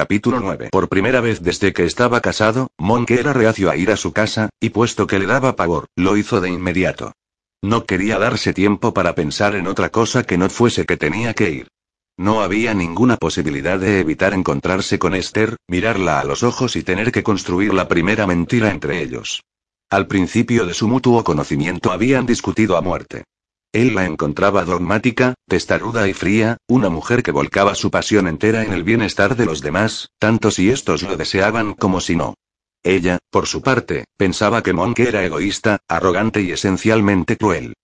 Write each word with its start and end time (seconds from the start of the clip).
Capítulo 0.00 0.40
9. 0.40 0.70
Por 0.72 0.88
primera 0.88 1.20
vez 1.20 1.42
desde 1.42 1.74
que 1.74 1.84
estaba 1.84 2.22
casado, 2.22 2.70
Monk 2.78 3.10
era 3.10 3.34
reacio 3.34 3.70
a 3.70 3.76
ir 3.76 3.90
a 3.90 3.98
su 3.98 4.14
casa, 4.14 4.48
y 4.58 4.70
puesto 4.70 5.06
que 5.06 5.18
le 5.18 5.26
daba 5.26 5.56
pavor, 5.56 5.88
lo 5.94 6.16
hizo 6.16 6.40
de 6.40 6.48
inmediato. 6.48 7.12
No 7.60 7.84
quería 7.84 8.18
darse 8.18 8.54
tiempo 8.54 8.94
para 8.94 9.14
pensar 9.14 9.54
en 9.56 9.66
otra 9.66 9.90
cosa 9.90 10.22
que 10.22 10.38
no 10.38 10.48
fuese 10.48 10.86
que 10.86 10.96
tenía 10.96 11.34
que 11.34 11.50
ir. 11.50 11.68
No 12.16 12.40
había 12.40 12.72
ninguna 12.72 13.18
posibilidad 13.18 13.78
de 13.78 14.00
evitar 14.00 14.32
encontrarse 14.32 14.98
con 14.98 15.14
Esther, 15.14 15.58
mirarla 15.68 16.18
a 16.18 16.24
los 16.24 16.44
ojos 16.44 16.76
y 16.76 16.82
tener 16.82 17.12
que 17.12 17.22
construir 17.22 17.74
la 17.74 17.86
primera 17.86 18.26
mentira 18.26 18.70
entre 18.70 19.02
ellos. 19.02 19.42
Al 19.90 20.06
principio 20.06 20.64
de 20.64 20.72
su 20.72 20.88
mutuo 20.88 21.22
conocimiento 21.24 21.92
habían 21.92 22.24
discutido 22.24 22.78
a 22.78 22.80
muerte. 22.80 23.24
Él 23.72 23.94
la 23.94 24.04
encontraba 24.04 24.64
dogmática, 24.64 25.34
testaruda 25.46 26.08
y 26.08 26.12
fría, 26.12 26.56
una 26.66 26.88
mujer 26.88 27.22
que 27.22 27.30
volcaba 27.30 27.76
su 27.76 27.90
pasión 27.90 28.26
entera 28.26 28.64
en 28.64 28.72
el 28.72 28.82
bienestar 28.82 29.36
de 29.36 29.46
los 29.46 29.60
demás, 29.60 30.10
tanto 30.18 30.50
si 30.50 30.70
estos 30.70 31.02
lo 31.04 31.16
deseaban 31.16 31.74
como 31.74 32.00
si 32.00 32.16
no. 32.16 32.34
Ella, 32.82 33.18
por 33.30 33.46
su 33.46 33.62
parte, 33.62 34.06
pensaba 34.16 34.62
que 34.62 34.72
Monk 34.72 34.98
era 34.98 35.24
egoísta, 35.24 35.78
arrogante 35.86 36.42
y 36.42 36.50
esencialmente 36.50 37.36
cruel. 37.36 37.74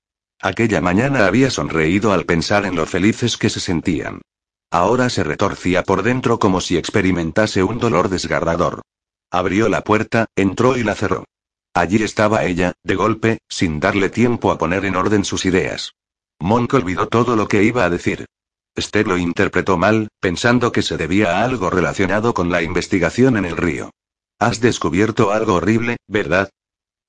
Aquella 0.41 0.81
mañana 0.81 1.27
había 1.27 1.51
sonreído 1.51 2.13
al 2.13 2.25
pensar 2.25 2.67
en 2.67 2.75
lo 2.75 2.87
felices 2.87 3.37
que 3.37 3.49
se 3.49 3.61
sentían. 3.61 4.23
Ahora 4.71 5.09
se 5.09 5.23
retorcía 5.23 5.85
por 5.85 6.03
dentro 6.03 6.41
como 6.41 6.61
si 6.61 6.77
experimentase 6.77 7.63
un 7.63 7.79
dolor 7.79 8.09
desgarrador. 8.09 8.83
Abrió 9.31 9.69
la 9.69 9.83
puerta, 9.83 10.27
entró 10.35 10.77
y 10.77 10.83
la 10.83 10.95
cerró. 10.95 11.25
Allí 11.77 12.03
estaba 12.03 12.47
ella, 12.47 12.73
de 12.85 12.95
golpe, 12.95 13.39
sin 13.51 13.81
darle 13.81 14.09
tiempo 14.09 14.51
a 14.51 14.57
poner 14.57 14.87
en 14.87 14.97
orden 14.97 15.27
sus 15.27 15.45
ideas. 15.45 15.93
Monk 16.41 16.73
olvidó 16.73 17.07
todo 17.07 17.37
lo 17.37 17.49
que 17.49 17.65
iba 17.65 17.85
a 17.85 17.91
decir. 17.91 18.25
Esther 18.75 19.07
lo 19.07 19.19
interpretó 19.19 19.77
mal, 19.77 20.09
pensando 20.19 20.73
que 20.73 20.81
se 20.81 20.97
debía 20.97 21.37
a 21.37 21.45
algo 21.45 21.69
relacionado 21.69 22.33
con 22.33 22.51
la 22.51 22.63
investigación 22.63 23.37
en 23.37 23.45
el 23.45 23.59
río. 23.59 23.91
Has 24.39 24.63
descubierto 24.63 25.33
algo 25.33 25.57
horrible, 25.57 25.99
¿verdad? 26.07 26.49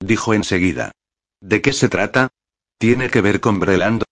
Dijo 0.00 0.34
enseguida. 0.34 0.92
¿De 1.40 1.62
qué 1.62 1.72
se 1.72 1.88
trata? 1.88 2.28
¿Tiene 2.76 3.08
que 3.08 3.22
ver 3.22 3.40
con 3.40 3.60
Breland? 3.60 4.02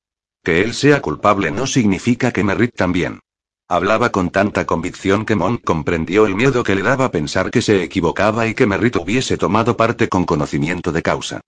Que 0.43 0.63
él 0.63 0.73
sea 0.73 1.03
culpable 1.03 1.51
no 1.51 1.67
significa 1.67 2.33
que 2.33 2.45
Merritt 2.45 2.75
también. 2.75 3.21
Hablaba 3.69 4.13
con 4.13 4.31
tanta 4.31 4.65
convicción 4.65 5.25
que 5.25 5.35
Monk 5.35 5.65
comprendió 5.65 6.27
el 6.27 6.37
miedo 6.37 6.63
que 6.63 6.77
le 6.77 6.83
daba 6.83 7.11
pensar 7.11 7.51
que 7.51 7.63
se 7.63 7.83
equivocaba 7.83 8.47
y 8.47 8.55
que 8.55 8.65
Merritt 8.65 8.95
hubiese 8.95 9.37
tomado 9.37 9.77
parte 9.77 10.09
con 10.09 10.25
conocimiento 10.25 10.93
de 10.93 11.03
causa. 11.03 11.41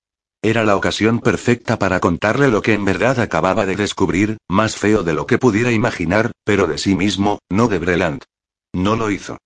Era 0.42 0.64
la 0.64 0.74
ocasión 0.74 1.20
perfecta 1.20 1.78
para 1.78 2.00
contarle 2.00 2.48
lo 2.48 2.60
que 2.60 2.74
en 2.74 2.84
verdad 2.84 3.20
acababa 3.20 3.66
de 3.66 3.76
descubrir, 3.76 4.36
más 4.48 4.76
feo 4.76 5.04
de 5.04 5.14
lo 5.14 5.26
que 5.26 5.38
pudiera 5.38 5.70
imaginar, 5.70 6.32
pero 6.42 6.66
de 6.66 6.78
sí 6.78 6.96
mismo, 6.96 7.38
no 7.48 7.68
de 7.68 7.78
Breland. 7.78 8.24
No 8.72 8.96
lo 8.96 9.12
hizo. 9.12 9.38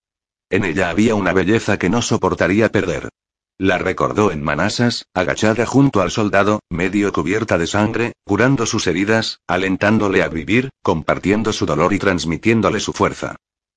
En 0.48 0.64
ella 0.64 0.88
había 0.88 1.14
una 1.14 1.34
belleza 1.34 1.78
que 1.78 1.90
no 1.90 2.00
soportaría 2.00 2.70
perder. 2.70 3.10
La 3.62 3.78
recordó 3.78 4.32
en 4.32 4.42
Manasas, 4.42 5.06
agachada 5.14 5.66
junto 5.66 6.00
al 6.00 6.10
soldado, 6.10 6.58
medio 6.68 7.12
cubierta 7.12 7.58
de 7.58 7.68
sangre, 7.68 8.14
curando 8.24 8.66
sus 8.66 8.88
heridas, 8.88 9.38
alentándole 9.46 10.24
a 10.24 10.28
vivir, 10.28 10.70
compartiendo 10.82 11.52
su 11.52 11.64
dolor 11.64 11.92
y 11.92 12.00
transmitiéndole 12.00 12.80
su 12.80 12.92
fuerza. 12.92 13.36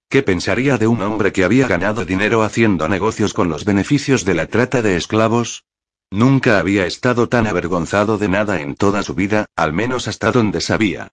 ¿Qué 0.10 0.24
pensaría 0.24 0.80
de 0.80 0.88
un 0.88 1.04
hombre 1.04 1.32
que 1.32 1.44
había 1.44 1.68
ganado 1.68 2.04
dinero 2.04 2.42
haciendo 2.42 2.90
negocios 2.90 3.36
con 3.36 3.48
los 3.48 3.64
beneficios 3.64 4.26
de 4.26 4.34
la 4.34 4.48
trata 4.48 4.82
de 4.82 4.98
esclavos? 4.98 5.66
Nunca 6.10 6.58
había 6.58 6.88
estado 6.88 7.30
tan 7.30 7.46
avergonzado 7.46 8.18
de 8.18 8.28
nada 8.28 8.62
en 8.62 8.74
toda 8.74 9.04
su 9.04 9.14
vida, 9.14 9.46
al 9.56 9.72
menos 9.72 10.08
hasta 10.08 10.32
donde 10.32 10.62
sabía. 10.62 11.10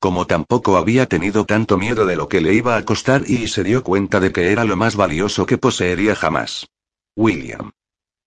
Como 0.00 0.26
tampoco 0.26 0.76
había 0.78 1.06
tenido 1.06 1.44
tanto 1.44 1.78
miedo 1.78 2.06
de 2.06 2.16
lo 2.16 2.28
que 2.28 2.40
le 2.40 2.54
iba 2.54 2.76
a 2.76 2.84
costar 2.84 3.22
y 3.24 3.46
se 3.46 3.62
dio 3.62 3.84
cuenta 3.84 4.18
de 4.18 4.32
que 4.32 4.50
era 4.50 4.64
lo 4.64 4.74
más 4.76 4.96
valioso 4.96 5.46
que 5.46 5.58
poseería 5.58 6.16
jamás. 6.16 6.66
William. 7.14 7.70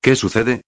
¿Qué 0.01 0.15
sucede? 0.15 0.61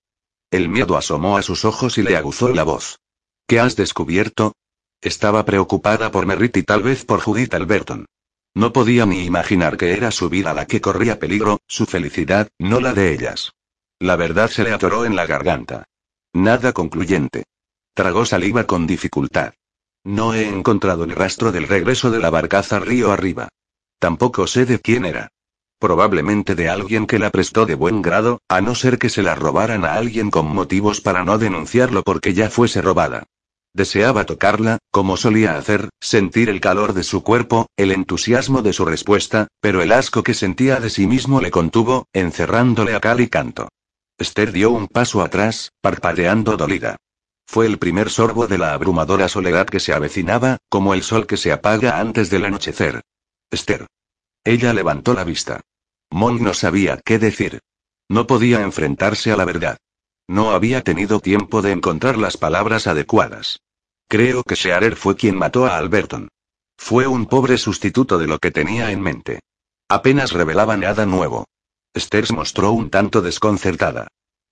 El 0.51 0.67
miedo 0.67 0.97
asomó 0.97 1.37
a 1.37 1.41
sus 1.41 1.63
ojos 1.63 1.97
y 1.97 2.03
le 2.03 2.17
aguzó 2.17 2.49
la 2.49 2.63
voz. 2.63 2.99
¿Qué 3.47 3.59
has 3.59 3.75
descubierto? 3.75 4.53
Estaba 5.01 5.45
preocupada 5.45 6.11
por 6.11 6.25
Merritt 6.25 6.57
y 6.57 6.63
tal 6.63 6.83
vez 6.83 7.05
por 7.05 7.21
Judith 7.21 7.53
Alberton. 7.53 8.05
No 8.53 8.73
podía 8.73 9.05
ni 9.05 9.23
imaginar 9.23 9.77
que 9.77 9.93
era 9.93 10.11
su 10.11 10.29
vida 10.29 10.53
la 10.53 10.67
que 10.67 10.81
corría 10.81 11.19
peligro, 11.19 11.59
su 11.67 11.85
felicidad, 11.85 12.49
no 12.59 12.81
la 12.81 12.93
de 12.93 13.13
ellas. 13.13 13.53
La 13.99 14.17
verdad 14.17 14.49
se 14.49 14.63
le 14.63 14.73
atoró 14.73 15.05
en 15.05 15.15
la 15.15 15.25
garganta. 15.25 15.85
Nada 16.33 16.73
concluyente. 16.73 17.45
Tragó 17.93 18.25
saliva 18.25 18.65
con 18.65 18.87
dificultad. 18.87 19.53
No 20.03 20.33
he 20.33 20.47
encontrado 20.47 21.05
ni 21.05 21.13
rastro 21.13 21.51
del 21.51 21.67
regreso 21.67 22.11
de 22.11 22.19
la 22.19 22.29
barcaza 22.29 22.79
río 22.79 23.11
arriba. 23.11 23.49
Tampoco 23.99 24.47
sé 24.47 24.65
de 24.65 24.79
quién 24.79 25.05
era. 25.05 25.29
Probablemente 25.81 26.53
de 26.53 26.69
alguien 26.69 27.07
que 27.07 27.17
la 27.17 27.31
prestó 27.31 27.65
de 27.65 27.73
buen 27.73 28.03
grado, 28.03 28.39
a 28.47 28.61
no 28.61 28.75
ser 28.75 28.99
que 28.99 29.09
se 29.09 29.23
la 29.23 29.33
robaran 29.33 29.83
a 29.83 29.95
alguien 29.95 30.29
con 30.29 30.45
motivos 30.45 31.01
para 31.01 31.23
no 31.23 31.39
denunciarlo 31.39 32.03
porque 32.03 32.35
ya 32.35 32.51
fuese 32.51 32.83
robada. 32.83 33.23
Deseaba 33.73 34.27
tocarla, 34.27 34.77
como 34.91 35.17
solía 35.17 35.57
hacer, 35.57 35.89
sentir 35.99 36.49
el 36.49 36.61
calor 36.61 36.93
de 36.93 37.01
su 37.01 37.23
cuerpo, 37.23 37.65
el 37.77 37.91
entusiasmo 37.91 38.61
de 38.61 38.73
su 38.73 38.85
respuesta, 38.85 39.47
pero 39.59 39.81
el 39.81 39.91
asco 39.91 40.21
que 40.21 40.35
sentía 40.35 40.79
de 40.79 40.91
sí 40.91 41.07
mismo 41.07 41.41
le 41.41 41.49
contuvo, 41.49 42.05
encerrándole 42.13 42.93
a 42.93 42.99
cal 42.99 43.19
y 43.19 43.27
canto. 43.27 43.67
Esther 44.19 44.51
dio 44.51 44.69
un 44.69 44.87
paso 44.87 45.23
atrás, 45.23 45.71
parpadeando 45.81 46.57
dolida. 46.57 46.97
Fue 47.47 47.65
el 47.65 47.79
primer 47.79 48.11
sorbo 48.11 48.45
de 48.45 48.59
la 48.59 48.75
abrumadora 48.75 49.27
soledad 49.29 49.65
que 49.65 49.79
se 49.79 49.93
avecinaba, 49.93 50.57
como 50.69 50.93
el 50.93 51.01
sol 51.01 51.25
que 51.25 51.37
se 51.37 51.51
apaga 51.51 51.99
antes 51.99 52.29
del 52.29 52.45
anochecer. 52.45 53.01
Esther. 53.49 53.87
Ella 54.43 54.73
levantó 54.73 55.15
la 55.15 55.23
vista. 55.23 55.59
Monk 56.11 56.41
no 56.41 56.53
sabía 56.53 56.99
qué 57.03 57.17
decir. 57.17 57.59
No 58.09 58.27
podía 58.27 58.61
enfrentarse 58.61 59.31
a 59.31 59.37
la 59.37 59.45
verdad. 59.45 59.77
No 60.27 60.51
había 60.51 60.81
tenido 60.81 61.19
tiempo 61.19 61.61
de 61.61 61.71
encontrar 61.71 62.17
las 62.17 62.37
palabras 62.37 62.87
adecuadas. 62.87 63.59
Creo 64.07 64.43
que 64.43 64.55
Shearer 64.55 64.95
fue 64.97 65.15
quien 65.15 65.37
mató 65.37 65.65
a 65.65 65.77
Alberton. 65.77 66.27
Fue 66.77 67.07
un 67.07 67.25
pobre 67.25 67.57
sustituto 67.57 68.17
de 68.17 68.27
lo 68.27 68.39
que 68.39 68.51
tenía 68.51 68.91
en 68.91 69.01
mente. 69.01 69.39
Apenas 69.87 70.31
revelaba 70.33 70.77
nada 70.77 71.05
nuevo. 71.05 71.45
Esther 71.93 72.31
mostró 72.33 72.71
un 72.71 72.89
tanto 72.89 73.21
desconcertada. 73.21 74.07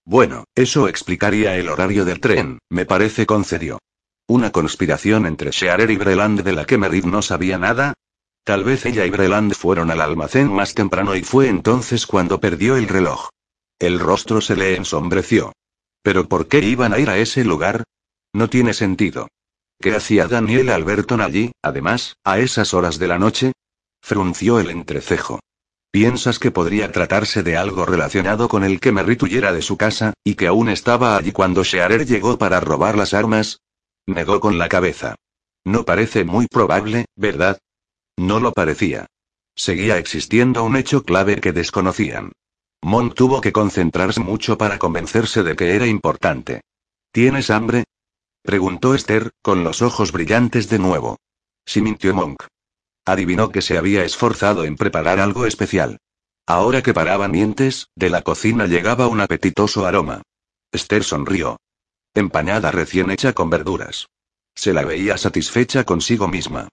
Bueno, 0.05 0.45
eso 0.55 0.87
explicaría 0.87 1.55
el 1.57 1.69
horario 1.69 2.05
del 2.05 2.19
tren, 2.19 2.59
me 2.69 2.85
parece 2.85 3.25
concedió. 3.25 3.79
Una 4.27 4.51
conspiración 4.51 5.25
entre 5.25 5.51
Shearer 5.51 5.91
y 5.91 5.97
Breland 5.97 6.41
de 6.41 6.53
la 6.53 6.65
que 6.65 6.77
Merritt 6.77 7.05
no 7.05 7.21
sabía 7.21 7.57
nada, 7.57 7.93
Tal 8.49 8.63
vez 8.63 8.83
ella 8.87 9.05
y 9.05 9.11
Breland 9.11 9.53
fueron 9.53 9.91
al 9.91 10.01
almacén 10.01 10.51
más 10.51 10.73
temprano 10.73 11.15
y 11.15 11.21
fue 11.21 11.49
entonces 11.49 12.07
cuando 12.07 12.39
perdió 12.39 12.77
el 12.77 12.87
reloj. 12.87 13.29
El 13.77 13.99
rostro 13.99 14.41
se 14.41 14.55
le 14.55 14.75
ensombreció. 14.75 15.53
¿Pero 16.01 16.27
por 16.27 16.47
qué 16.47 16.57
iban 16.57 16.91
a 16.91 16.97
ir 16.97 17.11
a 17.11 17.19
ese 17.19 17.43
lugar? 17.43 17.83
No 18.33 18.49
tiene 18.49 18.73
sentido. 18.73 19.27
¿Qué 19.79 19.95
hacía 19.95 20.27
Daniel 20.27 20.71
Alberton 20.71 21.21
allí, 21.21 21.51
además, 21.61 22.15
a 22.23 22.39
esas 22.39 22.73
horas 22.73 22.97
de 22.97 23.07
la 23.07 23.19
noche? 23.19 23.51
Frunció 24.01 24.59
el 24.59 24.71
entrecejo. 24.71 25.39
¿Piensas 25.91 26.39
que 26.39 26.49
podría 26.49 26.91
tratarse 26.91 27.43
de 27.43 27.55
algo 27.55 27.85
relacionado 27.85 28.49
con 28.49 28.63
el 28.63 28.79
que 28.79 28.91
Merritt 28.91 29.21
huyera 29.21 29.53
de 29.53 29.61
su 29.61 29.77
casa, 29.77 30.13
y 30.23 30.33
que 30.33 30.47
aún 30.47 30.69
estaba 30.69 31.17
allí 31.17 31.31
cuando 31.31 31.63
Shearer 31.63 32.07
llegó 32.07 32.39
para 32.39 32.59
robar 32.59 32.97
las 32.97 33.13
armas? 33.13 33.59
Negó 34.07 34.39
con 34.39 34.57
la 34.57 34.69
cabeza. 34.69 35.13
No 35.65 35.85
parece 35.85 36.23
muy 36.23 36.47
probable, 36.47 37.05
¿verdad? 37.15 37.59
No 38.19 38.41
lo 38.41 38.51
parecía. 38.51 39.05
Seguía 39.55 39.97
existiendo 39.97 40.65
un 40.65 40.75
hecho 40.75 41.03
clave 41.03 41.39
que 41.39 41.53
desconocían. 41.53 42.33
Monk 42.81 43.15
tuvo 43.15 43.39
que 43.39 43.53
concentrarse 43.53 44.19
mucho 44.19 44.57
para 44.57 44.77
convencerse 44.77 45.41
de 45.41 45.55
que 45.55 45.73
era 45.73 45.87
importante. 45.87 46.59
¿Tienes 47.13 47.49
hambre? 47.49 47.85
preguntó 48.41 48.93
Esther, 48.93 49.31
con 49.41 49.63
los 49.63 49.81
ojos 49.81 50.11
brillantes 50.11 50.67
de 50.67 50.79
nuevo. 50.79 51.15
Sí 51.65 51.81
mintió 51.81 52.13
Monk. 52.13 52.43
Adivinó 53.05 53.53
que 53.53 53.61
se 53.61 53.77
había 53.77 54.03
esforzado 54.03 54.65
en 54.65 54.75
preparar 54.75 55.21
algo 55.21 55.45
especial. 55.45 55.97
Ahora 56.45 56.81
que 56.81 56.93
paraban 56.93 57.31
mientes, 57.31 57.87
de 57.95 58.09
la 58.09 58.21
cocina 58.21 58.67
llegaba 58.67 59.07
un 59.07 59.21
apetitoso 59.21 59.85
aroma. 59.85 60.23
Esther 60.73 61.05
sonrió. 61.05 61.57
Empañada 62.13 62.69
recién 62.71 63.11
hecha 63.11 63.31
con 63.31 63.49
verduras. 63.49 64.07
Se 64.55 64.73
la 64.73 64.83
veía 64.83 65.17
satisfecha 65.17 65.85
consigo 65.85 66.27
misma. 66.27 66.67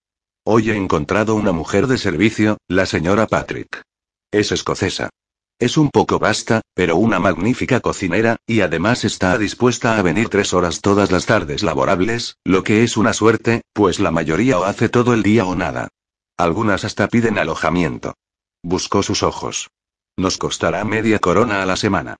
Hoy 0.48 0.70
he 0.70 0.76
encontrado 0.76 1.34
una 1.34 1.50
mujer 1.50 1.88
de 1.88 1.98
servicio, 1.98 2.58
la 2.68 2.86
señora 2.86 3.26
Patrick. 3.26 3.82
Es 4.30 4.52
escocesa. 4.52 5.10
Es 5.58 5.76
un 5.76 5.90
poco 5.90 6.20
vasta, 6.20 6.60
pero 6.72 6.94
una 6.94 7.18
magnífica 7.18 7.80
cocinera, 7.80 8.36
y 8.46 8.60
además 8.60 9.04
está 9.04 9.36
dispuesta 9.38 9.98
a 9.98 10.02
venir 10.02 10.28
tres 10.28 10.54
horas 10.54 10.82
todas 10.82 11.10
las 11.10 11.26
tardes 11.26 11.64
laborables, 11.64 12.36
lo 12.44 12.62
que 12.62 12.84
es 12.84 12.96
una 12.96 13.12
suerte, 13.12 13.62
pues 13.72 13.98
la 13.98 14.12
mayoría 14.12 14.60
o 14.60 14.62
hace 14.62 14.88
todo 14.88 15.14
el 15.14 15.24
día 15.24 15.44
o 15.46 15.56
nada. 15.56 15.88
Algunas 16.36 16.84
hasta 16.84 17.08
piden 17.08 17.38
alojamiento. 17.38 18.14
Buscó 18.62 19.02
sus 19.02 19.24
ojos. 19.24 19.70
Nos 20.16 20.38
costará 20.38 20.84
media 20.84 21.18
corona 21.18 21.60
a 21.60 21.66
la 21.66 21.74
semana. 21.74 22.18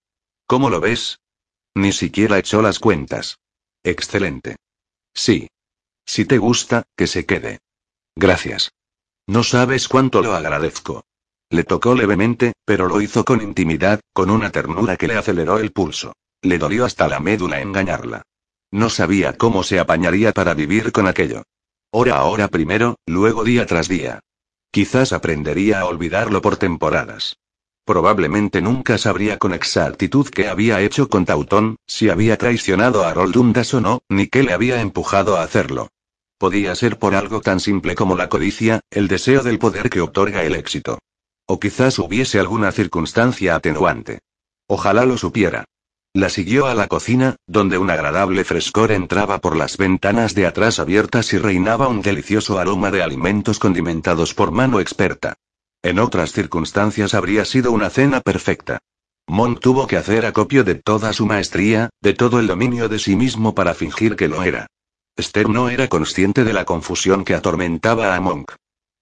¿Cómo 0.48 0.68
lo 0.68 0.80
ves? 0.80 1.20
Ni 1.76 1.92
siquiera 1.92 2.38
echó 2.38 2.60
las 2.60 2.80
cuentas. 2.80 3.38
Excelente. 3.84 4.56
Sí. 5.14 5.46
Si 6.04 6.24
te 6.24 6.38
gusta, 6.38 6.82
que 6.96 7.06
se 7.06 7.24
quede. 7.24 7.60
Gracias. 8.16 8.72
No 9.26 9.42
sabes 9.42 9.88
cuánto 9.88 10.22
lo 10.22 10.34
agradezco. 10.34 11.04
Le 11.50 11.64
tocó 11.64 11.94
levemente, 11.94 12.54
pero 12.64 12.88
lo 12.88 13.00
hizo 13.00 13.24
con 13.24 13.42
intimidad, 13.42 14.00
con 14.12 14.30
una 14.30 14.50
ternura 14.50 14.96
que 14.96 15.06
le 15.06 15.16
aceleró 15.16 15.58
el 15.58 15.70
pulso. 15.70 16.14
Le 16.42 16.58
dolió 16.58 16.84
hasta 16.84 17.08
la 17.08 17.20
médula 17.20 17.60
engañarla. 17.60 18.22
No 18.72 18.88
sabía 18.90 19.36
cómo 19.36 19.62
se 19.62 19.78
apañaría 19.78 20.32
para 20.32 20.54
vivir 20.54 20.92
con 20.92 21.06
aquello. 21.06 21.42
Hora 21.90 22.16
a 22.16 22.24
hora 22.24 22.48
primero, 22.48 22.96
luego 23.06 23.44
día 23.44 23.66
tras 23.66 23.88
día. 23.88 24.20
Quizás 24.70 25.12
aprendería 25.12 25.80
a 25.80 25.84
olvidarlo 25.86 26.42
por 26.42 26.56
temporadas. 26.56 27.36
Probablemente 27.84 28.60
nunca 28.60 28.98
sabría 28.98 29.38
con 29.38 29.54
exactitud 29.54 30.28
qué 30.28 30.48
había 30.48 30.80
hecho 30.80 31.08
con 31.08 31.24
Tautón, 31.24 31.76
si 31.86 32.08
había 32.08 32.36
traicionado 32.36 33.04
a 33.04 33.14
Roldundas 33.14 33.72
o 33.74 33.80
no, 33.80 34.00
ni 34.08 34.26
qué 34.26 34.42
le 34.42 34.52
había 34.52 34.80
empujado 34.80 35.36
a 35.36 35.42
hacerlo. 35.42 35.88
Podía 36.38 36.74
ser 36.74 36.98
por 36.98 37.14
algo 37.14 37.40
tan 37.40 37.60
simple 37.60 37.94
como 37.94 38.14
la 38.14 38.28
codicia, 38.28 38.80
el 38.90 39.08
deseo 39.08 39.42
del 39.42 39.58
poder 39.58 39.88
que 39.88 40.02
otorga 40.02 40.42
el 40.42 40.54
éxito. 40.54 40.98
O 41.46 41.58
quizás 41.58 41.98
hubiese 41.98 42.38
alguna 42.38 42.72
circunstancia 42.72 43.54
atenuante. 43.54 44.18
Ojalá 44.66 45.06
lo 45.06 45.16
supiera. 45.16 45.64
La 46.12 46.28
siguió 46.28 46.66
a 46.66 46.74
la 46.74 46.88
cocina, 46.88 47.36
donde 47.46 47.78
un 47.78 47.90
agradable 47.90 48.44
frescor 48.44 48.92
entraba 48.92 49.38
por 49.38 49.56
las 49.56 49.76
ventanas 49.76 50.34
de 50.34 50.46
atrás 50.46 50.78
abiertas 50.78 51.32
y 51.32 51.38
reinaba 51.38 51.88
un 51.88 52.02
delicioso 52.02 52.58
aroma 52.58 52.90
de 52.90 53.02
alimentos 53.02 53.58
condimentados 53.58 54.34
por 54.34 54.50
mano 54.50 54.80
experta. 54.80 55.34
En 55.82 55.98
otras 55.98 56.32
circunstancias 56.32 57.14
habría 57.14 57.44
sido 57.44 57.72
una 57.72 57.90
cena 57.90 58.20
perfecta. 58.20 58.78
Mon 59.26 59.56
tuvo 59.56 59.86
que 59.86 59.96
hacer 59.96 60.26
acopio 60.26 60.64
de 60.64 60.74
toda 60.74 61.12
su 61.12 61.26
maestría, 61.26 61.90
de 62.02 62.14
todo 62.14 62.40
el 62.40 62.46
dominio 62.46 62.88
de 62.88 62.98
sí 62.98 63.16
mismo 63.16 63.54
para 63.54 63.74
fingir 63.74 64.16
que 64.16 64.28
lo 64.28 64.42
era. 64.42 64.66
Esther 65.16 65.48
no 65.48 65.70
era 65.70 65.88
consciente 65.88 66.44
de 66.44 66.52
la 66.52 66.66
confusión 66.66 67.24
que 67.24 67.34
atormentaba 67.34 68.14
a 68.14 68.20
Monk. 68.20 68.52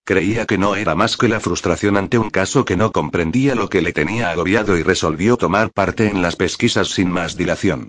Creía 0.04 0.46
que 0.46 0.58
no 0.58 0.76
era 0.76 0.94
más 0.94 1.16
que 1.16 1.28
la 1.28 1.40
frustración 1.40 1.96
ante 1.96 2.18
un 2.18 2.30
caso 2.30 2.64
que 2.64 2.76
no 2.76 2.92
comprendía 2.92 3.56
lo 3.56 3.68
que 3.68 3.82
le 3.82 3.92
tenía 3.92 4.30
agobiado 4.30 4.78
y 4.78 4.84
resolvió 4.84 5.36
tomar 5.36 5.72
parte 5.72 6.06
en 6.06 6.22
las 6.22 6.36
pesquisas 6.36 6.88
sin 6.90 7.10
más 7.10 7.36
dilación. 7.36 7.88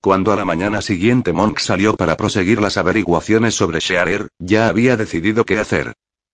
Cuando 0.00 0.32
a 0.32 0.36
la 0.36 0.46
mañana 0.46 0.80
siguiente 0.80 1.34
Monk 1.34 1.58
salió 1.58 1.96
para 1.96 2.16
proseguir 2.16 2.62
las 2.62 2.78
averiguaciones 2.78 3.54
sobre 3.54 3.80
Shearer, 3.80 4.28
ya 4.38 4.68
había 4.68 4.96
decidido 4.96 5.44
qué 5.44 5.58
hacer. 5.58 5.92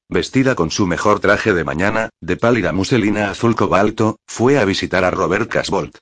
Vestida 0.09 0.55
con 0.55 0.71
su 0.71 0.87
mejor 0.87 1.19
traje 1.19 1.55
de 1.55 1.65
mañana, 1.65 2.11
de 2.21 2.37
pálida 2.37 2.73
muselina 2.73 3.31
azul 3.31 3.57
cobalto, 3.57 4.19
fue 4.29 4.59
a 4.59 4.65
visitar 4.65 5.03
a 5.05 5.11
Robert 5.11 5.51
Casbolt. 5.51 5.99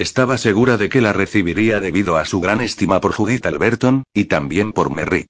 Estaba 0.00 0.38
segura 0.38 0.78
de 0.78 0.88
que 0.88 1.02
la 1.02 1.12
recibiría 1.12 1.78
debido 1.78 2.16
a 2.16 2.24
su 2.24 2.40
gran 2.40 2.62
estima 2.62 3.02
por 3.02 3.12
Judith 3.12 3.44
Alberton, 3.44 4.04
y 4.14 4.24
también 4.24 4.72
por 4.72 4.90
Merritt. 4.90 5.28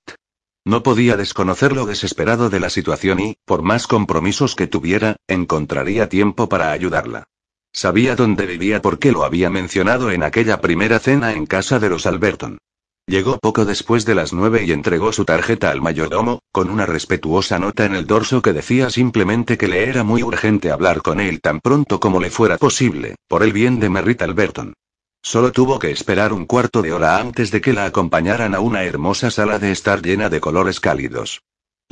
No 0.64 0.84
podía 0.84 1.16
desconocer 1.16 1.72
lo 1.72 1.86
desesperado 1.86 2.50
de 2.50 2.60
la 2.60 2.70
situación 2.70 3.18
y, 3.18 3.36
por 3.44 3.62
más 3.62 3.88
compromisos 3.88 4.54
que 4.54 4.68
tuviera, 4.68 5.16
encontraría 5.26 6.08
tiempo 6.08 6.48
para 6.48 6.70
ayudarla. 6.70 7.24
Sabía 7.72 8.14
dónde 8.14 8.46
vivía 8.46 8.80
porque 8.80 9.10
lo 9.10 9.24
había 9.24 9.50
mencionado 9.50 10.12
en 10.12 10.22
aquella 10.22 10.60
primera 10.60 11.00
cena 11.00 11.32
en 11.32 11.46
casa 11.46 11.80
de 11.80 11.90
los 11.90 12.06
Alberton. 12.06 12.58
Llegó 13.06 13.38
poco 13.38 13.64
después 13.64 14.04
de 14.04 14.14
las 14.14 14.32
nueve 14.32 14.62
y 14.64 14.70
entregó 14.70 15.12
su 15.12 15.24
tarjeta 15.24 15.70
al 15.70 15.80
mayordomo, 15.80 16.42
con 16.52 16.70
una 16.70 16.86
respetuosa 16.86 17.58
nota 17.58 17.84
en 17.84 17.96
el 17.96 18.06
dorso 18.06 18.40
que 18.40 18.52
decía 18.52 18.88
simplemente 18.88 19.58
que 19.58 19.66
le 19.66 19.88
era 19.88 20.04
muy 20.04 20.22
urgente 20.22 20.70
hablar 20.70 21.02
con 21.02 21.18
él 21.18 21.40
tan 21.40 21.60
pronto 21.60 21.98
como 21.98 22.20
le 22.20 22.30
fuera 22.30 22.56
posible, 22.56 23.16
por 23.26 23.42
el 23.42 23.52
bien 23.52 23.80
de 23.80 23.90
Merritt 23.90 24.22
Alberton. 24.22 24.74
Solo 25.22 25.52
tuvo 25.52 25.78
que 25.78 25.90
esperar 25.90 26.32
un 26.32 26.46
cuarto 26.46 26.82
de 26.82 26.92
hora 26.92 27.18
antes 27.18 27.50
de 27.50 27.60
que 27.60 27.72
la 27.72 27.84
acompañaran 27.84 28.54
a 28.54 28.60
una 28.60 28.84
hermosa 28.84 29.30
sala 29.30 29.58
de 29.58 29.72
estar 29.72 30.02
llena 30.02 30.28
de 30.30 30.40
colores 30.40 30.80
cálidos. 30.80 31.42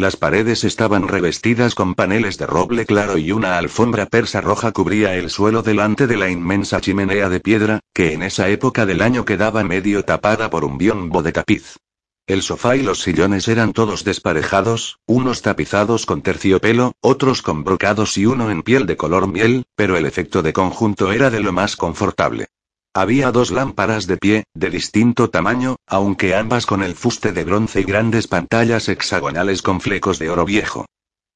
Las 0.00 0.14
paredes 0.14 0.62
estaban 0.62 1.08
revestidas 1.08 1.74
con 1.74 1.96
paneles 1.96 2.38
de 2.38 2.46
roble 2.46 2.86
claro 2.86 3.18
y 3.18 3.32
una 3.32 3.58
alfombra 3.58 4.06
persa 4.06 4.40
roja 4.40 4.70
cubría 4.70 5.16
el 5.16 5.28
suelo 5.28 5.62
delante 5.62 6.06
de 6.06 6.16
la 6.16 6.30
inmensa 6.30 6.80
chimenea 6.80 7.28
de 7.28 7.40
piedra, 7.40 7.80
que 7.92 8.12
en 8.12 8.22
esa 8.22 8.48
época 8.48 8.86
del 8.86 9.02
año 9.02 9.24
quedaba 9.24 9.64
medio 9.64 10.04
tapada 10.04 10.50
por 10.50 10.64
un 10.64 10.78
biombo 10.78 11.24
de 11.24 11.32
tapiz. 11.32 11.78
El 12.28 12.42
sofá 12.42 12.76
y 12.76 12.82
los 12.82 13.00
sillones 13.00 13.48
eran 13.48 13.72
todos 13.72 14.04
desparejados, 14.04 15.00
unos 15.04 15.42
tapizados 15.42 16.06
con 16.06 16.22
terciopelo, 16.22 16.92
otros 17.00 17.42
con 17.42 17.64
brocados 17.64 18.16
y 18.18 18.26
uno 18.26 18.52
en 18.52 18.62
piel 18.62 18.86
de 18.86 18.96
color 18.96 19.26
miel, 19.26 19.64
pero 19.74 19.96
el 19.96 20.06
efecto 20.06 20.42
de 20.42 20.52
conjunto 20.52 21.10
era 21.10 21.28
de 21.28 21.40
lo 21.40 21.52
más 21.52 21.74
confortable. 21.74 22.46
Había 22.94 23.30
dos 23.32 23.50
lámparas 23.50 24.06
de 24.06 24.16
pie, 24.16 24.44
de 24.54 24.70
distinto 24.70 25.30
tamaño, 25.30 25.76
aunque 25.86 26.34
ambas 26.34 26.66
con 26.66 26.82
el 26.82 26.94
fuste 26.94 27.32
de 27.32 27.44
bronce 27.44 27.80
y 27.80 27.84
grandes 27.84 28.26
pantallas 28.26 28.88
hexagonales 28.88 29.62
con 29.62 29.80
flecos 29.80 30.18
de 30.18 30.30
oro 30.30 30.44
viejo. 30.44 30.86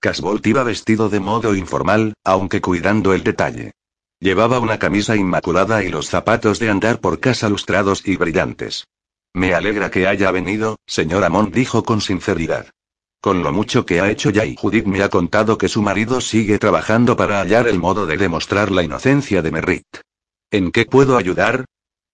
Casbolt 0.00 0.44
iba 0.46 0.64
vestido 0.64 1.08
de 1.08 1.20
modo 1.20 1.54
informal, 1.54 2.14
aunque 2.24 2.60
cuidando 2.60 3.12
el 3.12 3.22
detalle. 3.22 3.72
Llevaba 4.18 4.58
una 4.58 4.78
camisa 4.78 5.14
inmaculada 5.14 5.84
y 5.84 5.88
los 5.88 6.08
zapatos 6.08 6.58
de 6.58 6.70
andar 6.70 7.00
por 7.00 7.20
casa 7.20 7.48
lustrados 7.48 8.06
y 8.06 8.16
brillantes. 8.16 8.86
Me 9.34 9.54
alegra 9.54 9.90
que 9.90 10.06
haya 10.06 10.30
venido, 10.30 10.78
señor 10.86 11.24
Amon 11.24 11.50
dijo 11.50 11.84
con 11.84 12.00
sinceridad. 12.00 12.66
Con 13.20 13.42
lo 13.42 13.52
mucho 13.52 13.86
que 13.86 14.00
ha 14.00 14.10
hecho 14.10 14.30
ya 14.30 14.44
y 14.44 14.56
Judith 14.56 14.86
me 14.86 15.02
ha 15.02 15.08
contado 15.08 15.56
que 15.56 15.68
su 15.68 15.80
marido 15.80 16.20
sigue 16.20 16.58
trabajando 16.58 17.16
para 17.16 17.40
hallar 17.40 17.68
el 17.68 17.78
modo 17.78 18.04
de 18.04 18.16
demostrar 18.16 18.72
la 18.72 18.82
inocencia 18.82 19.42
de 19.42 19.50
Merritt. 19.52 19.86
¿En 20.52 20.70
qué 20.70 20.84
puedo 20.84 21.16
ayudar? 21.16 21.64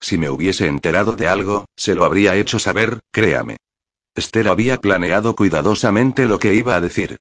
Si 0.01 0.17
me 0.17 0.31
hubiese 0.31 0.69
enterado 0.69 1.17
de 1.17 1.27
algo, 1.27 1.65
se 1.77 1.97
lo 1.97 2.05
habría 2.05 2.37
hecho 2.37 2.61
saber, 2.61 3.01
créame. 3.11 3.57
Esther 4.15 4.47
había 4.47 4.81
planeado 4.81 5.35
cuidadosamente 5.35 6.27
lo 6.27 6.39
que 6.39 6.55
iba 6.55 6.77
a 6.77 6.81
decir. 6.81 7.17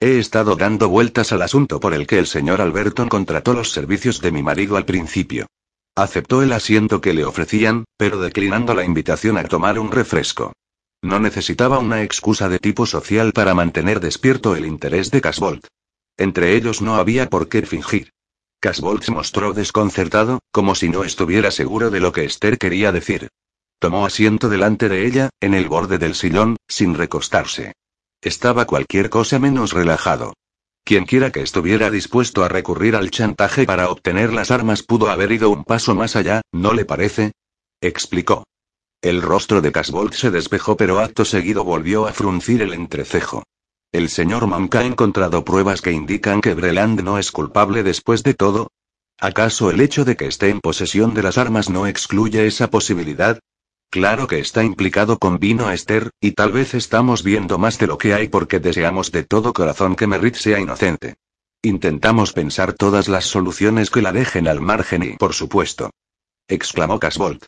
He 0.00 0.18
estado 0.18 0.56
dando 0.56 0.88
vueltas 0.88 1.30
al 1.32 1.42
asunto 1.42 1.78
por 1.78 1.92
el 1.92 2.06
que 2.06 2.18
el 2.18 2.26
señor 2.26 2.62
Alberton 2.62 3.10
contrató 3.10 3.52
los 3.52 3.70
servicios 3.70 4.22
de 4.22 4.32
mi 4.32 4.42
marido 4.42 4.78
al 4.78 4.86
principio. 4.86 5.46
Aceptó 5.94 6.42
el 6.42 6.54
asiento 6.54 7.02
que 7.02 7.12
le 7.12 7.26
ofrecían, 7.26 7.84
pero 7.98 8.18
declinando 8.18 8.72
la 8.72 8.82
invitación 8.82 9.36
a 9.36 9.44
tomar 9.44 9.78
un 9.78 9.92
refresco. 9.92 10.54
No 11.02 11.20
necesitaba 11.20 11.80
una 11.80 12.02
excusa 12.02 12.48
de 12.48 12.58
tipo 12.58 12.86
social 12.86 13.34
para 13.34 13.52
mantener 13.52 14.00
despierto 14.00 14.56
el 14.56 14.64
interés 14.64 15.10
de 15.10 15.20
Casbolt. 15.20 15.66
Entre 16.16 16.56
ellos 16.56 16.80
no 16.80 16.94
había 16.94 17.28
por 17.28 17.50
qué 17.50 17.60
fingir. 17.60 18.10
Casbolt 18.62 19.02
se 19.02 19.10
mostró 19.10 19.54
desconcertado, 19.54 20.38
como 20.52 20.76
si 20.76 20.88
no 20.88 21.02
estuviera 21.02 21.50
seguro 21.50 21.90
de 21.90 21.98
lo 21.98 22.12
que 22.12 22.24
Esther 22.24 22.58
quería 22.58 22.92
decir. 22.92 23.26
Tomó 23.80 24.06
asiento 24.06 24.48
delante 24.48 24.88
de 24.88 25.04
ella, 25.04 25.30
en 25.40 25.54
el 25.54 25.68
borde 25.68 25.98
del 25.98 26.14
sillón, 26.14 26.56
sin 26.68 26.94
recostarse. 26.94 27.72
Estaba 28.20 28.64
cualquier 28.64 29.10
cosa 29.10 29.40
menos 29.40 29.72
relajado. 29.72 30.34
Quienquiera 30.84 31.32
que 31.32 31.42
estuviera 31.42 31.90
dispuesto 31.90 32.44
a 32.44 32.48
recurrir 32.48 32.94
al 32.94 33.10
chantaje 33.10 33.64
para 33.64 33.90
obtener 33.90 34.32
las 34.32 34.52
armas 34.52 34.84
pudo 34.84 35.10
haber 35.10 35.32
ido 35.32 35.50
un 35.50 35.64
paso 35.64 35.96
más 35.96 36.14
allá, 36.14 36.42
¿no 36.52 36.72
le 36.72 36.84
parece? 36.84 37.32
explicó. 37.80 38.44
El 39.00 39.22
rostro 39.22 39.60
de 39.60 39.72
Casbolt 39.72 40.14
se 40.14 40.30
despejó 40.30 40.76
pero 40.76 41.00
acto 41.00 41.24
seguido 41.24 41.64
volvió 41.64 42.06
a 42.06 42.12
fruncir 42.12 42.62
el 42.62 42.74
entrecejo. 42.74 43.42
El 43.92 44.08
señor 44.08 44.46
Monk 44.46 44.74
ha 44.76 44.86
encontrado 44.86 45.44
pruebas 45.44 45.82
que 45.82 45.92
indican 45.92 46.40
que 46.40 46.54
Breland 46.54 47.02
no 47.02 47.18
es 47.18 47.30
culpable 47.30 47.82
después 47.82 48.22
de 48.22 48.32
todo. 48.32 48.70
¿Acaso 49.20 49.70
el 49.70 49.82
hecho 49.82 50.06
de 50.06 50.16
que 50.16 50.26
esté 50.26 50.48
en 50.48 50.60
posesión 50.60 51.12
de 51.12 51.22
las 51.22 51.36
armas 51.36 51.68
no 51.68 51.86
excluye 51.86 52.46
esa 52.46 52.70
posibilidad? 52.70 53.38
Claro 53.90 54.26
que 54.26 54.38
está 54.38 54.64
implicado 54.64 55.18
con 55.18 55.38
Vino 55.38 55.70
Esther, 55.70 56.08
y 56.22 56.32
tal 56.32 56.52
vez 56.52 56.72
estamos 56.72 57.22
viendo 57.22 57.58
más 57.58 57.78
de 57.78 57.86
lo 57.86 57.98
que 57.98 58.14
hay 58.14 58.28
porque 58.28 58.60
deseamos 58.60 59.12
de 59.12 59.24
todo 59.24 59.52
corazón 59.52 59.94
que 59.94 60.06
Merritt 60.06 60.36
sea 60.36 60.58
inocente. 60.58 61.16
Intentamos 61.60 62.32
pensar 62.32 62.72
todas 62.72 63.08
las 63.08 63.26
soluciones 63.26 63.90
que 63.90 64.00
la 64.00 64.12
dejen 64.12 64.48
al 64.48 64.62
margen 64.62 65.02
y, 65.02 65.16
por 65.18 65.34
supuesto, 65.34 65.90
exclamó 66.48 66.98
Casbolt. 66.98 67.44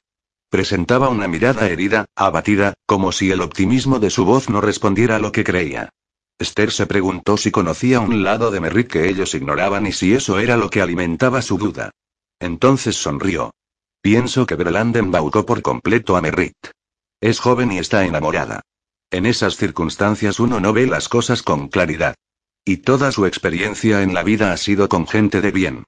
Presentaba 0.50 1.08
una 1.08 1.26
mirada 1.26 1.68
herida, 1.68 2.04
abatida, 2.14 2.74
como 2.84 3.12
si 3.12 3.30
el 3.30 3.40
optimismo 3.40 3.98
de 3.98 4.10
su 4.10 4.26
voz 4.26 4.50
no 4.50 4.60
respondiera 4.60 5.16
a 5.16 5.20
lo 5.20 5.32
que 5.32 5.42
creía. 5.42 5.88
Esther 6.38 6.72
se 6.72 6.86
preguntó 6.86 7.36
si 7.36 7.50
conocía 7.50 8.00
un 8.00 8.24
lado 8.24 8.50
de 8.50 8.60
Merritt 8.60 8.88
que 8.88 9.08
ellos 9.08 9.34
ignoraban 9.34 9.86
y 9.86 9.92
si 9.92 10.14
eso 10.14 10.38
era 10.38 10.56
lo 10.56 10.68
que 10.68 10.82
alimentaba 10.82 11.42
su 11.42 11.58
duda. 11.58 11.90
Entonces 12.40 12.96
sonrió. 12.96 13.52
Pienso 14.02 14.44
que 14.44 14.56
Breland 14.56 14.96
embaucó 14.96 15.46
por 15.46 15.62
completo 15.62 16.16
a 16.16 16.20
Merritt. 16.20 16.56
Es 17.20 17.38
joven 17.38 17.72
y 17.72 17.78
está 17.78 18.04
enamorada. 18.04 18.62
En 19.10 19.26
esas 19.26 19.56
circunstancias 19.56 20.40
uno 20.40 20.60
no 20.60 20.72
ve 20.72 20.86
las 20.86 21.08
cosas 21.08 21.42
con 21.42 21.68
claridad. 21.68 22.14
Y 22.64 22.78
toda 22.78 23.12
su 23.12 23.26
experiencia 23.26 24.02
en 24.02 24.12
la 24.12 24.22
vida 24.22 24.52
ha 24.52 24.56
sido 24.56 24.88
con 24.88 25.06
gente 25.06 25.40
de 25.40 25.52
bien. 25.52 25.84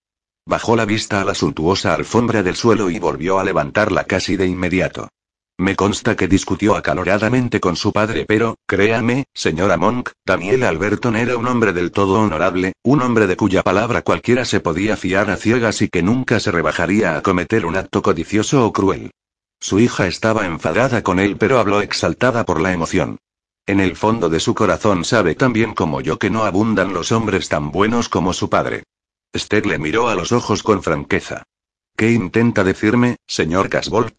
Bajó 0.46 0.76
la 0.76 0.84
vista 0.84 1.20
a 1.20 1.24
la 1.24 1.34
suntuosa 1.34 1.94
alfombra 1.94 2.44
del 2.44 2.54
suelo 2.54 2.88
y 2.88 3.00
volvió 3.00 3.40
a 3.40 3.44
levantarla 3.44 4.04
casi 4.04 4.36
de 4.36 4.46
inmediato. 4.46 5.08
Me 5.58 5.74
consta 5.74 6.16
que 6.16 6.28
discutió 6.28 6.76
acaloradamente 6.76 7.60
con 7.60 7.76
su 7.76 7.90
padre, 7.90 8.26
pero, 8.28 8.56
créame, 8.66 9.24
señora 9.32 9.78
Monk, 9.78 10.10
Daniel 10.24 10.64
Alberton 10.64 11.16
era 11.16 11.38
un 11.38 11.46
hombre 11.46 11.72
del 11.72 11.92
todo 11.92 12.20
honorable, 12.20 12.74
un 12.82 13.00
hombre 13.00 13.26
de 13.26 13.36
cuya 13.36 13.62
palabra 13.62 14.02
cualquiera 14.02 14.44
se 14.44 14.60
podía 14.60 14.98
fiar 14.98 15.30
a 15.30 15.36
ciegas 15.36 15.80
y 15.80 15.88
que 15.88 16.02
nunca 16.02 16.40
se 16.40 16.50
rebajaría 16.50 17.16
a 17.16 17.22
cometer 17.22 17.64
un 17.64 17.76
acto 17.76 18.02
codicioso 18.02 18.66
o 18.66 18.72
cruel. 18.72 19.12
Su 19.58 19.80
hija 19.80 20.06
estaba 20.06 20.44
enfadada 20.44 21.02
con 21.02 21.18
él, 21.18 21.38
pero 21.38 21.58
habló 21.58 21.80
exaltada 21.80 22.44
por 22.44 22.60
la 22.60 22.74
emoción. 22.74 23.16
En 23.64 23.80
el 23.80 23.96
fondo 23.96 24.28
de 24.28 24.40
su 24.40 24.54
corazón 24.54 25.06
sabe 25.06 25.34
tan 25.34 25.54
bien 25.54 25.74
como 25.74 26.02
yo 26.02 26.18
que 26.18 26.28
no 26.28 26.44
abundan 26.44 26.92
los 26.92 27.12
hombres 27.12 27.48
tan 27.48 27.70
buenos 27.70 28.10
como 28.10 28.34
su 28.34 28.50
padre. 28.50 28.84
Esther 29.32 29.64
le 29.64 29.78
miró 29.78 30.08
a 30.08 30.14
los 30.14 30.32
ojos 30.32 30.62
con 30.62 30.82
franqueza. 30.82 31.44
¿Qué 31.96 32.12
intenta 32.12 32.62
decirme, 32.62 33.16
señor 33.26 33.70
Casbolt? 33.70 34.14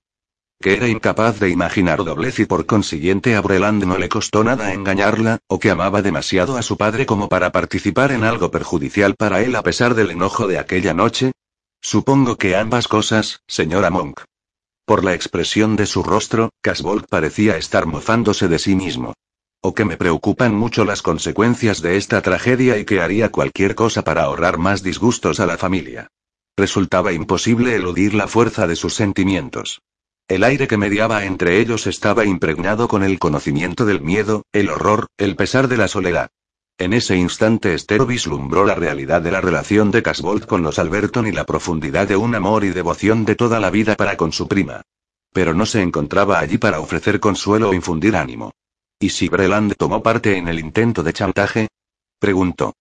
Que 0.60 0.74
era 0.74 0.88
incapaz 0.88 1.40
de 1.40 1.50
imaginar 1.50 2.04
doblez 2.04 2.40
y 2.40 2.46
por 2.46 2.66
consiguiente 2.66 3.36
a 3.36 3.42
Breland 3.42 3.84
no 3.84 4.00
le 4.00 4.10
costó 4.10 4.44
nada 4.44 4.74
engañarla, 4.74 5.38
o 5.48 5.60
que 5.60 5.70
amaba 5.70 6.02
demasiado 6.02 6.58
a 6.58 6.64
su 6.64 6.78
padre 6.78 7.06
como 7.06 7.30
para 7.30 7.52
participar 7.52 8.12
en 8.12 8.24
algo 8.24 8.50
perjudicial 8.50 9.16
para 9.16 9.42
él 9.42 9.56
a 9.56 9.62
pesar 9.62 9.94
del 9.94 10.10
enojo 10.10 10.48
de 10.48 10.58
aquella 10.58 10.96
noche. 10.96 11.32
Supongo 11.80 12.38
que 12.38 12.56
ambas 12.56 12.88
cosas, 12.88 13.42
señora 13.48 13.92
Monk. 13.92 14.22
Por 14.86 15.04
la 15.04 15.14
expresión 15.14 15.76
de 15.76 15.86
su 15.86 16.02
rostro, 16.02 16.50
Casbolt 16.62 17.08
parecía 17.08 17.58
estar 17.58 17.86
mofándose 17.86 18.48
de 18.48 18.58
sí 18.58 18.76
mismo. 18.76 19.14
O 19.62 19.76
que 19.76 19.86
me 19.86 19.98
preocupan 19.98 20.56
mucho 20.56 20.86
las 20.86 21.04
consecuencias 21.04 21.82
de 21.82 21.98
esta 21.98 22.22
tragedia 22.22 22.80
y 22.80 22.86
que 22.86 23.02
haría 23.02 23.30
cualquier 23.30 23.76
cosa 23.76 24.04
para 24.04 24.24
ahorrar 24.24 24.58
más 24.58 24.82
disgustos 24.82 25.40
a 25.40 25.46
la 25.46 25.58
familia. 25.58 26.08
Resultaba 26.58 27.12
imposible 27.14 27.76
eludir 27.76 28.16
la 28.16 28.28
fuerza 28.28 28.66
de 28.66 28.76
sus 28.76 28.96
sentimientos. 28.96 29.82
El 30.30 30.44
aire 30.44 30.68
que 30.68 30.76
mediaba 30.76 31.24
entre 31.24 31.62
ellos 31.62 31.88
estaba 31.88 32.26
impregnado 32.26 32.90
con 32.90 33.02
el 33.02 33.18
conocimiento 33.18 33.86
del 33.86 34.02
miedo, 34.02 34.44
el 34.52 34.70
horror, 34.70 35.08
el 35.18 35.38
pesar 35.38 35.70
de 35.70 35.78
la 35.78 35.88
soledad. 35.88 36.32
En 36.78 36.92
ese 36.92 37.16
instante 37.16 37.74
Esther 37.74 38.06
vislumbró 38.06 38.66
la 38.66 38.76
realidad 38.76 39.22
de 39.22 39.32
la 39.32 39.40
relación 39.40 39.90
de 39.90 40.04
Casbolt 40.04 40.46
con 40.46 40.64
los 40.64 40.80
Alberton 40.80 41.28
y 41.28 41.32
la 41.32 41.46
profundidad 41.46 42.10
de 42.10 42.18
un 42.18 42.36
amor 42.36 42.66
y 42.66 42.72
devoción 42.72 43.24
de 43.24 43.36
toda 43.36 43.62
la 43.62 43.70
vida 43.70 43.96
para 43.96 44.18
con 44.18 44.34
su 44.34 44.50
prima. 44.50 44.82
Pero 45.32 45.54
no 45.54 45.66
se 45.66 45.82
encontraba 45.82 46.40
allí 46.40 46.58
para 46.58 46.82
ofrecer 46.82 47.22
consuelo 47.22 47.70
o 47.70 47.74
infundir 47.74 48.18
ánimo. 48.18 48.52
¿Y 49.00 49.12
si 49.12 49.30
Breland 49.30 49.76
tomó 49.78 50.04
parte 50.04 50.36
en 50.36 50.50
el 50.50 50.60
intento 50.60 51.04
de 51.04 51.14
chantaje? 51.14 51.70
Preguntó. 52.20 52.74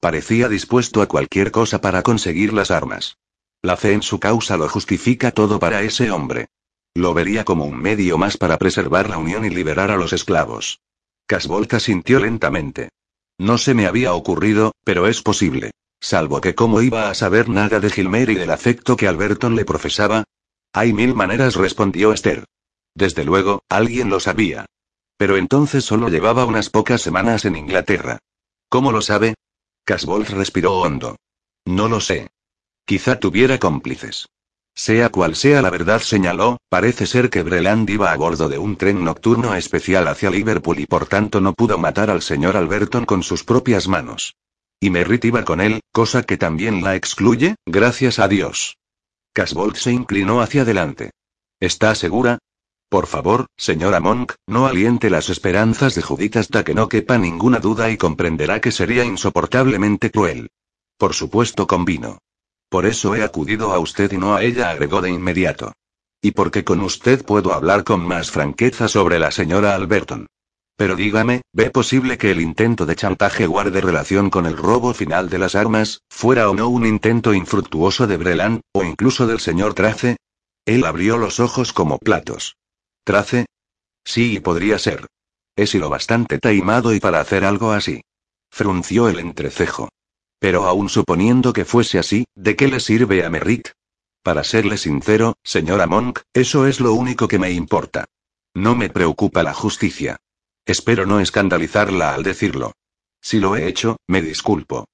Parecía 0.00 0.48
dispuesto 0.48 1.02
a 1.02 1.06
cualquier 1.06 1.50
cosa 1.50 1.78
para 1.82 2.02
conseguir 2.02 2.54
las 2.54 2.70
armas. 2.70 3.18
La 3.60 3.76
fe 3.76 3.92
en 3.92 4.02
su 4.02 4.18
causa 4.18 4.56
lo 4.56 4.66
justifica 4.68 5.30
todo 5.30 5.58
para 5.58 5.82
ese 5.82 6.10
hombre. 6.10 6.48
Lo 6.96 7.12
vería 7.12 7.44
como 7.44 7.66
un 7.66 7.76
medio 7.76 8.16
más 8.16 8.38
para 8.38 8.56
preservar 8.56 9.10
la 9.10 9.18
unión 9.18 9.44
y 9.44 9.50
liberar 9.50 9.90
a 9.90 9.98
los 9.98 10.14
esclavos. 10.14 10.80
Casvolta 11.26 11.78
sintió 11.78 12.20
lentamente. 12.20 12.88
No 13.36 13.58
se 13.58 13.74
me 13.74 13.86
había 13.86 14.14
ocurrido, 14.14 14.72
pero 14.82 15.06
es 15.06 15.20
posible. 15.20 15.72
Salvo 16.00 16.40
que 16.40 16.54
cómo 16.54 16.80
iba 16.80 17.10
a 17.10 17.14
saber 17.14 17.50
nada 17.50 17.80
de 17.80 17.90
Gilmer 17.90 18.30
y 18.30 18.36
del 18.36 18.50
afecto 18.50 18.96
que 18.96 19.08
Alberton 19.08 19.56
le 19.56 19.66
profesaba. 19.66 20.24
Hay 20.72 20.94
mil 20.94 21.14
maneras, 21.14 21.56
respondió 21.56 22.14
Esther. 22.14 22.46
Desde 22.94 23.24
luego, 23.24 23.62
alguien 23.68 24.08
lo 24.08 24.18
sabía. 24.18 24.64
Pero 25.18 25.36
entonces 25.36 25.84
solo 25.84 26.08
llevaba 26.08 26.46
unas 26.46 26.70
pocas 26.70 27.02
semanas 27.02 27.44
en 27.44 27.56
Inglaterra. 27.56 28.20
¿Cómo 28.70 28.90
lo 28.90 29.02
sabe? 29.02 29.34
Casbolt 29.84 30.30
respiró 30.30 30.80
hondo. 30.80 31.16
No 31.66 31.90
lo 31.90 32.00
sé. 32.00 32.30
Quizá 32.86 33.20
tuviera 33.20 33.58
cómplices. 33.58 34.28
Sea 34.78 35.08
cual 35.08 35.34
sea 35.36 35.62
la 35.62 35.70
verdad, 35.70 36.00
señaló, 36.00 36.58
parece 36.68 37.06
ser 37.06 37.30
que 37.30 37.42
Breland 37.42 37.88
iba 37.88 38.12
a 38.12 38.16
bordo 38.16 38.50
de 38.50 38.58
un 38.58 38.76
tren 38.76 39.02
nocturno 39.02 39.54
especial 39.54 40.06
hacia 40.06 40.28
Liverpool 40.28 40.78
y 40.78 40.86
por 40.86 41.06
tanto 41.06 41.40
no 41.40 41.54
pudo 41.54 41.78
matar 41.78 42.10
al 42.10 42.20
señor 42.20 42.58
Alberton 42.58 43.06
con 43.06 43.22
sus 43.22 43.42
propias 43.42 43.88
manos. 43.88 44.36
Y 44.78 44.90
Merritt 44.90 45.24
iba 45.24 45.46
con 45.46 45.62
él, 45.62 45.80
cosa 45.92 46.24
que 46.24 46.36
también 46.36 46.84
la 46.84 46.94
excluye, 46.94 47.56
gracias 47.64 48.18
a 48.18 48.28
Dios. 48.28 48.76
Casbolt 49.32 49.76
se 49.76 49.92
inclinó 49.92 50.42
hacia 50.42 50.62
adelante. 50.62 51.10
¿Está 51.58 51.94
segura? 51.94 52.38
Por 52.90 53.06
favor, 53.06 53.46
señora 53.56 54.00
Monk, 54.00 54.34
no 54.46 54.66
aliente 54.66 55.08
las 55.08 55.30
esperanzas 55.30 55.94
de 55.94 56.02
Judith 56.02 56.36
hasta 56.36 56.64
que 56.64 56.74
no 56.74 56.90
quepa 56.90 57.16
ninguna 57.16 57.60
duda 57.60 57.90
y 57.90 57.96
comprenderá 57.96 58.60
que 58.60 58.72
sería 58.72 59.04
insoportablemente 59.04 60.10
cruel. 60.10 60.50
Por 60.98 61.14
supuesto, 61.14 61.66
convino. 61.66 62.18
Por 62.68 62.86
eso 62.86 63.14
he 63.14 63.22
acudido 63.22 63.72
a 63.72 63.78
usted 63.78 64.12
y 64.12 64.18
no 64.18 64.34
a 64.34 64.42
ella, 64.42 64.70
agregó 64.70 65.00
de 65.00 65.10
inmediato. 65.10 65.72
Y 66.20 66.32
porque 66.32 66.64
con 66.64 66.80
usted 66.80 67.24
puedo 67.24 67.52
hablar 67.52 67.84
con 67.84 68.06
más 68.06 68.30
franqueza 68.30 68.88
sobre 68.88 69.18
la 69.18 69.30
señora 69.30 69.74
Alberton. 69.74 70.26
Pero 70.76 70.94
dígame, 70.94 71.40
¿ve 71.52 71.70
posible 71.70 72.18
que 72.18 72.30
el 72.30 72.40
intento 72.40 72.84
de 72.84 72.96
chantaje 72.96 73.46
guarde 73.46 73.80
relación 73.80 74.28
con 74.28 74.44
el 74.44 74.56
robo 74.56 74.92
final 74.92 75.30
de 75.30 75.38
las 75.38 75.54
armas, 75.54 76.02
fuera 76.10 76.50
o 76.50 76.54
no 76.54 76.68
un 76.68 76.84
intento 76.84 77.32
infructuoso 77.32 78.06
de 78.06 78.18
Breland, 78.18 78.60
o 78.72 78.84
incluso 78.84 79.26
del 79.26 79.40
señor 79.40 79.72
Trace? 79.72 80.16
Él 80.66 80.84
abrió 80.84 81.16
los 81.16 81.40
ojos 81.40 81.72
como 81.72 81.98
platos. 81.98 82.56
¿Trace? 83.04 83.46
Sí, 84.04 84.40
podría 84.40 84.78
ser. 84.78 85.06
Es 85.56 85.74
lo 85.74 85.88
bastante 85.88 86.38
taimado 86.38 86.92
y 86.92 87.00
para 87.00 87.20
hacer 87.20 87.44
algo 87.44 87.72
así. 87.72 88.02
Frunció 88.50 89.08
el 89.08 89.18
entrecejo. 89.18 89.88
Pero 90.38 90.64
aún 90.64 90.88
suponiendo 90.88 91.52
que 91.52 91.64
fuese 91.64 91.98
así, 91.98 92.26
¿de 92.34 92.56
qué 92.56 92.68
le 92.68 92.80
sirve 92.80 93.24
a 93.24 93.30
Merritt? 93.30 93.68
Para 94.22 94.44
serle 94.44 94.76
sincero, 94.76 95.36
señora 95.44 95.86
Monk, 95.86 96.20
eso 96.34 96.66
es 96.66 96.80
lo 96.80 96.92
único 96.94 97.28
que 97.28 97.38
me 97.38 97.52
importa. 97.52 98.06
No 98.54 98.74
me 98.74 98.90
preocupa 98.90 99.42
la 99.42 99.54
justicia. 99.54 100.16
Espero 100.64 101.06
no 101.06 101.20
escandalizarla 101.20 102.14
al 102.14 102.22
decirlo. 102.22 102.72
Si 103.22 103.38
lo 103.38 103.56
he 103.56 103.68
hecho, 103.68 103.98
me 104.08 104.22
disculpo. 104.22 104.86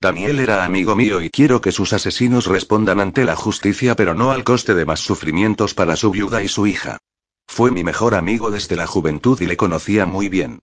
Daniel 0.00 0.40
era 0.40 0.64
amigo 0.64 0.96
mío 0.96 1.22
y 1.22 1.30
quiero 1.30 1.60
que 1.60 1.70
sus 1.70 1.92
asesinos 1.92 2.46
respondan 2.46 2.98
ante 2.98 3.24
la 3.24 3.36
justicia 3.36 3.94
pero 3.94 4.14
no 4.14 4.32
al 4.32 4.42
coste 4.42 4.74
de 4.74 4.84
más 4.84 4.98
sufrimientos 4.98 5.74
para 5.74 5.94
su 5.94 6.10
viuda 6.10 6.42
y 6.42 6.48
su 6.48 6.66
hija. 6.66 6.98
Fue 7.46 7.70
mi 7.70 7.84
mejor 7.84 8.16
amigo 8.16 8.50
desde 8.50 8.74
la 8.74 8.88
juventud 8.88 9.40
y 9.40 9.46
le 9.46 9.56
conocía 9.56 10.06
muy 10.06 10.28
bien. 10.28 10.58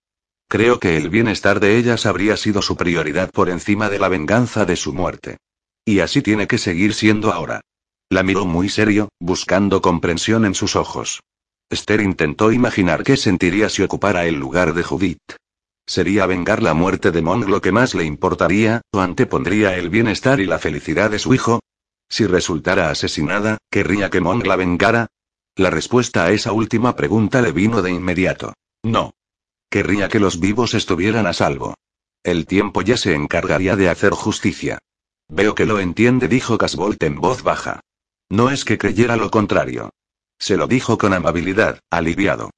Creo 0.50 0.80
que 0.80 0.96
el 0.96 1.10
bienestar 1.10 1.60
de 1.60 1.76
ellas 1.76 2.06
habría 2.06 2.36
sido 2.36 2.60
su 2.60 2.76
prioridad 2.76 3.30
por 3.30 3.50
encima 3.50 3.88
de 3.88 4.00
la 4.00 4.08
venganza 4.08 4.64
de 4.64 4.74
su 4.74 4.92
muerte. 4.92 5.36
Y 5.84 6.00
así 6.00 6.22
tiene 6.22 6.48
que 6.48 6.58
seguir 6.58 6.92
siendo 6.92 7.32
ahora. 7.32 7.60
La 8.08 8.24
miró 8.24 8.46
muy 8.46 8.68
serio, 8.68 9.10
buscando 9.20 9.80
comprensión 9.80 10.44
en 10.44 10.56
sus 10.56 10.74
ojos. 10.74 11.20
Esther 11.70 12.00
intentó 12.00 12.50
imaginar 12.50 13.04
qué 13.04 13.16
sentiría 13.16 13.68
si 13.68 13.84
ocupara 13.84 14.26
el 14.26 14.40
lugar 14.40 14.74
de 14.74 14.82
Judith. 14.82 15.36
¿Sería 15.86 16.26
vengar 16.26 16.64
la 16.64 16.74
muerte 16.74 17.12
de 17.12 17.22
Monk 17.22 17.48
lo 17.48 17.60
que 17.60 17.70
más 17.70 17.94
le 17.94 18.04
importaría, 18.04 18.80
o 18.90 18.98
antepondría 18.98 19.76
el 19.76 19.88
bienestar 19.88 20.40
y 20.40 20.46
la 20.46 20.58
felicidad 20.58 21.12
de 21.12 21.20
su 21.20 21.32
hijo? 21.32 21.60
Si 22.08 22.26
resultara 22.26 22.90
asesinada, 22.90 23.58
¿querría 23.70 24.10
que 24.10 24.20
Monk 24.20 24.44
la 24.46 24.56
vengara? 24.56 25.06
La 25.54 25.70
respuesta 25.70 26.24
a 26.24 26.32
esa 26.32 26.50
última 26.50 26.96
pregunta 26.96 27.40
le 27.40 27.52
vino 27.52 27.82
de 27.82 27.92
inmediato. 27.92 28.52
No. 28.82 29.12
Querría 29.70 30.08
que 30.08 30.18
los 30.18 30.40
vivos 30.40 30.74
estuvieran 30.74 31.28
a 31.28 31.32
salvo. 31.32 31.74
El 32.24 32.46
tiempo 32.46 32.82
ya 32.82 32.96
se 32.96 33.14
encargaría 33.14 33.76
de 33.76 33.88
hacer 33.88 34.12
justicia. 34.12 34.78
Veo 35.28 35.54
que 35.54 35.64
lo 35.64 35.78
entiende, 35.78 36.26
dijo 36.26 36.58
Casbolt 36.58 37.00
en 37.04 37.20
voz 37.20 37.44
baja. 37.44 37.80
No 38.28 38.50
es 38.50 38.64
que 38.64 38.78
creyera 38.78 39.16
lo 39.16 39.30
contrario. 39.30 39.90
Se 40.38 40.56
lo 40.56 40.66
dijo 40.66 40.98
con 40.98 41.12
amabilidad, 41.12 41.78
aliviado. 41.88 42.50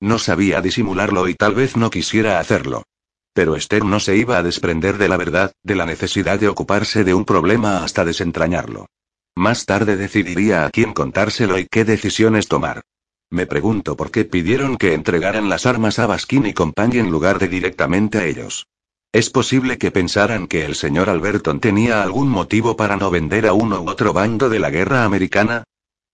No 0.00 0.18
sabía 0.20 0.60
disimularlo 0.60 1.28
y 1.28 1.34
tal 1.34 1.54
vez 1.54 1.76
no 1.76 1.90
quisiera 1.90 2.38
hacerlo. 2.38 2.84
Pero 3.32 3.56
Esther 3.56 3.84
no 3.84 3.98
se 3.98 4.16
iba 4.16 4.38
a 4.38 4.42
desprender 4.42 4.98
de 4.98 5.08
la 5.08 5.16
verdad, 5.16 5.52
de 5.64 5.74
la 5.74 5.86
necesidad 5.86 6.38
de 6.38 6.48
ocuparse 6.48 7.02
de 7.02 7.14
un 7.14 7.24
problema 7.24 7.82
hasta 7.82 8.04
desentrañarlo. 8.04 8.86
Más 9.34 9.66
tarde 9.66 9.96
decidiría 9.96 10.66
a 10.66 10.70
quién 10.70 10.92
contárselo 10.92 11.58
y 11.58 11.66
qué 11.66 11.84
decisiones 11.84 12.46
tomar. 12.46 12.82
Me 13.32 13.46
pregunto 13.46 13.96
por 13.96 14.10
qué 14.10 14.26
pidieron 14.26 14.76
que 14.76 14.92
entregaran 14.92 15.48
las 15.48 15.64
armas 15.64 15.98
a 15.98 16.06
Baskin 16.06 16.44
y 16.44 16.52
Company 16.52 16.98
en 16.98 17.10
lugar 17.10 17.38
de 17.38 17.48
directamente 17.48 18.18
a 18.18 18.26
ellos. 18.26 18.66
Es 19.10 19.30
posible 19.30 19.78
que 19.78 19.90
pensaran 19.90 20.46
que 20.46 20.66
el 20.66 20.74
señor 20.74 21.08
Alberton 21.08 21.58
tenía 21.58 22.02
algún 22.02 22.28
motivo 22.28 22.76
para 22.76 22.98
no 22.98 23.10
vender 23.10 23.46
a 23.46 23.54
uno 23.54 23.80
u 23.80 23.88
otro 23.88 24.12
bando 24.12 24.50
de 24.50 24.58
la 24.58 24.68
guerra 24.68 25.04
americana. 25.04 25.64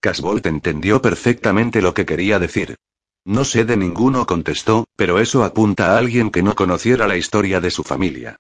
Casbolt 0.01 0.47
entendió 0.47 1.03
perfectamente 1.03 1.83
lo 1.83 1.93
que 1.93 2.07
quería 2.07 2.39
decir. 2.39 2.77
No 3.25 3.45
sé 3.45 3.65
de 3.65 3.77
ninguno, 3.77 4.25
contestó, 4.25 4.87
pero 4.95 5.19
eso 5.19 5.43
apunta 5.43 5.95
a 5.97 5.99
alguien 5.99 6.31
que 6.31 6.45
no 6.45 6.55
conociera 6.55 7.09
la 7.09 7.17
historia 7.17 7.61
de 7.61 7.73
su 7.73 7.83
familia. 7.83 8.37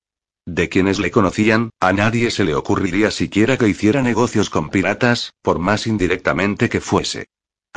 De 0.47 0.69
quienes 0.69 1.01
le 1.01 1.11
conocían, 1.11 1.71
a 1.81 1.93
nadie 1.93 2.31
se 2.31 2.45
le 2.45 2.55
ocurriría 2.55 3.11
siquiera 3.11 3.57
que 3.59 3.69
hiciera 3.69 4.03
negocios 4.03 4.51
con 4.51 4.71
piratas, 4.71 5.33
por 5.43 5.59
más 5.59 5.89
indirectamente 5.89 6.69
que 6.69 6.81
fuese. 6.81 7.27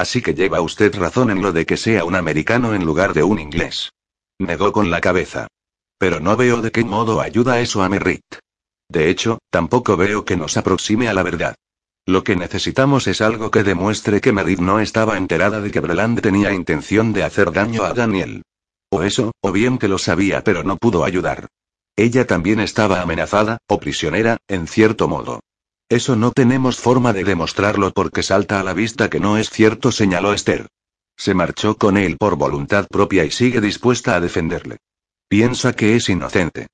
Así 0.01 0.19
que 0.23 0.33
lleva 0.33 0.61
usted 0.61 0.95
razón 0.95 1.29
en 1.29 1.43
lo 1.43 1.53
de 1.53 1.67
que 1.67 1.77
sea 1.77 2.05
un 2.05 2.15
americano 2.15 2.73
en 2.73 2.83
lugar 2.83 3.13
de 3.13 3.21
un 3.21 3.37
inglés. 3.37 3.91
Negó 4.39 4.71
con 4.71 4.89
la 4.89 4.99
cabeza. 4.99 5.45
Pero 5.99 6.19
no 6.19 6.35
veo 6.35 6.63
de 6.63 6.71
qué 6.71 6.83
modo 6.83 7.21
ayuda 7.21 7.59
eso 7.59 7.83
a 7.83 7.87
Merritt. 7.87 8.25
De 8.89 9.11
hecho, 9.11 9.37
tampoco 9.51 9.97
veo 9.97 10.25
que 10.25 10.35
nos 10.35 10.57
aproxime 10.57 11.07
a 11.07 11.13
la 11.13 11.21
verdad. 11.21 11.53
Lo 12.07 12.23
que 12.23 12.35
necesitamos 12.35 13.05
es 13.05 13.21
algo 13.21 13.51
que 13.51 13.61
demuestre 13.61 14.21
que 14.21 14.31
Merritt 14.31 14.59
no 14.59 14.79
estaba 14.79 15.17
enterada 15.17 15.61
de 15.61 15.69
que 15.69 15.81
Breland 15.81 16.19
tenía 16.19 16.51
intención 16.51 17.13
de 17.13 17.21
hacer 17.21 17.51
daño 17.51 17.83
a 17.83 17.93
Daniel. 17.93 18.41
O 18.89 19.03
eso, 19.03 19.33
o 19.39 19.51
bien 19.51 19.77
que 19.77 19.87
lo 19.87 19.99
sabía 19.99 20.43
pero 20.43 20.63
no 20.63 20.77
pudo 20.77 21.03
ayudar. 21.03 21.45
Ella 21.95 22.25
también 22.25 22.59
estaba 22.59 23.01
amenazada, 23.01 23.59
o 23.67 23.79
prisionera, 23.79 24.37
en 24.47 24.65
cierto 24.65 25.07
modo. 25.07 25.41
Eso 25.91 26.15
no 26.15 26.31
tenemos 26.31 26.77
forma 26.77 27.11
de 27.11 27.25
demostrarlo 27.25 27.91
porque 27.91 28.23
salta 28.23 28.61
a 28.61 28.63
la 28.63 28.71
vista 28.71 29.09
que 29.09 29.19
no 29.19 29.37
es 29.37 29.49
cierto, 29.49 29.91
señaló 29.91 30.31
Esther. 30.31 30.69
Se 31.17 31.33
marchó 31.33 31.75
con 31.75 31.97
él 31.97 32.15
por 32.17 32.37
voluntad 32.37 32.87
propia 32.87 33.25
y 33.25 33.31
sigue 33.31 33.59
dispuesta 33.59 34.15
a 34.15 34.21
defenderle. 34.21 34.77
Piensa 35.27 35.73
que 35.73 35.97
es 35.97 36.07
inocente. 36.07 36.67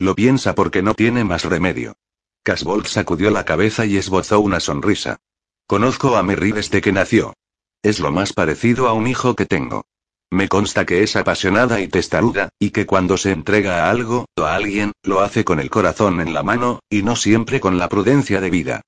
Lo 0.00 0.16
piensa 0.16 0.56
porque 0.56 0.82
no 0.82 0.94
tiene 0.94 1.22
más 1.22 1.44
remedio. 1.44 1.94
Casbolt 2.42 2.86
sacudió 2.86 3.30
la 3.30 3.44
cabeza 3.44 3.86
y 3.86 3.96
esbozó 3.96 4.40
una 4.40 4.58
sonrisa. 4.58 5.18
Conozco 5.68 6.16
a 6.16 6.24
Merry 6.24 6.50
desde 6.50 6.80
que 6.80 6.90
nació. 6.90 7.32
Es 7.80 8.00
lo 8.00 8.10
más 8.10 8.32
parecido 8.32 8.88
a 8.88 8.92
un 8.92 9.06
hijo 9.06 9.36
que 9.36 9.46
tengo. 9.46 9.86
Me 10.30 10.48
consta 10.48 10.84
que 10.84 11.02
es 11.02 11.16
apasionada 11.16 11.80
y 11.80 11.88
testaruda, 11.88 12.48
y 12.58 12.70
que 12.70 12.86
cuando 12.86 13.16
se 13.16 13.30
entrega 13.30 13.84
a 13.84 13.90
algo, 13.90 14.26
o 14.36 14.42
a 14.42 14.54
alguien, 14.54 14.92
lo 15.02 15.20
hace 15.20 15.44
con 15.44 15.60
el 15.60 15.70
corazón 15.70 16.20
en 16.20 16.34
la 16.34 16.42
mano, 16.42 16.80
y 16.90 17.02
no 17.02 17.16
siempre 17.16 17.60
con 17.60 17.78
la 17.78 17.88
prudencia 17.88 18.40
de 18.40 18.50
vida. 18.50 18.80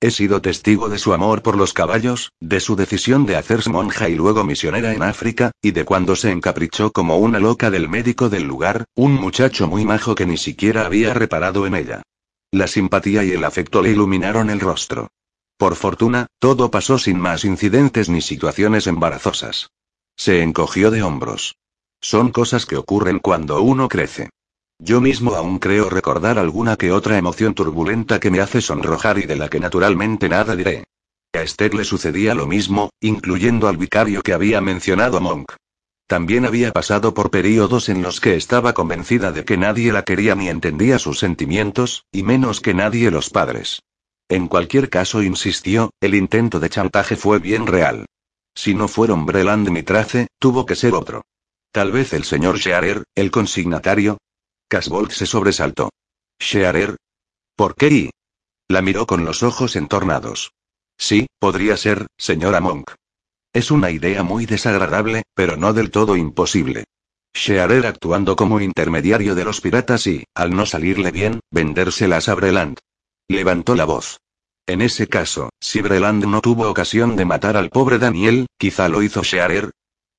He 0.00 0.10
sido 0.10 0.42
testigo 0.42 0.88
de 0.88 0.98
su 0.98 1.14
amor 1.14 1.42
por 1.42 1.56
los 1.56 1.72
caballos, 1.72 2.30
de 2.40 2.60
su 2.60 2.76
decisión 2.76 3.24
de 3.24 3.36
hacerse 3.36 3.70
monja 3.70 4.08
y 4.08 4.14
luego 4.14 4.44
misionera 4.44 4.92
en 4.92 5.02
África, 5.02 5.50
y 5.62 5.70
de 5.70 5.84
cuando 5.84 6.14
se 6.14 6.30
encaprichó 6.30 6.92
como 6.92 7.16
una 7.16 7.38
loca 7.38 7.70
del 7.70 7.88
médico 7.88 8.28
del 8.28 8.42
lugar, 8.44 8.84
un 8.94 9.14
muchacho 9.14 9.66
muy 9.66 9.84
majo 9.84 10.14
que 10.14 10.26
ni 10.26 10.36
siquiera 10.36 10.84
había 10.84 11.14
reparado 11.14 11.66
en 11.66 11.74
ella. 11.74 12.02
La 12.50 12.66
simpatía 12.66 13.24
y 13.24 13.30
el 13.30 13.44
afecto 13.44 13.82
le 13.82 13.92
iluminaron 13.92 14.50
el 14.50 14.60
rostro. 14.60 15.08
Por 15.56 15.74
fortuna, 15.74 16.26
todo 16.38 16.70
pasó 16.70 16.98
sin 16.98 17.18
más 17.18 17.44
incidentes 17.44 18.08
ni 18.08 18.20
situaciones 18.20 18.86
embarazosas. 18.86 19.70
Se 20.16 20.42
encogió 20.42 20.90
de 20.90 21.02
hombros. 21.02 21.56
Son 22.00 22.30
cosas 22.30 22.66
que 22.66 22.76
ocurren 22.76 23.18
cuando 23.18 23.62
uno 23.62 23.88
crece. 23.88 24.30
Yo 24.78 25.00
mismo 25.00 25.34
aún 25.34 25.58
creo 25.58 25.88
recordar 25.88 26.38
alguna 26.38 26.76
que 26.76 26.92
otra 26.92 27.16
emoción 27.16 27.54
turbulenta 27.54 28.20
que 28.20 28.30
me 28.30 28.40
hace 28.40 28.60
sonrojar 28.60 29.18
y 29.18 29.22
de 29.22 29.36
la 29.36 29.48
que 29.48 29.60
naturalmente 29.60 30.28
nada 30.28 30.56
diré. 30.56 30.84
A 31.32 31.42
Esther 31.42 31.74
le 31.74 31.84
sucedía 31.84 32.34
lo 32.34 32.46
mismo, 32.46 32.90
incluyendo 33.00 33.68
al 33.68 33.76
vicario 33.76 34.22
que 34.22 34.32
había 34.32 34.60
mencionado 34.60 35.20
Monk. 35.20 35.52
También 36.06 36.44
había 36.44 36.72
pasado 36.72 37.14
por 37.14 37.30
períodos 37.30 37.88
en 37.88 38.02
los 38.02 38.20
que 38.20 38.36
estaba 38.36 38.74
convencida 38.74 39.32
de 39.32 39.44
que 39.44 39.56
nadie 39.56 39.92
la 39.92 40.02
quería 40.02 40.34
ni 40.34 40.48
entendía 40.48 40.98
sus 40.98 41.18
sentimientos, 41.18 42.04
y 42.12 42.22
menos 42.22 42.60
que 42.60 42.74
nadie 42.74 43.10
los 43.10 43.30
padres. 43.30 43.80
En 44.28 44.48
cualquier 44.48 44.90
caso, 44.90 45.22
insistió, 45.22 45.90
el 46.00 46.14
intento 46.14 46.60
de 46.60 46.70
chantaje 46.70 47.16
fue 47.16 47.38
bien 47.38 47.66
real. 47.66 48.06
Si 48.54 48.74
no 48.74 48.88
fueron 48.88 49.26
Breland 49.26 49.68
ni 49.68 49.82
Trace, 49.82 50.28
tuvo 50.38 50.64
que 50.64 50.76
ser 50.76 50.94
otro. 50.94 51.22
Tal 51.72 51.90
vez 51.90 52.12
el 52.12 52.24
señor 52.24 52.58
Shearer, 52.58 53.04
el 53.14 53.30
consignatario. 53.30 54.18
Casbolt 54.68 55.10
se 55.10 55.26
sobresaltó. 55.26 55.90
¿Shearer? 56.38 56.96
¿Por 57.56 57.74
qué? 57.74 57.88
Y? 57.88 58.10
La 58.68 58.80
miró 58.80 59.06
con 59.06 59.24
los 59.24 59.42
ojos 59.42 59.76
entornados. 59.76 60.52
Sí, 60.96 61.26
podría 61.38 61.76
ser, 61.76 62.06
señora 62.16 62.60
Monk. 62.60 62.92
Es 63.52 63.70
una 63.70 63.90
idea 63.90 64.22
muy 64.22 64.46
desagradable, 64.46 65.22
pero 65.34 65.56
no 65.56 65.72
del 65.72 65.90
todo 65.90 66.16
imposible. 66.16 66.84
Shearer 67.34 67.86
actuando 67.86 68.36
como 68.36 68.60
intermediario 68.60 69.34
de 69.34 69.44
los 69.44 69.60
piratas 69.60 70.06
y, 70.06 70.24
al 70.34 70.54
no 70.54 70.66
salirle 70.66 71.10
bien, 71.10 71.40
vendérselas 71.50 72.28
a 72.28 72.34
Breland. 72.34 72.78
Levantó 73.28 73.74
la 73.74 73.84
voz. 73.84 74.20
En 74.66 74.80
ese 74.80 75.08
caso, 75.08 75.50
si 75.60 75.82
Breland 75.82 76.24
no 76.24 76.40
tuvo 76.40 76.70
ocasión 76.70 77.16
de 77.16 77.26
matar 77.26 77.56
al 77.56 77.68
pobre 77.68 77.98
Daniel, 77.98 78.46
quizá 78.58 78.88
lo 78.88 79.02
hizo 79.02 79.22
Shearer. 79.22 79.70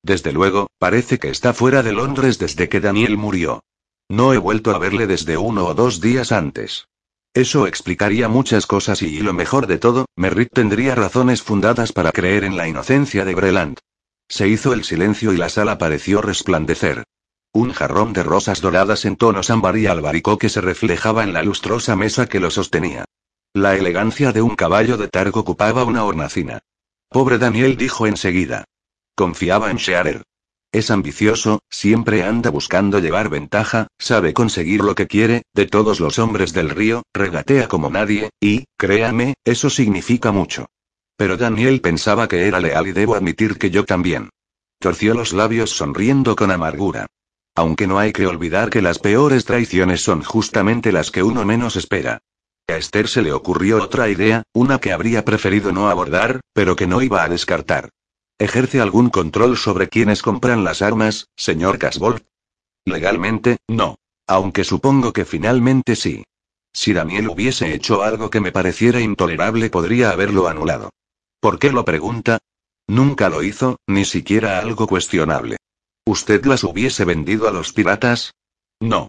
Desde 0.02 0.32
luego, 0.32 0.68
parece 0.78 1.18
que 1.18 1.30
está 1.30 1.52
fuera 1.52 1.82
de 1.82 1.92
Londres 1.92 2.38
desde 2.38 2.68
que 2.68 2.80
Daniel 2.80 3.16
murió. 3.16 3.64
No 4.08 4.32
he 4.32 4.38
vuelto 4.38 4.70
a 4.70 4.78
verle 4.78 5.08
desde 5.08 5.36
uno 5.36 5.66
o 5.66 5.74
dos 5.74 6.00
días 6.00 6.30
antes. 6.30 6.86
Eso 7.34 7.66
explicaría 7.66 8.28
muchas 8.28 8.66
cosas 8.66 9.02
y, 9.02 9.18
lo 9.18 9.32
mejor 9.32 9.66
de 9.66 9.78
todo, 9.78 10.06
Merritt 10.14 10.52
tendría 10.52 10.94
razones 10.94 11.42
fundadas 11.42 11.92
para 11.92 12.12
creer 12.12 12.44
en 12.44 12.56
la 12.56 12.68
inocencia 12.68 13.24
de 13.24 13.34
Breland. 13.34 13.78
Se 14.28 14.46
hizo 14.46 14.72
el 14.72 14.84
silencio 14.84 15.32
y 15.32 15.36
la 15.36 15.48
sala 15.48 15.76
pareció 15.76 16.22
resplandecer. 16.22 17.02
Un 17.52 17.72
jarrón 17.72 18.12
de 18.12 18.22
rosas 18.22 18.60
doradas 18.60 19.04
en 19.06 19.16
tonos 19.16 19.50
ámbar 19.50 19.76
y 19.76 19.86
albaricoque 19.86 20.48
se 20.48 20.60
reflejaba 20.60 21.24
en 21.24 21.32
la 21.32 21.42
lustrosa 21.42 21.96
mesa 21.96 22.26
que 22.26 22.38
lo 22.38 22.50
sostenía. 22.50 23.06
La 23.56 23.74
elegancia 23.74 24.32
de 24.32 24.42
un 24.42 24.54
caballo 24.54 24.98
de 24.98 25.08
targo 25.08 25.40
ocupaba 25.40 25.84
una 25.84 26.04
hornacina. 26.04 26.58
Pobre 27.08 27.38
Daniel 27.38 27.78
dijo 27.78 28.06
enseguida. 28.06 28.66
Confiaba 29.14 29.70
en 29.70 29.78
Shearer. 29.78 30.24
Es 30.72 30.90
ambicioso, 30.90 31.60
siempre 31.70 32.22
anda 32.22 32.50
buscando 32.50 32.98
llevar 32.98 33.30
ventaja, 33.30 33.86
sabe 33.98 34.34
conseguir 34.34 34.82
lo 34.82 34.94
que 34.94 35.06
quiere, 35.06 35.40
de 35.54 35.64
todos 35.64 36.00
los 36.00 36.18
hombres 36.18 36.52
del 36.52 36.68
río, 36.68 37.02
regatea 37.14 37.66
como 37.66 37.88
nadie, 37.88 38.28
y, 38.42 38.66
créame, 38.76 39.36
eso 39.42 39.70
significa 39.70 40.32
mucho. 40.32 40.66
Pero 41.16 41.38
Daniel 41.38 41.80
pensaba 41.80 42.28
que 42.28 42.46
era 42.48 42.60
leal 42.60 42.88
y 42.88 42.92
debo 42.92 43.14
admitir 43.14 43.56
que 43.56 43.70
yo 43.70 43.86
también. 43.86 44.28
Torció 44.80 45.14
los 45.14 45.32
labios 45.32 45.70
sonriendo 45.70 46.36
con 46.36 46.50
amargura. 46.50 47.06
Aunque 47.54 47.86
no 47.86 47.98
hay 47.98 48.12
que 48.12 48.26
olvidar 48.26 48.68
que 48.68 48.82
las 48.82 48.98
peores 48.98 49.46
traiciones 49.46 50.02
son 50.02 50.22
justamente 50.22 50.92
las 50.92 51.10
que 51.10 51.22
uno 51.22 51.46
menos 51.46 51.76
espera. 51.76 52.20
A 52.68 52.76
Esther 52.76 53.06
se 53.06 53.22
le 53.22 53.32
ocurrió 53.32 53.82
otra 53.82 54.08
idea, 54.08 54.42
una 54.52 54.80
que 54.80 54.92
habría 54.92 55.24
preferido 55.24 55.70
no 55.70 55.88
abordar, 55.88 56.40
pero 56.52 56.74
que 56.74 56.86
no 56.86 57.00
iba 57.00 57.22
a 57.22 57.28
descartar. 57.28 57.90
¿Ejerce 58.38 58.80
algún 58.80 59.08
control 59.08 59.56
sobre 59.56 59.88
quienes 59.88 60.20
compran 60.20 60.64
las 60.64 60.82
armas, 60.82 61.28
señor 61.36 61.78
Casbolt? 61.78 62.26
Legalmente, 62.84 63.58
no. 63.68 63.96
Aunque 64.26 64.64
supongo 64.64 65.12
que 65.12 65.24
finalmente 65.24 65.94
sí. 65.94 66.24
Si 66.72 66.92
Daniel 66.92 67.28
hubiese 67.28 67.72
hecho 67.72 68.02
algo 68.02 68.28
que 68.28 68.40
me 68.40 68.52
pareciera 68.52 69.00
intolerable, 69.00 69.70
podría 69.70 70.10
haberlo 70.10 70.48
anulado. 70.48 70.90
¿Por 71.40 71.60
qué 71.60 71.70
lo 71.70 71.84
pregunta? 71.84 72.38
Nunca 72.88 73.28
lo 73.28 73.42
hizo, 73.44 73.78
ni 73.86 74.04
siquiera 74.04 74.58
algo 74.58 74.88
cuestionable. 74.88 75.56
¿Usted 76.04 76.44
las 76.44 76.64
hubiese 76.64 77.04
vendido 77.04 77.48
a 77.48 77.52
los 77.52 77.72
piratas? 77.72 78.32
No. 78.80 79.08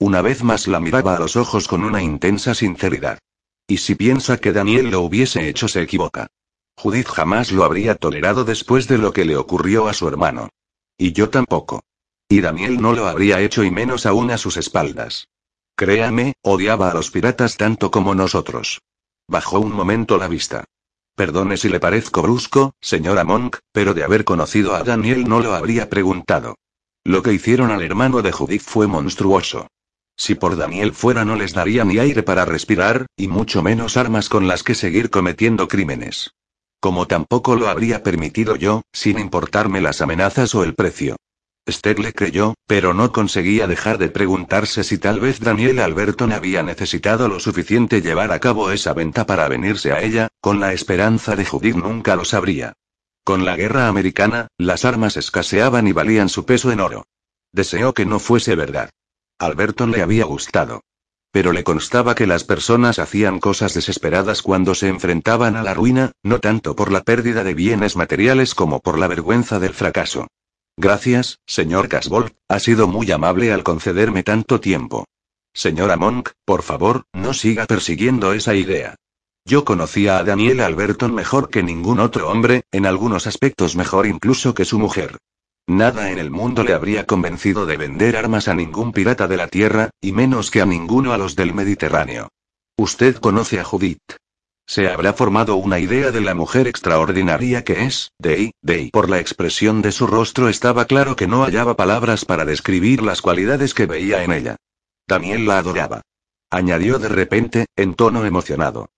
Una 0.00 0.22
vez 0.22 0.42
más 0.42 0.66
la 0.66 0.80
miraba 0.80 1.14
a 1.14 1.18
los 1.18 1.36
ojos 1.36 1.68
con 1.68 1.84
una 1.84 2.02
intensa 2.02 2.54
sinceridad. 2.54 3.18
Y 3.66 3.76
si 3.76 3.94
piensa 3.94 4.38
que 4.38 4.50
Daniel 4.50 4.90
lo 4.90 5.02
hubiese 5.02 5.46
hecho 5.46 5.68
se 5.68 5.82
equivoca. 5.82 6.28
Judith 6.74 7.08
jamás 7.08 7.52
lo 7.52 7.64
habría 7.64 7.96
tolerado 7.96 8.44
después 8.44 8.88
de 8.88 8.96
lo 8.96 9.12
que 9.12 9.26
le 9.26 9.36
ocurrió 9.36 9.88
a 9.88 9.92
su 9.92 10.08
hermano. 10.08 10.48
Y 10.96 11.12
yo 11.12 11.28
tampoco. 11.28 11.84
Y 12.30 12.40
Daniel 12.40 12.80
no 12.80 12.94
lo 12.94 13.08
habría 13.08 13.42
hecho 13.42 13.62
y 13.62 13.70
menos 13.70 14.06
aún 14.06 14.30
a 14.30 14.38
sus 14.38 14.56
espaldas. 14.56 15.28
Créame, 15.76 16.32
odiaba 16.40 16.90
a 16.90 16.94
los 16.94 17.10
piratas 17.10 17.58
tanto 17.58 17.90
como 17.90 18.14
nosotros. 18.14 18.80
Bajó 19.28 19.60
un 19.60 19.72
momento 19.72 20.16
la 20.16 20.28
vista. 20.28 20.64
Perdone 21.14 21.58
si 21.58 21.68
le 21.68 21.78
parezco 21.78 22.22
brusco, 22.22 22.72
señora 22.80 23.24
Monk, 23.24 23.58
pero 23.70 23.92
de 23.92 24.04
haber 24.04 24.24
conocido 24.24 24.74
a 24.74 24.82
Daniel 24.82 25.28
no 25.28 25.40
lo 25.40 25.54
habría 25.54 25.90
preguntado. 25.90 26.56
Lo 27.04 27.22
que 27.22 27.34
hicieron 27.34 27.70
al 27.70 27.82
hermano 27.82 28.22
de 28.22 28.32
Judith 28.32 28.62
fue 28.62 28.86
monstruoso. 28.86 29.66
Si 30.16 30.34
por 30.34 30.56
Daniel 30.56 30.92
fuera 30.92 31.24
no 31.24 31.36
les 31.36 31.54
daría 31.54 31.84
ni 31.84 31.98
aire 31.98 32.22
para 32.22 32.44
respirar, 32.44 33.06
y 33.16 33.28
mucho 33.28 33.62
menos 33.62 33.96
armas 33.96 34.28
con 34.28 34.48
las 34.48 34.62
que 34.62 34.74
seguir 34.74 35.10
cometiendo 35.10 35.68
crímenes. 35.68 36.32
Como 36.80 37.06
tampoco 37.06 37.56
lo 37.56 37.68
habría 37.68 38.02
permitido 38.02 38.56
yo, 38.56 38.82
sin 38.92 39.18
importarme 39.18 39.80
las 39.80 40.00
amenazas 40.00 40.54
o 40.54 40.64
el 40.64 40.74
precio. 40.74 41.16
Esther 41.66 42.00
le 42.00 42.12
creyó, 42.12 42.54
pero 42.66 42.94
no 42.94 43.12
conseguía 43.12 43.66
dejar 43.66 43.98
de 43.98 44.08
preguntarse 44.08 44.82
si 44.82 44.98
tal 44.98 45.20
vez 45.20 45.40
Daniel 45.40 45.78
Alberton 45.78 46.32
había 46.32 46.62
necesitado 46.62 47.28
lo 47.28 47.38
suficiente 47.38 48.00
llevar 48.00 48.32
a 48.32 48.40
cabo 48.40 48.70
esa 48.70 48.94
venta 48.94 49.26
para 49.26 49.46
venirse 49.46 49.92
a 49.92 50.02
ella, 50.02 50.28
con 50.40 50.58
la 50.58 50.72
esperanza 50.72 51.36
de 51.36 51.44
Judith 51.44 51.76
nunca 51.76 52.16
lo 52.16 52.24
sabría. 52.24 52.72
Con 53.24 53.44
la 53.44 53.56
guerra 53.56 53.88
americana, 53.88 54.48
las 54.58 54.84
armas 54.84 55.16
escaseaban 55.16 55.86
y 55.86 55.92
valían 55.92 56.28
su 56.28 56.44
peso 56.46 56.72
en 56.72 56.80
oro. 56.80 57.04
Deseó 57.52 57.92
que 57.92 58.06
no 58.06 58.18
fuese 58.18 58.54
verdad. 58.54 58.90
Alberton 59.40 59.90
le 59.90 60.02
había 60.02 60.24
gustado. 60.26 60.82
Pero 61.32 61.52
le 61.52 61.64
constaba 61.64 62.14
que 62.14 62.26
las 62.26 62.44
personas 62.44 62.98
hacían 62.98 63.40
cosas 63.40 63.72
desesperadas 63.72 64.42
cuando 64.42 64.74
se 64.74 64.88
enfrentaban 64.88 65.56
a 65.56 65.62
la 65.62 65.74
ruina, 65.74 66.12
no 66.22 66.40
tanto 66.40 66.76
por 66.76 66.92
la 66.92 67.02
pérdida 67.02 67.42
de 67.42 67.54
bienes 67.54 67.96
materiales 67.96 68.54
como 68.54 68.80
por 68.80 68.98
la 68.98 69.08
vergüenza 69.08 69.58
del 69.58 69.72
fracaso. 69.72 70.26
Gracias, 70.76 71.38
señor 71.46 71.88
Casbolt, 71.88 72.34
ha 72.48 72.58
sido 72.58 72.86
muy 72.86 73.10
amable 73.10 73.52
al 73.52 73.62
concederme 73.62 74.22
tanto 74.22 74.60
tiempo. 74.60 75.06
Señora 75.54 75.96
Monk, 75.96 76.30
por 76.44 76.62
favor, 76.62 77.04
no 77.12 77.32
siga 77.32 77.66
persiguiendo 77.66 78.32
esa 78.34 78.54
idea. 78.54 78.96
Yo 79.44 79.64
conocía 79.64 80.18
a 80.18 80.24
Daniel 80.24 80.60
Alberton 80.60 81.14
mejor 81.14 81.48
que 81.48 81.62
ningún 81.62 81.98
otro 81.98 82.28
hombre, 82.28 82.62
en 82.72 82.86
algunos 82.86 83.26
aspectos 83.26 83.74
mejor 83.74 84.06
incluso 84.06 84.54
que 84.54 84.64
su 84.64 84.78
mujer. 84.78 85.18
Nada 85.66 86.10
en 86.10 86.18
el 86.18 86.30
mundo 86.30 86.64
le 86.64 86.72
habría 86.72 87.06
convencido 87.06 87.66
de 87.66 87.76
vender 87.76 88.16
armas 88.16 88.48
a 88.48 88.54
ningún 88.54 88.92
pirata 88.92 89.28
de 89.28 89.36
la 89.36 89.48
tierra, 89.48 89.90
y 90.00 90.12
menos 90.12 90.50
que 90.50 90.60
a 90.60 90.66
ninguno 90.66 91.12
a 91.12 91.18
los 91.18 91.36
del 91.36 91.54
Mediterráneo. 91.54 92.28
Usted 92.76 93.16
conoce 93.16 93.60
a 93.60 93.64
Judith. 93.64 94.16
Se 94.66 94.88
habrá 94.88 95.12
formado 95.12 95.56
una 95.56 95.80
idea 95.80 96.12
de 96.12 96.20
la 96.20 96.34
mujer 96.34 96.68
extraordinaria 96.68 97.64
que 97.64 97.84
es, 97.84 98.12
de 98.18 98.52
y, 98.62 98.90
por 98.90 99.10
la 99.10 99.18
expresión 99.18 99.82
de 99.82 99.90
su 99.90 100.06
rostro 100.06 100.48
estaba 100.48 100.84
claro 100.84 101.16
que 101.16 101.26
no 101.26 101.42
hallaba 101.44 101.76
palabras 101.76 102.24
para 102.24 102.44
describir 102.44 103.02
las 103.02 103.20
cualidades 103.20 103.74
que 103.74 103.86
veía 103.86 104.22
en 104.22 104.32
ella. 104.32 104.56
Daniel 105.08 105.46
la 105.46 105.58
adoraba. 105.58 106.02
Añadió 106.50 106.98
de 106.98 107.08
repente, 107.08 107.66
en 107.76 107.94
tono 107.94 108.24
emocionado. 108.24 108.90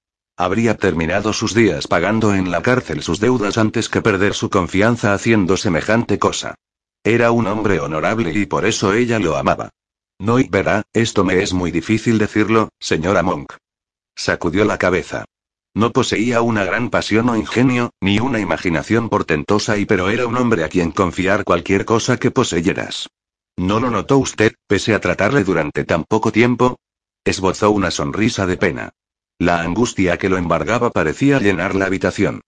Habría 0.42 0.76
terminado 0.76 1.32
sus 1.32 1.54
días 1.54 1.86
pagando 1.86 2.34
en 2.34 2.50
la 2.50 2.62
cárcel 2.62 3.00
sus 3.04 3.20
deudas 3.20 3.58
antes 3.58 3.88
que 3.88 4.02
perder 4.02 4.34
su 4.34 4.50
confianza 4.50 5.14
haciendo 5.14 5.56
semejante 5.56 6.18
cosa. 6.18 6.56
Era 7.04 7.30
un 7.30 7.46
hombre 7.46 7.78
honorable 7.78 8.32
y 8.32 8.46
por 8.46 8.64
eso 8.64 8.92
ella 8.92 9.20
lo 9.20 9.36
amaba. 9.36 9.70
No 10.18 10.40
y 10.40 10.48
verá, 10.48 10.82
esto 10.92 11.22
me 11.22 11.40
es 11.44 11.52
muy 11.52 11.70
difícil 11.70 12.18
decirlo, 12.18 12.70
señora 12.80 13.22
Monk. 13.22 13.52
Sacudió 14.16 14.64
la 14.64 14.78
cabeza. 14.78 15.26
No 15.74 15.92
poseía 15.92 16.42
una 16.42 16.64
gran 16.64 16.90
pasión 16.90 17.28
o 17.28 17.36
ingenio, 17.36 17.90
ni 18.00 18.18
una 18.18 18.40
imaginación 18.40 19.10
portentosa 19.10 19.78
y 19.78 19.84
pero 19.84 20.10
era 20.10 20.26
un 20.26 20.36
hombre 20.36 20.64
a 20.64 20.68
quien 20.68 20.90
confiar 20.90 21.44
cualquier 21.44 21.84
cosa 21.84 22.16
que 22.16 22.32
poseyeras. 22.32 23.08
¿No 23.56 23.78
lo 23.78 23.92
notó 23.92 24.18
usted, 24.18 24.54
pese 24.66 24.92
a 24.92 25.00
tratarle 25.00 25.44
durante 25.44 25.84
tan 25.84 26.02
poco 26.02 26.32
tiempo? 26.32 26.80
Esbozó 27.24 27.70
una 27.70 27.92
sonrisa 27.92 28.44
de 28.44 28.56
pena. 28.56 28.92
La 29.42 29.60
angustia 29.60 30.18
que 30.18 30.28
lo 30.28 30.36
embargaba 30.38 30.90
parecía 30.90 31.40
llenar 31.40 31.74
la 31.74 31.86
habitación. 31.86 32.42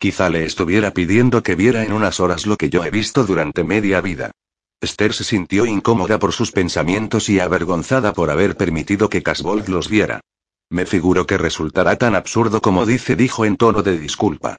Quizá 0.00 0.28
le 0.30 0.44
estuviera 0.44 0.90
pidiendo 0.90 1.44
que 1.44 1.54
viera 1.54 1.84
en 1.84 1.92
unas 1.92 2.18
horas 2.18 2.44
lo 2.44 2.56
que 2.56 2.68
yo 2.68 2.84
he 2.84 2.90
visto 2.90 3.22
durante 3.22 3.62
media 3.62 4.00
vida. 4.00 4.32
Esther 4.80 5.12
se 5.12 5.22
sintió 5.22 5.64
incómoda 5.64 6.18
por 6.18 6.32
sus 6.32 6.50
pensamientos 6.50 7.28
y 7.28 7.38
avergonzada 7.38 8.12
por 8.12 8.30
haber 8.30 8.56
permitido 8.56 9.08
que 9.08 9.22
Casbold 9.22 9.68
los 9.68 9.88
viera. 9.88 10.22
Me 10.70 10.86
figuro 10.86 11.24
que 11.24 11.38
resultará 11.38 11.94
tan 11.94 12.16
absurdo 12.16 12.60
como 12.60 12.84
dice, 12.84 13.14
dijo 13.14 13.44
en 13.44 13.56
tono 13.56 13.84
de 13.84 13.96
disculpa. 13.96 14.56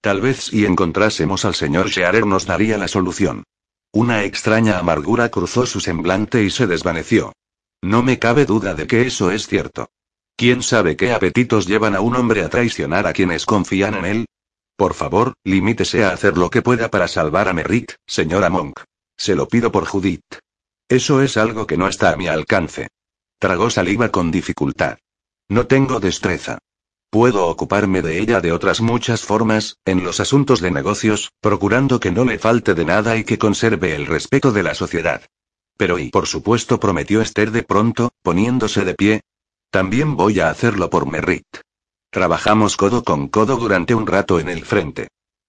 Tal 0.00 0.22
vez 0.22 0.44
si 0.44 0.64
encontrásemos 0.64 1.44
al 1.44 1.54
señor 1.54 1.90
Shearer 1.90 2.24
nos 2.24 2.46
daría 2.46 2.78
la 2.78 2.88
solución. 2.88 3.44
Una 3.92 4.24
extraña 4.24 4.78
amargura 4.78 5.28
cruzó 5.28 5.66
su 5.66 5.80
semblante 5.80 6.42
y 6.42 6.48
se 6.48 6.66
desvaneció. 6.66 7.34
No 7.82 8.02
me 8.02 8.18
cabe 8.18 8.46
duda 8.46 8.72
de 8.72 8.86
que 8.86 9.02
eso 9.02 9.30
es 9.30 9.46
cierto. 9.46 9.90
¿Quién 10.36 10.62
sabe 10.62 10.96
qué 10.96 11.12
apetitos 11.12 11.66
llevan 11.66 11.94
a 11.94 12.00
un 12.00 12.16
hombre 12.16 12.42
a 12.42 12.48
traicionar 12.48 13.06
a 13.06 13.12
quienes 13.12 13.46
confían 13.46 13.94
en 13.94 14.04
él? 14.04 14.26
Por 14.76 14.94
favor, 14.94 15.34
limítese 15.44 16.04
a 16.04 16.10
hacer 16.10 16.36
lo 16.36 16.50
que 16.50 16.60
pueda 16.60 16.90
para 16.90 17.06
salvar 17.06 17.48
a 17.48 17.52
Merritt, 17.52 17.92
señora 18.06 18.50
Monk. 18.50 18.80
Se 19.16 19.36
lo 19.36 19.46
pido 19.46 19.70
por 19.70 19.84
Judith. 19.86 20.40
Eso 20.88 21.22
es 21.22 21.36
algo 21.36 21.66
que 21.66 21.76
no 21.76 21.86
está 21.86 22.10
a 22.10 22.16
mi 22.16 22.26
alcance. 22.26 22.88
Tragó 23.38 23.70
saliva 23.70 24.08
con 24.08 24.32
dificultad. 24.32 24.98
No 25.48 25.68
tengo 25.68 26.00
destreza. 26.00 26.58
Puedo 27.10 27.46
ocuparme 27.46 28.02
de 28.02 28.18
ella 28.18 28.40
de 28.40 28.50
otras 28.50 28.80
muchas 28.80 29.22
formas, 29.22 29.76
en 29.84 30.02
los 30.02 30.18
asuntos 30.18 30.60
de 30.60 30.72
negocios, 30.72 31.30
procurando 31.40 32.00
que 32.00 32.10
no 32.10 32.24
le 32.24 32.40
falte 32.40 32.74
de 32.74 32.84
nada 32.84 33.16
y 33.16 33.22
que 33.22 33.38
conserve 33.38 33.94
el 33.94 34.06
respeto 34.06 34.50
de 34.50 34.64
la 34.64 34.74
sociedad. 34.74 35.22
Pero 35.76 36.00
y 36.00 36.08
por 36.08 36.26
supuesto 36.26 36.80
prometió 36.80 37.20
Esther 37.20 37.52
de 37.52 37.62
pronto, 37.62 38.10
poniéndose 38.22 38.84
de 38.84 38.94
pie. 38.94 39.20
También 39.74 40.14
voy 40.14 40.38
a 40.38 40.50
hacerlo 40.50 40.88
por 40.88 41.10
Merritt. 41.10 41.58
Trabajamos 42.12 42.76
codo 42.76 43.02
con 43.02 43.26
codo 43.26 43.56
durante 43.56 43.92
un 43.92 44.06
rato 44.06 44.38
en 44.38 44.48
el 44.48 44.64
frente. 44.64 45.08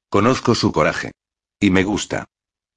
Conozco 0.09 0.55
su 0.55 0.71
coraje. 0.71 1.11
Y 1.59 1.69
me 1.69 1.83
gusta. 1.83 2.25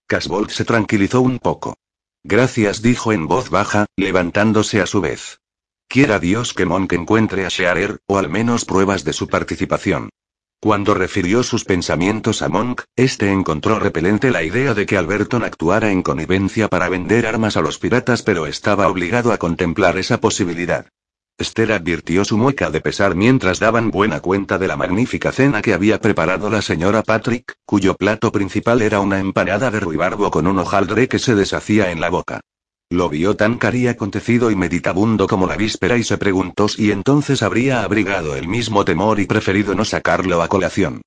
Casbolt 0.06 0.50
se 0.50 0.66
tranquilizó 0.66 1.22
un 1.22 1.38
poco. 1.38 1.78
Gracias, 2.22 2.82
dijo 2.82 3.14
en 3.14 3.26
voz 3.26 3.48
baja, 3.48 3.86
levantándose 3.96 4.82
a 4.82 4.86
su 4.86 5.00
vez. 5.00 5.40
Quiera 5.88 6.18
Dios 6.18 6.52
que 6.52 6.66
Monk 6.66 6.92
encuentre 6.92 7.46
a 7.46 7.48
Shearer, 7.48 7.98
o 8.06 8.18
al 8.18 8.28
menos 8.28 8.66
pruebas 8.66 9.04
de 9.04 9.14
su 9.14 9.26
participación. 9.26 10.10
Cuando 10.60 10.92
refirió 10.92 11.42
sus 11.42 11.64
pensamientos 11.64 12.42
a 12.42 12.50
Monk, 12.50 12.82
este 12.94 13.32
encontró 13.32 13.78
repelente 13.78 14.30
la 14.30 14.42
idea 14.42 14.74
de 14.74 14.84
que 14.84 14.98
Alberton 14.98 15.44
actuara 15.44 15.92
en 15.92 16.02
connivencia 16.02 16.68
para 16.68 16.90
vender 16.90 17.26
armas 17.26 17.56
a 17.56 17.62
los 17.62 17.78
piratas, 17.78 18.22
pero 18.22 18.46
estaba 18.46 18.86
obligado 18.86 19.32
a 19.32 19.38
contemplar 19.38 19.96
esa 19.96 20.20
posibilidad. 20.20 20.88
Esther 21.38 21.70
advirtió 21.70 22.24
su 22.24 22.36
mueca 22.36 22.68
de 22.68 22.80
pesar 22.80 23.14
mientras 23.14 23.60
daban 23.60 23.92
buena 23.92 24.18
cuenta 24.18 24.58
de 24.58 24.66
la 24.66 24.76
magnífica 24.76 25.30
cena 25.30 25.62
que 25.62 25.72
había 25.72 26.00
preparado 26.00 26.50
la 26.50 26.62
señora 26.62 27.04
Patrick, 27.04 27.54
cuyo 27.64 27.94
plato 27.94 28.32
principal 28.32 28.82
era 28.82 28.98
una 28.98 29.20
empanada 29.20 29.70
de 29.70 29.78
ruibarbo 29.78 30.32
con 30.32 30.48
un 30.48 30.58
hojaldre 30.58 31.06
que 31.06 31.20
se 31.20 31.36
deshacía 31.36 31.92
en 31.92 32.00
la 32.00 32.10
boca. 32.10 32.40
Lo 32.90 33.08
vio 33.08 33.36
tan 33.36 33.56
cari 33.56 33.86
acontecido 33.86 34.50
y 34.50 34.56
meditabundo 34.56 35.28
como 35.28 35.46
la 35.46 35.56
víspera 35.56 35.96
y 35.96 36.02
se 36.02 36.18
preguntó 36.18 36.68
si 36.68 36.90
entonces 36.90 37.44
habría 37.44 37.84
abrigado 37.84 38.34
el 38.34 38.48
mismo 38.48 38.84
temor 38.84 39.20
y 39.20 39.26
preferido 39.26 39.76
no 39.76 39.84
sacarlo 39.84 40.42
a 40.42 40.48
colación. 40.48 41.02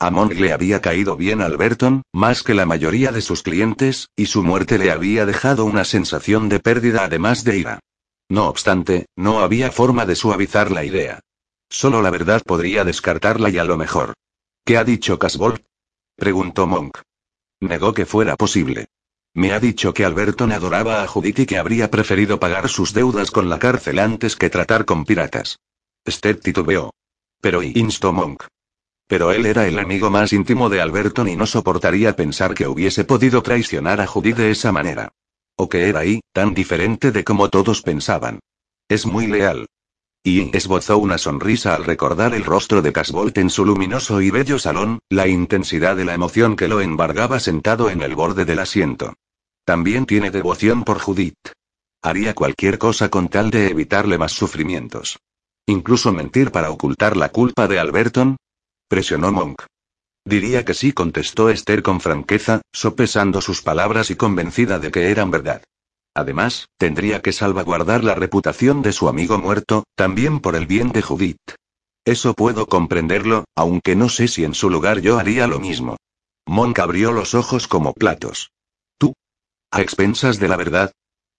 A 0.00 0.10
Monk 0.10 0.32
le 0.32 0.52
había 0.52 0.80
caído 0.80 1.16
bien 1.16 1.40
Alberton, 1.40 2.02
más 2.12 2.42
que 2.42 2.54
la 2.54 2.66
mayoría 2.66 3.12
de 3.12 3.20
sus 3.20 3.42
clientes, 3.42 4.08
y 4.16 4.26
su 4.26 4.42
muerte 4.42 4.78
le 4.78 4.90
había 4.90 5.26
dejado 5.26 5.64
una 5.64 5.84
sensación 5.84 6.48
de 6.48 6.58
pérdida 6.58 7.04
además 7.04 7.44
de 7.44 7.58
ira. 7.58 7.80
No 8.28 8.48
obstante, 8.48 9.06
no 9.16 9.40
había 9.40 9.70
forma 9.70 10.04
de 10.06 10.16
suavizar 10.16 10.70
la 10.70 10.84
idea. 10.84 11.20
Solo 11.68 12.02
la 12.02 12.10
verdad 12.10 12.42
podría 12.44 12.84
descartarla 12.84 13.50
y 13.50 13.58
a 13.58 13.64
lo 13.64 13.76
mejor. 13.76 14.14
¿Qué 14.64 14.76
ha 14.76 14.84
dicho 14.84 15.18
Casbolt? 15.18 15.64
preguntó 16.16 16.66
Monk. 16.66 16.98
Negó 17.60 17.94
que 17.94 18.06
fuera 18.06 18.36
posible. 18.36 18.86
Me 19.34 19.52
ha 19.52 19.60
dicho 19.60 19.92
que 19.92 20.04
Alberton 20.04 20.50
adoraba 20.50 21.02
a 21.02 21.06
Judith 21.06 21.40
y 21.40 21.46
que 21.46 21.58
habría 21.58 21.90
preferido 21.90 22.40
pagar 22.40 22.68
sus 22.68 22.92
deudas 22.92 23.30
con 23.30 23.48
la 23.48 23.58
cárcel 23.58 23.98
antes 23.98 24.34
que 24.34 24.50
tratar 24.50 24.84
con 24.84 25.04
piratas. 25.04 25.58
Esther 26.04 26.40
titubeó. 26.40 26.92
Pero 27.40 27.62
y 27.62 27.72
instó 27.76 28.12
Monk. 28.12 28.44
Pero 29.06 29.32
él 29.32 29.46
era 29.46 29.66
el 29.66 29.78
amigo 29.78 30.10
más 30.10 30.32
íntimo 30.32 30.68
de 30.68 30.80
Alberton 30.80 31.28
y 31.28 31.36
no 31.36 31.46
soportaría 31.46 32.16
pensar 32.16 32.54
que 32.54 32.66
hubiese 32.66 33.04
podido 33.04 33.42
traicionar 33.42 34.00
a 34.00 34.06
Judith 34.06 34.36
de 34.36 34.50
esa 34.50 34.72
manera. 34.72 35.12
O 35.56 35.68
que 35.68 35.88
era 35.88 36.00
ahí, 36.00 36.20
tan 36.32 36.54
diferente 36.54 37.12
de 37.12 37.24
como 37.24 37.48
todos 37.48 37.82
pensaban. 37.82 38.40
Es 38.88 39.06
muy 39.06 39.26
leal. 39.26 39.66
Y 40.22 40.56
esbozó 40.56 40.98
una 40.98 41.18
sonrisa 41.18 41.74
al 41.74 41.84
recordar 41.84 42.34
el 42.34 42.44
rostro 42.44 42.82
de 42.82 42.92
Casbolt 42.92 43.38
en 43.38 43.48
su 43.48 43.64
luminoso 43.64 44.20
y 44.20 44.30
bello 44.30 44.58
salón, 44.58 44.98
la 45.08 45.28
intensidad 45.28 45.96
de 45.96 46.04
la 46.04 46.14
emoción 46.14 46.56
que 46.56 46.68
lo 46.68 46.80
embargaba 46.80 47.38
sentado 47.40 47.90
en 47.90 48.02
el 48.02 48.14
borde 48.14 48.44
del 48.44 48.58
asiento. 48.58 49.14
También 49.64 50.04
tiene 50.04 50.30
devoción 50.30 50.84
por 50.84 50.98
Judith. 50.98 51.52
Haría 52.02 52.34
cualquier 52.34 52.78
cosa 52.78 53.08
con 53.08 53.28
tal 53.28 53.50
de 53.50 53.68
evitarle 53.68 54.18
más 54.18 54.32
sufrimientos. 54.32 55.18
Incluso 55.66 56.12
mentir 56.12 56.52
para 56.52 56.70
ocultar 56.70 57.16
la 57.16 57.30
culpa 57.30 57.66
de 57.66 57.78
Alberton. 57.78 58.36
Presionó 58.88 59.32
Monk. 59.32 59.62
Diría 60.26 60.64
que 60.64 60.74
sí, 60.74 60.92
contestó 60.92 61.48
Esther 61.48 61.82
con 61.82 62.00
franqueza, 62.00 62.60
sopesando 62.72 63.40
sus 63.40 63.62
palabras 63.62 64.10
y 64.10 64.16
convencida 64.16 64.78
de 64.78 64.90
que 64.90 65.10
eran 65.10 65.30
verdad. 65.30 65.62
Además, 66.14 66.68
tendría 66.76 67.22
que 67.22 67.32
salvaguardar 67.32 68.04
la 68.04 68.14
reputación 68.14 68.82
de 68.82 68.92
su 68.92 69.08
amigo 69.08 69.38
muerto, 69.38 69.84
también 69.94 70.40
por 70.40 70.56
el 70.56 70.66
bien 70.66 70.90
de 70.90 71.00
Judith. 71.00 71.54
Eso 72.04 72.34
puedo 72.34 72.66
comprenderlo, 72.66 73.44
aunque 73.54 73.96
no 73.96 74.08
sé 74.08 74.28
si 74.28 74.44
en 74.44 74.54
su 74.54 74.68
lugar 74.68 75.00
yo 75.00 75.18
haría 75.18 75.46
lo 75.46 75.60
mismo. 75.60 75.96
Monk 76.44 76.78
abrió 76.80 77.12
los 77.12 77.34
ojos 77.34 77.68
como 77.68 77.94
platos. 77.94 78.50
¿A 79.70 79.82
expensas 79.82 80.38
de 80.38 80.48
la 80.48 80.56
verdad? 80.56 80.92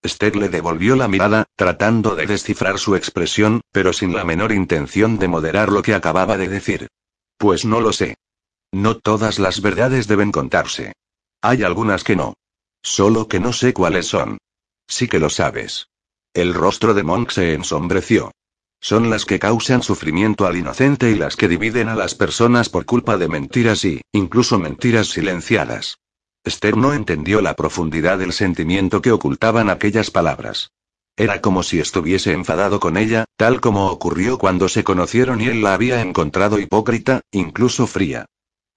Esther 0.04 0.36
le 0.36 0.50
devolvió 0.50 0.96
la 0.96 1.08
mirada, 1.08 1.46
tratando 1.56 2.16
de 2.16 2.28
descifrar 2.28 2.78
su 2.78 2.96
expresión, 2.96 3.62
pero 3.72 3.94
sin 3.94 4.14
la 4.14 4.24
menor 4.24 4.52
intención 4.52 5.18
de 5.18 5.28
moderar 5.28 5.72
lo 5.72 5.82
que 5.82 5.96
acababa 5.96 6.38
de 6.38 6.48
decir. 6.48 6.88
Pues 7.38 7.66
no 7.66 7.82
lo 7.82 7.94
sé. 7.94 8.16
No 8.72 8.98
todas 8.98 9.40
las 9.40 9.62
verdades 9.62 10.08
deben 10.08 10.32
contarse. 10.32 10.94
Hay 11.42 11.64
algunas 11.64 12.04
que 12.04 12.16
no. 12.16 12.34
Solo 12.82 13.28
que 13.28 13.40
no 13.40 13.54
sé 13.54 13.74
cuáles 13.74 14.08
son. 14.08 14.38
Sí 14.88 15.08
que 15.08 15.20
lo 15.20 15.30
sabes. 15.30 15.88
El 16.34 16.54
rostro 16.54 16.94
de 16.94 17.04
Monk 17.04 17.32
se 17.32 17.54
ensombreció. 17.54 18.32
Son 18.80 19.10
las 19.10 19.26
que 19.26 19.40
causan 19.40 19.82
sufrimiento 19.82 20.46
al 20.46 20.58
inocente 20.58 21.10
y 21.10 21.16
las 21.16 21.36
que 21.36 21.48
dividen 21.48 21.90
a 21.90 21.96
las 21.96 22.16
personas 22.16 22.70
por 22.70 22.86
culpa 22.86 23.18
de 23.18 23.28
mentiras 23.28 23.84
y, 23.86 24.02
incluso 24.12 24.60
mentiras 24.60 25.08
silenciadas. 25.08 25.98
Esther 26.44 26.78
no 26.78 26.94
entendió 26.94 27.42
la 27.42 27.56
profundidad 27.56 28.20
del 28.20 28.34
sentimiento 28.34 29.02
que 29.02 29.12
ocultaban 29.12 29.70
aquellas 29.70 30.12
palabras. 30.12 30.72
Era 31.16 31.42
como 31.42 31.64
si 31.64 31.80
estuviese 31.80 32.32
enfadado 32.32 32.80
con 32.80 32.96
ella, 32.96 33.26
tal 33.36 33.60
como 33.60 33.88
ocurrió 33.88 34.38
cuando 34.38 34.70
se 34.70 34.84
conocieron 34.84 35.42
y 35.42 35.48
él 35.48 35.64
la 35.64 35.74
había 35.74 36.02
encontrado 36.02 36.60
hipócrita, 36.60 37.22
incluso 37.32 37.88
fría. 37.88 38.28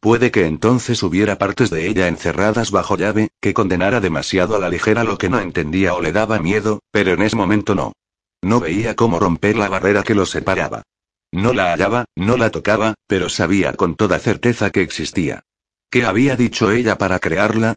Puede 0.00 0.30
que 0.30 0.46
entonces 0.46 1.02
hubiera 1.02 1.36
partes 1.36 1.68
de 1.68 1.86
ella 1.86 2.08
encerradas 2.08 2.70
bajo 2.70 2.96
llave, 2.96 3.28
que 3.38 3.52
condenara 3.52 4.00
demasiado 4.00 4.56
a 4.56 4.58
la 4.58 4.70
ligera 4.70 5.04
lo 5.04 5.18
que 5.18 5.28
no 5.28 5.38
entendía 5.40 5.92
o 5.92 6.00
le 6.00 6.12
daba 6.12 6.38
miedo, 6.38 6.80
pero 6.90 7.12
en 7.12 7.20
ese 7.20 7.36
momento 7.36 7.74
no. 7.74 7.92
No 8.40 8.60
veía 8.60 8.96
cómo 8.96 9.20
romper 9.20 9.56
la 9.56 9.68
barrera 9.68 10.02
que 10.02 10.14
los 10.14 10.30
separaba. 10.30 10.84
No 11.32 11.52
la 11.52 11.72
hallaba, 11.72 12.06
no 12.16 12.38
la 12.38 12.50
tocaba, 12.50 12.94
pero 13.06 13.28
sabía 13.28 13.74
con 13.74 13.94
toda 13.94 14.18
certeza 14.18 14.70
que 14.70 14.80
existía. 14.80 15.42
¿Qué 15.90 16.06
había 16.06 16.34
dicho 16.34 16.70
ella 16.70 16.96
para 16.96 17.18
crearla? 17.18 17.74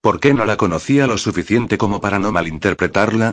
¿Por 0.00 0.18
qué 0.18 0.32
no 0.32 0.46
la 0.46 0.56
conocía 0.56 1.06
lo 1.06 1.18
suficiente 1.18 1.76
como 1.76 2.00
para 2.00 2.18
no 2.18 2.32
malinterpretarla? 2.32 3.32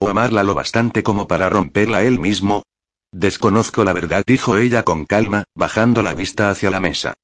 ¿O 0.00 0.08
amarla 0.08 0.42
lo 0.42 0.54
bastante 0.54 1.04
como 1.04 1.28
para 1.28 1.48
romperla 1.48 2.02
él 2.02 2.18
mismo? 2.18 2.64
Desconozco 3.12 3.84
la 3.84 3.92
verdad, 3.92 4.24
dijo 4.26 4.56
ella 4.56 4.82
con 4.82 5.04
calma, 5.04 5.44
bajando 5.54 6.02
la 6.02 6.14
vista 6.14 6.50
hacia 6.50 6.70
la 6.70 6.80
mesa. 6.80 7.14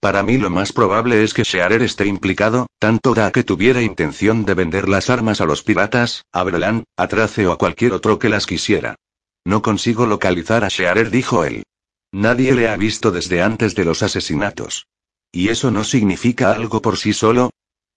Para 0.00 0.22
mí 0.22 0.38
lo 0.38 0.48
más 0.48 0.72
probable 0.72 1.22
es 1.22 1.34
que 1.34 1.44
Shearer 1.44 1.82
esté 1.82 2.06
implicado, 2.06 2.68
tanto 2.78 3.12
da 3.12 3.30
que 3.30 3.44
tuviera 3.44 3.82
intención 3.82 4.46
de 4.46 4.54
vender 4.54 4.88
las 4.88 5.10
armas 5.10 5.42
a 5.42 5.44
los 5.44 5.62
piratas, 5.62 6.24
a 6.32 6.42
Brelan, 6.42 6.84
a 6.96 7.06
Trace 7.06 7.46
o 7.46 7.52
a 7.52 7.58
cualquier 7.58 7.92
otro 7.92 8.18
que 8.18 8.30
las 8.30 8.46
quisiera. 8.46 8.96
No 9.44 9.60
consigo 9.60 10.06
localizar 10.06 10.64
a 10.64 10.68
Shearer, 10.68 11.10
dijo 11.10 11.44
él. 11.44 11.64
Nadie 12.12 12.54
le 12.54 12.68
ha 12.70 12.76
visto 12.76 13.10
desde 13.10 13.42
antes 13.42 13.74
de 13.74 13.84
los 13.84 14.02
asesinatos. 14.02 14.86
¿Y 15.32 15.50
eso 15.50 15.70
no 15.70 15.84
significa 15.84 16.52
algo 16.52 16.80
por 16.80 16.96
sí 16.96 17.12
solo? 17.12 17.50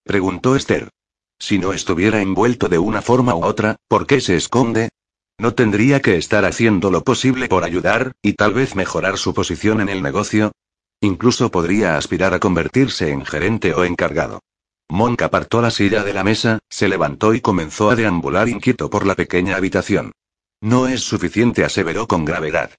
preguntó 0.04 0.56
Esther. 0.56 0.90
Si 1.38 1.58
no 1.58 1.72
estuviera 1.72 2.20
envuelto 2.20 2.68
de 2.68 2.78
una 2.78 3.00
forma 3.00 3.34
u 3.34 3.44
otra, 3.44 3.76
¿por 3.88 4.06
qué 4.06 4.20
se 4.20 4.36
esconde? 4.36 4.90
¿No 5.38 5.54
tendría 5.54 6.00
que 6.00 6.16
estar 6.16 6.44
haciendo 6.44 6.90
lo 6.90 7.02
posible 7.02 7.48
por 7.48 7.64
ayudar, 7.64 8.12
y 8.22 8.34
tal 8.34 8.52
vez 8.52 8.76
mejorar 8.76 9.16
su 9.16 9.32
posición 9.32 9.80
en 9.80 9.88
el 9.88 10.02
negocio? 10.02 10.52
Incluso 11.00 11.50
podría 11.50 11.96
aspirar 11.96 12.34
a 12.34 12.40
convertirse 12.40 13.10
en 13.10 13.24
gerente 13.24 13.74
o 13.74 13.84
encargado. 13.84 14.40
Monk 14.88 15.22
apartó 15.22 15.60
la 15.60 15.70
silla 15.70 16.02
de 16.04 16.12
la 16.12 16.24
mesa, 16.24 16.58
se 16.68 16.88
levantó 16.88 17.34
y 17.34 17.40
comenzó 17.40 17.90
a 17.90 17.96
deambular 17.96 18.48
inquieto 18.48 18.90
por 18.90 19.06
la 19.06 19.14
pequeña 19.14 19.56
habitación. 19.56 20.12
No 20.60 20.88
es 20.88 21.00
suficiente, 21.02 21.64
aseveró 21.64 22.06
con 22.06 22.24
gravedad. 22.24 22.70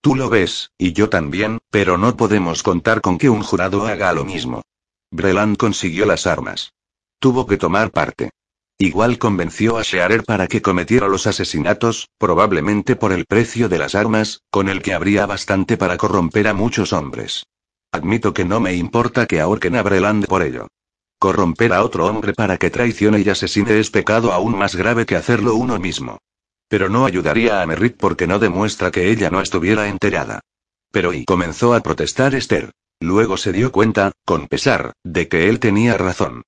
Tú 0.00 0.14
lo 0.14 0.30
ves, 0.30 0.70
y 0.78 0.92
yo 0.92 1.08
también, 1.08 1.58
pero 1.70 1.98
no 1.98 2.16
podemos 2.16 2.62
contar 2.62 3.00
con 3.00 3.18
que 3.18 3.28
un 3.28 3.42
jurado 3.42 3.86
haga 3.86 4.12
lo 4.12 4.24
mismo. 4.24 4.62
Breland 5.10 5.56
consiguió 5.56 6.06
las 6.06 6.26
armas. 6.26 6.72
Tuvo 7.18 7.46
que 7.46 7.56
tomar 7.56 7.90
parte. 7.90 8.30
Igual 8.78 9.18
convenció 9.18 9.76
a 9.76 9.82
Shearer 9.82 10.24
para 10.24 10.46
que 10.46 10.62
cometiera 10.62 11.06
los 11.06 11.26
asesinatos, 11.26 12.08
probablemente 12.16 12.96
por 12.96 13.12
el 13.12 13.26
precio 13.26 13.68
de 13.68 13.78
las 13.78 13.94
armas, 13.94 14.40
con 14.50 14.70
el 14.70 14.80
que 14.80 14.94
habría 14.94 15.26
bastante 15.26 15.76
para 15.76 15.98
corromper 15.98 16.48
a 16.48 16.54
muchos 16.54 16.94
hombres. 16.94 17.44
Admito 17.92 18.32
que 18.32 18.44
no 18.44 18.60
me 18.60 18.74
importa 18.74 19.26
que 19.26 19.40
ahorquen 19.40 19.76
a 19.76 19.82
Breland 19.82 20.26
por 20.26 20.42
ello. 20.42 20.68
Corromper 21.18 21.72
a 21.72 21.82
otro 21.82 22.06
hombre 22.06 22.32
para 22.32 22.56
que 22.56 22.70
traicione 22.70 23.20
y 23.20 23.28
asesine 23.28 23.78
es 23.80 23.90
pecado 23.90 24.32
aún 24.32 24.56
más 24.56 24.76
grave 24.76 25.06
que 25.06 25.16
hacerlo 25.16 25.56
uno 25.56 25.78
mismo. 25.78 26.18
Pero 26.68 26.88
no 26.88 27.04
ayudaría 27.04 27.60
a 27.60 27.66
Merritt 27.66 27.96
porque 27.96 28.28
no 28.28 28.38
demuestra 28.38 28.92
que 28.92 29.10
ella 29.10 29.28
no 29.28 29.40
estuviera 29.40 29.88
enterada. 29.88 30.40
Pero 30.92 31.12
y 31.12 31.24
comenzó 31.24 31.74
a 31.74 31.80
protestar 31.80 32.34
Esther. 32.34 32.70
Luego 33.00 33.36
se 33.36 33.52
dio 33.52 33.72
cuenta, 33.72 34.12
con 34.24 34.46
pesar, 34.46 34.92
de 35.02 35.26
que 35.28 35.48
él 35.48 35.58
tenía 35.58 35.96
razón. 35.98 36.42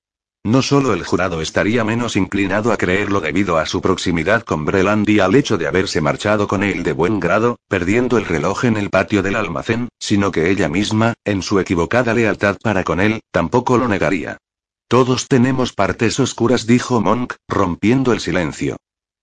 No 0.44 0.60
solo 0.60 0.92
el 0.92 1.04
jurado 1.04 1.40
estaría 1.40 1.84
menos 1.84 2.16
inclinado 2.16 2.72
a 2.72 2.76
creerlo 2.76 3.20
debido 3.20 3.58
a 3.58 3.66
su 3.66 3.80
proximidad 3.80 4.42
con 4.42 4.64
Breland 4.64 5.08
y 5.08 5.20
al 5.20 5.36
hecho 5.36 5.56
de 5.56 5.68
haberse 5.68 6.00
marchado 6.00 6.48
con 6.48 6.64
él 6.64 6.82
de 6.82 6.92
buen 6.92 7.20
grado, 7.20 7.60
perdiendo 7.68 8.18
el 8.18 8.24
reloj 8.24 8.64
en 8.64 8.76
el 8.76 8.90
patio 8.90 9.22
del 9.22 9.36
almacén, 9.36 9.88
sino 10.00 10.32
que 10.32 10.50
ella 10.50 10.68
misma, 10.68 11.14
en 11.24 11.42
su 11.42 11.60
equivocada 11.60 12.12
lealtad 12.12 12.56
para 12.60 12.82
con 12.82 12.98
él, 13.00 13.20
tampoco 13.30 13.78
lo 13.78 13.86
negaría. 13.86 14.38
Todos 14.88 15.28
tenemos 15.28 15.72
partes 15.72 16.18
oscuras, 16.18 16.66
dijo 16.66 17.00
Monk, 17.00 17.34
rompiendo 17.48 18.12
el 18.12 18.18
silencio. 18.18 18.76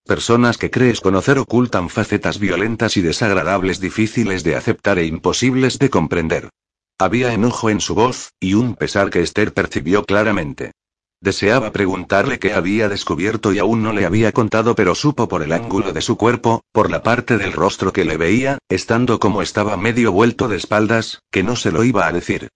Personas 0.06 0.58
que 0.58 0.72
crees 0.72 1.02
conocer 1.02 1.38
ocultan 1.38 1.90
facetas 1.90 2.40
violentas 2.40 2.96
y 2.96 3.02
desagradables 3.02 3.82
difíciles 3.82 4.44
de 4.46 4.56
aceptar 4.56 4.98
e 4.98 5.06
imposibles 5.06 5.80
de 5.80 5.90
comprender. 5.90 6.50
Había 6.98 7.34
enojo 7.34 7.70
en 7.70 7.82
su 7.82 7.94
voz, 7.94 8.32
y 8.40 8.54
un 8.54 8.76
pesar 8.76 9.10
que 9.10 9.22
Esther 9.22 9.54
percibió 9.54 10.06
claramente. 10.06 10.72
Deseaba 11.22 11.72
preguntarle 11.72 12.40
qué 12.40 12.54
había 12.54 12.88
descubierto 12.88 13.52
y 13.52 13.60
aún 13.60 13.84
no 13.84 13.92
le 13.92 14.06
había 14.06 14.32
contado, 14.32 14.74
pero 14.74 14.96
supo 14.96 15.28
por 15.28 15.44
el 15.44 15.52
ángulo 15.52 15.92
de 15.92 16.02
su 16.02 16.16
cuerpo, 16.16 16.64
por 16.72 16.90
la 16.90 17.04
parte 17.04 17.38
del 17.38 17.52
rostro 17.52 17.92
que 17.92 18.06
le 18.06 18.16
veía, 18.16 18.58
estando 18.70 19.20
como 19.20 19.42
estaba 19.42 19.76
medio 19.76 20.14
vuelto 20.14 20.48
de 20.48 20.56
espaldas, 20.56 21.22
que 21.30 21.44
no 21.44 21.58
se 21.58 21.72
lo 21.72 21.84
iba 21.84 22.08
a 22.08 22.14
decir. 22.14 22.48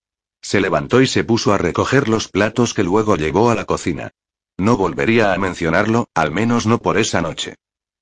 Se 0.41 0.61
levantó 0.61 1.01
y 1.01 1.07
se 1.07 1.25
puso 1.25 1.53
a 1.53 1.57
recoger 1.57 2.07
los 2.07 2.29
platos 2.29 2.73
que 2.73 2.83
luego 2.83 3.17
llevó 3.17 3.49
a 3.49 3.55
la 3.55 3.65
cocina. 3.65 4.11
No 4.57 4.77
volvería 4.77 5.33
a 5.33 5.37
mencionarlo, 5.37 6.07
al 6.13 6.31
menos 6.31 6.65
no 6.65 6.77
por 6.77 6.97
esa 6.97 7.21
noche. 7.21 7.55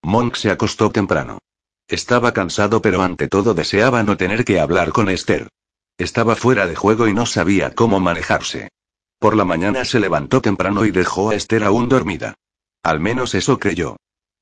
Monk 0.04 0.36
se 0.36 0.52
acostó 0.52 0.92
temprano. 0.92 1.40
Estaba 1.88 2.34
cansado 2.34 2.82
pero 2.82 3.02
ante 3.02 3.28
todo 3.28 3.54
deseaba 3.54 4.04
no 4.04 4.16
tener 4.16 4.46
que 4.46 4.60
hablar 4.60 4.92
con 4.92 5.10
Esther. 5.10 5.50
Estaba 5.98 6.36
fuera 6.36 6.68
de 6.68 6.76
juego 6.76 7.08
y 7.08 7.14
no 7.14 7.26
sabía 7.26 7.74
cómo 7.74 8.00
manejarse. 8.00 8.70
Por 9.22 9.38
la 9.38 9.46
mañana 9.46 9.86
se 9.86 10.00
levantó 10.00 10.42
temprano 10.42 10.84
y 10.84 10.90
dejó 10.90 11.30
a 11.30 11.36
Esther 11.36 11.64
aún 11.64 11.88
dormida. 11.88 12.34
Al 12.82 13.00
menos 13.00 13.36
eso 13.36 13.60
creyó. 13.60 13.98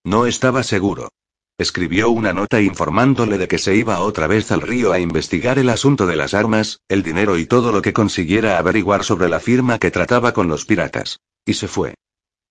No 0.06 0.26
estaba 0.26 0.64
seguro. 0.64 1.10
Escribió 1.58 2.10
una 2.10 2.32
nota 2.32 2.62
informándole 2.62 3.38
de 3.38 3.50
que 3.50 3.58
se 3.58 3.76
iba 3.76 4.00
otra 4.00 4.28
vez 4.28 4.54
al 4.54 4.62
río 4.62 4.94
a 4.94 5.00
investigar 5.00 5.60
el 5.60 5.68
asunto 5.68 6.08
de 6.08 6.16
las 6.16 6.34
armas, 6.34 6.80
el 6.88 7.04
dinero 7.04 7.38
y 7.38 7.46
todo 7.46 7.74
lo 7.74 7.82
que 7.82 7.92
consiguiera 7.92 8.58
averiguar 8.58 9.04
sobre 9.04 9.28
la 9.28 9.42
firma 9.42 9.80
que 9.80 9.92
trataba 9.92 10.32
con 10.32 10.48
los 10.48 10.64
piratas. 10.64 11.20
Y 11.46 11.56
se 11.56 11.68
fue. 11.68 11.96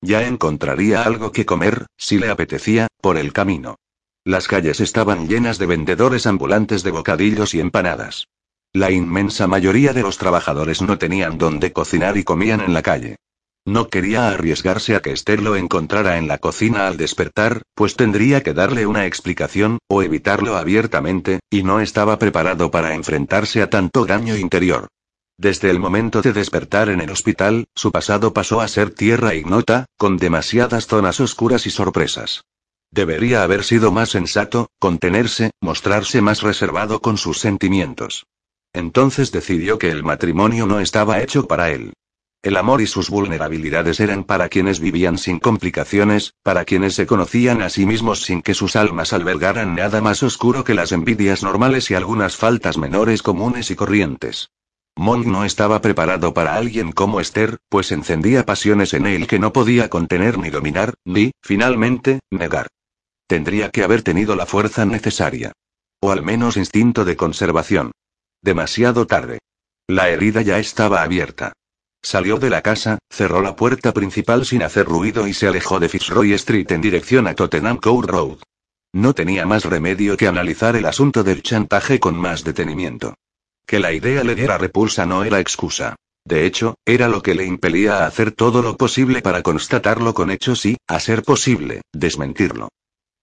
Ya 0.03 0.27
encontraría 0.27 1.05
algo 1.05 1.33
que 1.33 1.47
comer, 1.47 1.87
si 1.97 2.19
le 2.19 2.29
apetecía, 2.29 2.89
por 3.01 3.17
el 3.17 3.33
camino. 3.33 3.77
Las 4.23 4.49
calles 4.49 4.81
estaban 4.81 5.29
llenas 5.29 5.57
de 5.57 5.65
vendedores 5.65 6.27
ambulantes 6.27 6.83
de 6.83 6.91
bocadillos 6.91 7.55
y 7.55 7.61
empanadas. 7.61 8.27
La 8.75 8.91
inmensa 8.91 9.47
mayoría 9.47 9.93
de 9.95 10.03
los 10.03 10.19
trabajadores 10.19 10.83
no 10.83 10.99
tenían 10.99 11.39
dónde 11.39 11.73
cocinar 11.73 12.19
y 12.19 12.25
comían 12.25 12.61
en 12.61 12.75
la 12.75 12.83
calle. 12.83 13.17
No 13.65 13.89
quería 13.89 14.29
arriesgarse 14.29 14.95
a 14.95 15.01
que 15.01 15.13
Esther 15.13 15.43
lo 15.43 15.57
encontrara 15.57 16.19
en 16.19 16.29
la 16.29 16.39
cocina 16.39 16.87
al 16.87 16.97
despertar, 16.97 17.63
pues 17.75 17.97
tendría 17.97 18.43
que 18.43 18.55
darle 18.55 18.87
una 18.87 19.07
explicación, 19.07 19.79
o 19.89 20.03
evitarlo 20.03 20.57
abiertamente, 20.57 21.41
y 21.51 21.63
no 21.63 21.81
estaba 21.81 22.19
preparado 22.19 22.71
para 22.71 22.95
enfrentarse 22.95 23.63
a 23.63 23.71
tanto 23.71 24.07
daño 24.07 24.37
interior. 24.37 24.89
Desde 25.39 25.71
el 25.71 25.79
momento 25.79 26.21
de 26.21 26.33
despertar 26.33 26.89
en 26.89 27.01
el 27.01 27.11
hospital, 27.11 27.67
su 27.75 27.93
pasado 27.93 28.33
pasó 28.33 28.61
a 28.61 28.69
ser 28.69 28.91
tierra 28.91 29.35
ignota, 29.35 29.87
con 29.97 30.17
demasiadas 30.17 30.87
zonas 30.87 31.21
oscuras 31.21 31.67
y 31.67 31.71
sorpresas. 31.71 32.45
Debería 32.91 33.43
haber 33.43 33.65
sido 33.65 33.93
más 33.93 34.11
sensato, 34.11 34.71
contenerse, 34.79 35.51
mostrarse 35.61 36.21
más 36.23 36.43
reservado 36.43 37.01
con 37.01 37.19
sus 37.19 37.39
sentimientos. 37.39 38.25
Entonces 38.73 39.33
decidió 39.33 39.79
que 39.79 39.91
el 39.91 40.05
matrimonio 40.05 40.67
no 40.67 40.81
estaba 40.81 41.21
hecho 41.21 41.47
para 41.47 41.71
él. 41.71 41.93
El 42.41 42.57
amor 42.57 42.81
y 42.81 42.87
sus 42.87 43.11
vulnerabilidades 43.11 43.99
eran 43.99 44.23
para 44.23 44.49
quienes 44.49 44.79
vivían 44.79 45.19
sin 45.19 45.41
complicaciones, 45.41 46.35
para 46.45 46.65
quienes 46.65 46.95
se 46.95 47.07
conocían 47.07 47.63
a 47.63 47.69
sí 47.69 47.85
mismos 47.85 48.23
sin 48.23 48.43
que 48.43 48.55
sus 48.55 48.77
almas 48.77 49.13
albergaran 49.13 49.75
nada 49.75 50.01
más 50.01 50.23
oscuro 50.23 50.63
que 50.63 50.75
las 50.75 50.93
envidias 50.93 51.43
normales 51.43 51.91
y 51.91 51.95
algunas 51.95 52.37
faltas 52.37 52.79
menores 52.79 53.23
comunes 53.23 53.73
y 53.73 53.75
corrientes. 53.75 54.51
Monk 54.95 55.27
no 55.27 55.45
estaba 55.45 55.81
preparado 55.81 56.33
para 56.33 56.55
alguien 56.55 56.93
como 56.93 57.21
Esther, 57.21 57.59
pues 57.69 57.91
encendía 57.93 58.47
pasiones 58.47 58.95
en 58.95 59.07
él 59.07 59.27
que 59.27 59.39
no 59.39 59.53
podía 59.53 59.89
contener 59.89 60.39
ni 60.39 60.51
dominar, 60.51 60.95
ni, 61.05 61.33
finalmente, 61.41 62.21
negar. 62.31 62.69
Tendría 63.27 63.71
que 63.71 63.83
haber 63.83 64.03
tenido 64.03 64.37
la 64.37 64.47
fuerza 64.47 64.85
necesaria. 64.85 65.53
O 66.01 66.13
al 66.13 66.23
menos 66.23 66.57
instinto 66.57 67.05
de 67.05 67.17
conservación. 67.17 67.93
Demasiado 68.43 69.07
tarde. 69.07 69.39
La 69.89 70.09
herida 70.09 70.43
ya 70.43 70.59
estaba 70.59 71.03
abierta. 71.03 71.53
Salió 72.03 72.39
de 72.39 72.51
la 72.51 72.63
casa, 72.63 72.99
cerró 73.11 73.43
la 73.43 73.57
puerta 73.57 73.93
principal 73.93 74.47
sin 74.47 74.63
hacer 74.63 74.87
ruido 74.87 75.27
y 75.27 75.35
se 75.35 75.49
alejó 75.49 75.81
de 75.81 75.89
Fitzroy 75.89 76.33
Street 76.35 76.71
en 76.71 76.81
dirección 76.81 77.27
a 77.27 77.35
Tottenham 77.35 77.79
Court 77.79 78.09
Road. 78.09 78.39
No 78.93 79.15
tenía 79.15 79.45
más 79.45 79.65
remedio 79.65 80.17
que 80.17 80.29
analizar 80.29 80.77
el 80.77 80.87
asunto 80.87 81.25
del 81.25 81.43
chantaje 81.43 81.99
con 81.99 82.17
más 82.17 82.45
detenimiento. 82.45 83.15
Que 83.67 83.81
la 83.81 83.93
idea 83.93 84.23
le 84.25 84.35
diera 84.35 84.57
repulsa 84.57 85.05
no 85.05 85.25
era 85.25 85.41
excusa. 85.41 85.97
De 86.25 86.47
hecho, 86.47 86.77
era 86.85 87.09
lo 87.09 87.23
que 87.23 87.35
le 87.35 87.45
impelía 87.45 87.99
a 87.99 88.07
hacer 88.07 88.33
todo 88.33 88.63
lo 88.63 88.77
posible 88.77 89.21
para 89.21 89.43
constatarlo 89.43 90.15
con 90.15 90.31
hechos 90.31 90.65
y, 90.65 90.77
a 90.87 91.01
ser 91.01 91.23
posible, 91.23 91.83
desmentirlo. 91.93 92.69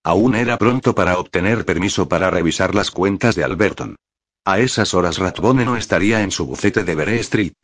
Aún 0.04 0.36
era 0.36 0.58
pronto 0.58 0.94
para 0.94 1.18
obtener 1.18 1.66
permiso 1.66 2.08
para 2.08 2.30
revisar 2.30 2.76
las 2.76 2.92
cuentas 2.92 3.36
de 3.36 3.44
Alberton. 3.44 3.96
A 4.48 4.60
esas 4.60 4.94
horas 4.94 5.18
Ratbone 5.18 5.66
no 5.66 5.76
estaría 5.76 6.22
en 6.22 6.30
su 6.30 6.46
bufete 6.46 6.84
de 6.84 6.94
Bere 6.94 7.20
Street. 7.22 7.56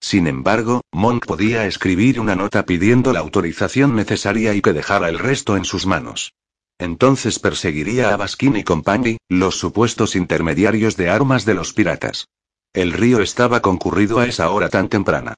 Sin 0.00 0.26
embargo, 0.26 0.80
Monk 0.90 1.26
podía 1.26 1.66
escribir 1.66 2.18
una 2.18 2.34
nota 2.34 2.64
pidiendo 2.64 3.12
la 3.12 3.20
autorización 3.20 3.94
necesaria 3.94 4.54
y 4.54 4.62
que 4.62 4.72
dejara 4.72 5.10
el 5.10 5.18
resto 5.18 5.54
en 5.54 5.66
sus 5.66 5.84
manos. 5.84 6.32
Entonces 6.78 7.38
perseguiría 7.38 8.14
a 8.14 8.16
Baskin 8.16 8.56
y 8.56 8.64
Company, 8.64 9.18
los 9.28 9.58
supuestos 9.58 10.16
intermediarios 10.16 10.96
de 10.96 11.10
armas 11.10 11.44
de 11.44 11.52
los 11.52 11.74
piratas. 11.74 12.26
El 12.72 12.94
río 12.94 13.20
estaba 13.20 13.60
concurrido 13.60 14.18
a 14.18 14.24
esa 14.24 14.48
hora 14.48 14.70
tan 14.70 14.88
temprana. 14.88 15.34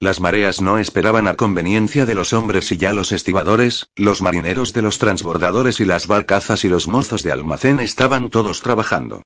Las 0.00 0.20
mareas 0.20 0.62
no 0.62 0.78
esperaban 0.78 1.28
a 1.28 1.34
conveniencia 1.34 2.06
de 2.06 2.14
los 2.14 2.32
hombres 2.32 2.72
y 2.72 2.78
ya 2.78 2.94
los 2.94 3.12
estibadores, 3.12 3.90
los 3.94 4.22
marineros 4.22 4.72
de 4.72 4.80
los 4.80 4.96
transbordadores 4.96 5.80
y 5.80 5.84
las 5.84 6.06
barcazas 6.06 6.64
y 6.64 6.70
los 6.70 6.88
mozos 6.88 7.22
de 7.22 7.30
almacén 7.30 7.78
estaban 7.78 8.30
todos 8.30 8.62
trabajando. 8.62 9.22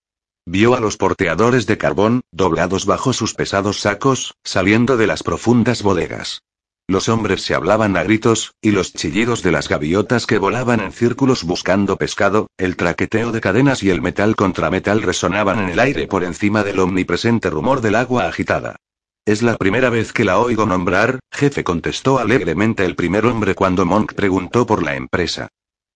Vio 0.47 0.75
a 0.75 0.81
los 0.81 0.99
porteadores 0.99 1.67
de 1.67 1.79
carbón, 1.79 2.21
doblados 2.31 2.85
bajo 2.85 3.15
sus 3.15 3.33
pesados 3.33 3.81
sacos, 3.81 4.35
saliendo 4.45 4.99
de 4.99 5.07
las 5.07 5.23
profundas 5.23 5.83
bodegas. 5.83 6.43
Los 6.87 7.09
hombres 7.09 7.41
se 7.41 7.55
hablaban 7.55 7.97
a 7.97 8.03
gritos, 8.03 8.53
y 8.61 8.73
los 8.73 8.93
chillidos 8.93 9.43
de 9.43 9.53
las 9.53 9.71
gaviotas 9.71 10.27
que 10.27 10.37
volaban 10.37 10.81
en 10.81 10.93
círculos 10.93 11.45
buscando 11.45 11.97
pescado, 11.97 12.49
el 12.59 12.77
traqueteo 12.77 13.33
de 13.33 13.41
cadenas 13.41 13.83
y 13.83 13.89
el 13.89 14.03
metal 14.03 14.37
contra 14.37 14.69
metal 14.69 15.01
resonaban 15.01 15.61
en 15.61 15.71
el 15.71 15.81
aire 15.81 16.07
por 16.07 16.25
encima 16.25 16.63
del 16.63 16.79
omnipresente 16.79 17.49
rumor 17.49 17.81
del 17.81 17.95
agua 17.95 18.27
agitada. 18.27 18.77
Es 19.25 19.41
la 19.41 19.57
primera 19.57 19.89
vez 19.89 20.13
que 20.13 20.25
la 20.25 20.39
oigo 20.39 20.67
nombrar, 20.67 21.21
jefe 21.33 21.65
contestó 21.65 22.19
alegremente 22.19 22.85
el 22.85 22.97
primer 22.97 23.25
hombre 23.25 23.55
cuando 23.55 23.87
Monk 23.87 24.13
preguntó 24.13 24.67
por 24.67 24.83
la 24.83 24.95
empresa. 24.95 25.49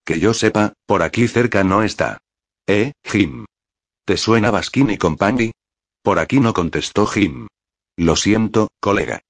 Que 0.06 0.18
yo 0.18 0.32
sepa, 0.32 0.72
por 0.86 1.02
aquí 1.02 1.28
cerca 1.28 1.64
no 1.64 1.82
está. 1.82 2.16
Eh, 2.66 2.92
Jim. 3.04 3.44
¿Te 4.08 4.16
suena 4.16 4.50
Baskin 4.50 4.88
y 4.88 4.96
Company? 4.96 5.52
Por 6.02 6.18
aquí 6.18 6.40
no 6.40 6.54
contestó 6.54 7.04
Jim. 7.04 7.46
Lo 7.98 8.16
siento, 8.16 8.68
colega. 8.80 9.20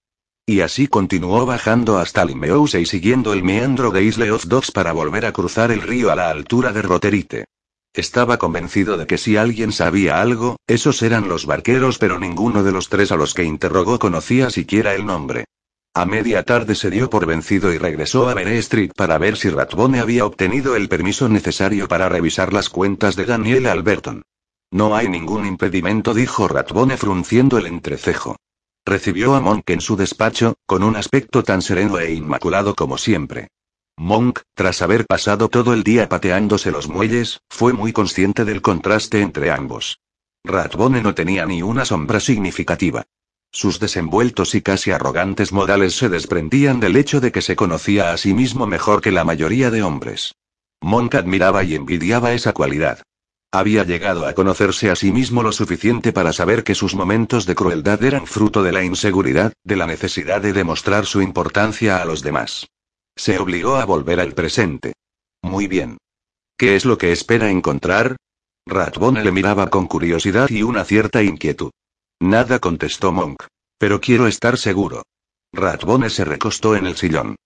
Y 0.47 0.61
así 0.61 0.87
continuó 0.87 1.45
bajando 1.47 1.99
hasta 1.99 2.25
Limehouse 2.25 2.75
y 2.75 2.87
siguiendo 2.87 3.33
el 3.33 3.43
meandro 3.43 3.91
de 3.91 4.05
Isle 4.05 4.31
of 4.31 4.47
Dogs 4.47 4.71
para 4.71 4.93
volver 4.93 5.27
a 5.27 5.33
cruzar 5.33 5.73
el 5.73 5.83
río 5.83 6.13
a 6.13 6.15
la 6.15 6.31
altura 6.31 6.73
de 6.73 6.83
Roterite. 6.83 7.47
Estaba 7.93 8.39
convencido 8.39 8.97
de 8.97 9.09
que 9.09 9.19
si 9.19 9.37
alguien 9.37 9.73
sabía 9.73 10.23
algo, 10.23 10.59
esos 10.69 11.03
eran 11.03 11.29
los 11.29 11.45
barqueros, 11.45 11.99
pero 11.99 12.21
ninguno 12.21 12.63
de 12.63 12.71
los 12.71 12.89
tres 12.89 13.11
a 13.11 13.17
los 13.17 13.35
que 13.35 13.43
interrogó 13.43 13.99
conocía 13.99 14.49
siquiera 14.49 14.95
el 14.95 15.05
nombre. 15.05 15.47
A 15.93 16.07
media 16.07 16.45
tarde 16.45 16.77
se 16.77 16.89
dio 16.89 17.11
por 17.11 17.27
vencido 17.27 17.73
y 17.73 17.79
regresó 17.79 18.29
a 18.29 18.35
Bere 18.35 18.57
Street 18.59 18.93
para 18.95 19.19
ver 19.19 19.39
si 19.39 19.51
Ratbone 19.51 19.99
había 19.99 20.25
obtenido 20.25 20.77
el 20.77 20.89
permiso 20.89 21.29
necesario 21.29 21.89
para 21.89 22.09
revisar 22.09 22.53
las 22.53 22.69
cuentas 22.69 23.17
de 23.17 23.25
Daniel 23.25 23.67
Alberton. 23.67 24.23
No 24.71 24.95
hay 24.95 25.09
ningún 25.09 25.47
impedimento, 25.47 26.13
dijo 26.13 26.47
Ratbone 26.47 26.97
frunciendo 26.97 27.57
el 27.59 27.67
entrecejo. 27.67 28.37
Recibió 28.85 29.35
a 29.35 29.41
Monk 29.41 29.69
en 29.71 29.81
su 29.81 29.97
despacho, 29.97 30.57
con 30.67 30.83
un 30.83 30.97
aspecto 30.97 31.43
tan 31.43 31.63
sereno 31.63 31.99
e 31.99 32.13
inmaculado 32.13 32.75
como 32.75 32.99
siempre. 32.99 33.49
Monk, 33.97 34.41
tras 34.55 34.83
haber 34.83 35.07
pasado 35.07 35.49
todo 35.49 35.73
el 35.73 35.83
día 35.83 36.09
pateándose 36.09 36.71
los 36.71 36.89
muelles, 36.89 37.41
fue 37.49 37.73
muy 37.73 37.93
consciente 37.93 38.45
del 38.45 38.63
contraste 38.63 39.21
entre 39.21 39.51
ambos. 39.51 40.01
Ratbone 40.45 41.03
no 41.03 41.15
tenía 41.15 41.47
ni 41.47 41.63
una 41.63 41.85
sombra 41.85 42.21
significativa. 42.21 43.05
Sus 43.51 43.81
desenvueltos 43.81 44.55
y 44.55 44.63
casi 44.63 44.91
arrogantes 44.91 45.53
modales 45.53 45.97
se 45.97 46.09
desprendían 46.09 46.81
del 46.81 46.97
hecho 46.97 47.21
de 47.21 47.33
que 47.33 47.43
se 47.43 47.57
conocía 47.57 48.13
a 48.13 48.17
sí 48.19 48.35
mismo 48.35 48.67
mejor 48.67 49.01
que 49.01 49.11
la 49.11 49.25
mayoría 49.25 49.71
de 49.71 49.83
hombres. 49.83 50.35
Monk 50.81 51.15
admiraba 51.15 51.65
y 51.65 51.75
envidiaba 51.75 52.35
esa 52.35 52.53
cualidad. 52.53 53.03
Había 53.51 53.85
llegado 53.85 54.27
a 54.27 54.35
conocerse 54.35 54.91
a 54.91 54.97
sí 54.97 55.11
mismo 55.11 55.43
lo 55.43 55.53
suficiente 55.53 56.13
para 56.13 56.35
saber 56.35 56.65
que 56.65 56.75
sus 56.75 56.95
momentos 56.95 57.47
de 57.47 57.55
crueldad 57.55 58.03
eran 58.05 58.27
fruto 58.27 58.63
de 58.63 58.73
la 58.73 58.85
inseguridad, 58.85 59.55
de 59.65 59.77
la 59.77 59.87
necesidad 59.87 60.43
de 60.43 60.53
demostrar 60.53 61.07
su 61.07 61.23
importancia 61.23 62.03
a 62.03 62.05
los 62.05 62.23
demás. 62.23 62.67
Se 63.17 63.39
obligó 63.39 63.77
a 63.77 63.87
volver 63.87 64.21
al 64.21 64.35
presente. 64.35 64.93
Muy 65.43 65.67
bien. 65.67 65.97
¿Qué 66.59 66.77
es 66.77 66.85
lo 66.85 66.99
que 66.99 67.11
espera 67.11 67.51
encontrar? 67.51 68.17
Ratbone 68.67 69.25
le 69.25 69.33
miraba 69.33 69.69
con 69.69 69.87
curiosidad 69.87 70.51
y 70.51 70.63
una 70.63 70.85
cierta 70.85 71.23
inquietud. 71.23 71.71
Nada 72.21 72.59
contestó 72.59 73.13
Monk. 73.13 73.45
Pero 73.79 74.01
quiero 74.01 74.27
estar 74.27 74.59
seguro. 74.59 75.05
Ratbone 75.55 76.11
se 76.11 76.27
recostó 76.27 76.77
en 76.77 76.87
el 76.87 76.97
sillón. 76.97 77.37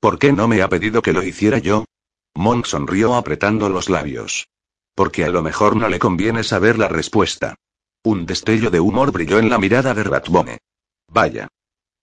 ¿Por 0.00 0.18
qué 0.18 0.32
no 0.32 0.48
me 0.48 0.60
ha 0.60 0.68
pedido 0.68 1.02
que 1.02 1.12
lo 1.12 1.22
hiciera 1.22 1.58
yo? 1.58 1.84
Monk 2.34 2.66
sonrió 2.66 3.14
apretando 3.14 3.68
los 3.68 3.88
labios. 3.88 4.48
Porque 4.94 5.24
a 5.24 5.28
lo 5.28 5.42
mejor 5.42 5.76
no 5.76 5.88
le 5.88 5.98
conviene 5.98 6.44
saber 6.44 6.78
la 6.78 6.88
respuesta. 6.88 7.54
Un 8.02 8.26
destello 8.26 8.70
de 8.70 8.80
humor 8.80 9.12
brilló 9.12 9.38
en 9.38 9.48
la 9.48 9.58
mirada 9.58 9.94
de 9.94 10.04
Ratbone. 10.04 10.58
Vaya. 11.08 11.48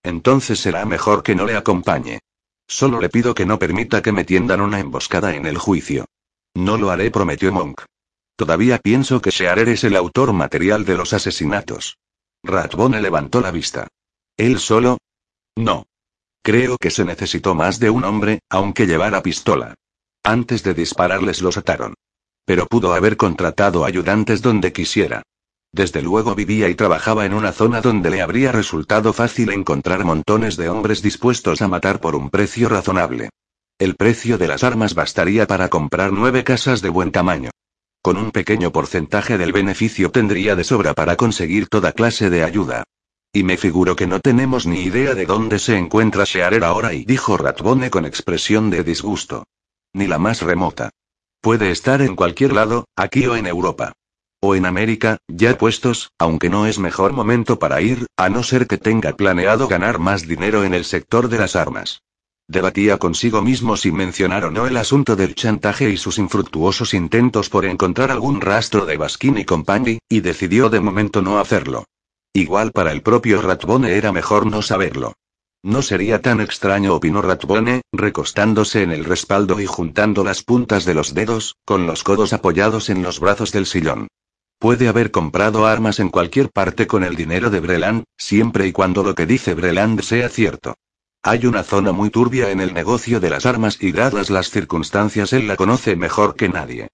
Entonces 0.03 0.59
será 0.59 0.85
mejor 0.85 1.23
que 1.23 1.35
no 1.35 1.45
le 1.45 1.55
acompañe. 1.55 2.19
Solo 2.67 3.01
le 3.01 3.09
pido 3.09 3.33
que 3.33 3.45
no 3.45 3.59
permita 3.59 4.01
que 4.01 4.11
me 4.11 4.23
tiendan 4.23 4.61
una 4.61 4.79
emboscada 4.79 5.35
en 5.35 5.45
el 5.45 5.57
juicio. 5.57 6.05
No 6.53 6.77
lo 6.77 6.89
haré, 6.89 7.11
prometió 7.11 7.51
Monk. 7.51 7.81
Todavía 8.35 8.77
pienso 8.77 9.21
que 9.21 9.31
Shearer 9.31 9.67
es 9.69 9.83
el 9.83 9.95
autor 9.95 10.31
material 10.33 10.85
de 10.85 10.95
los 10.95 11.13
asesinatos. 11.13 11.97
Ratbone 12.43 13.01
levantó 13.01 13.41
la 13.41 13.51
vista. 13.51 13.87
¿Él 14.37 14.59
solo? 14.59 14.97
No. 15.57 15.87
Creo 16.41 16.77
que 16.77 16.89
se 16.89 17.03
necesitó 17.03 17.53
más 17.53 17.79
de 17.79 17.89
un 17.89 18.05
hombre, 18.05 18.39
aunque 18.49 18.87
llevara 18.87 19.21
pistola. 19.21 19.75
Antes 20.23 20.63
de 20.63 20.73
dispararles 20.73 21.41
los 21.41 21.57
ataron. 21.57 21.95
Pero 22.49 22.65
pudo 22.65 22.95
haber 22.95 23.15
contratado 23.15 23.85
ayudantes 23.85 24.41
donde 24.41 24.73
quisiera. 24.73 25.21
Desde 25.71 26.01
luego 26.01 26.33
vivía 26.33 26.67
y 26.67 26.73
trabajaba 26.73 27.27
en 27.27 27.35
una 27.35 27.51
zona 27.51 27.79
donde 27.79 28.09
le 28.09 28.23
habría 28.23 28.51
resultado 28.51 29.13
fácil 29.13 29.51
encontrar 29.51 30.03
montones 30.03 30.57
de 30.57 30.67
hombres 30.67 31.03
dispuestos 31.03 31.61
a 31.61 31.67
matar 31.67 32.01
por 32.01 32.15
un 32.15 32.31
precio 32.31 32.67
razonable. 32.67 33.29
El 33.77 33.95
precio 33.95 34.39
de 34.39 34.47
las 34.47 34.63
armas 34.63 34.95
bastaría 34.95 35.45
para 35.45 35.69
comprar 35.69 36.11
nueve 36.11 36.43
casas 36.43 36.81
de 36.81 36.89
buen 36.89 37.11
tamaño. 37.11 37.51
Con 38.01 38.17
un 38.17 38.31
pequeño 38.31 38.71
porcentaje 38.71 39.37
del 39.37 39.51
beneficio 39.51 40.09
tendría 40.09 40.55
de 40.55 40.63
sobra 40.63 40.95
para 40.95 41.17
conseguir 41.17 41.67
toda 41.67 41.91
clase 41.91 42.31
de 42.31 42.43
ayuda. 42.43 42.83
Y 43.31 43.43
me 43.43 43.57
figuro 43.57 43.95
que 43.95 44.07
no 44.07 44.21
tenemos 44.21 44.65
ni 44.65 44.81
idea 44.81 45.13
de 45.13 45.27
dónde 45.27 45.59
se 45.59 45.77
encuentra 45.77 46.23
Shearer 46.23 46.63
ahora 46.63 46.95
y 46.95 47.05
dijo 47.05 47.37
Ratbone 47.37 47.91
con 47.91 48.07
expresión 48.07 48.71
de 48.71 48.83
disgusto. 48.83 49.43
Ni 49.93 50.07
la 50.07 50.17
más 50.17 50.41
remota. 50.41 50.89
Puede 51.41 51.71
estar 51.71 52.01
en 52.01 52.17
cualquier 52.17 52.51
lado, 52.51 52.85
aquí 52.97 53.25
o 53.25 53.37
en 53.37 53.47
Europa. 53.47 53.93
O 54.41 54.55
en 54.55 54.65
América, 54.65 55.17
ya 55.27 55.57
puestos, 55.57 56.11
aunque 56.19 56.49
no 56.49 56.67
es 56.67 56.79
mejor 56.79 57.13
momento 57.13 57.59
para 57.59 57.81
ir, 57.81 58.07
a 58.17 58.29
no 58.29 58.43
ser 58.43 58.67
que 58.67 58.77
tenga 58.77 59.13
planeado 59.13 59.69
ganar 59.69 59.99
más 59.99 60.27
dinero 60.27 60.65
en 60.65 60.73
el 60.73 60.83
sector 60.83 61.29
de 61.29 61.37
las 61.37 61.55
armas. 61.55 62.01
Debatía 62.49 62.97
consigo 62.97 63.41
mismo 63.41 63.77
si 63.77 63.91
mencionar 63.91 64.43
o 64.43 64.51
no 64.51 64.67
el 64.67 64.75
asunto 64.75 65.15
del 65.15 65.35
chantaje 65.35 65.89
y 65.89 65.97
sus 65.97 66.17
infructuosos 66.17 66.93
intentos 66.93 67.49
por 67.49 67.63
encontrar 67.63 68.11
algún 68.11 68.41
rastro 68.41 68.85
de 68.85 68.97
Baskin 68.97 69.37
y 69.37 69.45
Company, 69.45 69.99
y 70.09 70.19
decidió 70.19 70.69
de 70.69 70.81
momento 70.81 71.21
no 71.21 71.39
hacerlo. 71.39 71.85
Igual 72.33 72.71
para 72.71 72.91
el 72.91 73.01
propio 73.01 73.41
Ratbone 73.41 73.93
era 73.93 74.11
mejor 74.11 74.45
no 74.45 74.61
saberlo. 74.61 75.13
No 75.63 75.81
sería 75.81 76.21
tan 76.21 76.39
extraño, 76.39 76.95
opinó 76.95 77.21
Ratbone, 77.21 77.81
recostándose 77.91 78.81
en 78.81 78.91
el 78.91 79.03
respaldo 79.03 79.59
y 79.59 79.65
juntando 79.65 80.23
las 80.23 80.41
puntas 80.41 80.85
de 80.85 80.93
los 80.93 81.13
dedos, 81.13 81.57
con 81.65 81.85
los 81.85 82.03
codos 82.03 82.31
apoyados 82.31 82.89
en 82.89 83.03
los 83.03 83.19
brazos 83.19 83.51
del 83.51 83.65
sillón. 83.65 84.07
Puede 84.57 84.87
haber 84.87 85.11
comprado 85.11 85.65
armas 85.65 85.99
en 85.99 86.09
cualquier 86.09 86.49
parte 86.49 86.87
con 86.87 87.03
el 87.03 87.15
dinero 87.15 87.49
de 87.49 87.59
Breland, 87.59 88.03
siempre 88.17 88.67
y 88.67 88.71
cuando 88.71 89.03
lo 89.03 89.15
que 89.15 89.25
dice 89.25 89.53
Breland 89.53 90.01
sea 90.01 90.29
cierto. 90.29 90.75
Hay 91.23 91.45
una 91.45 91.63
zona 91.63 91.91
muy 91.91 92.09
turbia 92.09 92.51
en 92.51 92.61
el 92.61 92.73
negocio 92.73 93.19
de 93.19 93.29
las 93.29 93.45
armas 93.45 93.77
y 93.81 93.91
dadas 93.91 94.29
las 94.29 94.49
circunstancias 94.49 95.33
él 95.33 95.47
la 95.47 95.57
conoce 95.57 95.97
mejor 95.97 96.35
que 96.35 96.47
nadie. 96.47 96.87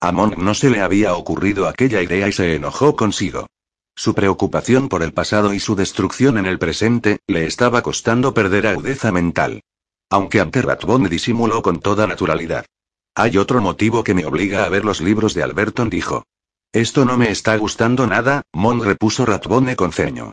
A 0.00 0.12
Monk 0.12 0.36
no 0.36 0.54
se 0.54 0.70
le 0.70 0.80
había 0.80 1.14
ocurrido 1.14 1.66
aquella 1.66 2.02
idea 2.02 2.28
y 2.28 2.32
se 2.32 2.54
enojó 2.54 2.94
consigo. 2.94 3.46
Su 3.94 4.14
preocupación 4.14 4.88
por 4.88 5.02
el 5.02 5.12
pasado 5.12 5.52
y 5.54 5.60
su 5.60 5.76
destrucción 5.76 6.38
en 6.38 6.46
el 6.46 6.58
presente, 6.58 7.20
le 7.26 7.46
estaba 7.46 7.82
costando 7.82 8.34
perder 8.34 8.66
agudeza 8.66 9.12
mental. 9.12 9.62
Aunque 10.10 10.40
ante 10.40 10.62
Ratbone 10.62 11.08
disimuló 11.08 11.62
con 11.62 11.80
toda 11.80 12.06
naturalidad. 12.06 12.66
Hay 13.14 13.36
otro 13.36 13.60
motivo 13.60 14.02
que 14.04 14.14
me 14.14 14.24
obliga 14.24 14.64
a 14.64 14.68
ver 14.68 14.84
los 14.84 15.00
libros 15.00 15.34
de 15.34 15.42
Alberton, 15.42 15.90
dijo. 15.90 16.24
Esto 16.72 17.04
no 17.04 17.18
me 17.18 17.30
está 17.30 17.56
gustando 17.56 18.06
nada, 18.06 18.42
Mon 18.52 18.82
repuso 18.82 19.26
Ratbone 19.26 19.76
con 19.76 19.92
ceño. 19.92 20.32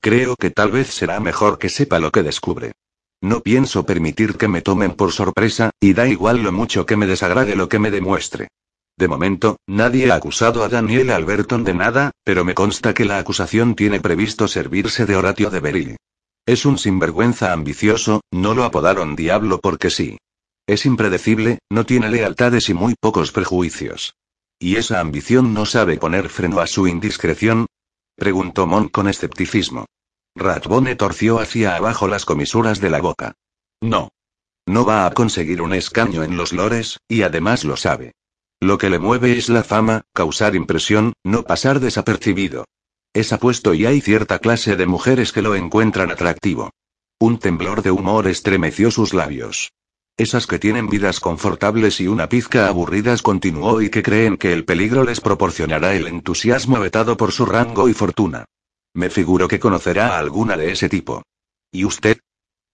Creo 0.00 0.36
que 0.36 0.50
tal 0.50 0.70
vez 0.70 0.88
será 0.94 1.18
mejor 1.20 1.58
que 1.58 1.68
sepa 1.68 1.98
lo 1.98 2.12
que 2.12 2.22
descubre. 2.22 2.72
No 3.20 3.40
pienso 3.40 3.84
permitir 3.84 4.36
que 4.36 4.48
me 4.48 4.62
tomen 4.62 4.92
por 4.92 5.12
sorpresa, 5.12 5.72
y 5.80 5.92
da 5.92 6.08
igual 6.08 6.42
lo 6.42 6.52
mucho 6.52 6.86
que 6.86 6.96
me 6.96 7.06
desagrade 7.06 7.54
lo 7.56 7.68
que 7.68 7.78
me 7.78 7.90
demuestre. 7.90 8.48
De 9.00 9.08
momento, 9.08 9.56
nadie 9.66 10.12
ha 10.12 10.16
acusado 10.16 10.62
a 10.62 10.68
Daniel 10.68 11.08
Alberton 11.08 11.64
de 11.64 11.72
nada, 11.72 12.10
pero 12.22 12.44
me 12.44 12.52
consta 12.52 12.92
que 12.92 13.06
la 13.06 13.16
acusación 13.16 13.74
tiene 13.74 13.98
previsto 13.98 14.46
servirse 14.46 15.06
de 15.06 15.16
Horatio 15.16 15.48
de 15.48 15.60
Beryl. 15.60 15.96
Es 16.44 16.66
un 16.66 16.76
sinvergüenza 16.76 17.54
ambicioso, 17.54 18.20
no 18.30 18.52
lo 18.52 18.62
apodaron 18.62 19.16
diablo 19.16 19.58
porque 19.58 19.88
sí. 19.88 20.18
Es 20.66 20.84
impredecible, 20.84 21.60
no 21.70 21.86
tiene 21.86 22.10
lealtades 22.10 22.68
y 22.68 22.74
muy 22.74 22.94
pocos 23.00 23.32
prejuicios. 23.32 24.16
¿Y 24.58 24.76
esa 24.76 25.00
ambición 25.00 25.54
no 25.54 25.64
sabe 25.64 25.96
poner 25.96 26.28
freno 26.28 26.60
a 26.60 26.66
su 26.66 26.86
indiscreción? 26.86 27.64
preguntó 28.16 28.66
Mon 28.66 28.90
con 28.90 29.08
escepticismo. 29.08 29.86
Ratbone 30.36 30.94
torció 30.94 31.40
hacia 31.40 31.74
abajo 31.74 32.06
las 32.06 32.26
comisuras 32.26 32.82
de 32.82 32.90
la 32.90 33.00
boca. 33.00 33.32
No. 33.80 34.10
No 34.66 34.84
va 34.84 35.06
a 35.06 35.10
conseguir 35.12 35.62
un 35.62 35.72
escaño 35.72 36.22
en 36.22 36.36
los 36.36 36.52
lores, 36.52 36.98
y 37.08 37.22
además 37.22 37.64
lo 37.64 37.78
sabe. 37.78 38.12
Lo 38.62 38.76
que 38.76 38.90
le 38.90 38.98
mueve 38.98 39.38
es 39.38 39.48
la 39.48 39.64
fama, 39.64 40.02
causar 40.12 40.54
impresión, 40.54 41.14
no 41.24 41.44
pasar 41.44 41.80
desapercibido. 41.80 42.66
Es 43.14 43.32
apuesto 43.32 43.72
y 43.72 43.86
hay 43.86 44.02
cierta 44.02 44.38
clase 44.38 44.76
de 44.76 44.86
mujeres 44.86 45.32
que 45.32 45.40
lo 45.40 45.54
encuentran 45.54 46.10
atractivo. 46.10 46.70
Un 47.18 47.38
temblor 47.38 47.82
de 47.82 47.90
humor 47.90 48.28
estremeció 48.28 48.90
sus 48.90 49.14
labios. 49.14 49.72
Esas 50.18 50.46
que 50.46 50.58
tienen 50.58 50.90
vidas 50.90 51.20
confortables 51.20 52.00
y 52.02 52.06
una 52.06 52.28
pizca 52.28 52.68
aburridas 52.68 53.22
continuó 53.22 53.80
y 53.80 53.88
que 53.88 54.02
creen 54.02 54.36
que 54.36 54.52
el 54.52 54.66
peligro 54.66 55.04
les 55.04 55.22
proporcionará 55.22 55.94
el 55.94 56.06
entusiasmo 56.06 56.78
vetado 56.78 57.16
por 57.16 57.32
su 57.32 57.46
rango 57.46 57.88
y 57.88 57.94
fortuna. 57.94 58.44
Me 58.92 59.08
figuro 59.08 59.48
que 59.48 59.58
conocerá 59.58 60.16
a 60.16 60.18
alguna 60.18 60.58
de 60.58 60.72
ese 60.72 60.90
tipo. 60.90 61.22
¿Y 61.72 61.86
usted? 61.86 62.18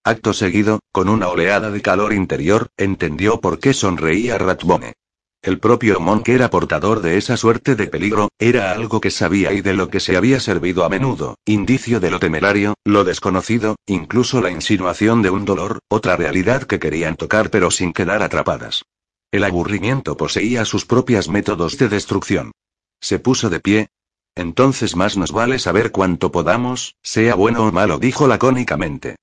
Acto 0.03 0.32
seguido, 0.32 0.80
con 0.91 1.09
una 1.09 1.28
oleada 1.28 1.70
de 1.70 1.80
calor 1.80 2.12
interior, 2.12 2.66
entendió 2.76 3.41
por 3.41 3.61
qué 3.61 3.72
sonreía 3.72 4.39
Ratbone. 4.39 4.95
El 5.47 5.61
propio 5.61 6.01
Monk 6.01 6.28
era 6.28 6.51
portador 6.51 7.03
de 7.03 7.18
esa 7.18 7.36
suerte 7.36 7.76
de 7.76 7.86
peligro, 7.86 8.30
era 8.36 8.72
algo 8.72 9.01
que 9.01 9.12
sabía 9.12 9.53
y 9.53 9.61
de 9.61 9.74
lo 9.74 9.90
que 9.90 10.01
se 10.01 10.16
había 10.16 10.40
servido 10.40 10.84
a 10.84 10.88
menudo, 10.88 11.36
indicio 11.44 12.01
de 12.01 12.11
lo 12.11 12.18
temerario, 12.18 12.74
lo 12.84 13.05
desconocido, 13.05 13.76
incluso 13.86 14.40
la 14.40 14.51
insinuación 14.51 15.22
de 15.22 15.30
un 15.30 15.44
dolor, 15.44 15.78
otra 15.88 16.16
realidad 16.16 16.64
que 16.64 16.80
querían 16.80 17.14
tocar 17.14 17.51
pero 17.51 17.70
sin 17.70 17.92
quedar 17.92 18.24
atrapadas. 18.24 18.82
El 19.30 19.44
aburrimiento 19.44 20.16
poseía 20.16 20.64
sus 20.64 20.84
propios 20.84 21.28
métodos 21.28 21.78
de 21.78 21.90
destrucción. 21.90 22.51
Se 23.01 23.20
puso 23.20 23.49
de 23.49 23.61
pie. 23.61 23.88
Entonces 24.34 24.97
más 24.97 25.16
nos 25.16 25.30
vale 25.30 25.61
saber 25.61 25.92
cuánto 25.92 26.32
podamos, 26.32 26.97
sea 27.05 27.36
bueno 27.36 27.66
o 27.66 27.70
malo, 27.70 28.01
dijo 28.01 28.26
lacónicamente. 28.26 29.14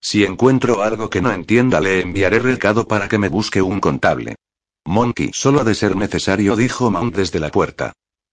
Si 0.00 0.22
encuentro 0.22 0.84
algo 0.84 1.10
que 1.10 1.20
no 1.20 1.32
entienda, 1.32 1.80
le 1.80 2.02
enviaré 2.02 2.38
recado 2.38 2.86
para 2.86 3.08
que 3.08 3.18
me 3.18 3.28
busque 3.28 3.60
un 3.60 3.80
contable. 3.80 4.36
Monkey, 4.84 5.30
solo 5.32 5.60
ha 5.60 5.64
de 5.64 5.74
ser 5.74 5.96
necesario, 5.96 6.56
dijo 6.56 6.90
Mount 6.90 7.14
desde 7.14 7.40
la 7.40 7.50
puerta. 7.50 7.92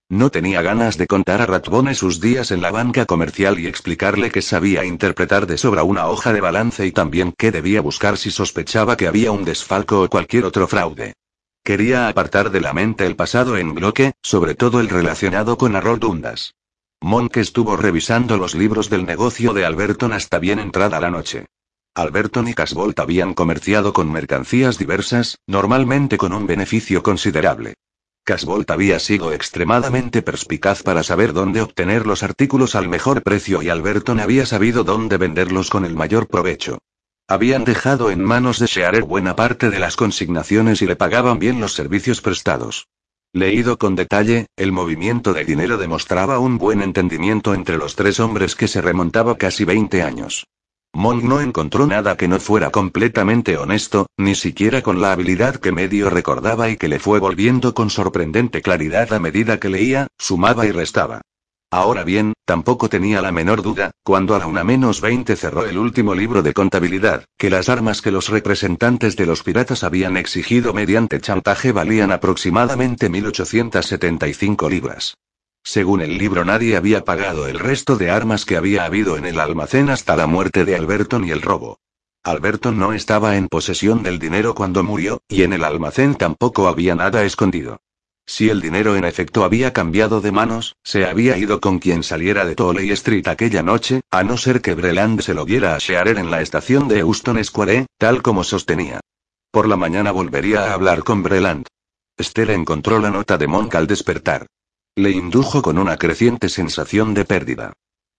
No 0.10 0.32
tenía 0.32 0.64
ganas 0.64 0.98
de 0.98 1.06
contar 1.06 1.40
a 1.42 1.46
Ratbone 1.46 1.94
sus 1.94 2.20
días 2.20 2.50
en 2.50 2.62
la 2.62 2.72
banca 2.72 3.06
comercial 3.06 3.60
y 3.60 3.68
explicarle 3.68 4.32
que 4.32 4.42
sabía 4.42 4.84
interpretar 4.84 5.46
de 5.46 5.58
sobra 5.60 5.84
una 5.84 6.08
hoja 6.08 6.34
de 6.34 6.42
balance 6.42 6.86
y 6.88 6.92
también 6.92 7.32
que 7.38 7.52
debía 7.52 7.82
buscar 7.82 8.18
si 8.18 8.32
sospechaba 8.32 8.98
que 8.98 9.08
había 9.08 9.32
un 9.32 9.46
desfalco 9.46 10.02
o 10.02 10.10
cualquier 10.10 10.46
otro 10.46 10.68
fraude. 10.68 11.14
Quería 11.64 12.08
apartar 12.08 12.50
de 12.50 12.62
la 12.62 12.74
mente 12.74 13.06
el 13.06 13.16
pasado 13.16 13.56
en 13.56 13.76
bloque, 13.76 14.14
sobre 14.24 14.56
todo 14.56 14.80
el 14.80 14.90
relacionado 14.90 15.58
con 15.60 15.76
Harold 15.76 16.02
Dundas. 16.02 16.56
Monk 17.02 17.38
estuvo 17.38 17.78
revisando 17.78 18.38
los 18.38 18.56
libros 18.56 18.90
del 18.90 19.06
negocio 19.06 19.54
de 19.54 19.66
Alberton 19.66 20.12
hasta 20.12 20.40
bien 20.40 20.58
entrada 20.58 21.00
la 21.00 21.12
noche. 21.12 21.46
Alberton 22.00 22.48
y 22.48 22.54
Casbolt 22.54 22.98
habían 23.00 23.34
comerciado 23.34 23.92
con 23.92 24.10
mercancías 24.10 24.78
diversas, 24.78 25.38
normalmente 25.48 26.18
con 26.18 26.32
un 26.32 26.48
beneficio 26.48 27.04
considerable. 27.04 27.74
Casbolt 28.24 28.72
había 28.72 29.00
sido 29.00 29.34
extremadamente 29.34 30.22
perspicaz 30.22 30.82
para 30.82 31.04
saber 31.04 31.34
dónde 31.34 31.62
obtener 31.62 32.08
los 32.08 32.24
artículos 32.24 32.76
al 32.76 32.88
mejor 32.88 33.22
precio 33.22 33.62
y 33.62 33.70
Alberton 33.70 34.20
había 34.20 34.46
sabido 34.46 34.84
dónde 34.84 35.18
venderlos 35.18 35.70
con 35.70 35.84
el 35.84 35.96
mayor 35.96 36.28
provecho. 36.28 36.78
Habían 37.28 37.66
dejado 37.66 38.12
en 38.12 38.24
manos 38.24 38.60
de 38.60 38.68
Shearer 38.68 39.04
buena 39.04 39.36
parte 39.36 39.70
de 39.70 39.80
las 39.80 39.98
consignaciones 39.98 40.82
y 40.82 40.86
le 40.86 40.96
pagaban 40.96 41.38
bien 41.38 41.60
los 41.60 41.74
servicios 41.74 42.22
prestados. 42.22 42.88
Leído 43.34 43.78
con 43.78 43.96
detalle, 43.96 44.48
el 44.56 44.72
movimiento 44.72 45.34
de 45.34 45.44
dinero 45.44 45.78
demostraba 45.78 46.40
un 46.40 46.58
buen 46.58 46.82
entendimiento 46.82 47.54
entre 47.54 47.78
los 47.78 47.96
tres 47.96 48.20
hombres 48.22 48.56
que 48.56 48.68
se 48.68 48.82
remontaba 48.82 49.38
casi 49.38 49.66
20 49.66 50.02
años. 50.02 50.46
Monk 50.94 51.24
no 51.24 51.40
encontró 51.40 51.86
nada 51.86 52.18
que 52.18 52.28
no 52.28 52.40
fuera 52.40 52.72
completamente 52.72 53.58
honesto, 53.58 54.08
ni 54.18 54.36
siquiera 54.36 54.82
con 54.82 55.00
la 55.02 55.12
habilidad 55.12 55.56
que 55.56 55.72
medio 55.72 56.10
recordaba 56.10 56.70
y 56.70 56.78
que 56.78 56.88
le 56.88 57.00
fue 57.00 57.20
volviendo 57.20 57.74
con 57.74 57.90
sorprendente 57.90 58.62
claridad 58.62 59.14
a 59.14 59.20
medida 59.20 59.60
que 59.60 59.70
leía, 59.70 60.08
sumaba 60.18 60.66
y 60.66 60.72
restaba. 60.72 61.22
Ahora 61.72 62.04
bien, 62.04 62.34
tampoco 62.46 62.90
tenía 62.90 63.22
la 63.22 63.32
menor 63.32 63.62
duda, 63.62 63.92
cuando 64.04 64.34
a 64.34 64.40
la 64.40 64.48
una 64.48 64.64
menos 64.64 65.02
20 65.02 65.36
cerró 65.36 65.68
el 65.68 65.78
último 65.78 66.16
libro 66.16 66.42
de 66.42 66.54
contabilidad, 66.54 67.26
que 67.38 67.52
las 67.52 67.70
armas 67.70 68.02
que 68.02 68.12
los 68.12 68.30
representantes 68.30 69.16
de 69.16 69.28
los 69.28 69.44
piratas 69.44 69.84
habían 69.84 70.18
exigido 70.18 70.74
mediante 70.74 71.22
chantaje 71.22 71.72
valían 71.72 72.12
aproximadamente 72.12 73.08
1875 73.10 74.70
libras. 74.70 75.14
Según 75.72 76.02
el 76.02 76.18
libro 76.18 76.46
nadie 76.46 76.76
había 76.76 77.06
pagado 77.06 77.46
el 77.46 77.60
resto 77.60 77.96
de 77.96 78.10
armas 78.10 78.44
que 78.44 78.58
había 78.58 78.86
habido 78.86 79.18
en 79.18 79.26
el 79.28 79.40
almacén 79.40 79.92
hasta 79.92 80.16
la 80.16 80.26
muerte 80.26 80.66
de 80.66 80.76
Alberton 80.76 81.26
y 81.26 81.30
el 81.30 81.44
robo. 81.44 81.78
Alberton 82.24 82.80
no 82.80 82.92
estaba 82.94 83.38
en 83.38 83.48
posesión 83.48 84.02
del 84.02 84.18
dinero 84.18 84.56
cuando 84.56 84.84
murió, 84.84 85.22
y 85.28 85.44
en 85.44 85.54
el 85.54 85.64
almacén 85.64 86.16
tampoco 86.16 86.68
había 86.68 86.96
nada 86.96 87.24
escondido. 87.24 87.82
Si 88.26 88.50
el 88.50 88.62
dinero 88.62 88.96
en 88.96 89.06
efecto 89.06 89.44
había 89.44 89.72
cambiado 89.72 90.22
de 90.22 90.32
manos, 90.32 90.76
se 90.84 91.06
había 91.06 91.38
ido 91.38 91.62
con 91.62 91.78
quien 91.78 92.02
saliera 92.02 92.46
de 92.46 92.56
Tolley 92.56 92.90
Street 92.90 93.28
aquella 93.28 93.62
noche, 93.62 94.02
a 94.10 94.24
no 94.24 94.38
ser 94.38 94.62
que 94.62 94.74
Breland 94.74 95.22
se 95.22 95.36
lo 95.36 95.46
viera 95.46 95.76
a 95.76 95.78
Shearer 95.78 96.18
en 96.18 96.32
la 96.32 96.42
estación 96.42 96.88
de 96.88 97.02
Euston 97.02 97.46
Square, 97.46 97.86
tal 98.00 98.24
como 98.24 98.44
sostenía. 98.44 99.02
Por 99.52 99.68
la 99.68 99.78
mañana 99.78 100.10
volvería 100.10 100.64
a 100.64 100.74
hablar 100.74 101.04
con 101.04 101.22
Breland. 101.22 101.68
Esther 102.18 102.50
encontró 102.50 102.98
la 102.98 103.12
nota 103.12 103.38
de 103.38 103.46
Monk 103.46 103.76
al 103.76 103.86
despertar. 103.86 104.48
Le 105.00 105.12
indujo 105.12 105.62
con 105.62 105.78
una 105.78 105.96
creciente 105.96 106.50
sensación 106.50 107.14
de 107.14 107.24
pérdida. 107.24 107.72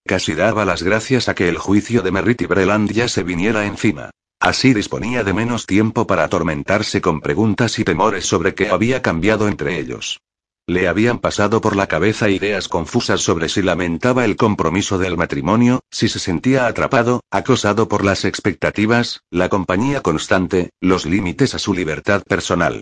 Casi 0.06 0.32
daba 0.32 0.64
las 0.64 0.82
gracias 0.82 1.28
a 1.28 1.34
que 1.34 1.46
el 1.46 1.58
juicio 1.58 2.00
de 2.00 2.10
Merritt 2.10 2.40
y 2.40 2.46
Breland 2.46 2.90
ya 2.90 3.06
se 3.06 3.22
viniera 3.22 3.66
encima. 3.66 4.08
Así 4.40 4.72
disponía 4.72 5.22
de 5.22 5.34
menos 5.34 5.66
tiempo 5.66 6.06
para 6.06 6.24
atormentarse 6.24 7.02
con 7.02 7.20
preguntas 7.20 7.78
y 7.78 7.84
temores 7.84 8.24
sobre 8.24 8.54
qué 8.54 8.70
había 8.70 9.02
cambiado 9.02 9.46
entre 9.46 9.78
ellos. 9.78 10.20
Le 10.66 10.88
habían 10.88 11.18
pasado 11.18 11.60
por 11.60 11.76
la 11.76 11.86
cabeza 11.86 12.30
ideas 12.30 12.66
confusas 12.66 13.20
sobre 13.20 13.50
si 13.50 13.60
lamentaba 13.60 14.24
el 14.24 14.36
compromiso 14.36 14.96
del 14.96 15.18
matrimonio, 15.18 15.80
si 15.90 16.08
se 16.08 16.18
sentía 16.18 16.66
atrapado, 16.66 17.20
acosado 17.30 17.88
por 17.88 18.06
las 18.06 18.24
expectativas, 18.24 19.20
la 19.30 19.50
compañía 19.50 20.00
constante, 20.00 20.70
los 20.80 21.04
límites 21.04 21.54
a 21.54 21.58
su 21.58 21.74
libertad 21.74 22.22
personal. 22.22 22.80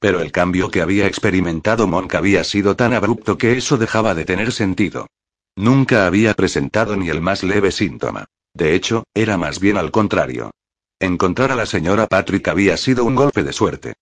Pero 0.00 0.20
el 0.20 0.30
cambio 0.30 0.70
que 0.70 0.80
había 0.80 1.06
experimentado 1.06 1.86
Monk 1.86 2.14
había 2.14 2.44
sido 2.44 2.76
tan 2.76 2.92
abrupto 2.94 3.36
que 3.36 3.56
eso 3.56 3.78
dejaba 3.78 4.14
de 4.14 4.24
tener 4.24 4.52
sentido. 4.52 5.08
Nunca 5.56 6.06
había 6.06 6.34
presentado 6.34 6.96
ni 6.96 7.08
el 7.08 7.20
más 7.20 7.42
leve 7.42 7.72
síntoma. 7.72 8.26
De 8.54 8.74
hecho, 8.74 9.04
era 9.14 9.36
más 9.36 9.58
bien 9.58 9.76
al 9.76 9.90
contrario. 9.90 10.52
Encontrar 11.00 11.52
a 11.52 11.56
la 11.56 11.66
señora 11.66 12.06
Patrick 12.06 12.46
había 12.48 12.76
sido 12.76 13.04
un 13.04 13.14
golpe 13.14 13.42
de 13.42 13.52
suerte. 13.52 13.94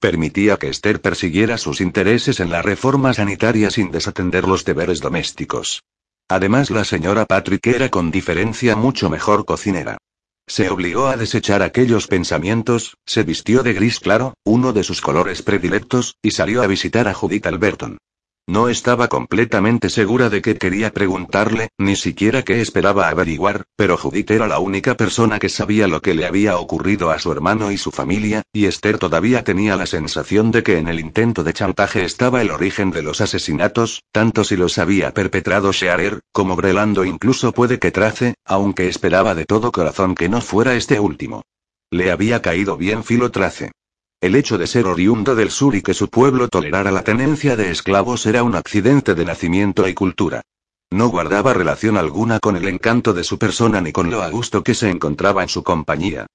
Permitía 0.00 0.56
que 0.56 0.68
Esther 0.68 1.00
persiguiera 1.00 1.56
sus 1.56 1.80
intereses 1.80 2.40
en 2.40 2.50
la 2.50 2.62
reforma 2.62 3.14
sanitaria 3.14 3.70
sin 3.70 3.90
desatender 3.90 4.46
los 4.46 4.64
deberes 4.64 5.00
domésticos. 5.00 5.82
Además, 6.28 6.70
la 6.70 6.84
señora 6.84 7.26
Patrick 7.26 7.66
era 7.66 7.88
con 7.90 8.10
diferencia 8.10 8.76
mucho 8.76 9.08
mejor 9.08 9.44
cocinera. 9.44 9.98
Se 10.46 10.68
obligó 10.68 11.06
a 11.06 11.16
desechar 11.16 11.62
aquellos 11.62 12.06
pensamientos, 12.06 12.98
se 13.06 13.22
vistió 13.22 13.62
de 13.62 13.72
gris 13.72 13.98
claro, 13.98 14.34
uno 14.44 14.72
de 14.72 14.84
sus 14.84 15.00
colores 15.00 15.42
predilectos, 15.42 16.16
y 16.22 16.32
salió 16.32 16.62
a 16.62 16.66
visitar 16.66 17.08
a 17.08 17.14
Judith 17.14 17.46
Alberton. 17.46 17.98
No 18.46 18.68
estaba 18.68 19.08
completamente 19.08 19.88
segura 19.88 20.28
de 20.28 20.42
qué 20.42 20.58
quería 20.58 20.92
preguntarle, 20.92 21.70
ni 21.78 21.96
siquiera 21.96 22.42
qué 22.42 22.60
esperaba 22.60 23.08
averiguar, 23.08 23.64
pero 23.74 23.96
Judith 23.96 24.30
era 24.30 24.46
la 24.46 24.58
única 24.58 24.98
persona 24.98 25.38
que 25.38 25.48
sabía 25.48 25.88
lo 25.88 26.02
que 26.02 26.12
le 26.12 26.26
había 26.26 26.58
ocurrido 26.58 27.10
a 27.10 27.18
su 27.18 27.32
hermano 27.32 27.72
y 27.72 27.78
su 27.78 27.90
familia, 27.90 28.42
y 28.52 28.66
Esther 28.66 28.98
todavía 28.98 29.44
tenía 29.44 29.76
la 29.76 29.86
sensación 29.86 30.50
de 30.50 30.62
que 30.62 30.76
en 30.76 30.88
el 30.88 31.00
intento 31.00 31.42
de 31.42 31.54
chantaje 31.54 32.04
estaba 32.04 32.42
el 32.42 32.50
origen 32.50 32.90
de 32.90 33.02
los 33.02 33.22
asesinatos, 33.22 34.02
tanto 34.12 34.44
si 34.44 34.56
los 34.56 34.76
había 34.76 35.14
perpetrado 35.14 35.72
Shearer, 35.72 36.20
como 36.30 36.54
Brelando 36.54 37.06
incluso 37.06 37.52
puede 37.52 37.78
que 37.78 37.92
Trace, 37.92 38.34
aunque 38.44 38.88
esperaba 38.88 39.34
de 39.34 39.46
todo 39.46 39.72
corazón 39.72 40.14
que 40.14 40.28
no 40.28 40.42
fuera 40.42 40.74
este 40.74 41.00
último. 41.00 41.44
Le 41.90 42.10
había 42.10 42.42
caído 42.42 42.76
bien 42.76 43.04
Filo 43.04 43.30
Trace. 43.30 43.72
El 44.20 44.34
hecho 44.34 44.58
de 44.58 44.66
ser 44.66 44.86
oriundo 44.86 45.34
del 45.34 45.50
sur 45.50 45.74
y 45.74 45.82
que 45.82 45.94
su 45.94 46.08
pueblo 46.08 46.48
tolerara 46.48 46.90
la 46.90 47.02
tenencia 47.02 47.56
de 47.56 47.70
esclavos 47.70 48.24
era 48.26 48.42
un 48.42 48.54
accidente 48.54 49.14
de 49.14 49.24
nacimiento 49.24 49.86
y 49.86 49.94
cultura. 49.94 50.42
No 50.90 51.08
guardaba 51.08 51.54
relación 51.54 51.96
alguna 51.96 52.38
con 52.40 52.56
el 52.56 52.68
encanto 52.68 53.12
de 53.12 53.24
su 53.24 53.38
persona 53.38 53.80
ni 53.80 53.92
con 53.92 54.10
lo 54.10 54.22
a 54.22 54.30
gusto 54.30 54.62
que 54.62 54.74
se 54.74 54.90
encontraba 54.90 55.42
en 55.42 55.48
su 55.48 55.62
compañía. 55.62 56.26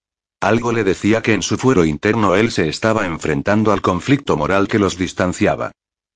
Algo 0.41 0.71
le 0.71 0.83
decía 0.83 1.21
que 1.21 1.33
en 1.33 1.41
su 1.41 1.57
fuero 1.57 1.83
interno 1.83 2.35
él 2.35 2.51
se 2.51 2.69
estaba 2.69 3.05
enfrentando 3.05 3.71
al 3.71 3.81
conflicto 3.81 4.37
moral 4.37 4.67
que 4.67 4.79
los 4.79 4.97
distanciaba. 4.97 5.71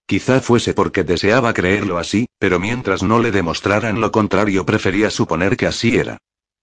Quizá 0.05 0.41
fuese 0.41 0.73
porque 0.73 1.03
deseaba 1.03 1.53
creerlo 1.53 1.97
así, 1.97 2.27
pero 2.37 2.59
mientras 2.59 3.03
no 3.03 3.19
le 3.19 3.31
demostraran 3.31 4.01
lo 4.01 4.11
contrario 4.11 4.65
prefería 4.65 5.09
suponer 5.09 5.57
que 5.57 5.67
así 5.67 5.97
era. 5.97 6.17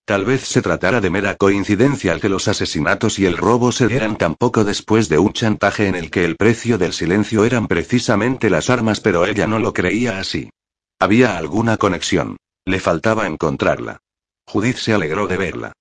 Tal 0.05 0.25
vez 0.25 0.43
se 0.43 0.63
tratara 0.63 1.01
de 1.01 1.11
mera 1.11 1.37
coincidencia 1.37 2.13
al 2.13 2.21
que 2.21 2.29
los 2.29 2.49
asesinatos 2.49 3.19
y 3.19 3.27
el 3.27 3.37
robo 3.37 3.71
se 3.71 3.87
dieran 3.87 4.17
tan 4.17 4.35
poco 4.35 4.65
después 4.65 5.09
de 5.09 5.19
un 5.19 5.33
chantaje 5.33 5.87
en 5.87 5.95
el 5.95 6.11
que 6.11 6.25
el 6.25 6.37
precio 6.37 6.79
del 6.79 6.93
silencio 6.93 7.45
eran 7.45 7.69
precisamente 7.69 8.51
las 8.51 8.71
armas, 8.71 9.01
pero 9.01 9.25
ella 9.25 9.47
no 9.47 9.59
lo 9.59 9.73
creía 9.73 10.19
así. 10.19 10.51
Había 10.99 11.39
alguna 11.39 11.77
conexión. 11.77 12.37
Le 12.67 12.81
faltaba 12.81 13.27
encontrarla. 13.27 14.01
Judith 14.47 14.77
se 14.77 14.93
alegró 14.93 15.27
de 15.27 15.37
verla. 15.37 15.73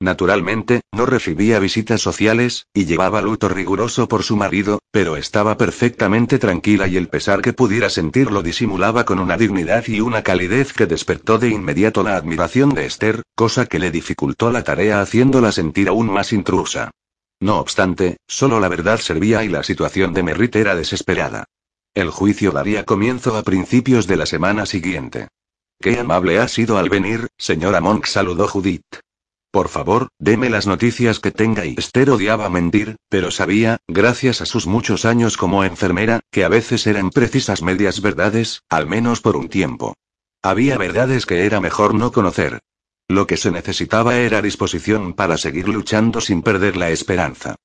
Naturalmente, 0.00 0.82
no 0.92 1.06
recibía 1.06 1.58
visitas 1.58 2.00
sociales, 2.00 2.66
y 2.72 2.84
llevaba 2.84 3.20
luto 3.20 3.48
riguroso 3.48 4.06
por 4.06 4.22
su 4.22 4.36
marido, 4.36 4.78
pero 4.92 5.16
estaba 5.16 5.56
perfectamente 5.56 6.38
tranquila 6.38 6.86
y 6.86 6.96
el 6.96 7.08
pesar 7.08 7.42
que 7.42 7.52
pudiera 7.52 7.90
sentir 7.90 8.30
lo 8.30 8.42
disimulaba 8.42 9.04
con 9.04 9.18
una 9.18 9.36
dignidad 9.36 9.84
y 9.88 10.00
una 10.00 10.22
calidez 10.22 10.72
que 10.72 10.86
despertó 10.86 11.38
de 11.38 11.48
inmediato 11.48 12.04
la 12.04 12.16
admiración 12.16 12.70
de 12.70 12.86
Esther, 12.86 13.22
cosa 13.34 13.66
que 13.66 13.80
le 13.80 13.90
dificultó 13.90 14.52
la 14.52 14.62
tarea 14.62 15.00
haciéndola 15.00 15.50
sentir 15.50 15.88
aún 15.88 16.08
más 16.08 16.32
intrusa. 16.32 16.92
No 17.40 17.58
obstante, 17.58 18.18
solo 18.28 18.60
la 18.60 18.68
verdad 18.68 18.98
servía 18.98 19.42
y 19.42 19.48
la 19.48 19.64
situación 19.64 20.14
de 20.14 20.22
Merritt 20.22 20.54
era 20.56 20.76
desesperada. 20.76 21.44
El 21.92 22.10
juicio 22.10 22.52
daría 22.52 22.84
comienzo 22.84 23.36
a 23.36 23.42
principios 23.42 24.06
de 24.06 24.16
la 24.16 24.26
semana 24.26 24.64
siguiente. 24.64 25.26
Qué 25.80 25.98
amable 25.98 26.38
ha 26.38 26.46
sido 26.46 26.78
al 26.78 26.88
venir, 26.88 27.26
señora 27.36 27.80
Monk 27.80 28.06
saludó 28.06 28.46
Judith. 28.46 28.84
Por 29.50 29.68
favor, 29.68 30.08
deme 30.18 30.50
las 30.50 30.66
noticias 30.66 31.20
que 31.20 31.30
tenga 31.30 31.64
y 31.64 31.74
Esther 31.78 32.10
odiaba 32.10 32.50
mentir, 32.50 32.96
pero 33.08 33.30
sabía, 33.30 33.78
gracias 33.88 34.42
a 34.42 34.46
sus 34.46 34.66
muchos 34.66 35.06
años 35.06 35.38
como 35.38 35.64
enfermera, 35.64 36.20
que 36.30 36.44
a 36.44 36.48
veces 36.48 36.86
eran 36.86 37.10
precisas 37.10 37.62
medias 37.62 38.02
verdades, 38.02 38.62
al 38.68 38.86
menos 38.86 39.22
por 39.22 39.36
un 39.36 39.48
tiempo. 39.48 39.94
Había 40.42 40.76
verdades 40.76 41.24
que 41.24 41.46
era 41.46 41.60
mejor 41.60 41.94
no 41.94 42.12
conocer. 42.12 42.60
Lo 43.08 43.26
que 43.26 43.38
se 43.38 43.50
necesitaba 43.50 44.18
era 44.18 44.42
disposición 44.42 45.14
para 45.14 45.38
seguir 45.38 45.66
luchando 45.66 46.20
sin 46.20 46.42
perder 46.42 46.76
la 46.76 46.90
esperanza. 46.90 47.56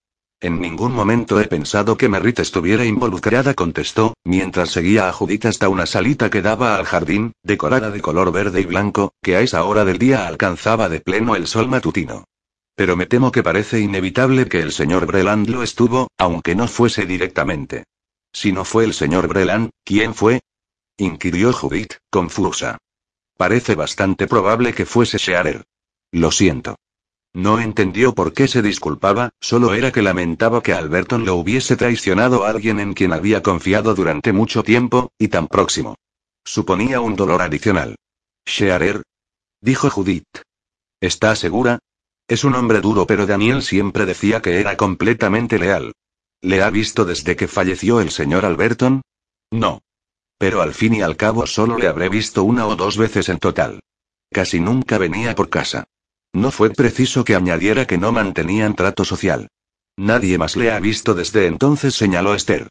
En 0.43 0.59
ningún 0.59 0.91
momento 0.91 1.39
he 1.39 1.47
pensado 1.47 1.95
que 1.95 2.09
Merritt 2.09 2.39
estuviera 2.39 2.83
involucrada, 2.83 3.53
contestó, 3.53 4.13
mientras 4.25 4.71
seguía 4.71 5.07
a 5.07 5.13
Judith 5.13 5.45
hasta 5.45 5.69
una 5.69 5.85
salita 5.85 6.29
que 6.29 6.41
daba 6.41 6.75
al 6.75 6.83
jardín, 6.83 7.31
decorada 7.43 7.91
de 7.91 8.01
color 8.01 8.33
verde 8.33 8.59
y 8.59 8.65
blanco, 8.65 9.13
que 9.21 9.37
a 9.37 9.39
esa 9.39 9.63
hora 9.63 9.85
del 9.85 9.99
día 9.99 10.27
alcanzaba 10.27 10.89
de 10.89 10.99
pleno 10.99 11.37
el 11.37 11.47
sol 11.47 11.69
matutino. 11.69 12.25
Pero 12.75 12.97
me 12.97 13.05
temo 13.05 13.31
que 13.31 13.41
parece 13.41 13.79
inevitable 13.79 14.49
que 14.49 14.59
el 14.59 14.73
señor 14.73 15.05
Breland 15.05 15.47
lo 15.47 15.63
estuvo, 15.63 16.09
aunque 16.17 16.55
no 16.55 16.67
fuese 16.67 17.05
directamente. 17.05 17.85
Si 18.33 18.51
no 18.51 18.65
fue 18.65 18.83
el 18.83 18.93
señor 18.93 19.29
Breland, 19.29 19.69
¿quién 19.85 20.13
fue? 20.13 20.41
inquirió 20.97 21.53
Judith, 21.53 21.93
confusa. 22.11 22.79
Parece 23.37 23.75
bastante 23.75 24.27
probable 24.27 24.73
que 24.73 24.85
fuese 24.85 25.19
Shearer. 25.19 25.63
Lo 26.11 26.31
siento. 26.31 26.75
No 27.33 27.59
entendió 27.59 28.13
por 28.13 28.33
qué 28.33 28.47
se 28.47 28.61
disculpaba, 28.61 29.31
solo 29.41 29.73
era 29.73 29.91
que 29.91 30.03
lamentaba 30.03 30.61
que 30.61 30.73
Alberton 30.73 31.25
lo 31.25 31.35
hubiese 31.35 31.75
traicionado 31.75 32.45
a 32.45 32.49
alguien 32.49 32.79
en 32.79 32.93
quien 32.93 33.11
había 33.11 33.41
confiado 33.41 33.95
durante 33.95 34.31
mucho 34.33 34.63
tiempo, 34.63 35.11
y 35.17 35.29
tan 35.29 35.47
próximo. 35.47 35.95
Suponía 36.45 37.01
un 37.01 37.15
dolor 37.15 37.41
adicional. 37.41 37.95
Shearer. 38.45 39.01
Dijo 39.61 39.89
Judith. 39.89 40.27
¿Está 41.01 41.35
segura? 41.35 41.79
Es 42.27 42.43
un 42.43 42.53
hombre 42.53 42.81
duro, 42.81 43.07
pero 43.07 43.25
Daniel 43.25 43.63
siempre 43.63 44.05
decía 44.05 44.41
que 44.41 44.59
era 44.59 44.77
completamente 44.77 45.57
leal. 45.57 45.93
¿Le 46.41 46.61
ha 46.61 46.69
visto 46.69 47.03
desde 47.03 47.35
que 47.35 47.47
falleció 47.47 47.99
el 47.99 48.11
señor 48.11 48.45
Alberton? 48.45 49.01
No. 49.51 49.81
Pero 50.37 50.61
al 50.61 50.73
fin 50.73 50.93
y 50.93 51.01
al 51.01 51.15
cabo 51.15 51.47
solo 51.47 51.77
le 51.77 51.87
habré 51.87 52.09
visto 52.09 52.43
una 52.43 52.67
o 52.67 52.75
dos 52.75 52.97
veces 52.97 53.29
en 53.29 53.39
total. 53.39 53.79
Casi 54.31 54.59
nunca 54.59 54.97
venía 54.97 55.35
por 55.35 55.49
casa. 55.49 55.85
No 56.33 56.51
fue 56.51 56.71
preciso 56.71 57.23
que 57.23 57.35
añadiera 57.35 57.85
que 57.85 57.97
no 57.97 58.11
mantenían 58.11 58.75
trato 58.75 59.05
social. 59.05 59.47
Nadie 59.95 60.37
más 60.37 60.55
le 60.55 60.71
ha 60.71 60.79
visto 60.79 61.13
desde 61.13 61.45
entonces, 61.45 61.93
señaló 61.93 62.33
Esther. 62.33 62.69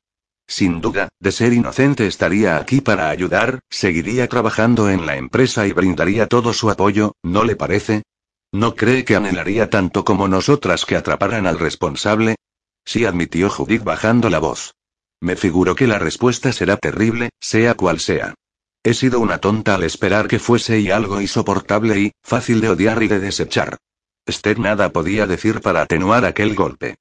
Sin 0.49 0.81
duda, 0.81 1.09
de 1.21 1.33
ser 1.33 1.53
inocente 1.53 2.07
estaría 2.07 2.57
aquí 2.57 2.81
para 2.81 3.09
ayudar, 3.09 3.61
seguiría 3.71 4.29
trabajando 4.29 4.91
en 4.91 5.07
la 5.07 5.17
empresa 5.17 5.67
y 5.67 5.73
brindaría 5.73 6.27
todo 6.27 6.53
su 6.53 6.71
apoyo, 6.71 7.13
¿no 7.23 7.45
le 7.45 7.57
parece? 7.57 8.03
¿No 8.51 8.75
cree 8.75 9.05
que 9.05 9.17
anhelaría 9.17 9.71
tanto 9.71 10.05
como 10.05 10.29
nosotras 10.29 10.85
que 10.85 10.97
atraparan 10.97 11.47
al 11.47 11.59
responsable? 11.59 12.35
Sí, 12.85 13.05
admitió 13.05 13.49
Judith 13.49 13.85
bajando 13.85 14.29
la 14.29 14.41
voz. 14.41 14.75
Me 15.21 15.37
figuro 15.37 15.77
que 15.77 15.87
la 15.87 16.01
respuesta 16.01 16.53
será 16.53 16.77
terrible, 16.77 17.31
sea 17.41 17.75
cual 17.75 18.01
sea. 18.01 18.35
He 18.85 18.95
sido 18.95 19.21
una 19.21 19.39
tonta 19.39 19.77
al 19.77 19.85
esperar 19.85 20.27
que 20.27 20.41
fuese 20.41 20.81
y 20.81 20.91
algo 20.91 21.21
insoportable 21.21 22.01
y, 22.01 22.13
fácil 22.23 22.61
de 22.61 22.71
odiar 22.71 23.01
y 23.03 23.09
de 23.09 23.21
desechar. 23.21 23.79
Esther 24.27 24.59
nada 24.59 24.91
podía 24.91 25.27
decir 25.27 25.61
para 25.61 25.83
atenuar 25.83 26.25
aquel 26.25 26.57
golpe. 26.57 26.97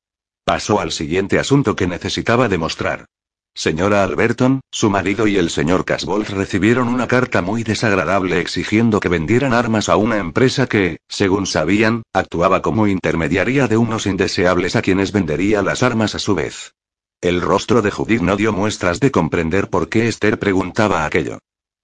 Pasó 0.46 0.80
al 0.80 0.92
siguiente 0.92 1.40
asunto 1.40 1.76
que 1.76 1.88
necesitaba 1.88 2.48
demostrar. 2.48 3.06
Señora 3.54 4.04
Alberton, 4.04 4.62
su 4.72 4.90
marido 4.90 5.28
y 5.28 5.38
el 5.38 5.50
señor 5.50 5.84
Casbolt 5.84 6.30
recibieron 6.30 6.88
una 6.88 7.08
carta 7.08 7.42
muy 7.42 7.64
desagradable 7.64 8.40
exigiendo 8.40 9.00
que 9.00 9.10
vendieran 9.10 9.54
armas 9.54 9.90
a 9.90 9.98
una 9.98 10.18
empresa 10.18 10.68
que, 10.68 11.00
según 11.10 11.48
sabían, 11.48 12.04
actuaba 12.14 12.62
como 12.62 12.88
intermediaria 12.88 13.68
de 13.68 13.78
unos 13.78 14.06
indeseables 14.06 14.76
a 14.76 14.82
quienes 14.82 15.12
vendería 15.12 15.62
las 15.64 15.84
armas 15.84 16.16
a 16.16 16.20
su 16.20 16.36
vez. 16.36 16.74
El 17.22 17.42
rostro 17.42 17.82
de 17.82 17.92
Judith 17.92 18.22
no 18.22 18.38
dio 18.38 18.54
muestras 18.54 19.00
de 19.00 19.12
comprender 19.12 19.70
por 19.70 19.90
qué 19.90 20.08
Esther 20.08 20.40
preguntaba 20.40 21.06
aquello. 21.06 21.40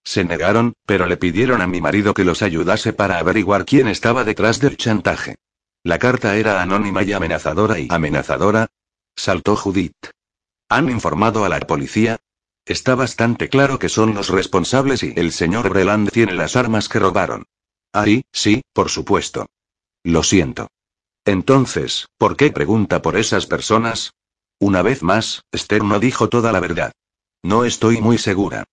Se 0.08 0.24
negaron, 0.24 0.72
pero 0.86 1.05
le 1.05 1.18
pidieron 1.18 1.62
a 1.62 1.68
mi 1.68 1.82
marido 1.82 2.14
que 2.14 2.24
los 2.24 2.41
ayudase 2.41 2.93
para 2.93 3.20
averiguar 3.20 3.66
quién 3.66 3.89
estaba 3.89 4.24
detrás 4.24 4.62
del 4.62 4.78
chantaje. 4.78 5.36
La 5.84 5.99
carta 5.99 6.38
era 6.38 6.62
anónima 6.62 7.03
y 7.03 7.12
amenazadora 7.12 7.78
y 7.78 7.89
amenazadora. 7.89 8.68
Saltó 9.18 9.58
Judith. 9.58 10.12
¿Han 10.70 10.89
informado 10.89 11.43
a 11.43 11.49
la 11.49 11.60
policía? 11.60 12.20
Está 12.66 12.95
bastante 12.95 13.49
claro 13.49 13.80
que 13.80 13.89
son 13.89 14.14
los 14.14 14.30
responsables 14.30 15.03
y 15.03 15.12
el 15.18 15.34
señor 15.34 15.68
Breland 15.68 16.10
tiene 16.10 16.36
las 16.36 16.55
armas 16.55 16.88
que 16.88 16.99
robaron. 16.99 17.43
Ahí, 17.91 18.24
sí, 18.32 18.62
por 18.72 18.88
supuesto. 18.88 19.47
Lo 20.03 20.24
siento. 20.24 20.70
Entonces, 21.26 22.08
¿por 22.18 22.38
qué 22.38 22.49
pregunta 22.51 23.01
por 23.01 23.18
esas 23.18 23.45
personas? 23.45 24.14
Una 24.58 24.84
vez 24.84 25.03
más, 25.03 25.43
Esther 25.51 25.84
no 25.84 25.99
dijo 25.99 26.30
toda 26.30 26.53
la 26.53 26.62
verdad. 26.62 26.93
No 27.43 27.66
estoy 27.66 27.99
muy 27.99 28.18
segura. 28.18 28.64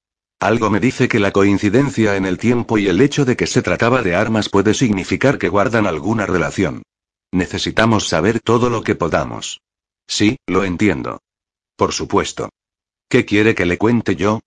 Algo 0.44 0.68
me 0.68 0.78
dice 0.78 1.08
que 1.08 1.20
la 1.20 1.30
coincidencia 1.30 2.16
en 2.16 2.26
el 2.26 2.36
tiempo 2.36 2.76
y 2.76 2.86
el 2.86 3.00
hecho 3.00 3.24
de 3.24 3.34
que 3.34 3.46
se 3.46 3.62
trataba 3.62 4.02
de 4.02 4.14
armas 4.14 4.50
puede 4.50 4.74
significar 4.74 5.38
que 5.38 5.48
guardan 5.48 5.86
alguna 5.86 6.26
relación. 6.26 6.82
Necesitamos 7.32 8.08
saber 8.08 8.40
todo 8.40 8.68
lo 8.68 8.82
que 8.82 8.94
podamos. 8.94 9.62
Sí, 10.06 10.36
lo 10.46 10.64
entiendo. 10.64 11.22
Por 11.76 11.94
supuesto. 11.94 12.50
¿Qué 13.08 13.24
quiere 13.24 13.54
que 13.54 13.64
le 13.64 13.78
cuente 13.78 14.16
yo? 14.16 14.40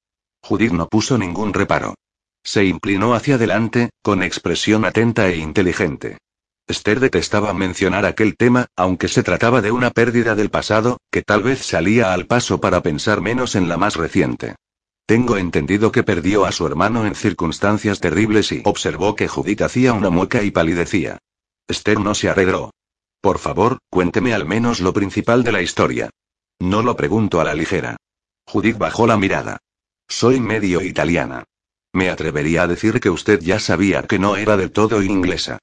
Judith 0.44 0.72
no 0.72 0.88
puso 0.88 1.18
ningún 1.18 1.52
reparo. 1.52 1.96
Se 2.44 2.64
inclinó 2.64 3.16
hacia 3.16 3.34
adelante, 3.34 3.90
con 4.04 4.22
expresión 4.22 4.86
atenta 4.86 5.28
e 5.30 5.38
inteligente. 5.38 6.20
Esther 6.68 7.00
detestaba 7.00 7.56
mencionar 7.56 8.06
aquel 8.06 8.38
tema, 8.38 8.68
aunque 8.76 9.08
se 9.08 9.24
trataba 9.24 9.64
de 9.64 9.72
una 9.72 9.90
pérdida 9.90 10.36
del 10.36 10.52
pasado, 10.52 11.00
que 11.10 11.24
tal 11.24 11.42
vez 11.42 11.66
salía 11.66 12.14
al 12.14 12.28
paso 12.28 12.62
para 12.62 12.84
pensar 12.84 13.20
menos 13.20 13.56
en 13.56 13.68
la 13.68 13.78
más 13.78 13.96
reciente. 13.96 14.58
Tengo 15.08 15.38
entendido 15.38 15.94
que 15.94 16.04
perdió 16.04 16.46
a 16.46 16.52
su 16.52 16.68
hermano 16.68 17.06
en 17.06 17.16
circunstancias 17.16 18.02
terribles 18.02 18.52
y 18.52 18.62
observó 18.66 19.16
que 19.16 19.30
Judith 19.30 19.62
hacía 19.62 19.94
una 19.94 20.10
mueca 20.10 20.44
y 20.44 20.52
palidecía. 20.52 21.20
Esther 21.66 21.98
no 22.02 22.14
se 22.14 22.28
arredró. 22.28 22.72
Por 23.22 23.40
favor, 23.40 23.78
cuénteme 23.90 24.34
al 24.34 24.46
menos 24.46 24.82
lo 24.82 24.92
principal 24.92 25.46
de 25.46 25.54
la 25.54 25.62
historia. 25.62 26.10
No 26.60 26.82
lo 26.82 26.98
pregunto 26.98 27.40
a 27.40 27.46
la 27.46 27.54
ligera. 27.54 27.96
Judith 28.46 28.78
bajó 28.78 29.08
la 29.08 29.16
mirada. 29.16 29.60
Soy 30.10 30.42
medio 30.42 30.82
italiana. 30.82 31.46
Me 31.94 32.10
atrevería 32.10 32.64
a 32.64 32.68
decir 32.68 33.00
que 33.00 33.10
usted 33.10 33.40
ya 33.40 33.62
sabía 33.62 34.04
que 34.04 34.20
no 34.20 34.36
era 34.36 34.58
del 34.58 34.72
todo 34.74 35.02
inglesa. 35.02 35.60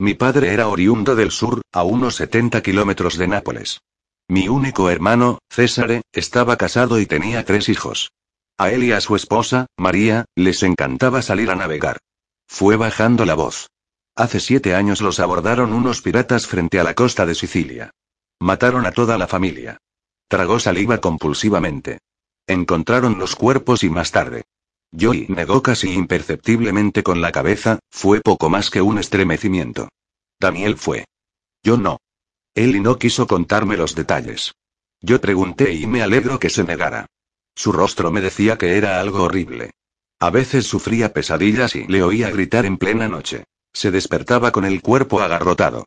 Mi 0.00 0.14
padre 0.14 0.52
era 0.52 0.66
oriundo 0.66 1.14
del 1.14 1.30
sur, 1.30 1.62
a 1.70 1.84
unos 1.84 2.16
70 2.16 2.62
kilómetros 2.62 3.16
de 3.16 3.28
Nápoles. 3.28 3.80
Mi 4.26 4.48
único 4.48 4.90
hermano, 4.90 5.38
Césare, 5.48 6.02
estaba 6.12 6.56
casado 6.56 6.98
y 6.98 7.06
tenía 7.06 7.44
tres 7.44 7.68
hijos. 7.68 8.10
A 8.58 8.70
él 8.72 8.82
y 8.82 8.92
a 8.92 9.00
su 9.00 9.14
esposa, 9.14 9.66
María, 9.76 10.24
les 10.34 10.64
encantaba 10.64 11.22
salir 11.22 11.50
a 11.50 11.54
navegar. 11.54 11.98
Fue 12.48 12.76
bajando 12.76 13.24
la 13.24 13.34
voz. 13.34 13.70
Hace 14.16 14.40
siete 14.40 14.74
años 14.74 15.00
los 15.00 15.20
abordaron 15.20 15.72
unos 15.72 16.02
piratas 16.02 16.48
frente 16.48 16.80
a 16.80 16.84
la 16.84 16.94
costa 16.94 17.24
de 17.24 17.36
Sicilia. 17.36 17.92
Mataron 18.40 18.84
a 18.84 18.90
toda 18.90 19.16
la 19.16 19.28
familia. 19.28 19.78
Tragó 20.26 20.58
saliva 20.58 20.98
compulsivamente. 20.98 22.00
Encontraron 22.48 23.18
los 23.18 23.36
cuerpos 23.36 23.84
y 23.84 23.90
más 23.90 24.10
tarde. 24.10 24.42
Joey 24.98 25.26
negó 25.28 25.62
casi 25.62 25.92
imperceptiblemente 25.92 27.04
con 27.04 27.20
la 27.20 27.30
cabeza, 27.30 27.78
fue 27.90 28.20
poco 28.22 28.50
más 28.50 28.70
que 28.70 28.82
un 28.82 28.98
estremecimiento. 28.98 29.88
Daniel 30.40 30.76
fue. 30.76 31.04
Yo 31.62 31.76
no. 31.76 31.98
Él 32.54 32.82
no 32.82 32.98
quiso 32.98 33.28
contarme 33.28 33.76
los 33.76 33.94
detalles. 33.94 34.52
Yo 35.00 35.20
pregunté 35.20 35.74
y 35.74 35.86
me 35.86 36.02
alegro 36.02 36.40
que 36.40 36.50
se 36.50 36.64
negara. 36.64 37.06
Su 37.58 37.72
rostro 37.72 38.12
me 38.12 38.20
decía 38.20 38.56
que 38.56 38.76
era 38.76 39.00
algo 39.00 39.24
horrible. 39.24 39.72
A 40.20 40.30
veces 40.30 40.64
sufría 40.64 41.12
pesadillas 41.12 41.74
y 41.74 41.88
le 41.88 42.04
oía 42.04 42.30
gritar 42.30 42.64
en 42.64 42.78
plena 42.78 43.08
noche. 43.08 43.46
Se 43.72 43.90
despertaba 43.90 44.52
con 44.52 44.64
el 44.64 44.80
cuerpo 44.80 45.20
agarrotado. 45.20 45.84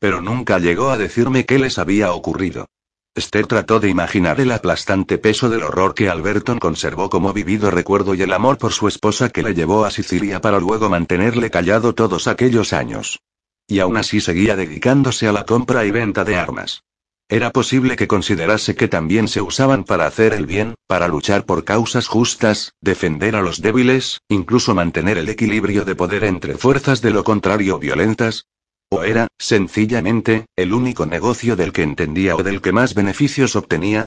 Pero 0.00 0.20
nunca 0.20 0.58
llegó 0.58 0.90
a 0.90 0.98
decirme 0.98 1.46
qué 1.46 1.60
les 1.60 1.78
había 1.78 2.12
ocurrido. 2.12 2.66
Esther 3.14 3.46
trató 3.46 3.78
de 3.78 3.88
imaginar 3.88 4.40
el 4.40 4.50
aplastante 4.50 5.16
peso 5.16 5.48
del 5.48 5.62
horror 5.62 5.94
que 5.94 6.10
Alberton 6.10 6.58
conservó 6.58 7.08
como 7.08 7.32
vivido 7.32 7.70
recuerdo 7.70 8.16
y 8.16 8.22
el 8.22 8.32
amor 8.32 8.58
por 8.58 8.72
su 8.72 8.88
esposa 8.88 9.30
que 9.30 9.44
le 9.44 9.54
llevó 9.54 9.84
a 9.84 9.92
Sicilia 9.92 10.40
para 10.40 10.58
luego 10.58 10.88
mantenerle 10.88 11.50
callado 11.50 11.94
todos 11.94 12.26
aquellos 12.26 12.72
años. 12.72 13.20
Y 13.68 13.78
aún 13.78 13.96
así 13.96 14.20
seguía 14.20 14.56
dedicándose 14.56 15.28
a 15.28 15.32
la 15.32 15.44
compra 15.44 15.84
y 15.84 15.92
venta 15.92 16.24
de 16.24 16.34
armas. 16.34 16.82
Era 17.28 17.50
posible 17.50 17.96
que 17.96 18.08
considerase 18.08 18.74
que 18.74 18.88
también 18.88 19.26
se 19.26 19.40
usaban 19.40 19.84
para 19.84 20.06
hacer 20.06 20.34
el 20.34 20.46
bien, 20.46 20.74
para 20.86 21.08
luchar 21.08 21.46
por 21.46 21.64
causas 21.64 22.06
justas, 22.06 22.74
defender 22.80 23.36
a 23.36 23.42
los 23.42 23.62
débiles, 23.62 24.20
incluso 24.28 24.74
mantener 24.74 25.16
el 25.16 25.28
equilibrio 25.28 25.84
de 25.84 25.94
poder 25.94 26.24
entre 26.24 26.56
fuerzas 26.56 27.00
de 27.00 27.10
lo 27.10 27.24
contrario 27.24 27.78
violentas. 27.78 28.46
¿O 28.90 29.04
era, 29.04 29.28
sencillamente, 29.38 30.44
el 30.54 30.74
único 30.74 31.06
negocio 31.06 31.56
del 31.56 31.72
que 31.72 31.82
entendía 31.82 32.36
o 32.36 32.42
del 32.42 32.60
que 32.60 32.72
más 32.72 32.94
beneficios 32.94 33.56
obtenía? 33.56 34.04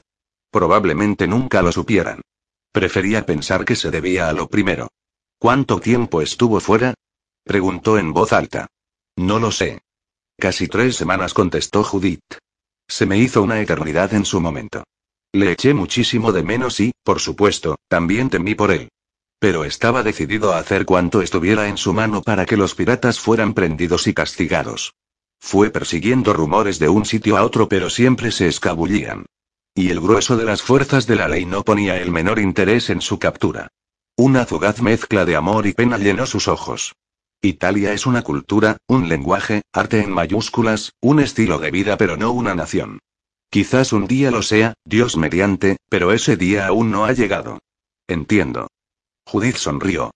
Probablemente 0.52 1.26
nunca 1.26 1.60
lo 1.62 1.72
supieran. 1.72 2.20
Prefería 2.70 3.26
pensar 3.26 3.64
que 3.64 3.74
se 3.74 3.90
debía 3.90 4.28
a 4.28 4.32
lo 4.32 4.48
primero. 4.48 4.88
¿Cuánto 5.38 5.80
tiempo 5.80 6.22
estuvo 6.22 6.60
fuera? 6.60 6.94
Preguntó 7.42 7.98
en 7.98 8.12
voz 8.12 8.32
alta. 8.32 8.68
No 9.16 9.40
lo 9.40 9.50
sé. 9.50 9.80
Casi 10.38 10.68
tres 10.68 10.94
semanas 10.94 11.34
contestó 11.34 11.82
Judith. 11.82 12.20
Se 12.88 13.06
me 13.06 13.18
hizo 13.18 13.42
una 13.42 13.60
eternidad 13.60 14.14
en 14.14 14.24
su 14.24 14.40
momento. 14.40 14.84
Le 15.32 15.52
eché 15.52 15.74
muchísimo 15.74 16.32
de 16.32 16.42
menos 16.42 16.80
y, 16.80 16.92
por 17.02 17.20
supuesto, 17.20 17.76
también 17.88 18.30
temí 18.30 18.54
por 18.54 18.70
él. 18.70 18.88
Pero 19.38 19.64
estaba 19.64 20.02
decidido 20.02 20.52
a 20.52 20.58
hacer 20.58 20.86
cuanto 20.86 21.20
estuviera 21.20 21.68
en 21.68 21.76
su 21.76 21.92
mano 21.92 22.22
para 22.22 22.46
que 22.46 22.56
los 22.56 22.74
piratas 22.74 23.20
fueran 23.20 23.52
prendidos 23.52 24.06
y 24.06 24.14
castigados. 24.14 24.94
Fue 25.38 25.70
persiguiendo 25.70 26.32
rumores 26.32 26.78
de 26.78 26.88
un 26.88 27.04
sitio 27.04 27.36
a 27.36 27.44
otro 27.44 27.68
pero 27.68 27.90
siempre 27.90 28.30
se 28.30 28.48
escabullían. 28.48 29.26
Y 29.74 29.90
el 29.90 30.00
grueso 30.00 30.36
de 30.38 30.44
las 30.44 30.62
fuerzas 30.62 31.06
de 31.06 31.16
la 31.16 31.28
ley 31.28 31.44
no 31.44 31.62
ponía 31.62 32.00
el 32.00 32.10
menor 32.10 32.38
interés 32.38 32.88
en 32.88 33.02
su 33.02 33.18
captura. 33.18 33.68
Una 34.16 34.46
fugaz 34.46 34.80
mezcla 34.80 35.26
de 35.26 35.36
amor 35.36 35.66
y 35.66 35.74
pena 35.74 35.98
llenó 35.98 36.24
sus 36.24 36.48
ojos. 36.48 36.94
Italia 37.46 37.92
es 37.92 38.06
una 38.06 38.22
cultura, 38.22 38.76
un 38.86 39.08
lenguaje, 39.08 39.62
arte 39.72 40.00
en 40.00 40.10
mayúsculas, 40.10 40.92
un 41.00 41.20
estilo 41.20 41.58
de 41.58 41.70
vida 41.70 41.96
pero 41.96 42.16
no 42.16 42.32
una 42.32 42.54
nación. 42.54 42.98
Quizás 43.50 43.92
un 43.92 44.06
día 44.06 44.30
lo 44.30 44.42
sea, 44.42 44.74
Dios 44.84 45.16
mediante, 45.16 45.76
pero 45.88 46.12
ese 46.12 46.36
día 46.36 46.66
aún 46.66 46.90
no 46.90 47.04
ha 47.04 47.12
llegado. 47.12 47.58
Entiendo. 48.08 48.68
Judith 49.26 49.56
sonrió. 49.56 50.10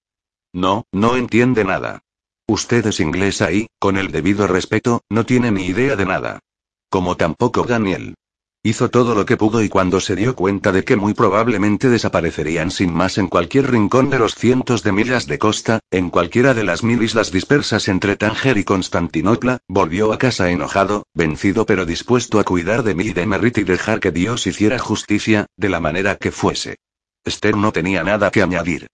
No, 0.52 0.84
no 0.92 1.16
entiende 1.16 1.64
nada. 1.64 2.00
Usted 2.46 2.86
es 2.86 3.00
inglesa 3.00 3.52
y, 3.52 3.68
con 3.78 3.96
el 3.96 4.10
debido 4.10 4.46
respeto, 4.46 5.02
no 5.08 5.24
tiene 5.24 5.52
ni 5.52 5.66
idea 5.66 5.96
de 5.96 6.04
nada. 6.04 6.40
Como 6.88 7.16
tampoco 7.16 7.62
Daniel. 7.62 8.14
Hizo 8.62 8.90
todo 8.90 9.14
lo 9.14 9.24
que 9.24 9.38
pudo 9.38 9.62
y 9.62 9.70
cuando 9.70 10.00
se 10.00 10.14
dio 10.14 10.36
cuenta 10.36 10.70
de 10.70 10.84
que 10.84 10.94
muy 10.94 11.14
probablemente 11.14 11.88
desaparecerían 11.88 12.70
sin 12.70 12.92
más 12.92 13.16
en 13.16 13.28
cualquier 13.28 13.70
rincón 13.70 14.10
de 14.10 14.18
los 14.18 14.34
cientos 14.34 14.82
de 14.82 14.92
millas 14.92 15.26
de 15.26 15.38
costa, 15.38 15.80
en 15.90 16.10
cualquiera 16.10 16.52
de 16.52 16.64
las 16.64 16.82
mil 16.82 17.02
islas 17.02 17.32
dispersas 17.32 17.88
entre 17.88 18.16
Tánger 18.16 18.58
y 18.58 18.64
Constantinopla, 18.64 19.60
volvió 19.66 20.12
a 20.12 20.18
casa 20.18 20.50
enojado, 20.50 21.06
vencido 21.14 21.64
pero 21.64 21.86
dispuesto 21.86 22.38
a 22.38 22.44
cuidar 22.44 22.82
de 22.82 22.94
mí 22.94 23.04
y 23.04 23.12
de 23.14 23.24
Merrit 23.24 23.56
y 23.56 23.64
dejar 23.64 23.98
que 23.98 24.12
Dios 24.12 24.46
hiciera 24.46 24.78
justicia, 24.78 25.46
de 25.56 25.68
la 25.70 25.80
manera 25.80 26.16
que 26.16 26.30
fuese. 26.30 26.76
Esther 27.24 27.56
no 27.56 27.72
tenía 27.72 28.04
nada 28.04 28.30
que 28.30 28.42
añadir. 28.42 28.88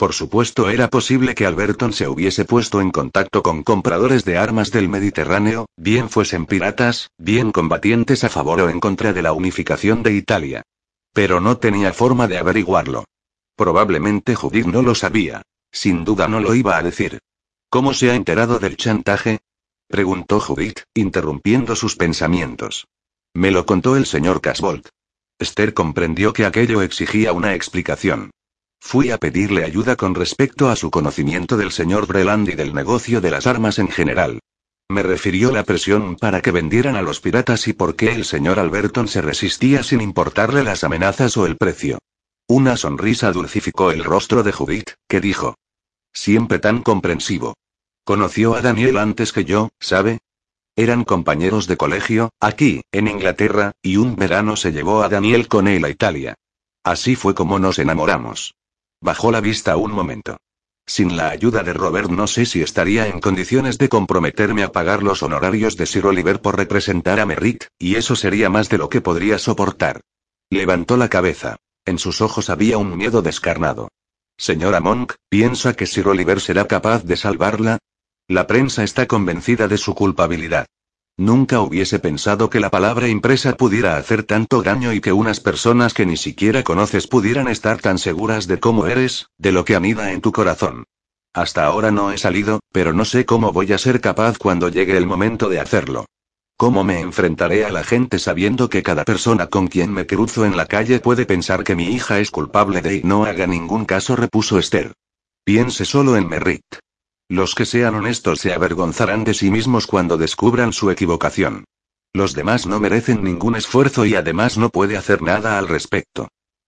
Por 0.00 0.14
supuesto 0.14 0.70
era 0.70 0.88
posible 0.88 1.34
que 1.34 1.44
Alberton 1.44 1.92
se 1.92 2.08
hubiese 2.08 2.46
puesto 2.46 2.80
en 2.80 2.90
contacto 2.90 3.42
con 3.42 3.62
compradores 3.62 4.24
de 4.24 4.38
armas 4.38 4.70
del 4.70 4.88
Mediterráneo, 4.88 5.66
bien 5.76 6.08
fuesen 6.08 6.46
piratas, 6.46 7.10
bien 7.18 7.52
combatientes 7.52 8.24
a 8.24 8.30
favor 8.30 8.62
o 8.62 8.70
en 8.70 8.80
contra 8.80 9.12
de 9.12 9.20
la 9.20 9.34
unificación 9.34 10.02
de 10.02 10.14
Italia. 10.14 10.62
Pero 11.12 11.38
no 11.42 11.58
tenía 11.58 11.92
forma 11.92 12.28
de 12.28 12.38
averiguarlo. 12.38 13.04
Probablemente 13.56 14.34
Judith 14.34 14.64
no 14.64 14.80
lo 14.80 14.94
sabía. 14.94 15.42
Sin 15.70 16.02
duda 16.06 16.28
no 16.28 16.40
lo 16.40 16.54
iba 16.54 16.78
a 16.78 16.82
decir. 16.82 17.18
¿Cómo 17.68 17.92
se 17.92 18.10
ha 18.10 18.14
enterado 18.14 18.58
del 18.58 18.78
chantaje? 18.78 19.40
preguntó 19.86 20.40
Judith, 20.40 20.80
interrumpiendo 20.94 21.76
sus 21.76 21.96
pensamientos. 21.96 22.86
Me 23.34 23.50
lo 23.50 23.66
contó 23.66 23.98
el 23.98 24.06
señor 24.06 24.40
Casbolt. 24.40 24.88
Esther 25.38 25.74
comprendió 25.74 26.32
que 26.32 26.46
aquello 26.46 26.80
exigía 26.80 27.34
una 27.34 27.54
explicación. 27.54 28.30
Fui 28.80 29.10
a 29.10 29.18
pedirle 29.18 29.64
ayuda 29.64 29.94
con 29.94 30.14
respecto 30.14 30.68
a 30.68 30.74
su 30.74 30.90
conocimiento 30.90 31.56
del 31.56 31.70
señor 31.70 32.06
Breland 32.06 32.48
y 32.48 32.54
del 32.54 32.74
negocio 32.74 33.20
de 33.20 33.30
las 33.30 33.46
armas 33.46 33.78
en 33.78 33.88
general. 33.88 34.40
Me 34.88 35.04
refirió 35.04 35.52
la 35.52 35.62
presión 35.62 36.16
para 36.16 36.40
que 36.40 36.50
vendieran 36.50 36.96
a 36.96 37.02
los 37.02 37.20
piratas 37.20 37.68
y 37.68 37.72
por 37.72 37.94
qué 37.94 38.12
el 38.12 38.24
señor 38.24 38.58
Alberton 38.58 39.06
se 39.06 39.20
resistía 39.20 39.84
sin 39.84 40.00
importarle 40.00 40.64
las 40.64 40.82
amenazas 40.82 41.36
o 41.36 41.46
el 41.46 41.56
precio. 41.56 41.98
Una 42.48 42.76
sonrisa 42.76 43.30
dulcificó 43.30 43.92
el 43.92 44.02
rostro 44.02 44.42
de 44.42 44.50
Judith, 44.50 44.90
que 45.06 45.20
dijo. 45.20 45.54
Siempre 46.12 46.58
tan 46.58 46.82
comprensivo. 46.82 47.54
Conoció 48.02 48.56
a 48.56 48.62
Daniel 48.62 48.98
antes 48.98 49.32
que 49.32 49.44
yo, 49.44 49.68
¿sabe? 49.78 50.18
Eran 50.74 51.04
compañeros 51.04 51.68
de 51.68 51.76
colegio, 51.76 52.30
aquí, 52.40 52.82
en 52.90 53.06
Inglaterra, 53.06 53.72
y 53.82 53.98
un 53.98 54.16
verano 54.16 54.56
se 54.56 54.72
llevó 54.72 55.04
a 55.04 55.08
Daniel 55.08 55.46
con 55.46 55.68
él 55.68 55.84
a 55.84 55.90
Italia. 55.90 56.34
Así 56.82 57.14
fue 57.14 57.36
como 57.36 57.60
nos 57.60 57.78
enamoramos. 57.78 58.54
Bajó 59.02 59.32
la 59.32 59.40
vista 59.40 59.76
un 59.76 59.92
momento. 59.92 60.36
Sin 60.86 61.16
la 61.16 61.30
ayuda 61.30 61.62
de 61.62 61.72
Robert 61.72 62.10
no 62.10 62.26
sé 62.26 62.44
si 62.44 62.62
estaría 62.62 63.06
en 63.06 63.20
condiciones 63.20 63.78
de 63.78 63.88
comprometerme 63.88 64.62
a 64.62 64.72
pagar 64.72 65.02
los 65.02 65.22
honorarios 65.22 65.76
de 65.76 65.86
Sir 65.86 66.06
Oliver 66.06 66.40
por 66.40 66.56
representar 66.56 67.20
a 67.20 67.26
Merrick, 67.26 67.68
y 67.78 67.94
eso 67.94 68.16
sería 68.16 68.50
más 68.50 68.68
de 68.68 68.78
lo 68.78 68.88
que 68.88 69.00
podría 69.00 69.38
soportar. 69.38 70.00
Levantó 70.50 70.96
la 70.96 71.08
cabeza. 71.08 71.56
En 71.84 71.98
sus 71.98 72.20
ojos 72.20 72.50
había 72.50 72.76
un 72.76 72.96
miedo 72.96 73.22
descarnado. 73.22 73.88
Señora 74.36 74.80
Monk, 74.80 75.14
¿piensa 75.28 75.74
que 75.74 75.86
Sir 75.86 76.08
Oliver 76.08 76.40
será 76.40 76.66
capaz 76.66 77.04
de 77.04 77.16
salvarla? 77.16 77.78
La 78.28 78.46
prensa 78.46 78.84
está 78.84 79.06
convencida 79.06 79.66
de 79.66 79.78
su 79.78 79.94
culpabilidad. 79.94 80.66
Nunca 81.20 81.60
hubiese 81.60 81.98
pensado 81.98 82.48
que 82.48 82.60
la 82.60 82.70
palabra 82.70 83.06
impresa 83.06 83.54
pudiera 83.54 83.98
hacer 83.98 84.22
tanto 84.22 84.62
daño 84.62 84.94
y 84.94 85.02
que 85.02 85.12
unas 85.12 85.38
personas 85.38 85.92
que 85.92 86.06
ni 86.06 86.16
siquiera 86.16 86.62
conoces 86.62 87.06
pudieran 87.06 87.46
estar 87.46 87.78
tan 87.78 87.98
seguras 87.98 88.46
de 88.46 88.58
cómo 88.58 88.86
eres, 88.86 89.26
de 89.36 89.52
lo 89.52 89.66
que 89.66 89.76
anida 89.76 90.12
en 90.12 90.22
tu 90.22 90.32
corazón. 90.32 90.84
Hasta 91.34 91.66
ahora 91.66 91.90
no 91.90 92.10
he 92.10 92.16
salido, 92.16 92.60
pero 92.72 92.94
no 92.94 93.04
sé 93.04 93.26
cómo 93.26 93.52
voy 93.52 93.70
a 93.74 93.76
ser 93.76 94.00
capaz 94.00 94.38
cuando 94.38 94.70
llegue 94.70 94.96
el 94.96 95.04
momento 95.04 95.50
de 95.50 95.60
hacerlo. 95.60 96.06
¿Cómo 96.56 96.84
me 96.84 97.00
enfrentaré 97.00 97.66
a 97.66 97.70
la 97.70 97.84
gente 97.84 98.18
sabiendo 98.18 98.70
que 98.70 98.82
cada 98.82 99.04
persona 99.04 99.48
con 99.48 99.66
quien 99.66 99.92
me 99.92 100.06
cruzo 100.06 100.46
en 100.46 100.56
la 100.56 100.64
calle 100.64 101.00
puede 101.00 101.26
pensar 101.26 101.64
que 101.64 101.76
mi 101.76 101.88
hija 101.88 102.18
es 102.18 102.30
culpable 102.30 102.80
de 102.80 102.96
y 102.96 103.02
no 103.02 103.26
haga 103.26 103.46
ningún 103.46 103.84
caso? 103.84 104.16
repuso 104.16 104.58
Esther. 104.58 104.94
Piense 105.44 105.84
solo 105.84 106.16
en 106.16 106.26
Merritt. 106.30 106.64
Los 107.30 107.54
que 107.54 107.64
sean 107.64 107.94
honestos 107.94 108.40
se 108.40 108.52
avergonzarán 108.52 109.22
de 109.22 109.34
sí 109.34 109.52
mismos 109.52 109.86
cuando 109.86 110.16
descubran 110.16 110.72
su 110.72 110.90
equivocación. 110.90 111.64
Los 112.12 112.34
demás 112.34 112.66
no 112.66 112.80
merecen 112.80 113.22
ningún 113.22 113.54
esfuerzo 113.54 114.04
y 114.04 114.16
además 114.16 114.58
no 114.58 114.68
puede 114.68 114.96
hacer 114.96 115.22
nada 115.22 115.56
al 115.56 115.68
respecto. 115.68 116.26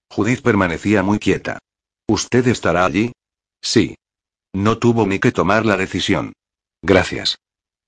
Judith 0.09 0.41
permanecía 0.41 1.03
muy 1.03 1.19
quieta. 1.19 1.59
¿Usted 2.07 2.47
estará 2.47 2.85
allí? 2.85 3.11
Sí. 3.61 3.97
No 4.53 4.79
tuvo 4.79 5.05
ni 5.05 5.19
que 5.19 5.33
tomar 5.33 5.67
la 5.67 5.77
decisión. 5.77 6.33
Gracias. 6.81 7.39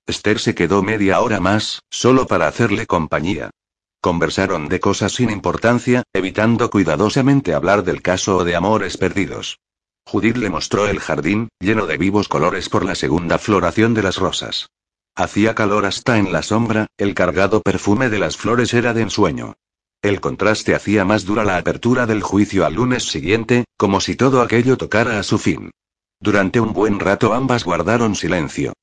Esther 0.05 0.39
se 0.39 0.53
quedó 0.53 0.83
media 0.83 1.21
hora 1.21 1.39
más, 1.39 1.79
solo 1.89 2.27
para 2.27 2.49
hacerle 2.49 2.87
compañía. 2.87 3.51
Conversaron 4.01 4.67
de 4.67 4.81
cosas 4.81 5.13
sin 5.13 5.29
importancia, 5.29 6.03
evitando 6.11 6.69
cuidadosamente 6.69 7.53
hablar 7.53 7.85
del 7.85 8.01
caso 8.01 8.35
o 8.35 8.43
de 8.43 8.57
amores 8.57 8.97
perdidos. 8.97 9.59
Judith 10.07 10.37
le 10.37 10.49
mostró 10.49 10.87
el 10.87 10.99
jardín, 10.99 11.49
lleno 11.59 11.87
de 11.87 11.97
vivos 11.97 12.27
colores 12.27 12.69
por 12.69 12.85
la 12.85 12.95
segunda 12.95 13.39
floración 13.39 13.93
de 13.93 14.03
las 14.03 14.17
rosas. 14.17 14.69
Hacía 15.15 15.55
calor 15.55 15.85
hasta 15.85 16.17
en 16.17 16.31
la 16.31 16.43
sombra, 16.43 16.87
el 16.97 17.15
cargado 17.15 17.61
perfume 17.61 18.09
de 18.09 18.19
las 18.19 18.37
flores 18.37 18.73
era 18.73 18.93
de 18.93 19.01
ensueño. 19.01 19.55
El 20.01 20.21
contraste 20.21 20.75
hacía 20.75 21.05
más 21.05 21.25
dura 21.25 21.43
la 21.43 21.57
apertura 21.57 22.05
del 22.05 22.21
juicio 22.21 22.65
al 22.65 22.75
lunes 22.75 23.05
siguiente, 23.05 23.65
como 23.77 23.99
si 23.99 24.15
todo 24.15 24.41
aquello 24.41 24.77
tocara 24.77 25.17
a 25.19 25.23
su 25.23 25.39
fin. 25.39 25.71
Durante 26.19 26.59
un 26.59 26.73
buen 26.73 26.99
rato 26.99 27.33
ambas 27.33 27.63
guardaron 27.63 28.15
silencio. 28.15 28.73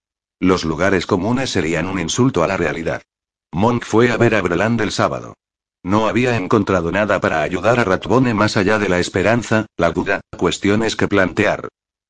Los 0.41 0.65
lugares 0.65 1.07
comunes 1.07 1.51
serían 1.51 1.87
un 1.87 2.01
insulto 2.01 2.43
a 2.43 2.49
la 2.49 2.57
realidad. 2.57 3.03
Monk 3.53 3.85
fue 3.85 4.11
a 4.11 4.17
ver 4.17 4.35
a 4.35 4.43
Breland 4.43 4.81
el 4.81 4.91
sábado. 4.91 5.35
No 5.85 6.07
había 6.07 6.37
encontrado 6.37 6.93
nada 6.93 7.21
para 7.21 7.43
ayudar 7.43 7.81
a 7.81 7.85
Ratbone 7.85 8.35
más 8.35 8.57
allá 8.57 8.79
de 8.79 8.89
la 8.89 9.01
esperanza, 9.01 9.67
la 9.77 9.91
duda, 9.91 10.21
cuestiones 10.37 10.95
que 10.95 11.09
plantear. 11.09 11.69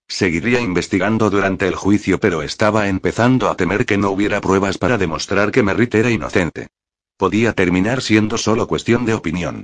Seguiría 0.08 0.60
investigando 0.60 1.30
durante 1.30 1.66
el 1.66 1.74
juicio, 1.74 2.20
pero 2.20 2.42
estaba 2.42 2.88
empezando 2.88 3.48
a 3.48 3.56
temer 3.56 3.86
que 3.86 3.96
no 3.96 4.10
hubiera 4.10 4.42
pruebas 4.42 4.76
para 4.76 4.98
demostrar 4.98 5.50
que 5.50 5.62
Merritt 5.62 5.94
era 5.94 6.10
inocente. 6.10 6.68
Podía 7.16 7.54
terminar 7.54 8.02
siendo 8.02 8.36
solo 8.36 8.66
cuestión 8.68 9.06
de 9.06 9.14
opinión. 9.14 9.62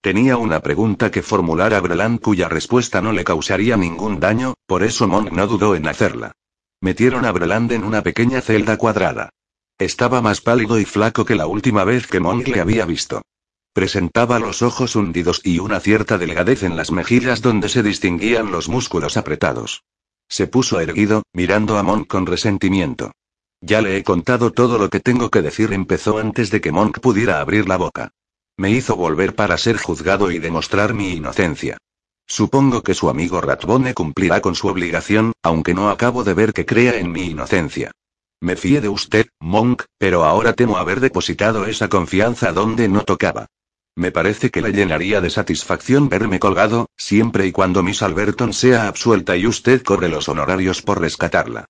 Tenía 0.00 0.38
una 0.38 0.60
pregunta 0.60 1.10
que 1.10 1.20
formular 1.20 1.74
a 1.74 1.80
Breland 1.80 2.20
cuya 2.20 2.48
respuesta 2.48 3.02
no 3.02 3.12
le 3.12 3.24
causaría 3.24 3.76
ningún 3.76 4.20
daño, 4.20 4.54
por 4.66 4.82
eso 4.82 5.06
Monk 5.06 5.32
no 5.32 5.46
dudó 5.46 5.74
en 5.74 5.86
hacerla. 5.86 6.32
Metieron 6.80 7.26
a 7.26 7.32
Breland 7.32 7.72
en 7.72 7.84
una 7.84 8.02
pequeña 8.02 8.40
celda 8.40 8.78
cuadrada. 8.78 9.28
Estaba 9.76 10.22
más 10.22 10.40
pálido 10.40 10.78
y 10.78 10.86
flaco 10.86 11.26
que 11.26 11.34
la 11.34 11.46
última 11.46 11.84
vez 11.84 12.06
que 12.06 12.20
Monk 12.20 12.48
le 12.48 12.60
había 12.62 12.86
visto. 12.86 13.20
Presentaba 13.72 14.40
los 14.40 14.62
ojos 14.62 14.96
hundidos 14.96 15.40
y 15.44 15.60
una 15.60 15.78
cierta 15.78 16.18
delgadez 16.18 16.64
en 16.64 16.74
las 16.76 16.90
mejillas 16.90 17.40
donde 17.40 17.68
se 17.68 17.84
distinguían 17.84 18.50
los 18.50 18.68
músculos 18.68 19.16
apretados. 19.16 19.84
Se 20.28 20.48
puso 20.48 20.80
erguido, 20.80 21.22
mirando 21.32 21.78
a 21.78 21.84
Monk 21.84 22.08
con 22.08 22.26
resentimiento. 22.26 23.12
Ya 23.60 23.80
le 23.80 23.96
he 23.96 24.02
contado 24.02 24.50
todo 24.50 24.76
lo 24.76 24.90
que 24.90 24.98
tengo 24.98 25.30
que 25.30 25.42
decir, 25.42 25.72
empezó 25.72 26.18
antes 26.18 26.50
de 26.50 26.60
que 26.60 26.72
Monk 26.72 26.98
pudiera 26.98 27.40
abrir 27.40 27.68
la 27.68 27.76
boca. 27.76 28.10
Me 28.56 28.70
hizo 28.70 28.96
volver 28.96 29.36
para 29.36 29.56
ser 29.56 29.76
juzgado 29.76 30.32
y 30.32 30.40
demostrar 30.40 30.92
mi 30.92 31.12
inocencia. 31.12 31.78
Supongo 32.26 32.82
que 32.82 32.94
su 32.94 33.08
amigo 33.08 33.40
Ratbone 33.40 33.94
cumplirá 33.94 34.40
con 34.40 34.56
su 34.56 34.66
obligación, 34.66 35.32
aunque 35.42 35.74
no 35.74 35.90
acabo 35.90 36.24
de 36.24 36.34
ver 36.34 36.52
que 36.52 36.66
crea 36.66 36.98
en 36.98 37.12
mi 37.12 37.26
inocencia. 37.26 37.92
Me 38.40 38.56
fié 38.56 38.80
de 38.80 38.88
usted, 38.88 39.28
Monk, 39.40 39.84
pero 39.98 40.24
ahora 40.24 40.54
temo 40.54 40.76
haber 40.76 40.98
depositado 40.98 41.66
esa 41.66 41.88
confianza 41.88 42.52
donde 42.52 42.88
no 42.88 43.02
tocaba. 43.02 43.46
Me 44.00 44.12
parece 44.12 44.50
que 44.50 44.62
le 44.62 44.72
llenaría 44.72 45.20
de 45.20 45.28
satisfacción 45.28 46.08
verme 46.08 46.40
colgado, 46.40 46.88
siempre 46.96 47.46
y 47.46 47.52
cuando 47.52 47.82
Miss 47.82 48.00
Alberton 48.00 48.54
sea 48.54 48.88
absuelta 48.88 49.36
y 49.36 49.46
usted 49.46 49.82
corre 49.82 50.08
los 50.08 50.26
honorarios 50.30 50.80
por 50.80 51.02
rescatarla. 51.02 51.66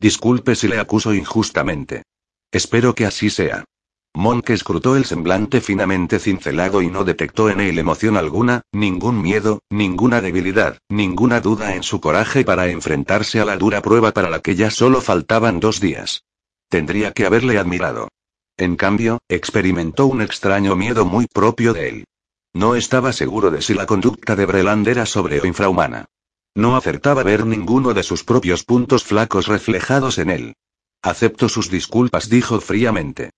Disculpe 0.00 0.54
si 0.54 0.66
le 0.66 0.78
acuso 0.78 1.12
injustamente. 1.12 2.04
Espero 2.50 2.94
que 2.94 3.04
así 3.04 3.28
sea. 3.28 3.66
Monk 4.14 4.48
escrutó 4.48 4.96
el 4.96 5.04
semblante 5.04 5.60
finamente 5.60 6.20
cincelado 6.20 6.80
y 6.80 6.88
no 6.88 7.04
detectó 7.04 7.50
en 7.50 7.60
él 7.60 7.78
emoción 7.78 8.16
alguna, 8.16 8.62
ningún 8.72 9.20
miedo, 9.20 9.60
ninguna 9.68 10.22
debilidad, 10.22 10.78
ninguna 10.88 11.42
duda 11.42 11.74
en 11.74 11.82
su 11.82 12.00
coraje 12.00 12.46
para 12.46 12.68
enfrentarse 12.68 13.40
a 13.40 13.44
la 13.44 13.58
dura 13.58 13.82
prueba 13.82 14.12
para 14.12 14.30
la 14.30 14.40
que 14.40 14.54
ya 14.54 14.70
solo 14.70 15.02
faltaban 15.02 15.60
dos 15.60 15.80
días. 15.80 16.24
Tendría 16.70 17.12
que 17.12 17.26
haberle 17.26 17.58
admirado. 17.58 18.08
En 18.56 18.76
cambio, 18.76 19.18
experimentó 19.28 20.06
un 20.06 20.22
extraño 20.22 20.76
miedo 20.76 21.04
muy 21.04 21.26
propio 21.26 21.72
de 21.72 21.88
él. 21.88 22.04
No 22.52 22.76
estaba 22.76 23.12
seguro 23.12 23.50
de 23.50 23.60
si 23.60 23.74
la 23.74 23.86
conducta 23.86 24.36
de 24.36 24.46
Breland 24.46 24.86
era 24.86 25.06
sobre 25.06 25.40
o 25.40 25.46
infrahumana. 25.46 26.06
No 26.54 26.76
acertaba 26.76 27.24
ver 27.24 27.46
ninguno 27.46 27.94
de 27.94 28.04
sus 28.04 28.22
propios 28.22 28.62
puntos 28.62 29.02
flacos 29.02 29.48
reflejados 29.48 30.18
en 30.18 30.30
él. 30.30 30.54
Acepto 31.02 31.48
sus 31.48 31.68
disculpas, 31.68 32.28
dijo 32.28 32.60
fríamente. 32.60 33.30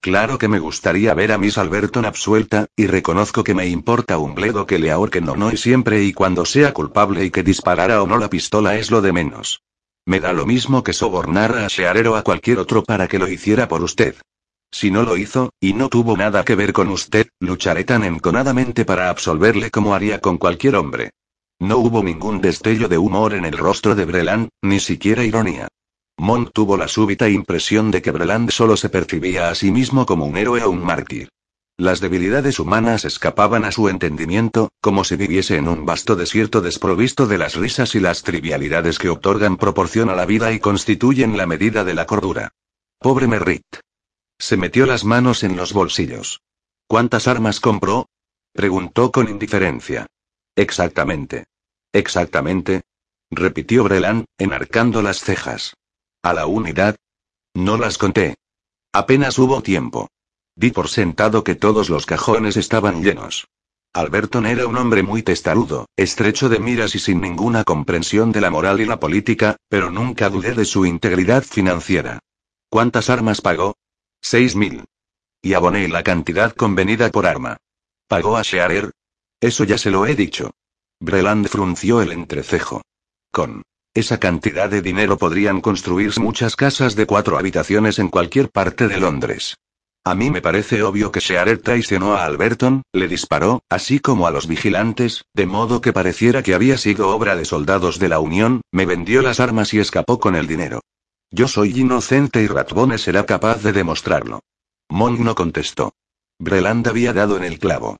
Claro 0.00 0.38
que 0.38 0.48
me 0.48 0.58
gustaría 0.58 1.14
ver 1.14 1.30
a 1.30 1.38
Miss 1.38 1.56
Alberton 1.56 2.04
absuelta, 2.04 2.66
y 2.76 2.88
reconozco 2.88 3.44
que 3.44 3.54
me 3.54 3.68
importa 3.68 4.18
un 4.18 4.34
bledo 4.34 4.66
que 4.66 4.80
le 4.80 4.90
ahorquen 4.90 5.28
o 5.28 5.36
no 5.36 5.52
y 5.52 5.56
siempre 5.56 6.02
y 6.02 6.12
cuando 6.12 6.44
sea 6.44 6.74
culpable 6.74 7.24
y 7.24 7.30
que 7.30 7.44
disparara 7.44 8.02
o 8.02 8.06
no 8.08 8.18
la 8.18 8.28
pistola 8.28 8.76
es 8.76 8.90
lo 8.90 9.00
de 9.00 9.12
menos. 9.12 9.62
Me 10.04 10.18
da 10.18 10.32
lo 10.32 10.44
mismo 10.44 10.82
que 10.82 10.92
sobornar 10.92 11.56
a 11.56 11.68
Shearer 11.68 12.08
o 12.08 12.16
a 12.16 12.22
cualquier 12.22 12.58
otro 12.58 12.82
para 12.82 13.06
que 13.06 13.20
lo 13.20 13.28
hiciera 13.28 13.68
por 13.68 13.82
usted. 13.82 14.16
Si 14.74 14.90
no 14.90 15.04
lo 15.04 15.16
hizo, 15.16 15.52
y 15.60 15.72
no 15.72 15.88
tuvo 15.88 16.16
nada 16.16 16.44
que 16.44 16.56
ver 16.56 16.72
con 16.72 16.88
usted, 16.88 17.28
lucharé 17.38 17.84
tan 17.84 18.02
enconadamente 18.02 18.84
para 18.84 19.08
absolverle 19.08 19.70
como 19.70 19.94
haría 19.94 20.20
con 20.20 20.36
cualquier 20.36 20.74
hombre. 20.74 21.10
No 21.60 21.78
hubo 21.78 22.02
ningún 22.02 22.40
destello 22.40 22.88
de 22.88 22.98
humor 22.98 23.34
en 23.34 23.44
el 23.44 23.56
rostro 23.56 23.94
de 23.94 24.04
Breland, 24.04 24.48
ni 24.62 24.80
siquiera 24.80 25.22
ironía. 25.22 25.68
Monk 26.18 26.50
tuvo 26.52 26.76
la 26.76 26.88
súbita 26.88 27.28
impresión 27.28 27.92
de 27.92 28.02
que 28.02 28.10
Breland 28.10 28.50
solo 28.50 28.76
se 28.76 28.88
percibía 28.88 29.48
a 29.48 29.54
sí 29.54 29.70
mismo 29.70 30.06
como 30.06 30.26
un 30.26 30.36
héroe 30.36 30.64
o 30.64 30.70
un 30.70 30.84
mártir. 30.84 31.28
Las 31.76 32.00
debilidades 32.00 32.58
humanas 32.58 33.04
escapaban 33.04 33.64
a 33.64 33.70
su 33.70 33.88
entendimiento, 33.88 34.70
como 34.80 35.04
si 35.04 35.14
viviese 35.14 35.56
en 35.56 35.68
un 35.68 35.86
vasto 35.86 36.16
desierto 36.16 36.60
desprovisto 36.60 37.28
de 37.28 37.38
las 37.38 37.54
risas 37.54 37.94
y 37.94 38.00
las 38.00 38.24
trivialidades 38.24 38.98
que 38.98 39.08
otorgan 39.08 39.56
proporción 39.56 40.10
a 40.10 40.16
la 40.16 40.26
vida 40.26 40.50
y 40.50 40.58
constituyen 40.58 41.36
la 41.36 41.46
medida 41.46 41.84
de 41.84 41.94
la 41.94 42.06
cordura. 42.06 42.50
Pobre 42.98 43.28
Merritt. 43.28 43.83
Se 44.38 44.56
metió 44.56 44.86
las 44.86 45.04
manos 45.04 45.42
en 45.42 45.56
los 45.56 45.72
bolsillos. 45.72 46.42
¿Cuántas 46.86 47.28
armas 47.28 47.60
compró? 47.60 48.08
preguntó 48.52 49.10
con 49.10 49.28
indiferencia. 49.28 50.06
Exactamente. 50.56 51.44
Exactamente. 51.92 52.82
repitió 53.30 53.84
Breland, 53.84 54.26
enarcando 54.38 55.02
las 55.02 55.20
cejas. 55.20 55.74
¿A 56.22 56.32
la 56.32 56.46
unidad? 56.46 56.96
No 57.54 57.76
las 57.76 57.98
conté. 57.98 58.36
Apenas 58.92 59.38
hubo 59.38 59.62
tiempo. 59.62 60.08
Di 60.56 60.70
por 60.70 60.88
sentado 60.88 61.42
que 61.42 61.54
todos 61.56 61.88
los 61.90 62.06
cajones 62.06 62.56
estaban 62.56 63.02
llenos. 63.02 63.48
Alberton 63.92 64.46
era 64.46 64.66
un 64.66 64.76
hombre 64.76 65.02
muy 65.02 65.22
testarudo, 65.22 65.86
estrecho 65.96 66.48
de 66.48 66.58
miras 66.58 66.94
y 66.96 66.98
sin 66.98 67.20
ninguna 67.20 67.62
comprensión 67.62 68.32
de 68.32 68.40
la 68.40 68.50
moral 68.50 68.80
y 68.80 68.86
la 68.86 68.98
política, 68.98 69.56
pero 69.68 69.90
nunca 69.90 70.30
dudé 70.30 70.54
de 70.54 70.64
su 70.64 70.84
integridad 70.84 71.44
financiera. 71.44 72.18
¿Cuántas 72.68 73.08
armas 73.08 73.40
pagó? 73.40 73.76
Seis 74.26 74.56
mil. 74.56 74.86
Y 75.42 75.52
aboné 75.52 75.86
la 75.86 76.02
cantidad 76.02 76.54
convenida 76.54 77.10
por 77.10 77.26
arma. 77.26 77.58
¿Pagó 78.08 78.38
a 78.38 78.42
Shearer? 78.42 78.90
Eso 79.38 79.64
ya 79.64 79.76
se 79.76 79.90
lo 79.90 80.06
he 80.06 80.14
dicho. 80.14 80.52
Breland 80.98 81.46
frunció 81.48 82.00
el 82.00 82.10
entrecejo. 82.10 82.80
Con 83.30 83.62
esa 83.92 84.18
cantidad 84.18 84.70
de 84.70 84.80
dinero 84.80 85.18
podrían 85.18 85.60
construirse 85.60 86.20
muchas 86.20 86.56
casas 86.56 86.96
de 86.96 87.04
cuatro 87.04 87.36
habitaciones 87.36 87.98
en 87.98 88.08
cualquier 88.08 88.48
parte 88.48 88.88
de 88.88 88.96
Londres. 88.96 89.56
A 90.04 90.14
mí 90.14 90.30
me 90.30 90.40
parece 90.40 90.82
obvio 90.82 91.12
que 91.12 91.20
Shearer 91.20 91.58
traicionó 91.58 92.14
a 92.14 92.24
Alberton, 92.24 92.80
le 92.94 93.08
disparó, 93.08 93.62
así 93.68 94.00
como 94.00 94.26
a 94.26 94.30
los 94.30 94.46
vigilantes, 94.46 95.26
de 95.34 95.44
modo 95.44 95.82
que 95.82 95.92
pareciera 95.92 96.42
que 96.42 96.54
había 96.54 96.78
sido 96.78 97.10
obra 97.10 97.36
de 97.36 97.44
soldados 97.44 97.98
de 97.98 98.08
la 98.08 98.20
Unión, 98.20 98.62
me 98.72 98.86
vendió 98.86 99.20
las 99.20 99.38
armas 99.38 99.74
y 99.74 99.80
escapó 99.80 100.18
con 100.18 100.34
el 100.34 100.46
dinero. 100.46 100.80
Yo 101.36 101.48
soy 101.48 101.80
inocente 101.80 102.44
y 102.44 102.46
Ratbone 102.46 102.96
será 102.96 103.26
capaz 103.26 103.60
de 103.64 103.72
demostrarlo. 103.72 104.44
Monk 104.88 105.18
no 105.18 105.34
contestó. 105.34 105.92
Breland 106.38 106.86
había 106.86 107.12
dado 107.12 107.36
en 107.36 107.42
el 107.42 107.58
clavo. 107.58 107.96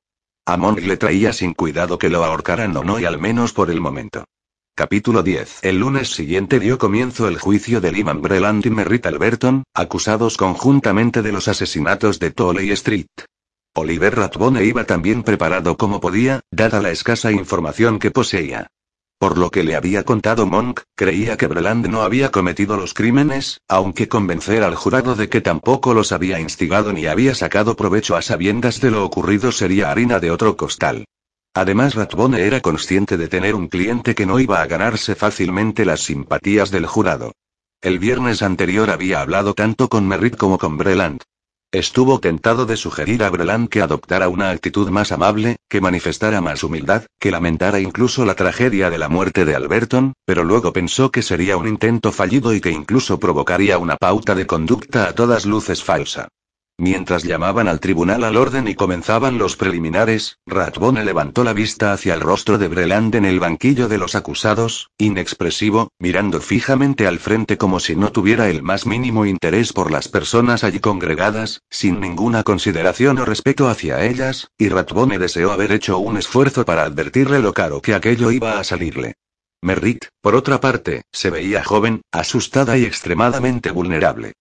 A 0.46 0.56
Monk 0.56 0.78
le 0.78 0.96
traía 0.96 1.32
sin 1.32 1.52
cuidado 1.52 1.98
que 1.98 2.10
lo 2.10 2.24
ahorcaran 2.24 2.76
o 2.76 2.84
no 2.84 3.00
y 3.00 3.06
al 3.06 3.18
menos 3.18 3.52
por 3.52 3.72
el 3.72 3.80
momento. 3.80 4.24
Capítulo 4.76 5.24
10. 5.24 5.64
El 5.64 5.80
lunes 5.80 6.12
siguiente 6.14 6.60
dio 6.60 6.78
comienzo 6.78 7.26
el 7.26 7.40
juicio 7.40 7.80
de 7.80 7.90
Lyman 7.90 8.22
Breland 8.22 8.64
y 8.66 8.70
Merritt 8.70 9.06
Alberton, 9.06 9.64
acusados 9.74 10.36
conjuntamente 10.36 11.20
de 11.20 11.32
los 11.32 11.48
asesinatos 11.48 12.20
de 12.20 12.30
Tolley 12.30 12.70
Street. 12.70 13.08
Oliver 13.74 14.14
Ratbone 14.14 14.64
iba 14.64 14.84
tan 14.84 15.02
bien 15.02 15.24
preparado 15.24 15.76
como 15.76 16.00
podía, 16.00 16.38
dada 16.52 16.80
la 16.80 16.92
escasa 16.92 17.32
información 17.32 17.98
que 17.98 18.12
poseía. 18.12 18.68
Por 19.24 19.38
lo 19.38 19.50
que 19.50 19.64
le 19.64 19.74
había 19.74 20.02
contado 20.04 20.44
Monk, 20.44 20.82
creía 20.94 21.38
que 21.38 21.46
Breland 21.46 21.86
no 21.86 22.02
había 22.02 22.30
cometido 22.30 22.76
los 22.76 22.92
crímenes, 22.92 23.58
aunque 23.68 24.06
convencer 24.06 24.62
al 24.62 24.74
jurado 24.74 25.14
de 25.14 25.30
que 25.30 25.40
tampoco 25.40 25.94
los 25.94 26.12
había 26.12 26.40
instigado 26.40 26.92
ni 26.92 27.06
había 27.06 27.34
sacado 27.34 27.74
provecho 27.74 28.16
a 28.16 28.20
sabiendas 28.20 28.82
de 28.82 28.90
lo 28.90 29.02
ocurrido 29.02 29.50
sería 29.50 29.90
harina 29.90 30.20
de 30.20 30.30
otro 30.30 30.58
costal. 30.58 31.06
Además 31.54 31.94
Ratbone 31.94 32.42
era 32.42 32.60
consciente 32.60 33.16
de 33.16 33.28
tener 33.28 33.54
un 33.54 33.68
cliente 33.68 34.14
que 34.14 34.26
no 34.26 34.38
iba 34.40 34.60
a 34.60 34.66
ganarse 34.66 35.14
fácilmente 35.14 35.86
las 35.86 36.02
simpatías 36.02 36.70
del 36.70 36.84
jurado. 36.84 37.32
El 37.80 37.98
viernes 37.98 38.42
anterior 38.42 38.90
había 38.90 39.22
hablado 39.22 39.54
tanto 39.54 39.88
con 39.88 40.06
Merritt 40.06 40.36
como 40.36 40.58
con 40.58 40.76
Breland. 40.76 41.22
Estuvo 41.74 42.20
tentado 42.20 42.66
de 42.66 42.76
sugerir 42.76 43.24
a 43.24 43.30
Breland 43.30 43.68
que 43.68 43.82
adoptara 43.82 44.28
una 44.28 44.50
actitud 44.50 44.88
más 44.90 45.10
amable, 45.10 45.56
que 45.68 45.80
manifestara 45.80 46.40
más 46.40 46.62
humildad, 46.62 47.06
que 47.18 47.32
lamentara 47.32 47.80
incluso 47.80 48.24
la 48.24 48.36
tragedia 48.36 48.90
de 48.90 48.98
la 48.98 49.08
muerte 49.08 49.44
de 49.44 49.56
Alberton, 49.56 50.12
pero 50.24 50.44
luego 50.44 50.72
pensó 50.72 51.10
que 51.10 51.22
sería 51.22 51.56
un 51.56 51.66
intento 51.66 52.12
fallido 52.12 52.54
y 52.54 52.60
que 52.60 52.70
incluso 52.70 53.18
provocaría 53.18 53.78
una 53.78 53.96
pauta 53.96 54.36
de 54.36 54.46
conducta 54.46 55.08
a 55.08 55.14
todas 55.14 55.46
luces 55.46 55.82
falsa. 55.82 56.28
Mientras 56.76 57.22
llamaban 57.22 57.68
al 57.68 57.78
tribunal 57.78 58.24
al 58.24 58.36
orden 58.36 58.66
y 58.66 58.74
comenzaban 58.74 59.38
los 59.38 59.56
preliminares, 59.56 60.38
Ratbone 60.44 61.04
levantó 61.04 61.44
la 61.44 61.52
vista 61.52 61.92
hacia 61.92 62.14
el 62.14 62.20
rostro 62.20 62.58
de 62.58 62.66
Breland 62.66 63.14
en 63.14 63.24
el 63.24 63.38
banquillo 63.38 63.86
de 63.86 63.96
los 63.96 64.16
acusados, 64.16 64.90
inexpresivo, 64.98 65.92
mirando 66.00 66.40
fijamente 66.40 67.06
al 67.06 67.20
frente 67.20 67.56
como 67.58 67.78
si 67.78 67.94
no 67.94 68.10
tuviera 68.10 68.48
el 68.50 68.64
más 68.64 68.86
mínimo 68.86 69.24
interés 69.24 69.72
por 69.72 69.92
las 69.92 70.08
personas 70.08 70.64
allí 70.64 70.80
congregadas, 70.80 71.62
sin 71.70 72.00
ninguna 72.00 72.42
consideración 72.42 73.18
o 73.18 73.24
respeto 73.24 73.68
hacia 73.68 74.04
ellas, 74.04 74.48
y 74.58 74.68
Ratbone 74.68 75.20
deseó 75.20 75.52
haber 75.52 75.70
hecho 75.70 75.98
un 75.98 76.16
esfuerzo 76.16 76.64
para 76.64 76.82
advertirle 76.82 77.38
lo 77.38 77.52
caro 77.52 77.80
que 77.80 77.94
aquello 77.94 78.32
iba 78.32 78.58
a 78.58 78.64
salirle. 78.64 79.14
Merritt, 79.62 80.06
por 80.20 80.34
otra 80.34 80.60
parte, 80.60 81.04
se 81.12 81.30
veía 81.30 81.62
joven, 81.62 82.02
asustada 82.10 82.76
y 82.76 82.84
extremadamente 82.84 83.70
vulnerable. 83.70 84.32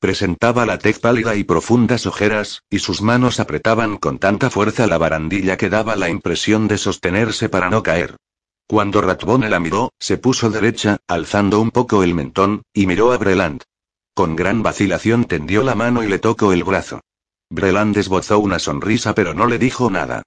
Presentaba 0.00 0.64
la 0.64 0.78
tez 0.78 0.98
pálida 0.98 1.36
y 1.36 1.44
profundas 1.44 2.06
ojeras, 2.06 2.62
y 2.70 2.78
sus 2.78 3.02
manos 3.02 3.38
apretaban 3.38 3.98
con 3.98 4.18
tanta 4.18 4.48
fuerza 4.48 4.86
la 4.86 4.96
barandilla 4.96 5.58
que 5.58 5.68
daba 5.68 5.94
la 5.94 6.08
impresión 6.08 6.68
de 6.68 6.78
sostenerse 6.78 7.50
para 7.50 7.68
no 7.68 7.82
caer. 7.82 8.16
Cuando 8.66 9.02
Ratbone 9.02 9.50
la 9.50 9.60
miró, 9.60 9.92
se 9.98 10.16
puso 10.16 10.48
derecha, 10.48 10.96
alzando 11.06 11.60
un 11.60 11.70
poco 11.70 12.02
el 12.02 12.14
mentón, 12.14 12.62
y 12.72 12.86
miró 12.86 13.12
a 13.12 13.18
Breland. 13.18 13.62
Con 14.14 14.36
gran 14.36 14.62
vacilación 14.62 15.26
tendió 15.26 15.62
la 15.62 15.74
mano 15.74 16.02
y 16.02 16.08
le 16.08 16.18
tocó 16.18 16.54
el 16.54 16.64
brazo. 16.64 17.02
Breland 17.50 17.98
esbozó 17.98 18.38
una 18.38 18.58
sonrisa 18.58 19.14
pero 19.14 19.34
no 19.34 19.46
le 19.46 19.58
dijo 19.58 19.90
nada. 19.90 20.22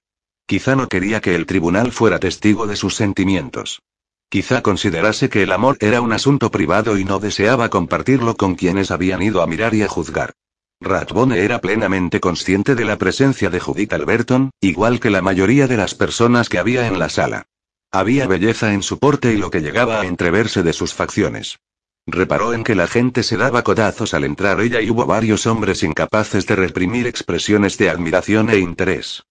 Quizá 0.46 0.76
no 0.76 0.88
quería 0.88 1.20
que 1.20 1.34
el 1.34 1.46
tribunal 1.46 1.90
fuera 1.90 2.20
testigo 2.20 2.68
de 2.68 2.76
sus 2.76 2.94
sentimientos. 2.94 3.80
Quizá 4.28 4.62
considerase 4.62 5.28
que 5.28 5.42
el 5.42 5.52
amor 5.52 5.76
era 5.80 6.00
un 6.00 6.12
asunto 6.12 6.50
privado 6.50 6.98
y 6.98 7.04
no 7.04 7.18
deseaba 7.20 7.70
compartirlo 7.70 8.36
con 8.36 8.54
quienes 8.54 8.90
habían 8.90 9.22
ido 9.22 9.42
a 9.42 9.46
mirar 9.46 9.74
y 9.74 9.82
a 9.82 9.88
juzgar. 9.88 10.32
Ratbone 10.80 11.38
era 11.38 11.60
plenamente 11.60 12.20
consciente 12.20 12.74
de 12.74 12.84
la 12.84 12.98
presencia 12.98 13.48
de 13.48 13.60
Judith 13.60 13.92
Alberton, 13.92 14.50
igual 14.60 15.00
que 15.00 15.10
la 15.10 15.22
mayoría 15.22 15.66
de 15.66 15.76
las 15.76 15.94
personas 15.94 16.48
que 16.48 16.58
había 16.58 16.86
en 16.86 16.98
la 16.98 17.08
sala. 17.08 17.46
Había 17.90 18.26
belleza 18.26 18.74
en 18.74 18.82
su 18.82 18.98
porte 18.98 19.32
y 19.32 19.36
lo 19.36 19.50
que 19.50 19.60
llegaba 19.60 20.00
a 20.00 20.06
entreverse 20.06 20.62
de 20.62 20.72
sus 20.72 20.94
facciones. 20.94 21.60
Reparó 22.06 22.52
en 22.52 22.64
que 22.64 22.74
la 22.74 22.86
gente 22.86 23.22
se 23.22 23.36
daba 23.36 23.62
codazos 23.62 24.12
al 24.12 24.24
entrar 24.24 24.60
ella 24.60 24.80
y 24.82 24.90
hubo 24.90 25.06
varios 25.06 25.46
hombres 25.46 25.82
incapaces 25.82 26.46
de 26.46 26.56
reprimir 26.56 27.06
expresiones 27.06 27.78
de 27.78 27.88
admiración 27.88 28.50
e 28.50 28.58
interés. 28.58 29.24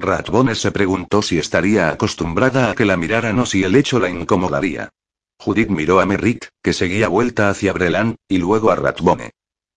Ratbone 0.00 0.54
se 0.54 0.72
preguntó 0.72 1.22
si 1.22 1.38
estaría 1.38 1.90
acostumbrada 1.90 2.70
a 2.70 2.74
que 2.74 2.84
la 2.84 2.96
miraran 2.96 3.38
o 3.38 3.46
si 3.46 3.62
el 3.64 3.76
hecho 3.76 3.98
la 4.00 4.08
incomodaría. 4.08 4.90
Judith 5.38 5.68
miró 5.68 6.00
a 6.00 6.06
Merritt, 6.06 6.46
que 6.62 6.72
seguía 6.72 7.08
vuelta 7.08 7.48
hacia 7.48 7.72
Breland, 7.72 8.16
y 8.28 8.38
luego 8.38 8.70
a 8.70 8.76
Ratbone. 8.76 9.30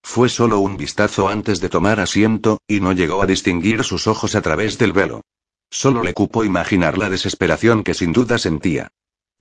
Fue 0.03 0.27
solo 0.27 0.59
un 0.59 0.75
vistazo 0.75 1.29
antes 1.29 1.61
de 1.61 1.69
tomar 1.69 1.99
asiento, 1.99 2.59
y 2.67 2.81
no 2.81 2.91
llegó 2.91 3.21
a 3.21 3.25
distinguir 3.25 3.83
sus 3.83 4.07
ojos 4.07 4.35
a 4.35 4.41
través 4.41 4.77
del 4.77 4.91
velo. 4.91 5.21
Solo 5.69 6.03
le 6.03 6.13
cupo 6.13 6.43
imaginar 6.43 6.97
la 6.97 7.09
desesperación 7.09 7.83
que 7.83 7.93
sin 7.93 8.11
duda 8.11 8.37
sentía. 8.37 8.89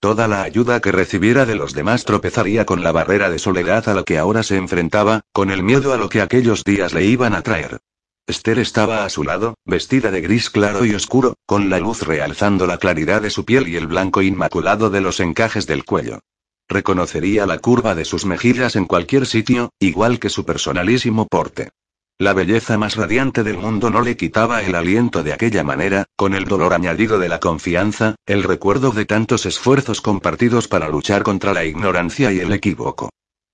Toda 0.01 0.26
la 0.28 0.43
ayuda 0.43 0.80
que 0.80 0.91
recibiera 0.91 1.47
de 1.47 1.55
los 1.55 1.74
demás 1.74 2.05
tropezaría 2.05 2.64
con 2.64 2.83
la 2.83 2.91
barrera 2.91 3.30
de 3.30 3.39
soledad 3.39 3.89
a 3.89 3.95
la 3.95 4.03
que 4.03 4.18
ahora 4.18 4.43
se 4.43 4.57
enfrentaba, 4.57 5.22
con 5.33 5.51
el 5.51 5.62
miedo 5.62 5.93
a 5.93 5.97
lo 5.97 6.09
que 6.09 6.20
aquellos 6.20 6.64
días 6.64 6.93
le 6.93 7.05
iban 7.05 7.35
a 7.35 7.43
traer. 7.43 7.80
Esther 8.29 8.61
estaba 8.61 9.05
a 9.05 9.09
su 9.09 9.25
lado, 9.25 9.55
vestida 9.64 10.12
de 10.12 10.20
gris 10.20 10.49
claro 10.49 10.85
y 10.85 10.95
oscuro, 10.95 11.35
con 11.45 11.70
la 11.70 11.81
luz 11.81 12.03
realzando 12.03 12.68
la 12.68 12.79
claridad 12.79 13.20
de 13.20 13.31
su 13.31 13.45
piel 13.45 13.66
y 13.66 13.77
el 13.77 13.89
blanco 13.89 14.23
inmaculado 14.23 14.91
de 14.91 15.01
los 15.01 15.18
encajes 15.18 15.66
del 15.66 15.85
cuello. 15.85 16.20
Reconocería 16.68 17.47
la 17.47 17.59
curva 17.59 17.97
de 17.97 18.05
sus 18.05 18.25
mejillas 18.25 18.77
en 18.77 18.85
cualquier 18.85 19.27
sitio, 19.27 19.70
igual 19.81 20.20
que 20.20 20.29
su 20.31 20.45
personalísimo 20.45 21.27
porte. 21.27 21.70
La 22.18 22.33
belleza 22.33 22.79
más 22.79 22.95
radiante 22.95 23.43
del 23.43 23.59
mundo 23.59 23.91
no 23.91 24.01
le 24.03 24.16
quitaba 24.16 24.62
el 24.62 24.77
aliento 24.77 25.25
de 25.25 25.33
aquella 25.33 25.64
manera, 25.64 26.05
con 26.14 26.35
el 26.35 26.45
dolor 26.45 26.75
añadido 26.75 27.18
de 27.18 27.29
la 27.29 27.41
confianza, 27.41 28.14
el 28.27 28.45
recuerdo 28.45 28.93
de 28.93 29.05
tantos 29.05 29.47
esfuerzos 29.47 30.01
compartidos 30.01 30.68
para 30.68 30.89
luchar 30.89 31.25
contra 31.25 31.53
la 31.53 31.64
ignorancia 31.64 32.31
y 32.31 32.39
el 32.39 32.53
equívoco. 32.53 33.11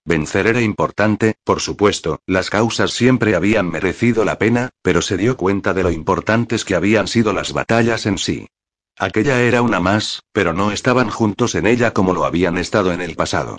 Vencer 0.08 0.46
era 0.46 0.62
importante, 0.62 1.34
por 1.44 1.60
supuesto, 1.60 2.22
las 2.26 2.48
causas 2.48 2.92
siempre 2.92 3.34
habían 3.34 3.70
merecido 3.70 4.24
la 4.24 4.38
pena, 4.38 4.70
pero 4.80 5.02
se 5.02 5.18
dio 5.18 5.36
cuenta 5.36 5.74
de 5.74 5.82
lo 5.82 5.90
importantes 5.90 6.64
que 6.64 6.74
habían 6.74 7.08
sido 7.08 7.34
las 7.34 7.52
batallas 7.52 8.06
en 8.06 8.16
sí. 8.16 8.48
Aquella 8.96 9.42
era 9.42 9.60
una 9.60 9.80
más, 9.80 10.22
pero 10.32 10.54
no 10.54 10.72
estaban 10.72 11.10
juntos 11.10 11.54
en 11.56 11.66
ella 11.66 11.92
como 11.92 12.14
lo 12.14 12.24
habían 12.24 12.56
estado 12.56 12.90
en 12.90 13.02
el 13.02 13.16
pasado. 13.16 13.58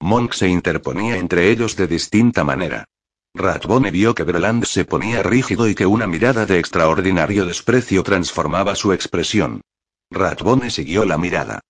Monk 0.00 0.32
se 0.32 0.48
interponía 0.48 1.18
entre 1.18 1.50
ellos 1.50 1.76
de 1.76 1.86
distinta 1.86 2.44
manera. 2.44 2.86
Ratbone 3.34 3.90
vio 3.90 4.14
que 4.14 4.22
Breland 4.22 4.64
se 4.64 4.86
ponía 4.86 5.22
rígido 5.22 5.68
y 5.68 5.74
que 5.74 5.84
una 5.84 6.06
mirada 6.06 6.46
de 6.46 6.58
extraordinario 6.58 7.44
desprecio 7.44 8.02
transformaba 8.04 8.74
su 8.74 8.94
expresión. 8.94 9.60
Ratbone 10.10 10.70
siguió 10.70 11.04
la 11.04 11.18
mirada. 11.18 11.60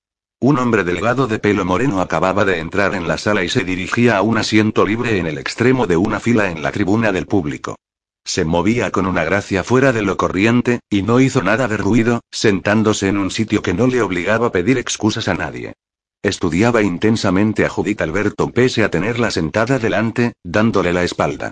Un 0.43 0.59
hombre 0.59 0.85
delgado 0.85 1.27
de 1.27 1.39
pelo 1.39 1.67
moreno 1.67 2.01
acababa 2.01 2.47
de 2.47 2.61
entrar 2.61 2.95
en 2.95 3.07
la 3.07 3.19
sala 3.19 3.45
y 3.45 3.51
se 3.51 3.63
dirigía 3.63 4.17
a 4.17 4.23
un 4.23 4.39
asiento 4.39 4.87
libre 4.87 5.19
en 5.19 5.27
el 5.27 5.37
extremo 5.37 5.87
de 5.87 5.99
una 5.99 6.19
fila 6.19 6.51
en 6.51 6.63
la 6.63 6.73
tribuna 6.73 7.13
del 7.13 7.27
público. 7.27 7.77
Se 8.25 8.47
movía 8.47 8.91
con 8.91 9.05
una 9.05 9.23
gracia 9.25 9.63
fuera 9.65 9.93
de 9.93 10.01
lo 10.01 10.17
corriente, 10.17 10.81
y 10.89 11.03
no 11.03 11.21
hizo 11.21 11.43
nada 11.43 11.69
de 11.69 11.77
ruido, 11.77 12.23
sentándose 12.31 13.09
en 13.09 13.19
un 13.19 13.31
sitio 13.31 13.61
que 13.61 13.75
no 13.75 13.87
le 13.87 14.01
obligaba 14.01 14.47
a 14.47 14.53
pedir 14.53 14.79
excusas 14.79 15.29
a 15.29 15.35
nadie. 15.35 15.75
Estudiaba 16.23 16.81
intensamente 16.81 17.67
a 17.67 17.69
Judith 17.69 18.01
Alberto 18.01 18.51
pese 18.51 18.83
a 18.83 18.91
tenerla 18.91 19.31
sentada 19.31 19.79
delante, 19.79 20.33
dándole 20.43 20.95
la 20.95 21.05
espalda. 21.05 21.51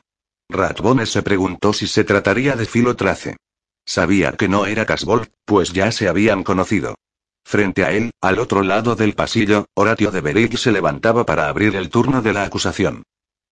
Ratbone 0.49 1.05
se 1.05 1.22
preguntó 1.22 1.74
si 1.74 1.86
se 1.86 2.05
trataría 2.05 2.57
de 2.57 2.64
Filotrace. 2.64 3.36
Sabía 3.84 4.32
que 4.32 4.49
no 4.49 4.64
era 4.64 4.86
Casbolt, 4.86 5.30
pues 5.45 5.74
ya 5.74 5.93
se 5.93 6.09
habían 6.09 6.43
conocido. 6.43 6.95
Frente 7.49 7.82
a 7.82 7.92
él, 7.92 8.11
al 8.20 8.40
otro 8.40 8.62
lado 8.62 8.94
del 8.94 9.14
pasillo, 9.14 9.68
Horatio 9.72 10.11
de 10.11 10.20
Beric 10.20 10.59
se 10.59 10.70
levantaba 10.70 11.24
para 11.24 11.49
abrir 11.49 11.76
el 11.76 11.88
turno 11.88 12.20
de 12.20 12.34
la 12.34 12.44
acusación. 12.44 13.05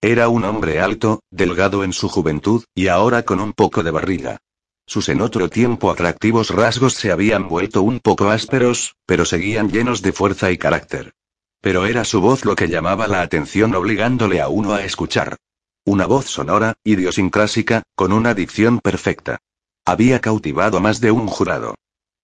Era 0.03 0.29
un 0.29 0.43
hombre 0.43 0.79
alto, 0.79 1.21
delgado 1.31 1.83
en 1.83 1.93
su 1.93 2.07
juventud, 2.07 2.63
y 2.75 2.89
ahora 2.89 3.23
con 3.23 3.39
un 3.39 3.53
poco 3.53 3.81
de 3.81 3.89
barriga. 3.89 4.37
Sus 4.85 5.09
en 5.09 5.19
otro 5.19 5.49
tiempo 5.49 5.89
atractivos 5.89 6.51
rasgos 6.51 6.93
se 6.93 7.11
habían 7.11 7.49
vuelto 7.49 7.81
un 7.81 7.99
poco 7.99 8.29
ásperos, 8.29 8.93
pero 9.07 9.25
seguían 9.25 9.71
llenos 9.71 10.03
de 10.03 10.13
fuerza 10.13 10.51
y 10.51 10.59
carácter. 10.59 11.15
Pero 11.59 11.87
era 11.87 12.03
su 12.03 12.21
voz 12.21 12.45
lo 12.45 12.55
que 12.55 12.67
llamaba 12.67 13.07
la 13.07 13.23
atención 13.23 13.73
obligándole 13.73 14.41
a 14.41 14.47
uno 14.47 14.73
a 14.73 14.83
escuchar. 14.83 15.37
Una 15.85 16.05
voz 16.05 16.27
sonora, 16.27 16.75
idiosincrásica, 16.83 17.81
con 17.95 18.13
una 18.13 18.35
dicción 18.35 18.79
perfecta. 18.79 19.39
Había 19.85 20.21
cautivado 20.21 20.81
más 20.81 21.01
de 21.01 21.09
un 21.09 21.25
jurado. 21.25 21.73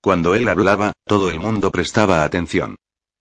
Cuando 0.04 0.36
él 0.36 0.50
hablaba, 0.50 0.92
todo 1.08 1.30
el 1.30 1.40
mundo 1.40 1.72
prestaba 1.72 2.26
atención. 2.26 2.76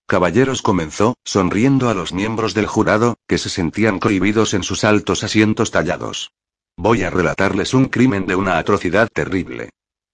Caballeros 0.05 0.61
comenzó, 0.61 1.15
sonriendo 1.23 1.87
a 1.87 1.93
los 1.93 2.11
miembros 2.11 2.53
del 2.53 2.67
jurado, 2.67 3.15
que 3.25 3.37
se 3.37 3.47
sentían 3.47 3.99
cohibidos 3.99 4.53
en 4.53 4.63
sus 4.63 4.83
altos 4.83 5.23
asientos 5.23 5.71
tallados. 5.71 6.33
Voy 6.75 7.03
a 7.03 7.09
relatarles 7.09 7.73
un 7.73 7.85
crimen 7.85 8.25
de 8.25 8.35
una 8.35 8.57
atrocidad 8.57 9.07
terrible. 9.07 9.69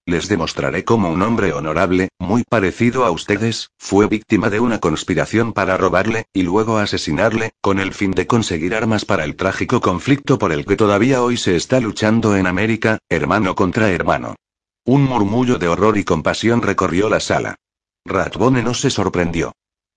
Les 0.06 0.28
demostraré 0.28 0.84
cómo 0.84 1.10
un 1.10 1.22
hombre 1.22 1.52
honorable, 1.52 2.10
muy 2.20 2.44
parecido 2.48 3.04
a 3.04 3.10
ustedes, 3.10 3.70
fue 3.76 4.06
víctima 4.06 4.48
de 4.48 4.60
una 4.60 4.78
conspiración 4.78 5.52
para 5.52 5.76
robarle, 5.76 6.26
y 6.32 6.44
luego 6.44 6.78
asesinarle, 6.78 7.50
con 7.60 7.80
el 7.80 7.94
fin 7.94 8.12
de 8.12 8.28
conseguir 8.28 8.76
armas 8.76 9.04
para 9.04 9.24
el 9.24 9.34
trágico 9.34 9.80
conflicto 9.80 10.38
por 10.38 10.52
el 10.52 10.64
que 10.64 10.76
todavía 10.76 11.20
hoy 11.20 11.36
se 11.36 11.56
está 11.56 11.80
luchando 11.80 12.36
en 12.36 12.46
América, 12.46 12.98
hermano 13.08 13.56
contra 13.56 13.90
hermano. 13.90 14.36
Un 14.84 15.04
murmullo 15.04 15.58
de 15.58 15.68
horror 15.68 15.98
y 15.98 16.04
compasión 16.04 16.62
recorrió 16.62 17.08
la 17.08 17.20
sala. 17.20 17.56
Ratbone 18.04 18.62
no 18.62 18.74
se 18.74 18.90
sorprendió. 18.90 19.52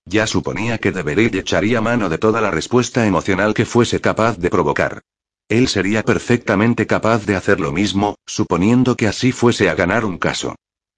Ya 0.06 0.26
suponía 0.26 0.78
que 0.78 0.92
debería 0.92 1.40
echaría 1.40 1.80
mano 1.80 2.08
de 2.08 2.18
toda 2.18 2.40
la 2.40 2.50
respuesta 2.50 3.06
emocional 3.06 3.54
que 3.54 3.64
fuese 3.64 4.00
capaz 4.00 4.36
de 4.38 4.50
provocar. 4.50 5.00
Él 5.48 5.68
sería 5.68 6.02
perfectamente 6.02 6.86
capaz 6.86 7.26
de 7.26 7.36
hacer 7.36 7.60
lo 7.60 7.72
mismo, 7.72 8.16
suponiendo 8.26 8.96
que 8.96 9.08
así 9.08 9.32
fuese 9.32 9.70
a 9.70 9.74
ganar 9.74 10.04
un 10.04 10.18
caso. 10.18 10.54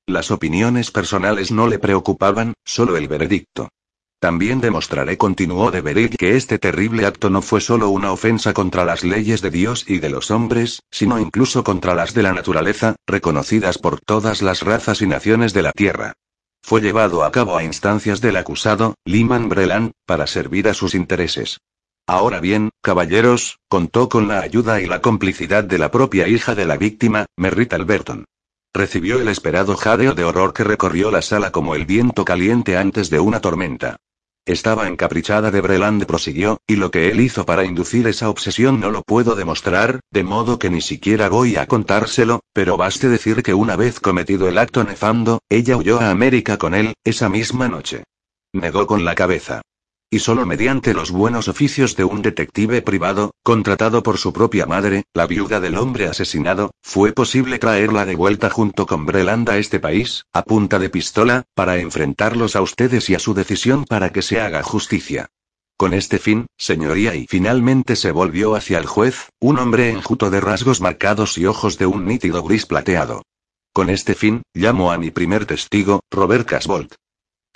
Las 0.07 0.31
opiniones 0.31 0.91
personales 0.91 1.51
no 1.51 1.67
le 1.67 1.79
preocupaban, 1.79 2.55
solo 2.65 2.97
el 2.97 3.09
veredicto. 3.09 3.71
También 4.19 4.61
demostraré, 4.61 5.19
continuó 5.19 5.71
de 5.71 6.11
que 6.11 6.37
este 6.37 6.59
terrible 6.59 7.05
acto 7.05 7.29
no 7.29 7.43
fue 7.43 7.61
solo 7.61 7.91
una 7.91 8.13
ofensa 8.13 8.55
contra 8.55 8.85
las 8.85 9.05
leyes 9.05 9.43
de 9.43 9.51
Dios 9.51 9.85
y 9.87 9.99
de 9.99 10.09
los 10.09 10.31
hombres, 10.31 10.81
sino 10.91 11.19
incluso 11.19 11.63
contra 11.63 11.95
las 11.95 12.15
de 12.15 12.23
la 12.23 12.33
naturaleza, 12.33 12.97
reconocidas 13.07 13.79
por 13.79 14.01
todas 14.01 14.41
las 14.41 14.63
razas 14.63 15.03
y 15.03 15.07
naciones 15.07 15.53
de 15.53 15.63
la 15.63 15.73
tierra. 15.73 16.15
Fue 16.63 16.81
llevado 16.81 17.25
a 17.25 17.31
cabo 17.31 17.57
a 17.57 17.63
instancias 17.63 18.21
del 18.21 18.37
acusado, 18.37 18.95
Lyman 19.05 19.49
Breland, 19.49 19.93
para 20.07 20.27
servir 20.27 20.67
a 20.69 20.75
sus 20.75 20.95
intereses. 20.95 21.59
Ahora 22.09 22.41
bien, 22.41 22.71
caballeros, 22.83 23.59
contó 23.69 24.09
con 24.09 24.29
la 24.29 24.41
ayuda 24.41 24.81
y 24.81 24.87
la 24.87 25.03
complicidad 25.03 25.63
de 25.63 25.79
la 25.79 25.91
propia 25.91 26.27
hija 26.27 26.55
de 26.55 26.65
la 26.65 26.77
víctima, 26.77 27.27
Merritt 27.37 27.75
Alberton. 27.75 28.25
Recibió 28.73 29.21
el 29.21 29.29
esperado 29.29 29.77
jadeo 29.77 30.15
de 30.15 30.25
horror 30.25 30.53
que 30.53 30.65
recorrió 30.65 31.11
la 31.11 31.23
sala 31.23 31.51
como 31.51 31.75
el 31.75 31.85
viento 31.85 32.25
caliente 32.25 32.77
antes 32.77 33.11
de 33.11 33.21
una 33.21 33.41
tormenta. 33.41 33.97
Estaba 34.47 34.87
encaprichada 34.87 35.51
de 35.51 35.61
Breland 35.61 36.07
prosiguió, 36.07 36.61
y 36.69 36.77
lo 36.77 36.93
que 36.93 37.11
él 37.11 37.19
hizo 37.19 37.45
para 37.45 37.65
inducir 37.65 38.07
esa 38.07 38.31
obsesión 38.31 38.79
no 38.79 38.93
lo 38.93 39.03
puedo 39.03 39.35
demostrar, 39.35 39.99
de 40.13 40.23
modo 40.23 40.61
que 40.61 40.71
ni 40.71 40.81
siquiera 40.81 41.29
voy 41.29 41.57
a 41.57 41.67
contárselo, 41.67 42.45
pero 42.53 42.77
baste 42.77 43.09
decir 43.09 43.43
que 43.43 43.55
una 43.55 43.75
vez 43.75 43.99
cometido 43.99 44.47
el 44.47 44.59
acto 44.59 44.85
nefando, 44.85 45.41
ella 45.49 45.77
huyó 45.77 46.01
a 46.01 46.11
América 46.11 46.59
con 46.59 46.75
él, 46.75 46.95
esa 47.03 47.29
misma 47.29 47.67
noche. 47.67 48.05
Negó 48.53 48.87
con 48.87 49.05
la 49.05 49.17
cabeza. 49.17 49.63
Y 50.09 50.21
solo 50.21 50.47
mediante 50.47 50.95
los 50.95 51.11
buenos 51.11 51.49
oficios 51.49 51.97
de 51.97 52.05
un 52.05 52.23
detective 52.23 52.81
privado, 52.81 53.33
contratado 53.43 54.05
por 54.05 54.19
su 54.19 54.33
propia 54.33 54.65
madre, 54.65 55.03
la 55.13 55.27
viuda 55.27 55.59
del 55.59 55.77
hombre 55.77 56.07
asesinado, 56.07 56.71
fue 56.81 57.13
posible 57.13 57.59
traerla 57.59 58.07
de 58.07 58.15
vuelta 58.15 58.49
junto 58.49 58.87
con 58.87 59.05
Breland 59.05 59.51
a 59.51 59.59
este 59.59 59.81
país, 59.81 60.25
a 60.33 60.43
punta 60.43 60.79
de 60.79 60.91
pistola, 60.91 61.43
para 61.55 61.79
enfrentarlos 61.79 62.55
a 62.55 62.63
ustedes 62.63 63.11
y 63.11 63.17
a 63.17 63.19
su 63.19 63.35
decisión 63.35 63.85
para 63.85 64.11
que 64.11 64.23
se 64.23 64.41
haga 64.41 64.63
justicia. 64.63 65.27
Con 65.77 65.93
este 65.93 66.19
fin, 66.21 66.47
señoría, 66.57 67.17
y 67.17 67.27
finalmente 67.29 67.97
se 67.97 68.13
volvió 68.13 68.55
hacia 68.55 68.79
el 68.79 68.87
juez, 68.87 69.31
un 69.41 69.59
hombre 69.59 69.91
enjuto 69.91 70.31
de 70.31 70.41
rasgos 70.41 70.81
marcados 70.81 71.37
y 71.37 71.47
ojos 71.47 71.79
de 71.79 71.87
un 71.87 72.07
nítido 72.07 72.45
gris 72.45 72.65
plateado. 72.65 73.23
Con 73.73 73.91
este 73.91 74.15
fin, 74.15 74.43
llamo 74.55 74.93
a 74.93 74.99
mi 74.99 75.11
primer 75.11 75.47
testigo, 75.47 76.01
Robert 76.13 76.49
Casbolt. 76.49 76.95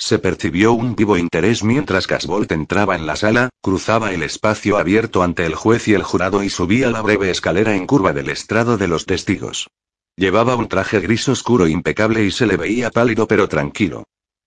Se 0.00 0.18
percibió 0.18 0.72
un 0.72 0.96
vivo 0.96 1.18
interés 1.18 1.62
mientras 1.62 2.06
Casbolt 2.06 2.50
entraba 2.52 2.96
en 2.96 3.04
la 3.06 3.16
sala, 3.16 3.50
cruzaba 3.60 4.14
el 4.14 4.22
espacio 4.22 4.78
abierto 4.78 5.22
ante 5.22 5.44
el 5.44 5.54
juez 5.54 5.88
y 5.88 5.92
el 5.92 6.02
jurado 6.02 6.42
y 6.42 6.48
subía 6.48 6.90
la 6.90 7.02
breve 7.02 7.30
escalera 7.30 7.76
en 7.76 7.86
curva 7.86 8.14
del 8.14 8.30
estrado 8.30 8.78
de 8.78 8.88
los 8.88 9.04
testigos. 9.04 9.68
Llevaba 10.16 10.56
un 10.56 10.68
traje 10.68 11.00
gris 11.00 11.28
oscuro 11.28 11.68
impecable 11.68 12.24
y 12.24 12.30
se 12.30 12.46
le 12.46 12.56
veía 12.56 12.90
pálido 12.90 13.28
pero 13.28 13.46
tranquilo. 13.46 14.04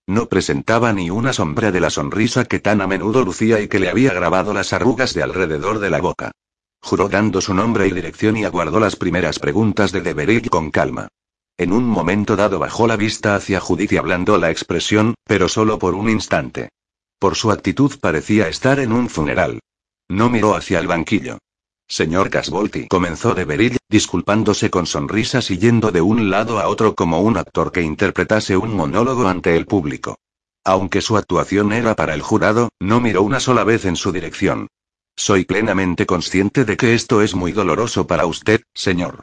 No 0.08 0.28
presentaba 0.28 0.92
ni 0.92 1.10
una 1.10 1.32
sombra 1.32 1.70
de 1.70 1.80
la 1.80 1.90
sonrisa 1.90 2.46
que 2.46 2.58
tan 2.58 2.80
a 2.80 2.88
menudo 2.88 3.24
lucía 3.24 3.60
y 3.60 3.68
que 3.68 3.78
le 3.78 3.88
había 3.88 4.12
grabado 4.12 4.54
las 4.54 4.72
arrugas 4.72 5.14
de 5.14 5.22
alrededor 5.22 5.78
de 5.78 5.88
la 5.88 6.00
boca. 6.00 6.32
Juró 6.82 7.08
dando 7.08 7.40
su 7.40 7.54
nombre 7.54 7.86
y 7.86 7.92
dirección 7.92 8.36
y 8.36 8.44
aguardó 8.44 8.80
las 8.80 8.96
primeras 8.96 9.38
preguntas 9.38 9.92
de 9.92 10.00
Deverig 10.00 10.50
con 10.50 10.72
calma. 10.72 11.06
En 11.56 11.72
un 11.72 11.84
momento 11.84 12.34
dado 12.34 12.58
bajó 12.58 12.88
la 12.88 12.96
vista 12.96 13.36
hacia 13.36 13.60
Judith 13.60 13.92
y 13.92 13.96
ablandó 13.96 14.38
la 14.38 14.50
expresión, 14.50 15.14
pero 15.24 15.48
solo 15.48 15.78
por 15.78 15.94
un 15.94 16.10
instante. 16.10 16.70
Por 17.20 17.36
su 17.36 17.52
actitud 17.52 17.92
parecía 18.00 18.48
estar 18.48 18.80
en 18.80 18.92
un 18.92 19.08
funeral. 19.08 19.60
No 20.08 20.28
miró 20.28 20.56
hacia 20.56 20.80
el 20.80 20.88
banquillo. 20.88 21.38
Señor 21.86 22.28
Casbolti, 22.28 22.88
comenzó 22.88 23.34
de 23.34 23.44
Beril, 23.44 23.76
disculpándose 23.88 24.68
con 24.68 24.86
sonrisas 24.86 25.50
y 25.50 25.58
yendo 25.58 25.92
de 25.92 26.00
un 26.00 26.28
lado 26.28 26.58
a 26.58 26.66
otro 26.66 26.94
como 26.94 27.20
un 27.20 27.36
actor 27.36 27.70
que 27.70 27.82
interpretase 27.82 28.56
un 28.56 28.74
monólogo 28.74 29.28
ante 29.28 29.56
el 29.56 29.66
público. 29.66 30.16
Aunque 30.64 31.02
su 31.02 31.16
actuación 31.16 31.72
era 31.72 31.94
para 31.94 32.14
el 32.14 32.22
jurado, 32.22 32.70
no 32.80 33.00
miró 33.00 33.22
una 33.22 33.38
sola 33.38 33.64
vez 33.64 33.84
en 33.84 33.96
su 33.96 34.10
dirección. 34.12 34.66
Soy 35.14 35.44
plenamente 35.44 36.06
consciente 36.06 36.64
de 36.64 36.76
que 36.76 36.94
esto 36.94 37.22
es 37.22 37.34
muy 37.34 37.52
doloroso 37.52 38.06
para 38.06 38.26
usted, 38.26 38.62
señor. 38.74 39.22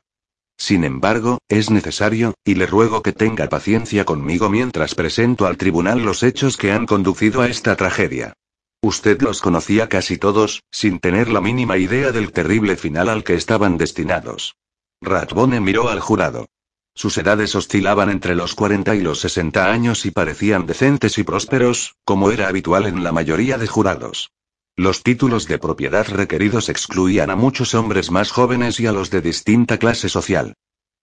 Sin 0.62 0.84
embargo, 0.84 1.40
es 1.50 1.72
necesario, 1.72 2.36
y 2.46 2.54
le 2.54 2.68
ruego 2.68 3.02
que 3.02 3.14
tenga 3.14 3.50
paciencia 3.50 4.06
conmigo 4.06 4.48
mientras 4.48 4.94
presento 4.94 5.48
al 5.48 5.58
tribunal 5.58 6.04
los 6.04 6.22
hechos 6.22 6.56
que 6.56 6.72
han 6.72 6.86
conducido 6.86 7.42
a 7.42 7.48
esta 7.48 7.76
tragedia. 7.76 8.34
Usted 8.80 9.20
los 9.24 9.42
conocía 9.42 9.90
casi 9.90 10.20
todos, 10.20 10.62
sin 10.70 11.00
tener 11.00 11.30
la 11.30 11.42
mínima 11.42 11.80
idea 11.80 12.12
del 12.12 12.32
terrible 12.32 12.78
final 12.78 13.10
al 13.10 13.24
que 13.24 13.34
estaban 13.34 13.80
destinados. 13.80 14.56
Ratbone 15.02 15.60
miró 15.62 15.90
al 15.90 16.00
jurado. 16.00 16.46
Sus 16.94 17.18
edades 17.18 17.56
oscilaban 17.56 18.12
entre 18.12 18.36
los 18.36 18.54
40 18.54 18.94
y 18.94 19.02
los 19.02 19.20
60 19.22 19.66
años 19.66 20.06
y 20.06 20.12
parecían 20.12 20.68
decentes 20.68 21.18
y 21.18 21.24
prósperos, 21.24 21.96
como 22.06 22.30
era 22.30 22.48
habitual 22.48 22.86
en 22.86 23.04
la 23.04 23.12
mayoría 23.12 23.58
de 23.58 23.66
jurados. 23.66 24.30
Los 24.78 25.04
títulos 25.04 25.48
de 25.48 25.60
propiedad 25.60 26.08
requeridos 26.08 26.70
excluían 26.70 27.30
a 27.30 27.36
muchos 27.36 27.76
hombres 27.76 28.10
más 28.10 28.32
jóvenes 28.32 28.80
y 28.80 28.88
a 28.88 28.92
los 28.92 29.10
de 29.10 29.22
distinta 29.22 29.78
clase 29.78 30.08
social. 30.08 30.54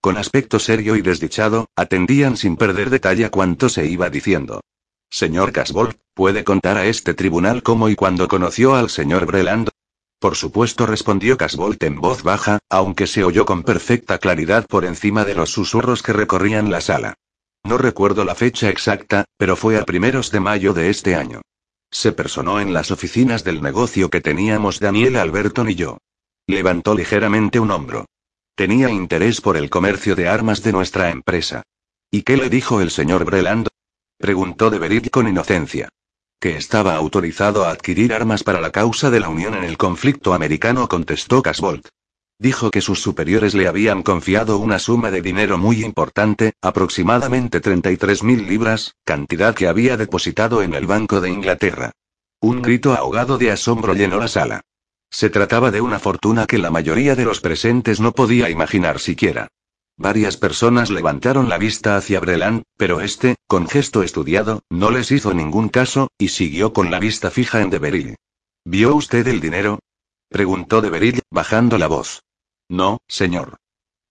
Con 0.01 0.17
aspecto 0.17 0.59
serio 0.59 0.97
y 0.97 1.03
desdichado, 1.03 1.67
atendían 1.77 2.37
sin 2.37 2.57
perder 2.57 2.89
detalle 2.89 3.29
cuanto 3.31 3.69
se 3.69 3.87
iba 3.87 4.09
diciendo. 4.11 4.61
Señor 5.11 5.53
Casbolt, 5.53 5.99
¿puede 6.15 6.45
contar 6.45 6.77
a 6.77 6.87
este 6.87 7.15
tribunal 7.15 7.63
cómo 7.63 7.89
y 7.89 7.95
cuándo 7.95 8.29
conoció 8.29 8.75
al 8.75 8.91
señor 8.91 9.27
Breland? 9.27 9.69
Por 10.19 10.35
supuesto, 10.35 10.87
respondió 10.87 11.37
Casbolt 11.37 11.83
en 11.83 12.01
voz 12.01 12.23
baja, 12.23 12.59
aunque 12.69 13.07
se 13.07 13.23
oyó 13.23 13.45
con 13.45 13.63
perfecta 13.63 14.19
claridad 14.19 14.67
por 14.67 14.85
encima 14.85 15.25
de 15.25 15.35
los 15.35 15.51
susurros 15.51 16.03
que 16.03 16.13
recorrían 16.13 16.71
la 16.71 16.81
sala. 16.81 17.15
No 17.65 17.79
recuerdo 17.79 18.25
la 18.25 18.35
fecha 18.35 18.69
exacta, 18.69 19.25
pero 19.37 19.57
fue 19.57 19.79
a 19.79 19.85
primeros 19.85 20.31
de 20.31 20.41
mayo 20.41 20.73
de 20.73 20.91
este 20.91 21.15
año. 21.15 21.43
Se 21.91 22.13
personó 22.13 22.61
en 22.61 22.73
las 22.73 22.91
oficinas 22.91 23.45
del 23.45 23.63
negocio 23.63 24.11
que 24.11 24.21
teníamos 24.21 24.81
Daniel 24.81 25.17
Alberton 25.17 25.71
y 25.71 25.75
yo. 25.75 25.99
Levantó 26.47 26.95
ligeramente 26.95 27.61
un 27.61 27.71
hombro. 27.71 28.07
Tenía 28.55 28.91
interés 28.91 29.41
por 29.41 29.57
el 29.57 29.71
comercio 29.71 30.17
de 30.17 30.29
armas 30.29 30.63
de 30.63 30.73
nuestra 30.73 31.11
empresa. 31.11 31.63
¿Y 32.11 32.23
qué 32.23 32.37
le 32.37 32.51
dijo 32.51 32.81
el 32.81 32.91
señor 32.91 33.25
Breland? 33.25 33.69
Preguntó 34.19 34.71
de 34.71 35.11
con 35.11 35.29
inocencia. 35.29 35.89
Que 36.41 36.57
estaba 36.57 36.95
autorizado 36.95 37.65
a 37.65 37.71
adquirir 37.71 38.13
armas 38.13 38.43
para 38.43 38.61
la 38.61 38.71
causa 38.71 39.11
de 39.11 39.21
la 39.21 39.29
Unión 39.29 39.55
en 39.55 39.65
el 39.65 39.77
conflicto 39.77 40.35
americano, 40.35 40.89
contestó 40.89 41.43
Casbolt. 41.43 41.89
Dijo 42.41 42.71
que 42.71 42.81
sus 42.81 43.03
superiores 43.03 43.55
le 43.55 43.67
habían 43.67 44.05
confiado 44.05 44.59
una 44.59 44.79
suma 44.79 45.11
de 45.11 45.23
dinero 45.23 45.59
muy 45.59 45.85
importante, 45.85 46.53
aproximadamente 46.63 47.61
33.000 47.61 48.47
libras, 48.47 48.95
cantidad 49.05 49.57
que 49.57 49.67
había 49.67 49.97
depositado 49.97 50.63
en 50.63 50.75
el 50.75 50.87
Banco 50.87 51.21
de 51.21 51.31
Inglaterra. 51.31 51.91
Un 52.41 52.63
grito 52.63 52.95
ahogado 52.95 53.39
de 53.39 53.51
asombro 53.51 53.93
llenó 53.95 54.19
la 54.19 54.29
sala. 54.29 54.61
Se 55.11 55.31
trataba 55.31 55.73
de 55.73 55.81
una 55.81 55.99
fortuna 55.99 56.47
que 56.47 56.59
la 56.59 56.71
mayoría 56.71 57.17
de 57.17 57.25
los 57.25 57.41
presentes 57.41 57.99
no 57.99 58.13
podía 58.13 58.51
imaginar 58.51 59.01
siquiera. 59.01 59.49
Varias 59.97 60.37
personas 60.37 60.91
levantaron 60.91 61.49
la 61.49 61.59
vista 61.59 61.97
hacia 61.97 62.21
Breland, 62.21 62.63
pero 62.77 63.01
este, 63.01 63.35
con 63.49 63.67
gesto 63.67 64.05
estudiado, 64.05 64.63
no 64.71 64.93
les 64.93 65.11
hizo 65.11 65.35
ningún 65.35 65.69
caso, 65.69 66.07
y 66.17 66.29
siguió 66.29 66.73
con 66.73 66.93
la 66.93 67.01
vista 67.01 67.33
fija 67.33 67.63
en 67.63 67.71
Deveril. 67.71 68.15
¿Vio 68.65 68.95
usted 68.95 69.27
el 69.27 69.41
dinero? 69.41 69.81
preguntó 70.29 70.81
Deveril, 70.81 71.23
bajando 71.33 71.79
la 71.79 71.89
voz. 71.89 72.21
No, 72.69 72.99
señor. 73.09 73.57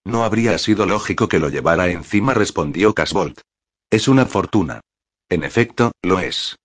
No 0.04 0.24
habría 0.24 0.58
sido 0.58 0.86
lógico 0.86 1.28
que 1.28 1.38
lo 1.38 1.48
llevara 1.48 1.88
encima, 1.88 2.34
respondió 2.34 2.94
Casbolt. 2.94 3.40
Es 3.90 4.08
una 4.08 4.26
fortuna. 4.26 4.80
En 5.28 5.44
efecto, 5.44 5.92
lo 6.02 6.20
es. 6.20 6.56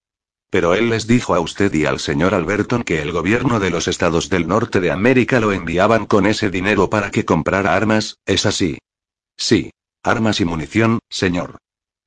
Pero 0.49 0.75
él 0.75 0.89
les 0.89 1.07
dijo 1.07 1.35
a 1.35 1.39
usted 1.39 1.73
y 1.73 1.85
al 1.85 1.99
señor 1.99 2.33
Alberton 2.33 2.83
que 2.83 3.01
el 3.01 3.11
gobierno 3.11 3.59
de 3.59 3.69
los 3.69 3.87
estados 3.87 4.29
del 4.29 4.47
norte 4.47 4.79
de 4.79 4.91
América 4.91 5.39
lo 5.39 5.51
enviaban 5.51 6.05
con 6.05 6.25
ese 6.25 6.49
dinero 6.49 6.89
para 6.89 7.11
que 7.11 7.25
comprara 7.25 7.75
armas, 7.75 8.17
¿es 8.25 8.45
así? 8.45 8.77
Sí. 9.37 9.71
Armas 10.03 10.41
y 10.41 10.45
munición, 10.45 10.99
señor. 11.09 11.57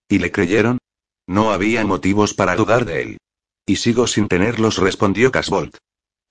¿Y 0.09 0.19
le 0.19 0.31
creyeron? 0.31 0.79
No 1.27 1.51
había 1.51 1.85
motivos 1.85 2.35
para 2.35 2.55
dudar 2.55 2.85
de 2.85 3.03
él. 3.03 3.19
Y 3.67 3.77
sigo 3.77 4.07
sin 4.07 4.29
tenerlos, 4.29 4.79
respondió 4.79 5.33
Casbolt. 5.33 5.77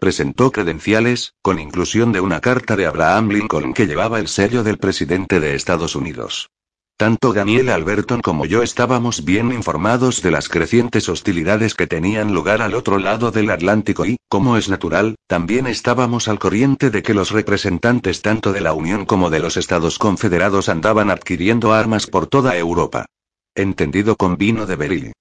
Presentó 0.06 0.52
credenciales, 0.52 1.34
con 1.42 1.58
inclusión 1.58 2.12
de 2.12 2.22
una 2.22 2.40
carta 2.40 2.76
de 2.76 2.86
Abraham 2.86 3.30
Lincoln 3.30 3.74
que 3.74 3.88
llevaba 3.88 4.20
el 4.20 4.28
sello 4.28 4.62
del 4.62 4.78
presidente 4.78 5.40
de 5.40 5.56
Estados 5.56 5.96
Unidos. 5.96 6.52
Tanto 6.96 7.34
Daniel 7.34 7.70
Alberton 7.70 8.22
como 8.22 8.46
yo 8.46 8.62
estábamos 8.62 9.26
bien 9.26 9.52
informados 9.52 10.22
de 10.22 10.30
las 10.30 10.48
crecientes 10.48 11.10
hostilidades 11.10 11.74
que 11.74 11.88
tenían 11.88 12.36
lugar 12.36 12.62
al 12.62 12.76
otro 12.76 13.00
lado 13.00 13.32
del 13.32 13.50
Atlántico 13.50 14.06
y, 14.06 14.18
como 14.30 14.58
es 14.58 14.70
natural, 14.70 15.16
también 15.26 15.66
estábamos 15.66 16.28
al 16.28 16.38
corriente 16.38 16.92
de 16.92 17.02
que 17.02 17.16
los 17.16 17.32
representantes 17.32 18.22
tanto 18.22 18.54
de 18.54 18.62
la 18.62 18.74
Unión 18.74 19.08
como 19.08 19.32
de 19.32 19.40
los 19.40 19.58
Estados 19.58 19.98
Confederados 19.98 20.70
andaban 20.70 21.10
adquiriendo 21.10 21.74
armas 21.74 22.06
por 22.06 22.28
toda 22.28 22.56
Europa. 22.56 23.08
Entendido 23.56 24.18
con 24.18 24.38
vino 24.38 24.68
de 24.68 24.76
beril. 24.76 25.14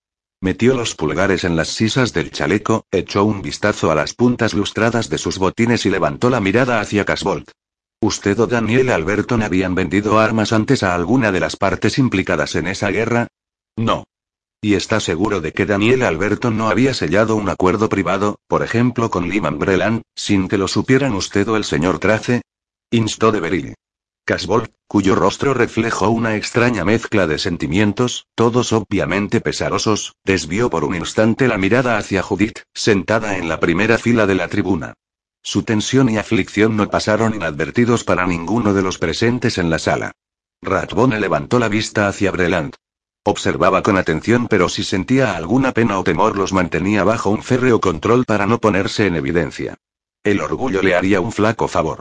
Metió 0.45 0.75
los 0.75 0.95
pulgares 0.95 1.45
en 1.45 1.57
las 1.57 1.69
sisas 1.69 2.13
del 2.13 2.31
chaleco, 2.31 2.85
echó 2.91 3.25
un 3.25 3.41
vistazo 3.41 3.91
a 3.91 3.95
las 3.95 4.13
puntas 4.13 4.53
lustradas 4.53 5.09
de 5.09 5.17
sus 5.17 5.39
botines 5.39 5.87
y 5.87 5.91
levantó 5.91 6.29
la 6.29 6.39
mirada 6.39 6.81
hacia 6.81 7.07
Casbolt. 7.07 7.51
¿Usted 8.03 8.39
o 8.39 8.47
Daniel 8.47 8.91
Alberton 8.91 9.43
habían 9.43 9.75
vendido 9.75 10.19
armas 10.19 10.53
antes 10.53 10.83
a 10.83 10.95
alguna 10.95 11.33
de 11.33 11.41
las 11.41 11.57
partes 11.57 11.97
implicadas 11.97 12.57
en 12.57 12.67
esa 12.67 12.91
guerra? 12.91 13.29
No. 13.79 14.05
¿Y 14.61 14.75
está 14.75 15.01
seguro 15.01 15.41
de 15.41 15.53
que 15.53 15.65
Daniel 15.65 16.03
Alberton 16.03 16.59
no 16.59 16.69
había 16.69 16.93
sellado 16.93 17.37
un 17.37 17.49
acuerdo 17.49 17.89
privado, 17.89 18.37
por 18.47 18.63
ejemplo 18.63 19.11
con 19.11 19.31
Lyman 19.31 19.59
Breland, 19.59 20.03
sin 20.15 20.49
que 20.49 20.59
lo 20.59 20.69
supieran 20.69 21.15
usted 21.15 21.49
o 21.49 21.57
el 21.57 21.65
señor 21.65 22.01
Trace? 22.01 22.43
Instó 22.91 23.33
de 23.33 23.41
Beryl. 23.41 23.75
Casbolt, 24.27 24.73
cuyo 24.89 25.15
rostro 25.15 25.53
reflejó 25.53 26.09
una 26.09 26.35
extraña 26.37 26.83
mezcla 26.83 27.27
de 27.27 27.39
sentimientos, 27.39 28.27
todos 28.35 28.73
obviamente 28.73 29.43
pesarosos, 29.43 30.17
desvió 30.25 30.71
por 30.71 30.85
un 30.85 30.95
instante 30.95 31.47
la 31.47 31.59
mirada 31.59 31.99
hacia 31.99 32.23
Judith, 32.23 32.61
sentada 32.73 33.37
en 33.37 33.51
la 33.51 33.61
primera 33.61 33.99
fila 33.99 34.27
de 34.27 34.35
la 34.35 34.49
tribuna. 34.49 34.95
Su 35.43 35.63
tensión 35.63 36.09
y 36.09 36.17
aflicción 36.17 36.75
no 36.75 36.89
pasaron 36.89 37.35
inadvertidos 37.35 38.03
para 38.03 38.27
ninguno 38.27 38.73
de 38.73 38.81
los 38.81 38.97
presentes 38.97 39.59
en 39.59 39.69
la 39.69 39.79
sala. 39.79 40.13
Ratbone 40.63 41.21
levantó 41.21 41.59
la 41.59 41.69
vista 41.69 42.09
hacia 42.09 42.31
Breland. 42.31 42.75
Observaba 43.25 43.83
con 43.83 43.99
atención, 43.99 44.49
pero 44.49 44.71
si 44.71 44.85
sentía 44.85 45.37
alguna 45.37 45.73
pena 45.73 45.99
o 45.99 46.05
temor 46.05 46.39
los 46.39 46.55
mantenía 46.55 47.05
bajo 47.05 47.29
un 47.29 47.43
férreo 47.43 47.79
control 47.79 48.25
para 48.25 48.47
no 48.47 48.59
ponerse 48.59 49.07
en 49.07 49.17
evidencia. 49.17 49.75
El 50.23 50.41
orgullo 50.41 50.81
le 50.81 50.95
haría 50.95 51.21
un 51.21 51.31
flaco 51.31 51.69
favor. 51.69 52.01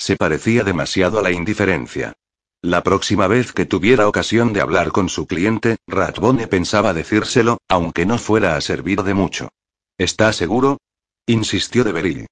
Se 0.00 0.16
parecía 0.16 0.64
demasiado 0.64 1.18
a 1.18 1.22
la 1.22 1.30
indiferencia. 1.30 2.14
La 2.62 2.82
próxima 2.82 3.26
vez 3.26 3.52
que 3.52 3.66
tuviera 3.66 4.08
ocasión 4.08 4.54
de 4.54 4.62
hablar 4.62 4.92
con 4.92 5.10
su 5.10 5.26
cliente, 5.26 5.76
Ratbone 5.86 6.46
pensaba 6.46 6.94
decírselo, 6.94 7.58
aunque 7.68 8.06
no 8.06 8.16
fuera 8.16 8.56
a 8.56 8.62
servir 8.62 9.02
de 9.02 9.12
mucho. 9.12 9.50
¿Está 9.98 10.32
seguro? 10.32 10.78
insistió 11.26 11.84
de 11.84 11.92
Beryl. 11.92 12.26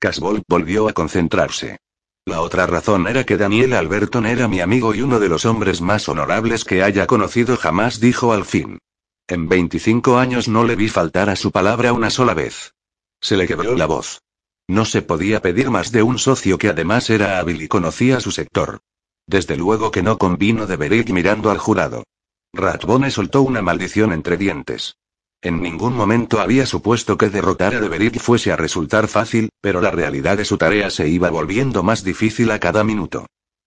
Casbolt 0.00 0.42
volvió 0.48 0.88
a 0.88 0.94
concentrarse. 0.94 1.78
La 2.26 2.40
otra 2.40 2.66
razón 2.66 3.06
era 3.06 3.22
que 3.22 3.36
Daniel 3.36 3.74
Alberton 3.74 4.26
era 4.26 4.48
mi 4.48 4.60
amigo 4.60 4.92
y 4.92 5.02
uno 5.02 5.20
de 5.20 5.28
los 5.28 5.44
hombres 5.44 5.80
más 5.80 6.08
honorables 6.08 6.64
que 6.64 6.82
haya 6.82 7.06
conocido 7.06 7.56
jamás, 7.56 8.00
dijo 8.00 8.32
al 8.32 8.44
fin. 8.44 8.80
En 9.28 9.48
25 9.48 10.18
años 10.18 10.48
no 10.48 10.64
le 10.64 10.74
vi 10.74 10.88
faltar 10.88 11.30
a 11.30 11.36
su 11.36 11.52
palabra 11.52 11.92
una 11.92 12.10
sola 12.10 12.34
vez. 12.34 12.74
Se 13.20 13.36
le 13.36 13.46
quebró 13.46 13.76
la 13.76 13.86
voz. 13.86 14.22
No 14.68 14.84
se 14.84 15.02
podía 15.02 15.40
pedir 15.42 15.70
más 15.70 15.92
de 15.92 16.02
un 16.02 16.18
socio 16.18 16.58
que 16.58 16.68
además 16.68 17.10
era 17.10 17.38
hábil 17.38 17.62
y 17.62 17.68
conocía 17.68 18.20
su 18.20 18.30
sector. 18.30 18.80
Desde 19.26 19.56
luego 19.56 19.90
que 19.90 20.02
no 20.02 20.18
convino 20.18 20.66
de 20.66 21.04
mirando 21.12 21.50
al 21.50 21.58
jurado. 21.58 22.04
Ratbone 22.52 23.10
soltó 23.10 23.42
una 23.42 23.62
maldición 23.62 24.12
entre 24.12 24.36
dientes. 24.36 24.96
En 25.40 25.60
ningún 25.60 25.96
momento 25.96 26.40
había 26.40 26.66
supuesto 26.66 27.18
que 27.18 27.28
derrotar 27.28 27.74
a 27.74 27.80
Deverit 27.80 28.18
fuese 28.18 28.52
a 28.52 28.56
resultar 28.56 29.08
fácil, 29.08 29.48
pero 29.60 29.80
la 29.80 29.90
realidad 29.90 30.36
de 30.36 30.44
su 30.44 30.56
tarea 30.56 30.88
se 30.90 31.08
iba 31.08 31.30
volviendo 31.30 31.82
más 31.82 32.04
difícil 32.04 32.52
a 32.52 32.60
cada 32.60 32.84
minuto. 32.84 33.26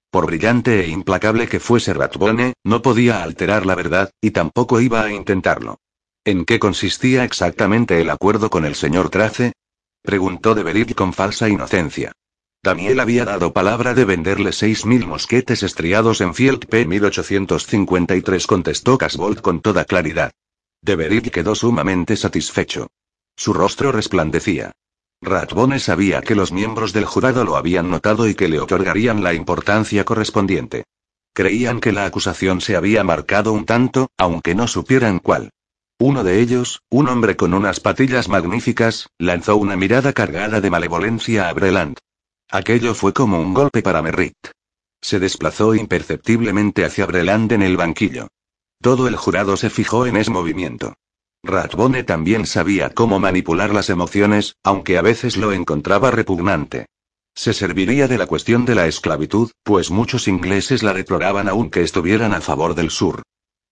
Por 0.09 0.25
brillante 0.27 0.85
e 0.85 0.87
implacable 0.87 1.49
que 1.49 1.59
fuese 1.59 1.93
Ratbone, 1.93 2.53
no 2.63 2.81
podía 2.81 3.23
alterar 3.23 3.65
la 3.65 3.75
verdad, 3.75 4.11
y 4.21 4.31
tampoco 4.31 4.79
iba 4.79 5.03
a 5.03 5.11
intentarlo. 5.11 5.79
¿En 6.23 6.45
qué 6.45 6.59
consistía 6.59 7.25
exactamente 7.25 7.99
el 7.99 8.09
acuerdo 8.09 8.49
con 8.49 8.63
el 8.63 8.75
señor 8.75 9.09
Trace? 9.09 9.51
Preguntó 10.05 10.55
Deverit 10.55 10.95
con 10.95 11.11
falsa 11.11 11.49
inocencia. 11.49 12.13
Daniel 12.63 12.99
había 12.99 13.25
dado 13.25 13.53
palabra 13.53 13.93
de 13.93 14.05
venderle 14.05 14.51
seis 14.51 14.85
mil 14.85 15.05
mosquetes 15.05 15.61
estriados 15.61 16.21
en 16.21 16.33
Field 16.33 16.65
P 16.67 16.85
1853, 16.85 18.47
contestó 18.47 18.97
Casbolt 18.97 19.41
con 19.41 19.61
toda 19.61 19.85
claridad. 19.85 20.31
Deverit 20.81 21.29
quedó 21.29 21.53
sumamente 21.55 22.15
satisfecho. 22.15 22.87
Su 23.35 23.53
rostro 23.53 23.91
resplandecía. 23.91 24.71
Ratbone 25.21 25.79
sabía 25.79 26.21
que 26.21 26.35
los 26.35 26.51
miembros 26.51 26.93
del 26.93 27.05
jurado 27.05 27.43
lo 27.43 27.55
habían 27.55 27.89
notado 27.89 28.27
y 28.27 28.35
que 28.35 28.47
le 28.47 28.59
otorgarían 28.59 29.23
la 29.23 29.33
importancia 29.33 30.03
correspondiente. 30.03 30.85
Creían 31.33 31.81
que 31.81 31.91
la 31.91 32.05
acusación 32.05 32.61
se 32.61 32.75
había 32.75 33.03
marcado 33.03 33.51
un 33.51 33.65
tanto, 33.65 34.09
aunque 34.17 34.55
no 34.55 34.67
supieran 34.67 35.19
cuál. 35.19 35.51
Uno 35.97 36.25
de 36.25 36.41
ellos, 36.41 36.81
un 36.89 37.07
hombre 37.07 37.37
con 37.37 37.53
unas 37.53 37.79
patillas 37.79 38.27
magníficas, 38.27 39.07
lanzó 39.17 39.55
una 39.55 39.77
mirada 39.77 40.11
cargada 40.11 40.59
de 40.59 40.69
malevolencia 40.69 41.47
a 41.47 41.53
Breland. 41.53 41.97
Aquello 42.51 42.93
fue 42.93 43.13
como 43.13 43.39
un 43.39 43.53
golpe 43.53 43.81
para 43.81 44.01
Merritt. 44.01 44.35
Se 45.01 45.19
desplazó 45.19 45.73
imperceptiblemente 45.73 46.83
hacia 46.83 47.05
Breland 47.05 47.53
en 47.53 47.61
el 47.61 47.77
banquillo. 47.77 48.27
Todo 48.81 49.07
el 49.07 49.15
jurado 49.15 49.55
se 49.55 49.69
fijó 49.69 50.05
en 50.05 50.17
ese 50.17 50.31
movimiento. 50.31 50.95
Ratbone 51.43 52.03
también 52.03 52.45
sabía 52.45 52.89
cómo 52.89 53.19
manipular 53.19 53.73
las 53.73 53.89
emociones, 53.89 54.57
aunque 54.63 54.97
a 54.97 55.01
veces 55.01 55.37
lo 55.37 55.53
encontraba 55.53 56.11
repugnante. 56.11 56.87
Se 57.35 57.53
serviría 57.53 58.09
de 58.09 58.17
la 58.17 58.27
cuestión 58.27 58.65
de 58.65 58.75
la 58.75 58.87
esclavitud, 58.87 59.51
pues 59.63 59.91
muchos 59.91 60.27
ingleses 60.27 60.83
la 60.83 60.93
deploraban 60.93 61.47
aunque 61.47 61.83
estuvieran 61.83 62.33
a 62.33 62.41
favor 62.41 62.75
del 62.75 62.89
sur. 62.89 63.23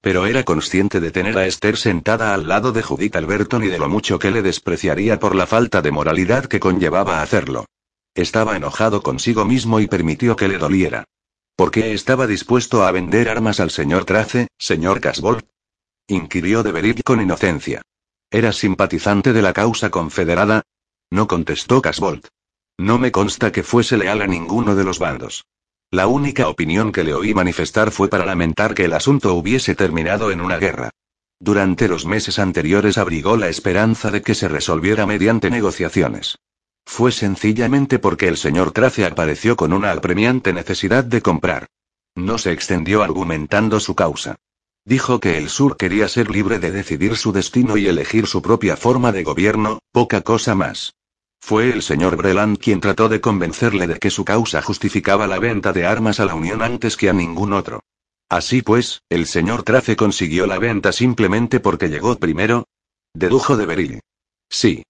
Pero 0.03 0.25
era 0.25 0.43
consciente 0.43 0.99
de 0.99 1.11
tener 1.11 1.37
a 1.37 1.47
Esther 1.47 1.77
sentada 1.77 2.33
al 2.33 2.49
lado 2.49 2.73
de 2.73 2.83
Judith 2.83 3.15
Alberton 3.15 3.63
y 3.63 3.67
de 3.67 3.79
lo 3.79 3.87
mucho 3.87 4.19
que 4.19 4.31
le 4.31 4.41
despreciaría 4.41 5.17
por 5.17 5.33
la 5.33 5.47
falta 5.47 5.81
de 5.81 5.91
moralidad 5.91 6.43
que 6.43 6.59
conllevaba 6.59 7.21
hacerlo. 7.21 7.67
Estaba 8.13 8.57
enojado 8.57 9.01
consigo 9.01 9.45
mismo 9.45 9.79
y 9.79 9.87
permitió 9.87 10.35
que 10.35 10.49
le 10.49 10.57
doliera. 10.57 11.05
¿Por 11.55 11.71
qué 11.71 11.93
estaba 11.93 12.27
dispuesto 12.27 12.83
a 12.83 12.91
vender 12.91 13.29
armas 13.29 13.61
al 13.61 13.71
señor 13.71 14.03
Trace, 14.03 14.49
señor 14.57 14.99
Casbolt? 14.99 15.45
inquirió 16.07 16.63
de 16.63 16.73
Beryl 16.73 17.01
con 17.05 17.21
inocencia. 17.21 17.81
¿Era 18.29 18.51
simpatizante 18.51 19.31
de 19.31 19.41
la 19.41 19.53
causa 19.53 19.89
confederada? 19.89 20.63
No 21.11 21.29
contestó 21.29 21.81
Casbolt. 21.81 22.27
No 22.77 22.99
me 22.99 23.13
consta 23.13 23.53
que 23.53 23.63
fuese 23.63 23.95
leal 23.95 24.21
a 24.21 24.27
ninguno 24.27 24.75
de 24.75 24.83
los 24.83 24.99
bandos. 24.99 25.45
La 25.93 26.07
única 26.07 26.49
opinión 26.49 26.91
que 26.91 27.03
le 27.03 27.13
oí 27.13 27.35
manifestar 27.35 27.91
fue 27.91 28.09
para 28.09 28.25
lamentar 28.25 28.73
que 28.73 28.85
el 28.85 28.93
asunto 28.93 29.35
hubiese 29.35 29.75
terminado 29.75 30.31
en 30.31 30.41
una 30.41 30.57
guerra. 30.57 30.89
Durante 31.39 31.87
los 31.87 32.07
meses 32.07 32.39
anteriores 32.39 32.97
abrigó 32.97 33.37
la 33.37 33.47
esperanza 33.47 34.09
de 34.09 34.23
que 34.23 34.33
se 34.33 34.47
resolviera 34.47 35.05
mediante 35.05 35.51
negociaciones. 35.51 36.39
Fue 36.83 37.11
sencillamente 37.11 37.99
porque 37.99 38.27
el 38.27 38.37
señor 38.37 38.71
Trace 38.71 39.05
apareció 39.05 39.55
con 39.55 39.71
una 39.71 39.91
apremiante 39.91 40.51
necesidad 40.51 41.03
de 41.03 41.21
comprar. 41.21 41.67
No 42.15 42.39
se 42.39 42.53
extendió 42.53 43.03
argumentando 43.03 43.79
su 43.79 43.93
causa. 43.93 44.37
Dijo 44.85 45.19
que 45.19 45.37
el 45.37 45.47
sur 45.47 45.77
quería 45.77 46.07
ser 46.07 46.31
libre 46.31 46.57
de 46.57 46.71
decidir 46.71 47.17
su 47.17 47.31
destino 47.31 47.77
y 47.77 47.85
elegir 47.85 48.25
su 48.25 48.41
propia 48.41 48.77
forma 48.77 49.11
de 49.11 49.23
gobierno, 49.23 49.77
poca 49.91 50.21
cosa 50.21 50.55
más. 50.55 50.95
Fue 51.45 51.71
el 51.71 51.81
señor 51.81 52.15
Breland 52.15 52.57
quien 52.57 52.79
trató 52.79 53.09
de 53.09 53.19
convencerle 53.19 53.85
de 53.85 53.99
que 53.99 54.09
su 54.09 54.23
causa 54.23 54.61
justificaba 54.61 55.27
la 55.27 55.39
venta 55.39 55.73
de 55.73 55.85
armas 55.85 56.21
a 56.21 56.25
la 56.25 56.35
Unión 56.35 56.61
antes 56.61 56.95
que 56.95 57.09
a 57.09 57.13
ningún 57.13 57.51
otro. 57.51 57.81
Así 58.29 58.61
pues, 58.61 59.01
el 59.09 59.25
señor 59.25 59.63
Trace 59.63 59.97
consiguió 59.97 60.47
la 60.47 60.57
venta 60.57 60.93
simplemente 60.93 61.59
porque 61.59 61.89
llegó 61.89 62.17
primero. 62.17 62.63
Dedujo 63.13 63.57
de 63.57 63.65
Beryl. 63.65 63.99
Sí. 64.49 64.83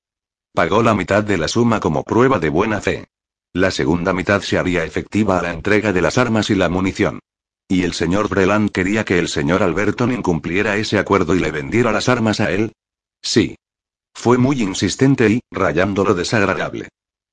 Pagó 0.53 0.83
la 0.83 0.93
mitad 0.93 1.23
de 1.23 1.39
la 1.39 1.47
suma 1.47 1.79
como 1.79 2.03
prueba 2.03 2.37
de 2.37 2.49
buena 2.49 2.81
fe. 2.81 3.07
La 3.51 3.71
segunda 3.71 4.13
mitad 4.13 4.43
se 4.43 4.59
haría 4.59 4.83
efectiva 4.83 5.39
a 5.39 5.41
la 5.41 5.53
entrega 5.53 5.91
de 5.91 6.03
las 6.03 6.19
armas 6.19 6.51
y 6.51 6.55
la 6.55 6.69
munición. 6.69 7.19
Y 7.67 7.81
el 7.81 7.95
señor 7.95 8.29
Breland 8.29 8.69
quería 8.69 9.05
que 9.05 9.17
el 9.17 9.27
señor 9.27 9.63
Alberton 9.63 10.11
incumpliera 10.11 10.77
ese 10.77 10.99
acuerdo 10.99 11.33
y 11.33 11.39
le 11.39 11.49
vendiera 11.49 11.91
las 11.91 12.09
armas 12.09 12.39
a 12.39 12.51
él. 12.51 12.73
Sí. 13.23 13.55
Fue 14.13 14.37
muy 14.37 14.61
insistente 14.61 15.29
y, 15.29 15.41
rayándolo 15.51 16.13
desagradable. 16.13 16.89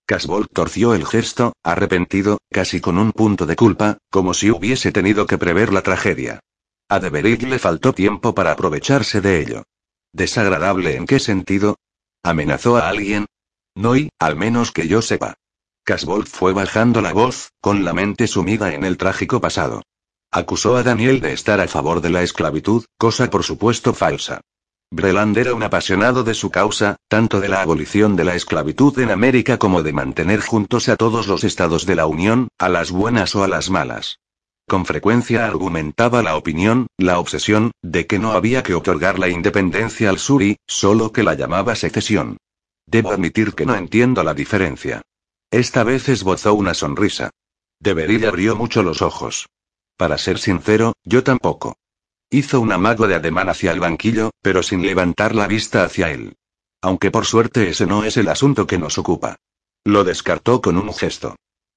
Casbolt 0.06 0.48
torció 0.52 0.94
el 0.94 1.06
gesto, 1.06 1.52
arrepentido, 1.62 2.38
casi 2.50 2.80
con 2.80 2.98
un 2.98 3.12
punto 3.12 3.46
de 3.46 3.54
culpa, 3.54 3.98
como 4.10 4.34
si 4.34 4.50
hubiese 4.50 4.90
tenido 4.90 5.26
que 5.26 5.38
prever 5.38 5.72
la 5.72 5.82
tragedia. 5.82 6.40
A 6.88 6.98
Deverig 6.98 7.46
le 7.46 7.60
faltó 7.60 7.92
tiempo 7.92 8.34
para 8.34 8.50
aprovecharse 8.50 9.20
de 9.20 9.40
ello. 9.40 9.62
¿Desagradable 10.12 10.96
en 10.96 11.06
qué 11.06 11.20
sentido? 11.20 11.76
¿Amenazó 12.24 12.76
a 12.76 12.88
alguien? 12.88 13.26
No 13.76 13.94
y, 13.94 14.10
al 14.18 14.34
menos 14.34 14.72
que 14.72 14.88
yo 14.88 15.00
sepa. 15.00 15.34
Casbolt 15.84 16.26
fue 16.26 16.52
bajando 16.52 17.00
la 17.00 17.12
voz, 17.12 17.52
con 17.60 17.84
la 17.84 17.92
mente 17.92 18.26
sumida 18.26 18.74
en 18.74 18.84
el 18.84 18.96
trágico 18.96 19.40
pasado. 19.40 19.82
Acusó 20.32 20.76
a 20.76 20.82
Daniel 20.82 21.20
de 21.20 21.32
estar 21.32 21.60
a 21.60 21.68
favor 21.68 22.00
de 22.00 22.10
la 22.10 22.22
esclavitud, 22.22 22.84
cosa 22.98 23.30
por 23.30 23.44
supuesto 23.44 23.94
falsa. 23.94 24.40
Breland 24.92 25.38
era 25.38 25.54
un 25.54 25.62
apasionado 25.62 26.24
de 26.24 26.34
su 26.34 26.50
causa, 26.50 26.96
tanto 27.06 27.40
de 27.40 27.48
la 27.48 27.62
abolición 27.62 28.16
de 28.16 28.24
la 28.24 28.34
esclavitud 28.34 28.98
en 28.98 29.12
América 29.12 29.56
como 29.56 29.84
de 29.84 29.92
mantener 29.92 30.40
juntos 30.40 30.88
a 30.88 30.96
todos 30.96 31.28
los 31.28 31.44
estados 31.44 31.86
de 31.86 31.94
la 31.94 32.06
Unión, 32.06 32.48
a 32.58 32.68
las 32.68 32.90
buenas 32.90 33.36
o 33.36 33.44
a 33.44 33.48
las 33.48 33.70
malas. 33.70 34.18
Con 34.68 34.86
frecuencia 34.86 35.46
argumentaba 35.46 36.24
la 36.24 36.36
opinión, 36.36 36.88
la 36.96 37.20
obsesión, 37.20 37.70
de 37.82 38.08
que 38.08 38.18
no 38.18 38.32
había 38.32 38.64
que 38.64 38.74
otorgar 38.74 39.20
la 39.20 39.28
independencia 39.28 40.10
al 40.10 40.18
sur 40.18 40.42
y, 40.42 40.56
solo 40.66 41.12
que 41.12 41.22
la 41.22 41.34
llamaba 41.34 41.76
secesión. 41.76 42.36
Debo 42.86 43.12
admitir 43.12 43.54
que 43.54 43.66
no 43.66 43.76
entiendo 43.76 44.24
la 44.24 44.34
diferencia. 44.34 45.02
Esta 45.52 45.84
vez 45.84 46.08
esbozó 46.08 46.54
una 46.54 46.74
sonrisa. 46.74 47.30
Debería 47.78 48.28
abrió 48.28 48.56
mucho 48.56 48.82
los 48.82 49.02
ojos. 49.02 49.46
Para 49.96 50.18
ser 50.18 50.38
sincero, 50.38 50.94
yo 51.04 51.22
tampoco. 51.22 51.76
Hizo 52.32 52.60
un 52.60 52.70
amago 52.70 53.08
de 53.08 53.16
ademán 53.16 53.48
hacia 53.48 53.72
el 53.72 53.80
banquillo, 53.80 54.30
pero 54.40 54.62
sin 54.62 54.82
levantar 54.82 55.34
la 55.34 55.48
vista 55.48 55.82
hacia 55.82 56.12
él. 56.12 56.36
Aunque 56.80 57.10
por 57.10 57.26
suerte 57.26 57.68
ese 57.68 57.86
no 57.86 58.04
es 58.04 58.16
el 58.16 58.28
asunto 58.28 58.68
que 58.68 58.78
nos 58.78 58.98
ocupa. 58.98 59.34
Lo 59.84 60.04
descartó 60.04 60.60
con 60.60 60.76
un 60.76 60.94
gesto. 60.94 61.34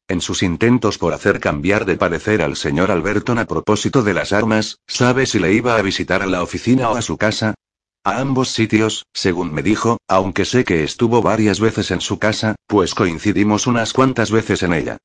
En 0.08 0.22
sus 0.22 0.43
intentos 0.43 0.99
por 0.99 1.14
hacer 1.14 1.39
cambiar 1.39 1.86
de 1.86 1.97
parecer 1.97 2.43
al 2.43 2.56
señor 2.56 2.91
Alberton 2.91 3.39
a 3.39 3.45
propósito 3.45 4.04
de 4.04 4.14
las 4.14 4.32
armas, 4.32 4.78
¿sabe 4.86 5.26
si 5.26 5.39
le 5.39 5.54
iba 5.54 5.76
a 5.76 5.82
visitar 5.82 6.22
a 6.22 6.28
la 6.28 6.43
oficina 6.43 6.89
o 6.89 6.97
a 6.97 7.01
su 7.01 7.18
casa? 7.18 7.56
A 8.04 8.20
ambos 8.20 8.49
sitios, 8.49 9.06
según 9.12 9.54
me 9.54 9.64
dijo, 9.64 9.97
aunque 10.08 10.45
sé 10.45 10.66
que 10.66 10.84
estuvo 10.84 11.24
varias 11.24 11.60
veces 11.62 11.89
en 11.89 12.01
su 12.01 12.20
casa, 12.20 12.56
pues 12.68 12.93
coincidimos 12.93 13.66
unas 13.66 13.93
cuantas 13.93 14.30
veces 14.30 14.62
en 14.62 14.74
ella. 14.74 14.97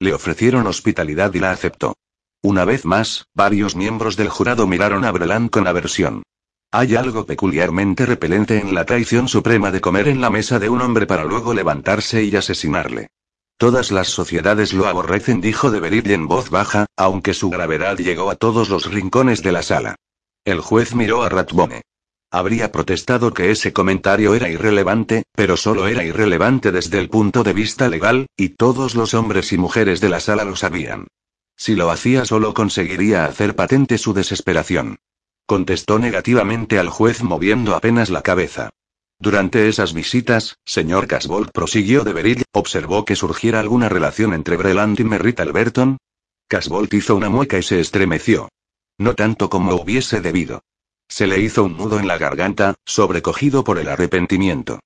Le 0.00 0.14
ofrecieron 0.14 0.66
hospitalidad 0.66 1.32
y 1.34 1.38
la 1.38 1.52
aceptó. 1.52 1.94
Una 2.42 2.64
vez 2.64 2.84
más, 2.84 3.26
varios 3.34 3.74
miembros 3.74 4.16
del 4.16 4.28
jurado 4.28 4.66
miraron 4.66 5.04
a 5.04 5.10
Breland 5.10 5.50
con 5.50 5.66
aversión. 5.66 6.22
Hay 6.70 6.94
algo 6.94 7.26
peculiarmente 7.26 8.06
repelente 8.06 8.58
en 8.58 8.74
la 8.74 8.84
traición 8.84 9.28
suprema 9.28 9.70
de 9.70 9.80
comer 9.80 10.08
en 10.08 10.20
la 10.20 10.30
mesa 10.30 10.58
de 10.58 10.68
un 10.68 10.82
hombre 10.82 11.06
para 11.06 11.24
luego 11.24 11.54
levantarse 11.54 12.22
y 12.22 12.34
asesinarle. 12.36 13.08
Todas 13.56 13.90
las 13.90 14.08
sociedades 14.08 14.74
lo 14.74 14.86
aborrecen, 14.86 15.40
dijo 15.40 15.70
de 15.70 15.80
Beryl 15.80 16.10
en 16.10 16.28
voz 16.28 16.50
baja, 16.50 16.86
aunque 16.96 17.32
su 17.32 17.48
gravedad 17.48 17.96
llegó 17.96 18.30
a 18.30 18.36
todos 18.36 18.68
los 18.68 18.92
rincones 18.92 19.42
de 19.42 19.52
la 19.52 19.62
sala. 19.62 19.96
El 20.44 20.60
juez 20.60 20.94
miró 20.94 21.22
a 21.22 21.30
Ratbone. 21.30 21.82
Habría 22.30 22.70
protestado 22.70 23.32
que 23.32 23.50
ese 23.50 23.72
comentario 23.72 24.34
era 24.34 24.50
irrelevante, 24.50 25.22
pero 25.34 25.56
solo 25.56 25.86
era 25.86 26.04
irrelevante 26.04 26.70
desde 26.70 26.98
el 26.98 27.08
punto 27.08 27.42
de 27.44 27.54
vista 27.54 27.88
legal, 27.88 28.26
y 28.36 28.50
todos 28.50 28.94
los 28.94 29.14
hombres 29.14 29.52
y 29.52 29.58
mujeres 29.58 30.00
de 30.00 30.10
la 30.10 30.20
sala 30.20 30.44
lo 30.44 30.54
sabían. 30.54 31.06
Si 31.56 31.74
lo 31.74 31.90
hacía 31.90 32.24
solo 32.24 32.54
conseguiría 32.54 33.24
hacer 33.24 33.56
patente 33.56 33.98
su 33.98 34.12
desesperación. 34.12 34.98
Contestó 35.46 35.98
negativamente 35.98 36.78
al 36.78 36.88
juez 36.88 37.22
moviendo 37.22 37.74
apenas 37.74 38.10
la 38.10 38.22
cabeza. 38.22 38.70
Durante 39.18 39.68
esas 39.68 39.94
visitas, 39.94 40.58
señor 40.64 41.06
Casbolt 41.06 41.50
prosiguió 41.50 42.04
de 42.04 42.12
Beryl, 42.12 42.44
observó 42.52 43.04
que 43.04 43.16
surgiera 43.16 43.60
alguna 43.60 43.88
relación 43.88 44.34
entre 44.34 44.56
Breland 44.56 45.00
y 45.00 45.04
Merritt 45.04 45.40
Alberton. 45.40 45.96
Casbolt 46.48 46.92
hizo 46.92 47.16
una 47.16 47.30
mueca 47.30 47.58
y 47.58 47.62
se 47.62 47.80
estremeció. 47.80 48.50
No 48.98 49.14
tanto 49.14 49.48
como 49.48 49.74
hubiese 49.74 50.20
debido. 50.20 50.62
Se 51.08 51.26
le 51.26 51.40
hizo 51.40 51.64
un 51.64 51.76
nudo 51.76 51.98
en 51.98 52.08
la 52.08 52.18
garganta, 52.18 52.74
sobrecogido 52.84 53.64
por 53.64 53.78
el 53.78 53.88
arrepentimiento. 53.88 54.80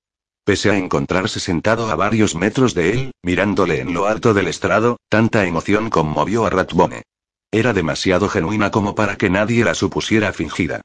Pese 0.44 0.70
a 0.70 0.76
encontrarse 0.76 1.38
sentado 1.40 1.90
a 1.90 1.94
varios 1.94 2.34
metros 2.34 2.74
de 2.74 2.92
él, 2.92 3.12
mirándole 3.22 3.80
en 3.80 3.94
lo 3.94 4.06
alto 4.06 4.34
del 4.34 4.48
estrado, 4.48 4.98
tanta 5.08 5.46
emoción 5.46 5.90
conmovió 5.90 6.46
a 6.46 6.50
Ratbone. 6.50 7.02
Era 7.52 7.72
demasiado 7.72 8.28
genuina 8.28 8.70
como 8.70 8.94
para 8.94 9.16
que 9.16 9.28
nadie 9.28 9.64
la 9.64 9.74
supusiera 9.74 10.32
fingida. 10.32 10.80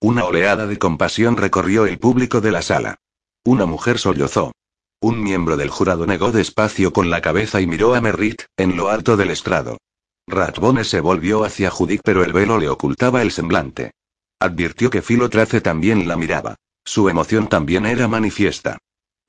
Una 0.00 0.24
oleada 0.24 0.66
de 0.66 0.78
compasión 0.78 1.36
recorrió 1.36 1.86
el 1.86 1.98
público 1.98 2.40
de 2.40 2.52
la 2.52 2.62
sala. 2.62 2.96
Una 3.44 3.66
mujer 3.66 3.98
sollozó. 3.98 4.52
Un 5.00 5.22
miembro 5.22 5.56
del 5.56 5.70
jurado 5.70 6.06
negó 6.06 6.30
despacio 6.30 6.92
con 6.92 7.08
la 7.08 7.22
cabeza 7.22 7.60
y 7.60 7.66
miró 7.66 7.94
a 7.94 8.00
Merritt, 8.00 8.42
en 8.56 8.76
lo 8.76 8.90
alto 8.90 9.16
del 9.16 9.30
estrado. 9.30 9.78
Ratbone 10.26 10.84
se 10.84 11.00
volvió 11.00 11.44
hacia 11.44 11.70
Judith 11.70 12.02
pero 12.04 12.22
el 12.22 12.32
velo 12.32 12.58
le 12.58 12.68
ocultaba 12.68 13.22
el 13.22 13.32
semblante. 13.32 13.92
Advirtió 14.38 14.90
que 14.90 15.02
Philo 15.02 15.28
Trace 15.28 15.60
también 15.60 16.06
la 16.06 16.16
miraba. 16.16 16.56
Su 16.84 17.08
emoción 17.08 17.48
también 17.48 17.86
era 17.86 18.08
manifiesta. 18.08 18.78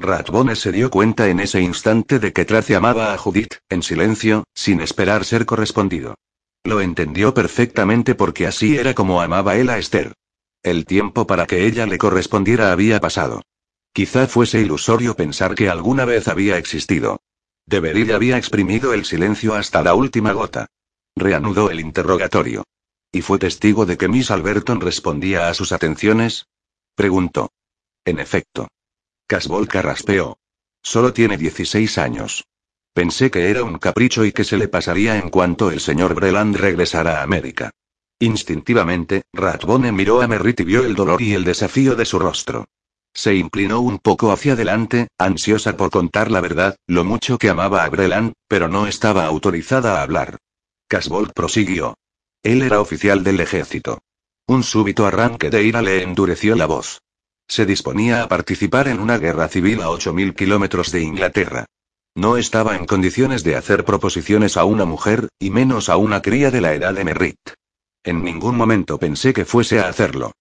Ratbone 0.02 0.56
se 0.56 0.72
dio 0.72 0.90
cuenta 0.90 1.30
en 1.30 1.40
ese 1.40 1.62
instante 1.62 2.20
de 2.20 2.34
que 2.34 2.46
Trace 2.46 2.76
amaba 2.76 3.14
a 3.14 3.18
Judith, 3.18 3.56
en 3.70 3.84
silencio, 3.84 4.44
sin 4.54 4.82
esperar 4.82 5.26
ser 5.26 5.46
correspondido. 5.46 6.16
Lo 6.64 6.82
entendió 6.82 7.34
perfectamente 7.34 8.16
porque 8.16 8.48
así 8.48 8.78
era 8.78 8.94
como 8.94 9.22
amaba 9.22 9.56
él 9.58 9.70
a 9.70 9.78
Esther. 9.78 10.14
El 10.64 10.86
tiempo 10.86 11.26
para 11.26 11.48
que 11.48 11.66
ella 11.66 11.86
le 11.88 11.98
correspondiera 11.98 12.72
había 12.72 13.00
pasado. 13.00 13.42
Quizá 13.94 14.28
fuese 14.28 14.62
ilusorio 14.62 15.16
pensar 15.16 15.56
que 15.56 15.70
alguna 15.70 16.06
vez 16.06 16.28
había 16.28 16.58
existido. 16.58 17.20
Debería 17.66 18.16
había 18.16 18.38
exprimido 18.38 18.94
el 18.94 19.06
silencio 19.06 19.56
hasta 19.56 19.82
la 19.82 19.96
última 19.96 20.34
gota. 20.34 20.68
Reanudó 21.16 21.72
el 21.72 21.80
interrogatorio. 21.80 22.64
¿Y 23.12 23.22
fue 23.22 23.40
testigo 23.40 23.86
de 23.86 23.98
que 23.98 24.08
Miss 24.08 24.32
Alberton 24.32 24.80
respondía 24.80 25.50
a 25.50 25.54
sus 25.54 25.72
atenciones? 25.72 26.48
Preguntó. 26.96 27.52
En 28.06 28.20
efecto. 28.20 28.70
Casbol 29.32 29.70
carraspeó. 29.70 30.38
Solo 30.84 31.14
tiene 31.14 31.38
16 31.38 31.98
años. 32.00 32.44
Pensé 32.94 33.32
que 33.32 33.50
era 33.50 33.64
un 33.64 33.78
capricho 33.78 34.26
y 34.26 34.34
que 34.34 34.44
se 34.44 34.58
le 34.58 34.68
pasaría 34.68 35.18
en 35.18 35.30
cuanto 35.30 35.72
el 35.72 35.80
señor 35.80 36.16
Breland 36.16 36.58
regresara 36.58 37.20
a 37.20 37.24
América. 37.24 37.72
Instintivamente, 38.20 39.22
Ratbone 39.32 39.94
miró 39.94 40.22
a 40.22 40.28
Merritt 40.28 40.60
y 40.60 40.64
vio 40.66 40.84
el 40.84 40.96
dolor 40.96 41.22
y 41.22 41.34
el 41.34 41.46
desafío 41.46 41.96
de 41.96 42.04
su 42.04 42.20
rostro. 42.20 42.66
Se 43.14 43.34
inclinó 43.34 43.80
un 43.80 44.00
poco 44.00 44.34
hacia 44.34 44.52
adelante, 44.52 45.08
ansiosa 45.18 45.78
por 45.78 45.92
contar 45.92 46.30
la 46.30 46.42
verdad, 46.42 46.76
lo 46.86 47.06
mucho 47.06 47.38
que 47.38 47.48
amaba 47.48 47.86
a 47.86 47.90
Breland, 47.90 48.34
pero 48.50 48.68
no 48.68 48.86
estaba 48.86 49.26
autorizada 49.28 50.00
a 50.00 50.04
hablar. 50.04 50.40
Casbolt 50.90 51.32
prosiguió. 51.32 51.96
Él 52.44 52.64
era 52.64 52.82
oficial 52.82 53.24
del 53.24 53.40
ejército. 53.40 54.00
Un 54.46 54.64
súbito 54.64 55.06
arranque 55.06 55.50
de 55.50 55.64
ira 55.64 55.82
le 55.82 56.04
endureció 56.04 56.58
la 56.58 56.66
voz. 56.66 57.00
Se 57.52 57.66
disponía 57.66 58.24
a 58.24 58.30
participar 58.30 58.88
en 58.88 59.02
una 59.02 59.18
guerra 59.18 59.50
civil 59.50 59.82
a 59.82 59.88
8.000 59.88 60.36
kilómetros 60.36 60.90
de 60.90 61.02
Inglaterra. 61.02 61.66
No 62.16 62.38
estaba 62.38 62.78
en 62.78 62.86
condiciones 62.86 63.44
de 63.44 63.58
hacer 63.58 63.84
proposiciones 63.84 64.56
a 64.56 64.64
una 64.64 64.86
mujer, 64.86 65.28
y 65.38 65.50
menos 65.50 65.90
a 65.90 65.98
una 65.98 66.22
cría 66.22 66.50
de 66.50 66.62
la 66.62 66.74
edad 66.74 66.94
de 66.94 67.04
Merritt. 67.04 67.42
En 68.06 68.24
ningún 68.24 68.56
momento 68.56 68.98
pensé 68.98 69.34
que 69.34 69.44
fuese 69.44 69.82
a 69.82 69.90
hacerlo. 69.90 70.32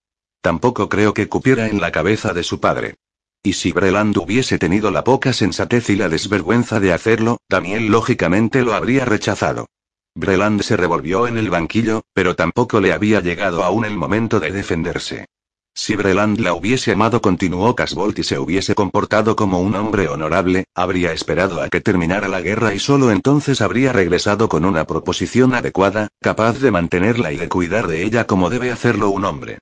Tampoco 0.40 0.88
creo 0.88 1.12
que 1.12 1.28
cupiera 1.28 1.66
en 1.66 1.80
la 1.80 1.90
cabeza 1.90 2.32
de 2.32 2.44
su 2.44 2.60
padre. 2.60 2.94
Y 3.42 3.54
si 3.54 3.72
Breland 3.72 4.16
hubiese 4.16 4.56
tenido 4.56 4.92
la 4.92 5.02
poca 5.02 5.32
sensatez 5.32 5.90
y 5.90 5.96
la 5.96 6.08
desvergüenza 6.08 6.78
de 6.78 6.92
hacerlo, 6.92 7.38
Daniel 7.48 7.88
lógicamente 7.88 8.62
lo 8.62 8.72
habría 8.72 9.04
rechazado. 9.04 9.66
Breland 10.14 10.62
se 10.62 10.76
revolvió 10.76 11.26
en 11.26 11.38
el 11.38 11.50
banquillo, 11.50 12.02
pero 12.14 12.36
tampoco 12.36 12.80
le 12.80 12.92
había 12.92 13.20
llegado 13.20 13.64
aún 13.64 13.84
el 13.84 13.96
momento 13.96 14.38
de 14.38 14.52
defenderse. 14.52 15.26
Si 15.74 15.96
Breland 15.96 16.40
la 16.40 16.52
hubiese 16.52 16.92
amado, 16.92 17.20
continuó 17.20 17.74
Casbolt 17.74 18.18
y 18.18 18.22
se 18.22 18.38
hubiese 18.38 18.74
comportado 18.74 19.36
como 19.36 19.60
un 19.60 19.74
hombre 19.76 20.08
honorable, 20.08 20.64
habría 20.74 21.12
esperado 21.12 21.62
a 21.62 21.68
que 21.68 21.80
terminara 21.80 22.28
la 22.28 22.40
guerra 22.40 22.74
y 22.74 22.78
solo 22.78 23.10
entonces 23.10 23.60
habría 23.60 23.92
regresado 23.92 24.48
con 24.48 24.64
una 24.64 24.84
proposición 24.84 25.54
adecuada, 25.54 26.08
capaz 26.20 26.58
de 26.58 26.70
mantenerla 26.70 27.32
y 27.32 27.36
de 27.36 27.48
cuidar 27.48 27.86
de 27.86 28.02
ella 28.02 28.26
como 28.26 28.50
debe 28.50 28.70
hacerlo 28.70 29.10
un 29.10 29.24
hombre. 29.24 29.58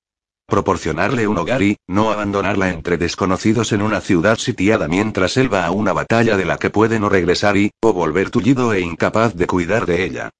Proporcionarle 0.46 1.28
un 1.28 1.36
hogar 1.36 1.62
y, 1.62 1.76
no 1.86 2.10
abandonarla 2.10 2.70
entre 2.70 2.96
desconocidos 2.96 3.72
en 3.72 3.82
una 3.82 4.00
ciudad 4.00 4.38
sitiada 4.38 4.88
mientras 4.88 5.36
él 5.36 5.52
va 5.52 5.66
a 5.66 5.70
una 5.70 5.92
batalla 5.92 6.38
de 6.38 6.46
la 6.46 6.56
que 6.56 6.70
puede 6.70 6.98
no 6.98 7.10
regresar 7.10 7.58
y, 7.58 7.70
o 7.82 7.92
volver 7.92 8.30
tullido 8.30 8.72
e 8.72 8.80
incapaz 8.80 9.34
de 9.34 9.46
cuidar 9.46 9.84
de 9.84 10.04
ella. 10.04 10.30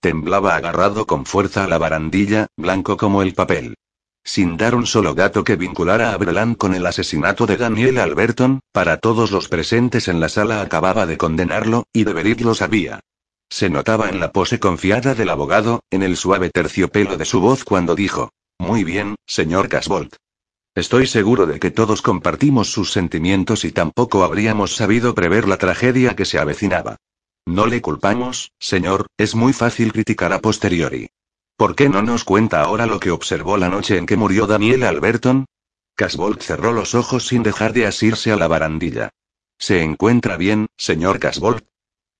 Temblaba 0.00 0.56
agarrado 0.56 1.06
con 1.06 1.26
fuerza 1.26 1.64
a 1.64 1.68
la 1.68 1.76
barandilla, 1.76 2.46
blanco 2.56 2.96
como 2.96 3.20
el 3.20 3.34
papel. 3.34 3.74
Sin 4.30 4.58
dar 4.58 4.74
un 4.74 4.86
solo 4.86 5.14
dato 5.14 5.42
que 5.42 5.56
vinculara 5.56 6.12
a 6.12 6.16
Breland 6.18 6.58
con 6.58 6.74
el 6.74 6.84
asesinato 6.84 7.46
de 7.46 7.56
Daniel 7.56 7.96
Alberton, 7.96 8.60
para 8.72 8.98
todos 8.98 9.30
los 9.30 9.48
presentes 9.48 10.06
en 10.06 10.20
la 10.20 10.28
sala 10.28 10.60
acababa 10.60 11.06
de 11.06 11.16
condenarlo, 11.16 11.86
y 11.94 12.04
Deverit 12.04 12.42
lo 12.42 12.54
sabía. 12.54 13.00
Se 13.48 13.70
notaba 13.70 14.10
en 14.10 14.20
la 14.20 14.30
pose 14.30 14.60
confiada 14.60 15.14
del 15.14 15.30
abogado, 15.30 15.80
en 15.90 16.02
el 16.02 16.18
suave 16.18 16.50
terciopelo 16.50 17.16
de 17.16 17.24
su 17.24 17.40
voz 17.40 17.64
cuando 17.64 17.94
dijo, 17.94 18.28
muy 18.58 18.84
bien, 18.84 19.14
señor 19.26 19.70
Casbolt. 19.70 20.16
Estoy 20.74 21.06
seguro 21.06 21.46
de 21.46 21.58
que 21.58 21.70
todos 21.70 22.02
compartimos 22.02 22.70
sus 22.70 22.92
sentimientos 22.92 23.64
y 23.64 23.72
tampoco 23.72 24.24
habríamos 24.24 24.76
sabido 24.76 25.14
prever 25.14 25.48
la 25.48 25.56
tragedia 25.56 26.14
que 26.14 26.26
se 26.26 26.38
avecinaba. 26.38 26.98
No 27.46 27.64
le 27.64 27.80
culpamos, 27.80 28.52
señor, 28.58 29.06
es 29.16 29.34
muy 29.34 29.54
fácil 29.54 29.90
criticar 29.90 30.34
a 30.34 30.42
posteriori. 30.42 31.08
¿Por 31.58 31.74
qué 31.74 31.88
no 31.88 32.02
nos 32.02 32.22
cuenta 32.22 32.62
ahora 32.62 32.86
lo 32.86 33.00
que 33.00 33.10
observó 33.10 33.56
la 33.56 33.68
noche 33.68 33.98
en 33.98 34.06
que 34.06 34.16
murió 34.16 34.46
Daniel 34.46 34.84
Alberton? 34.84 35.44
Casbolt 35.96 36.40
cerró 36.40 36.72
los 36.72 36.94
ojos 36.94 37.26
sin 37.26 37.42
dejar 37.42 37.72
de 37.72 37.84
asirse 37.84 38.30
a 38.30 38.36
la 38.36 38.46
barandilla. 38.46 39.10
¿Se 39.58 39.82
encuentra 39.82 40.36
bien, 40.36 40.68
señor 40.76 41.18
Casbolt? 41.18 41.66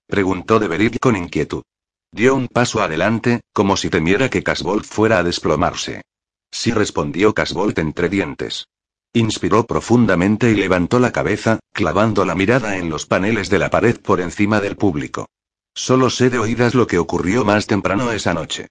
Preguntó 0.09 0.59
de 0.59 0.91
con 0.99 1.15
inquietud. 1.15 1.63
Dio 2.11 2.35
un 2.35 2.49
paso 2.49 2.83
adelante, 2.83 3.43
como 3.53 3.77
si 3.77 3.91
temiera 3.91 4.29
que 4.29 4.43
Casbolt 4.43 4.85
fuera 4.85 5.19
a 5.19 5.23
desplomarse. 5.23 6.03
Sí 6.51 6.73
respondió 6.73 7.33
Casbolt 7.33 7.79
entre 7.79 8.09
dientes. 8.09 8.67
Inspiró 9.13 9.67
profundamente 9.67 10.51
y 10.51 10.57
levantó 10.57 10.99
la 10.99 11.13
cabeza, 11.13 11.61
clavando 11.73 12.25
la 12.25 12.35
mirada 12.35 12.77
en 12.77 12.91
los 12.91 13.07
paneles 13.07 13.51
de 13.51 13.61
la 13.61 13.71
pared 13.71 14.01
por 14.01 14.21
encima 14.21 14.61
del 14.61 14.75
público. 14.75 15.29
Solo 15.75 16.11
sé 16.11 16.29
de 16.29 16.41
oídas 16.41 16.75
lo 16.75 16.89
que 16.89 16.99
ocurrió 16.99 17.45
más 17.45 17.69
temprano 17.69 18.11
esa 18.11 18.35
noche. 18.35 18.67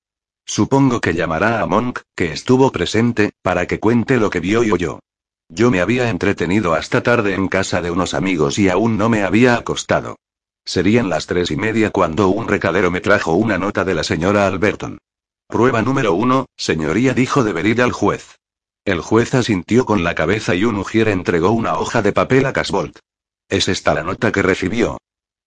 Supongo 0.47 1.01
que 1.01 1.13
llamará 1.13 1.61
a 1.61 1.65
Monk, 1.65 1.99
que 2.15 2.31
estuvo 2.31 2.71
presente, 2.71 3.33
para 3.41 3.67
que 3.67 3.79
cuente 3.79 4.17
lo 4.17 4.29
que 4.29 4.39
vio 4.39 4.63
y 4.63 4.71
oyó. 4.71 4.99
Yo 5.49 5.69
me 5.69 5.81
había 5.81 6.09
entretenido 6.09 6.73
hasta 6.73 7.03
tarde 7.03 7.33
en 7.33 7.49
casa 7.49 7.81
de 7.81 7.91
unos 7.91 8.13
amigos 8.13 8.57
y 8.57 8.69
aún 8.69 8.97
no 8.97 9.09
me 9.09 9.23
había 9.23 9.55
acostado. 9.55 10.15
Serían 10.65 11.09
las 11.09 11.27
tres 11.27 11.51
y 11.51 11.57
media 11.57 11.91
cuando 11.91 12.29
un 12.29 12.47
recadero 12.47 12.91
me 12.91 13.01
trajo 13.01 13.33
una 13.33 13.57
nota 13.57 13.83
de 13.83 13.93
la 13.93 14.03
señora 14.03 14.47
Alberton. 14.47 14.99
Prueba 15.47 15.81
número 15.81 16.13
uno, 16.13 16.45
señoría, 16.57 17.13
dijo 17.13 17.43
de 17.43 17.83
al 17.83 17.91
juez. 17.91 18.37
El 18.85 19.01
juez 19.01 19.33
asintió 19.33 19.85
con 19.85 20.03
la 20.03 20.15
cabeza 20.15 20.55
y 20.55 20.63
un 20.63 20.77
ujier 20.77 21.09
entregó 21.09 21.51
una 21.51 21.77
hoja 21.77 22.01
de 22.01 22.13
papel 22.13 22.45
a 22.45 22.53
Casbolt. 22.53 22.99
¿Es 23.49 23.67
esta 23.67 23.93
la 23.93 24.03
nota 24.03 24.31
que 24.31 24.41
recibió? 24.41 24.97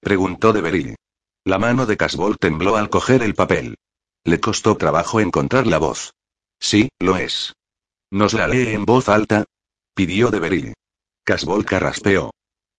preguntó 0.01 0.53
de 0.53 0.97
La 1.45 1.59
mano 1.59 1.87
de 1.87 1.97
Casbolt 1.97 2.39
tembló 2.39 2.77
al 2.77 2.91
coger 2.91 3.23
el 3.23 3.35
papel. 3.35 3.77
Le 4.25 4.39
costó 4.39 4.77
trabajo 4.77 5.21
encontrar 5.21 5.67
la 5.67 5.79
voz. 5.79 6.13
Sí, 6.59 6.91
lo 6.99 7.17
es. 7.17 7.55
¿Nos 8.11 8.35
la 8.35 8.49
lee 8.49 8.69
en 8.75 8.85
voz 8.85 9.09
alta? 9.09 9.45
pidió 9.95 10.31
de 10.31 10.41
Beryl. 10.41 10.75
Casbolt 11.25 11.67
carraspeó. 11.67 12.31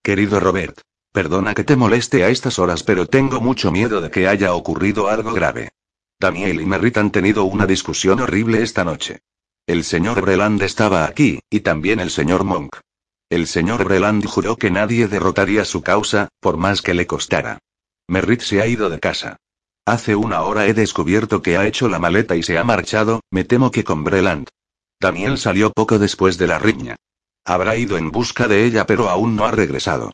Querido 0.03 0.39
Robert, 0.39 0.81
perdona 1.11 1.53
que 1.53 1.63
te 1.63 1.75
moleste 1.75 2.23
a 2.23 2.29
estas 2.29 2.59
horas, 2.59 2.83
pero 2.83 3.07
tengo 3.07 3.41
mucho 3.41 3.71
miedo 3.71 4.01
de 4.01 4.11
que 4.11 4.27
haya 4.27 4.53
ocurrido 4.53 5.07
algo 5.07 5.33
grave. 5.33 5.69
Daniel 6.19 6.61
y 6.61 6.65
Merritt 6.65 6.97
han 6.97 7.11
tenido 7.11 7.45
una 7.45 7.65
discusión 7.65 8.19
horrible 8.19 8.61
esta 8.61 8.83
noche. 8.83 9.21
El 9.65 9.83
señor 9.83 10.21
Breland 10.21 10.61
estaba 10.61 11.05
aquí, 11.05 11.39
y 11.49 11.61
también 11.61 11.99
el 11.99 12.11
señor 12.11 12.43
Monk. 12.43 12.77
El 13.29 13.47
señor 13.47 13.83
Breland 13.83 14.25
juró 14.25 14.57
que 14.57 14.69
nadie 14.69 15.07
derrotaría 15.07 15.65
su 15.65 15.81
causa, 15.81 16.29
por 16.39 16.57
más 16.57 16.81
que 16.81 16.93
le 16.93 17.07
costara. 17.07 17.59
Merritt 18.07 18.41
se 18.41 18.61
ha 18.61 18.67
ido 18.67 18.89
de 18.89 18.99
casa. 18.99 19.37
Hace 19.85 20.15
una 20.15 20.43
hora 20.43 20.67
he 20.67 20.73
descubierto 20.73 21.41
que 21.41 21.57
ha 21.57 21.65
hecho 21.65 21.89
la 21.89 21.99
maleta 21.99 22.35
y 22.35 22.43
se 22.43 22.57
ha 22.57 22.63
marchado, 22.63 23.21
me 23.31 23.43
temo 23.43 23.71
que 23.71 23.83
con 23.83 24.03
Breland. 24.03 24.47
Daniel 24.99 25.37
salió 25.37 25.71
poco 25.71 25.97
después 25.97 26.37
de 26.37 26.47
la 26.47 26.59
riña. 26.59 26.95
Habrá 27.43 27.75
ido 27.75 27.97
en 27.97 28.11
busca 28.11 28.47
de 28.47 28.65
ella 28.65 28.85
pero 28.85 29.09
aún 29.09 29.35
no 29.35 29.45
ha 29.45 29.51
regresado. 29.51 30.11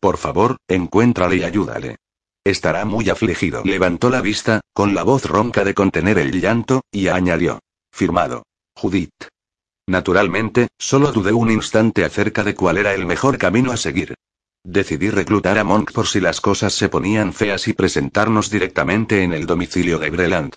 Por 0.00 0.16
favor, 0.16 0.58
encuéntrale 0.68 1.36
y 1.36 1.42
ayúdale. 1.42 1.96
Estará 2.44 2.84
muy 2.84 3.10
afligido. 3.10 3.62
Levantó 3.64 4.10
la 4.10 4.20
vista, 4.20 4.60
con 4.72 4.94
la 4.94 5.02
voz 5.02 5.24
ronca 5.26 5.64
de 5.64 5.74
contener 5.74 6.18
el 6.18 6.40
llanto, 6.40 6.82
y 6.92 7.08
añadió. 7.08 7.58
Firmado. 7.92 8.44
Judith. 8.76 9.10
Naturalmente, 9.88 10.68
solo 10.78 11.10
dudé 11.10 11.32
un 11.32 11.50
instante 11.50 12.04
acerca 12.04 12.44
de 12.44 12.54
cuál 12.54 12.78
era 12.78 12.94
el 12.94 13.06
mejor 13.06 13.38
camino 13.38 13.72
a 13.72 13.76
seguir. 13.76 14.14
Decidí 14.64 15.10
reclutar 15.10 15.58
a 15.58 15.64
Monk 15.64 15.92
por 15.92 16.06
si 16.06 16.20
las 16.20 16.40
cosas 16.40 16.74
se 16.74 16.88
ponían 16.88 17.32
feas 17.32 17.68
y 17.68 17.72
presentarnos 17.72 18.50
directamente 18.50 19.22
en 19.22 19.32
el 19.32 19.46
domicilio 19.46 19.98
de 19.98 20.10
Breland. 20.10 20.54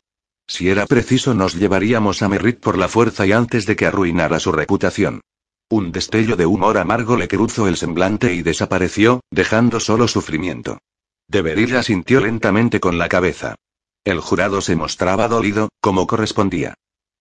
Si 0.48 0.70
era 0.70 0.86
preciso 0.86 1.34
nos 1.34 1.56
llevaríamos 1.56 2.22
a 2.22 2.28
Merritt 2.28 2.60
por 2.60 2.78
la 2.78 2.90
fuerza 2.90 3.26
y 3.26 3.32
antes 3.32 3.66
de 3.66 3.76
que 3.76 3.86
arruinara 3.86 4.40
su 4.40 4.52
reputación. 4.52 5.22
Un 5.70 5.94
destello 5.94 6.36
de 6.36 6.46
humor 6.46 6.78
amargo 6.78 7.16
le 7.16 7.30
cruzó 7.30 7.68
el 7.68 7.78
semblante 7.78 8.34
y 8.34 8.42
desapareció, 8.42 9.22
dejando 9.32 9.80
solo 9.80 10.10
sufrimiento. 10.10 10.80
Deberilla 11.30 11.82
sintió 11.82 12.20
lentamente 12.20 12.82
con 12.82 12.98
la 12.98 13.08
cabeza. 13.08 13.56
El 14.04 14.20
jurado 14.20 14.60
se 14.60 14.76
mostraba 14.76 15.30
dolido, 15.30 15.70
como 15.80 16.08
correspondía. 16.08 16.74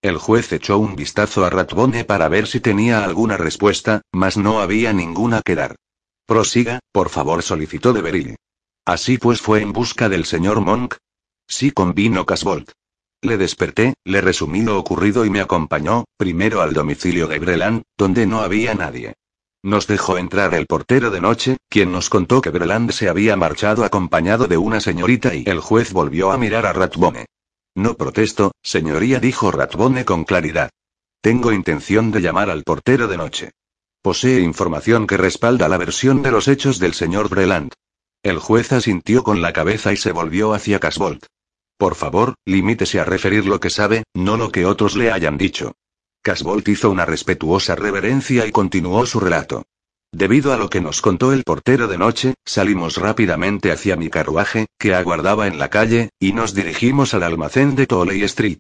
El 0.03 0.17
juez 0.17 0.53
echó 0.53 0.79
un 0.79 0.97
vistazo 0.97 1.45
a 1.45 1.51
Ratbone 1.51 2.05
para 2.05 2.29
ver 2.29 2.49
si 2.49 2.59
tenía 2.59 3.05
alguna 3.05 3.37
respuesta, 3.37 4.03
mas 4.11 4.37
no 4.37 4.61
había 4.61 4.93
ninguna 4.93 5.43
que 5.45 5.55
dar. 5.55 5.77
Prosiga, 6.31 6.79
por 6.93 7.09
favor, 7.09 7.43
solicitó 7.43 7.93
Deveril. 7.93 8.37
Así 8.87 9.19
pues 9.19 9.41
fue 9.41 9.63
en 9.63 9.73
busca 9.73 10.09
del 10.09 10.25
señor 10.25 10.61
Monk. 10.61 10.95
Sí, 11.49 11.73
convino 11.73 12.25
Casbolt. 12.25 12.71
Le 13.21 13.37
desperté, 13.37 13.95
le 14.05 14.21
resumí 14.21 14.63
lo 14.63 14.79
ocurrido 14.79 15.25
y 15.25 15.31
me 15.31 15.41
acompañó, 15.41 16.05
primero 16.17 16.63
al 16.63 16.73
domicilio 16.73 17.27
de 17.27 17.41
Breland, 17.41 17.83
donde 17.99 18.29
no 18.29 18.43
había 18.43 18.75
nadie. 18.75 19.15
Nos 19.65 19.89
dejó 19.89 20.19
entrar 20.19 20.55
el 20.55 20.67
portero 20.67 21.11
de 21.11 21.21
noche, 21.21 21.57
quien 21.69 21.91
nos 21.91 22.09
contó 22.09 22.41
que 22.41 22.51
Breland 22.51 22.93
se 22.93 23.09
había 23.09 23.35
marchado 23.35 23.85
acompañado 23.85 24.47
de 24.47 24.57
una 24.57 24.81
señorita 24.81 25.35
y 25.35 25.43
el 25.49 25.59
juez 25.59 25.93
volvió 25.93 26.31
a 26.31 26.39
mirar 26.39 26.65
a 26.65 26.73
Ratbone. 26.73 27.27
No 27.75 27.95
protesto, 27.95 28.53
señoría, 28.63 29.19
dijo 29.19 29.51
Ratbone 29.51 30.05
con 30.05 30.23
claridad. 30.23 30.71
Tengo 31.21 31.51
intención 31.51 32.13
de 32.13 32.21
llamar 32.21 32.51
al 32.51 32.63
portero 32.63 33.09
de 33.09 33.17
noche. 33.17 33.51
Posee 34.03 34.41
información 34.41 35.07
que 35.07 35.19
respalda 35.19 35.69
la 35.69 35.77
versión 35.77 36.23
de 36.23 36.31
los 36.31 36.49
hechos 36.49 36.79
del 36.79 36.95
señor 36.95 37.29
Breland. 37.29 37.73
El 38.23 38.39
juez 38.39 38.73
asintió 38.73 39.23
con 39.23 39.43
la 39.43 39.53
cabeza 39.53 39.93
y 39.93 39.99
se 39.99 40.13
volvió 40.13 40.55
hacia 40.55 40.79
Casbolt. 40.79 41.27
Por 41.77 41.95
favor, 41.95 42.35
limítese 42.47 42.99
a 42.99 43.05
referir 43.05 43.45
lo 43.45 43.61
que 43.61 43.69
sabe, 43.69 44.05
no 44.15 44.39
lo 44.39 44.53
que 44.53 44.65
otros 44.65 44.97
le 44.97 45.13
hayan 45.13 45.37
dicho. 45.37 45.73
Casbolt 46.23 46.67
hizo 46.69 46.91
una 46.91 47.05
respetuosa 47.05 47.77
reverencia 47.77 48.47
y 48.47 48.53
continuó 48.53 49.05
su 49.05 49.21
relato. 49.21 49.65
Debido 50.13 50.55
a 50.55 50.57
lo 50.57 50.71
que 50.71 50.81
nos 50.81 51.03
contó 51.03 51.35
el 51.35 51.45
portero 51.45 51.87
de 51.87 51.99
noche, 51.99 52.35
salimos 52.45 52.97
rápidamente 52.97 53.71
hacia 53.71 53.97
mi 53.97 54.09
carruaje, 54.09 54.67
que 54.79 54.95
aguardaba 54.95 55.47
en 55.47 55.59
la 55.59 55.69
calle, 55.69 56.09
y 56.19 56.33
nos 56.33 56.55
dirigimos 56.55 57.13
al 57.13 57.23
almacén 57.23 57.77
de 57.77 57.87
Tolley 57.87 58.23
Street. 58.23 58.59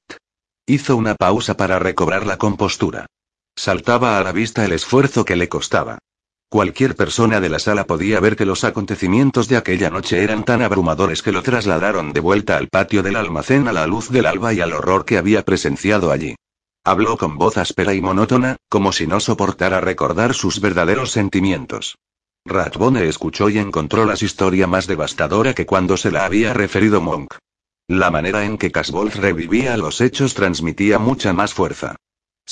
Hizo 0.66 0.96
una 0.96 1.14
pausa 1.14 1.56
para 1.56 1.78
recobrar 1.78 2.26
la 2.26 2.36
compostura. 2.36 3.06
Saltaba 3.60 4.16
a 4.16 4.24
la 4.24 4.32
vista 4.32 4.64
el 4.64 4.72
esfuerzo 4.72 5.26
que 5.26 5.36
le 5.36 5.50
costaba. 5.50 5.98
Cualquier 6.48 6.96
persona 6.96 7.42
de 7.42 7.50
la 7.50 7.58
sala 7.58 7.84
podía 7.84 8.18
ver 8.18 8.34
que 8.34 8.46
los 8.46 8.64
acontecimientos 8.64 9.48
de 9.48 9.58
aquella 9.58 9.90
noche 9.90 10.24
eran 10.24 10.46
tan 10.46 10.62
abrumadores 10.62 11.22
que 11.22 11.30
lo 11.30 11.42
trasladaron 11.42 12.14
de 12.14 12.20
vuelta 12.20 12.56
al 12.56 12.68
patio 12.68 13.02
del 13.02 13.16
almacén 13.16 13.68
a 13.68 13.74
la 13.74 13.86
luz 13.86 14.08
del 14.08 14.24
alba 14.24 14.54
y 14.54 14.62
al 14.62 14.72
horror 14.72 15.04
que 15.04 15.18
había 15.18 15.44
presenciado 15.44 16.10
allí. 16.10 16.36
Habló 16.84 17.18
con 17.18 17.36
voz 17.36 17.58
áspera 17.58 17.92
y 17.92 18.00
monótona, 18.00 18.56
como 18.70 18.92
si 18.92 19.06
no 19.06 19.20
soportara 19.20 19.82
recordar 19.82 20.32
sus 20.32 20.62
verdaderos 20.62 21.10
sentimientos. 21.10 21.98
Ratbone 22.46 23.08
escuchó 23.08 23.50
y 23.50 23.58
encontró 23.58 24.06
la 24.06 24.14
historia 24.14 24.68
más 24.68 24.86
devastadora 24.86 25.52
que 25.52 25.66
cuando 25.66 25.98
se 25.98 26.10
la 26.10 26.24
había 26.24 26.54
referido 26.54 27.02
Monk. 27.02 27.34
La 27.88 28.10
manera 28.10 28.42
en 28.46 28.56
que 28.56 28.72
Casbolt 28.72 29.16
revivía 29.16 29.76
los 29.76 30.00
hechos 30.00 30.32
transmitía 30.32 30.98
mucha 30.98 31.34
más 31.34 31.52
fuerza. 31.52 31.96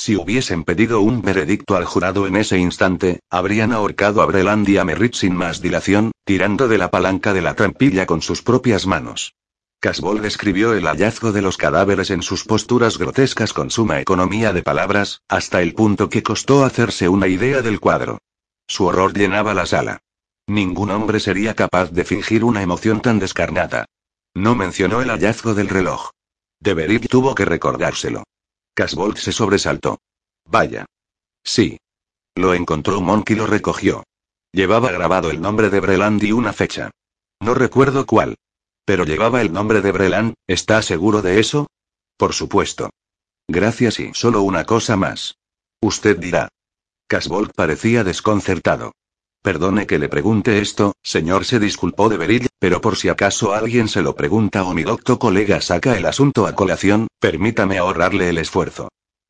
Si 0.00 0.14
hubiesen 0.14 0.62
pedido 0.62 1.00
un 1.00 1.22
veredicto 1.22 1.74
al 1.74 1.84
jurado 1.84 2.28
en 2.28 2.36
ese 2.36 2.56
instante, 2.56 3.18
habrían 3.30 3.72
ahorcado 3.72 4.22
a 4.22 4.26
Breland 4.26 4.68
y 4.68 4.78
a 4.78 4.84
Merritt 4.84 5.14
sin 5.14 5.34
más 5.34 5.60
dilación, 5.60 6.12
tirando 6.24 6.68
de 6.68 6.78
la 6.78 6.92
palanca 6.92 7.32
de 7.32 7.42
la 7.42 7.54
trampilla 7.54 8.06
con 8.06 8.22
sus 8.22 8.40
propias 8.40 8.86
manos. 8.86 9.34
Casbolt 9.80 10.22
describió 10.22 10.72
el 10.74 10.86
hallazgo 10.86 11.32
de 11.32 11.42
los 11.42 11.56
cadáveres 11.56 12.10
en 12.10 12.22
sus 12.22 12.44
posturas 12.44 12.96
grotescas 12.96 13.52
con 13.52 13.72
suma 13.72 14.00
economía 14.00 14.52
de 14.52 14.62
palabras, 14.62 15.22
hasta 15.26 15.62
el 15.62 15.74
punto 15.74 16.08
que 16.08 16.22
costó 16.22 16.64
hacerse 16.64 17.08
una 17.08 17.26
idea 17.26 17.60
del 17.60 17.80
cuadro. 17.80 18.18
Su 18.68 18.86
horror 18.86 19.12
llenaba 19.14 19.52
la 19.52 19.66
sala. 19.66 19.98
Ningún 20.46 20.92
hombre 20.92 21.18
sería 21.18 21.54
capaz 21.54 21.90
de 21.90 22.04
fingir 22.04 22.44
una 22.44 22.62
emoción 22.62 23.00
tan 23.00 23.18
descarnada. 23.18 23.86
No 24.32 24.54
mencionó 24.54 25.02
el 25.02 25.10
hallazgo 25.10 25.54
del 25.54 25.68
reloj. 25.68 26.10
Deverit 26.60 27.08
tuvo 27.08 27.34
que 27.34 27.44
recordárselo. 27.44 28.22
Casbolt 28.78 29.16
se 29.16 29.32
sobresaltó. 29.32 29.98
Vaya. 30.44 30.86
Sí. 31.44 31.78
Lo 32.36 32.54
encontró 32.54 33.00
Monk 33.00 33.28
y 33.30 33.34
lo 33.34 33.44
recogió. 33.44 34.04
Llevaba 34.52 34.92
grabado 34.92 35.32
el 35.32 35.40
nombre 35.40 35.68
de 35.68 35.80
Breland 35.80 36.22
y 36.22 36.30
una 36.30 36.52
fecha. 36.52 36.92
No 37.40 37.54
recuerdo 37.54 38.06
cuál. 38.06 38.36
Pero 38.84 39.04
llevaba 39.04 39.40
el 39.40 39.52
nombre 39.52 39.80
de 39.80 39.90
Breland, 39.90 40.34
¿está 40.46 40.80
seguro 40.82 41.22
de 41.22 41.40
eso? 41.40 41.66
Por 42.16 42.34
supuesto. 42.34 42.90
Gracias 43.48 43.98
y 43.98 44.14
solo 44.14 44.42
una 44.42 44.64
cosa 44.64 44.96
más. 44.96 45.34
Usted 45.82 46.16
dirá. 46.16 46.48
Casbolt 47.08 47.50
parecía 47.56 48.04
desconcertado. 48.04 48.92
Perdone 49.42 49.86
que 49.86 49.98
le 49.98 50.08
pregunte 50.08 50.58
esto, 50.58 50.94
señor, 51.02 51.44
se 51.44 51.60
disculpó 51.60 52.08
de 52.08 52.16
Beryl, 52.16 52.48
pero 52.58 52.80
por 52.80 52.96
si 52.96 53.08
acaso 53.08 53.54
alguien 53.54 53.88
se 53.88 54.02
lo 54.02 54.14
pregunta 54.14 54.64
o 54.64 54.74
mi 54.74 54.82
docto 54.82 55.18
colega 55.18 55.60
saca 55.60 55.96
el 55.96 56.06
asunto 56.06 56.46
a 56.46 56.54
colación, 56.54 57.06
permítame 57.20 57.78
ahorrarle 57.78 58.28
el 58.28 58.38
esfuerzo. 58.38 58.88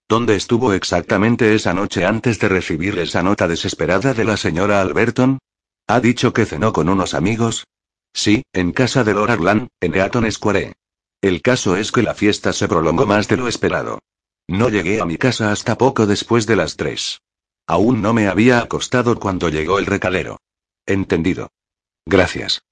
¿Dónde 0.09 0.37
estuvo 0.37 0.73
exactamente 0.73 1.55
esa 1.55 1.75
noche 1.75 2.07
antes 2.07 2.39
de 2.39 2.49
recibir 2.49 2.99
esa 2.99 3.23
nota 3.23 3.47
desesperada 3.47 4.15
de 4.15 4.25
la 4.25 4.39
señora 4.39 4.81
Alberton? 4.81 5.39
¿Ha 5.87 6.01
dicho 6.01 6.33
que 6.33 6.47
cenó 6.47 6.73
con 6.73 6.89
unos 6.89 7.13
amigos? 7.13 7.65
Sí, 8.15 8.43
en 8.55 8.73
casa 8.73 9.05
de 9.05 9.13
Lord 9.13 9.31
Arlan, 9.31 9.69
en 9.81 9.95
Eaton 9.95 10.31
Square. 10.33 10.73
El 11.21 11.43
caso 11.43 11.77
es 11.77 11.93
que 11.93 12.03
la 12.03 12.15
fiesta 12.15 12.55
se 12.55 12.69
prolongó 12.69 13.05
más 13.05 13.29
de 13.29 13.37
lo 13.37 13.49
esperado. 13.49 13.99
No 14.49 14.71
llegué 14.71 15.01
a 15.03 15.05
mi 15.05 15.19
casa 15.19 15.53
hasta 15.53 15.77
poco 15.77 16.07
después 16.07 16.47
de 16.47 16.57
las 16.57 16.77
tres. 16.77 17.21
Aún 17.69 18.01
no 18.01 18.15
me 18.15 18.29
había 18.29 18.61
acostado 18.61 19.21
cuando 19.21 19.51
llegó 19.51 19.79
el 19.79 19.85
recalero. 19.85 20.39
Entendido. 20.87 21.51
Gracias. 22.07 22.63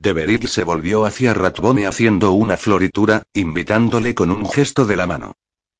Deveril 0.00 0.48
se 0.48 0.64
volvió 0.64 1.04
hacia 1.04 1.34
Ratbone 1.34 1.86
haciendo 1.86 2.32
una 2.32 2.56
floritura, 2.56 3.22
invitándole 3.32 4.12
con 4.12 4.32
un 4.32 4.50
gesto 4.50 4.86
de 4.86 4.96
la 4.96 5.06
mano. 5.06 5.34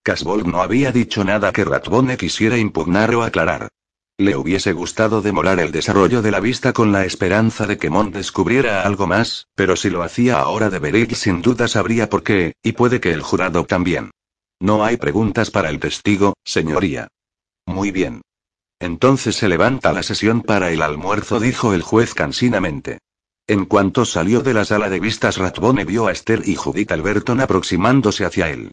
Casbold 0.05 0.47
no 0.47 0.63
había 0.63 0.93
dicho 0.93 1.25
nada 1.25 1.51
que 1.51 1.65
Ratbone 1.65 2.17
quisiera 2.17 2.59
impugnar 2.59 3.13
o 3.17 3.25
aclarar. 3.25 3.71
Le 4.19 4.37
hubiese 4.37 4.73
gustado 4.73 5.21
demorar 5.21 5.59
el 5.59 5.73
desarrollo 5.73 6.23
de 6.23 6.31
la 6.31 6.39
vista 6.39 6.73
con 6.73 6.93
la 6.93 7.05
esperanza 7.05 7.67
de 7.67 7.77
que 7.77 7.91
Mont 7.91 8.15
descubriera 8.15 8.83
algo 8.83 9.09
más, 9.09 9.49
pero 9.57 9.75
si 9.75 9.91
lo 9.91 10.05
hacía 10.05 10.39
ahora 10.39 10.71
de 10.71 11.09
sin 11.17 11.43
duda 11.43 11.67
sabría 11.67 12.09
por 12.09 12.23
qué, 12.23 12.53
y 12.63 12.73
puede 12.73 13.01
que 13.01 13.11
el 13.11 13.23
jurado 13.23 13.65
también. 13.65 14.13
No 14.61 14.85
hay 14.85 14.97
preguntas 14.97 15.51
para 15.51 15.71
el 15.71 15.81
testigo, 15.81 16.35
señoría. 16.45 17.09
Muy 17.67 17.91
bien. 17.91 18.21
Entonces 18.81 19.37
se 19.37 19.49
levanta 19.49 19.93
la 19.93 20.03
sesión 20.03 20.41
para 20.41 20.71
el 20.71 20.83
almuerzo, 20.83 21.39
dijo 21.39 21.75
el 21.75 21.83
juez 21.83 22.15
cansinamente. 22.15 22.99
En 23.47 23.67
cuanto 23.67 24.05
salió 24.05 24.41
de 24.41 24.55
la 24.55 24.65
sala 24.65 24.89
de 24.89 25.01
vistas, 25.01 25.37
Ratbone 25.37 25.85
vio 25.85 26.07
a 26.07 26.13
Esther 26.13 26.43
y 26.45 26.57
Judith 26.57 26.91
Alberton 26.91 27.41
aproximándose 27.41 28.25
hacia 28.25 28.49
él. 28.49 28.71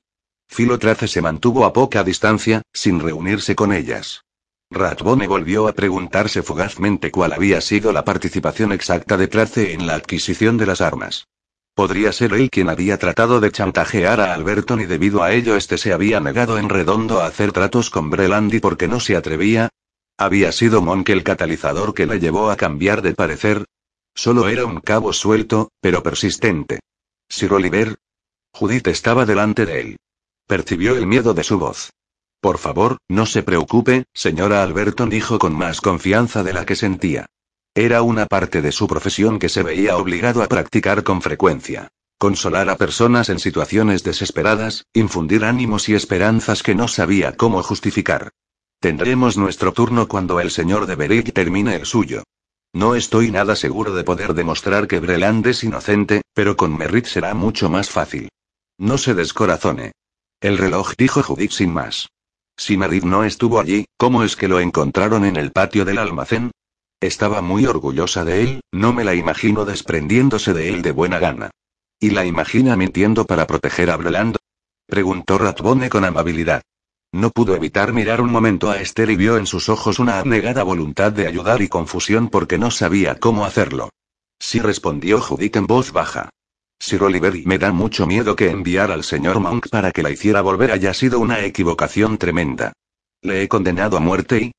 Filotrace 0.47 1.07
se 1.07 1.21
mantuvo 1.21 1.65
a 1.65 1.73
poca 1.73 2.03
distancia, 2.03 2.61
sin 2.73 2.99
reunirse 2.99 3.55
con 3.55 3.73
ellas. 3.73 4.21
Ratbone 4.69 5.27
volvió 5.27 5.67
a 5.67 5.73
preguntarse 5.73 6.41
fugazmente 6.41 7.11
cuál 7.11 7.33
había 7.33 7.59
sido 7.61 7.91
la 7.91 8.05
participación 8.05 8.71
exacta 8.71 9.17
de 9.17 9.27
Trace 9.27 9.73
en 9.73 9.87
la 9.87 9.95
adquisición 9.95 10.57
de 10.57 10.65
las 10.65 10.81
armas. 10.81 11.27
Podría 11.73 12.11
ser 12.11 12.33
él 12.33 12.49
quien 12.49 12.69
había 12.69 12.97
tratado 12.97 13.39
de 13.39 13.51
chantajear 13.51 14.19
a 14.19 14.33
Alberton 14.33 14.81
y 14.81 14.85
debido 14.85 15.21
a 15.21 15.31
ello 15.31 15.55
este 15.55 15.77
se 15.77 15.93
había 15.93 16.19
negado 16.19 16.57
en 16.57 16.69
redondo 16.69 17.21
a 17.21 17.27
hacer 17.27 17.51
tratos 17.51 17.89
con 17.89 18.09
Brelandi 18.09 18.59
porque 18.59 18.87
no 18.87 18.99
se 18.99 19.15
atrevía. 19.15 19.69
¿Había 20.19 20.51
sido 20.51 20.81
Monk 20.81 21.09
el 21.09 21.23
catalizador 21.23 21.93
que 21.93 22.07
le 22.07 22.19
llevó 22.19 22.49
a 22.49 22.55
cambiar 22.57 23.03
de 23.03 23.13
parecer? 23.13 23.65
Solo 24.15 24.47
era 24.47 24.65
un 24.65 24.79
cabo 24.81 25.13
suelto, 25.13 25.69
pero 25.79 26.01
persistente. 26.01 26.79
Sir 27.29 27.53
Oliver. 27.53 27.97
Judith 28.51 28.87
estaba 28.87 29.27
delante 29.27 29.67
de 29.67 29.79
él. 29.79 29.97
Percibió 30.47 30.95
el 30.97 31.05
miedo 31.05 31.35
de 31.35 31.43
su 31.43 31.59
voz. 31.59 31.91
Por 32.41 32.57
favor, 32.57 32.97
no 33.07 33.27
se 33.27 33.43
preocupe, 33.43 34.05
señora 34.11 34.63
Alberton 34.63 35.09
dijo 35.11 35.37
con 35.37 35.55
más 35.55 35.81
confianza 35.81 36.41
de 36.41 36.53
la 36.53 36.65
que 36.65 36.75
sentía. 36.75 37.27
Era 37.75 38.01
una 38.01 38.25
parte 38.25 38.63
de 38.63 38.71
su 38.71 38.87
profesión 38.87 39.37
que 39.37 39.49
se 39.49 39.61
veía 39.61 39.97
obligado 39.97 40.41
a 40.41 40.47
practicar 40.47 41.03
con 41.03 41.21
frecuencia. 41.21 41.89
Consolar 42.17 42.69
a 42.71 42.77
personas 42.77 43.29
en 43.29 43.37
situaciones 43.37 44.01
desesperadas, 44.01 44.85
infundir 44.93 45.45
ánimos 45.45 45.89
y 45.89 45.93
esperanzas 45.93 46.63
que 46.63 46.73
no 46.73 46.87
sabía 46.87 47.37
cómo 47.37 47.61
justificar. 47.61 48.31
Tendremos 48.79 49.37
nuestro 49.37 49.73
turno 49.73 50.07
cuando 50.07 50.39
el 50.39 50.51
señor 50.51 50.85
de 50.85 50.95
Beric 50.95 51.33
termine 51.33 51.75
el 51.75 51.85
suyo. 51.85 52.23
No 52.73 52.93
estoy 52.93 53.31
nada 53.31 53.55
seguro 53.55 53.95
de 53.95 54.03
poder 54.03 54.35
demostrar 54.35 54.87
que 54.87 54.99
Breland 54.99 55.47
es 55.47 55.63
inocente, 55.63 56.21
pero 56.33 56.55
con 56.55 56.77
Merritt 56.77 57.05
será 57.05 57.33
mucho 57.33 57.69
más 57.69 57.89
fácil. 57.89 58.29
No 58.77 58.99
se 58.99 59.15
descorazone. 59.15 59.93
El 60.39 60.59
reloj 60.59 60.93
dijo 60.95 61.23
Judith 61.23 61.51
sin 61.51 61.73
más. 61.73 62.09
Si 62.55 62.77
Marit 62.77 63.03
no 63.03 63.23
estuvo 63.23 63.59
allí, 63.59 63.85
¿cómo 63.97 64.23
es 64.23 64.35
que 64.35 64.47
lo 64.47 64.59
encontraron 64.59 65.25
en 65.25 65.37
el 65.37 65.51
patio 65.51 65.83
del 65.85 65.97
almacén? 65.97 66.51
Estaba 66.99 67.41
muy 67.41 67.65
orgullosa 67.65 68.25
de 68.25 68.43
él, 68.43 68.61
no 68.71 68.93
me 68.93 69.03
la 69.03 69.15
imagino 69.15 69.65
desprendiéndose 69.65 70.53
de 70.53 70.69
él 70.69 70.83
de 70.83 70.91
buena 70.91 71.17
gana. 71.17 71.49
¿Y 71.99 72.11
la 72.11 72.25
imagina 72.25 72.75
mintiendo 72.75 73.25
para 73.25 73.47
proteger 73.47 73.89
a 73.89 73.97
Breland? 73.97 74.35
Preguntó 74.85 75.39
Ratbone 75.39 75.89
con 75.89 76.05
amabilidad. 76.05 76.61
No 77.13 77.31
pudo 77.31 77.55
evitar 77.55 77.93
mirar 77.93 78.21
un 78.21 78.31
momento 78.31 78.69
a 78.69 78.81
Esther 78.81 79.09
y 79.09 79.15
vio 79.15 79.37
en 79.37 79.45
sus 79.45 79.69
ojos 79.69 79.99
una 79.99 80.19
abnegada 80.19 80.63
voluntad 80.63 81.11
de 81.11 81.27
ayudar 81.27 81.61
y 81.61 81.69
confusión 81.69 82.29
porque 82.29 82.57
no 82.57 82.69
sabía 82.69 83.15
cómo 83.15 83.45
hacerlo. 83.45 83.89
Sí 84.39 84.59
respondió 84.59 85.21
Judith 85.21 85.55
en 85.55 85.67
voz 85.67 85.91
baja. 85.91 86.29
Sir 86.79 87.03
Oliver, 87.03 87.33
me 87.45 87.57
da 87.57 87.71
mucho 87.71 88.05
miedo 88.05 88.35
que 88.35 88.49
enviar 88.49 88.91
al 88.91 89.03
señor 89.03 89.39
Monk 89.39 89.69
para 89.69 89.91
que 89.91 90.03
la 90.03 90.11
hiciera 90.11 90.41
volver 90.41 90.71
haya 90.71 90.93
sido 90.93 91.19
una 91.19 91.43
equivocación 91.43 92.17
tremenda. 92.17 92.73
Le 93.21 93.41
he 93.41 93.47
condenado 93.47 93.97
a 93.97 93.99
muerte 93.99 94.41
y... 94.41 94.51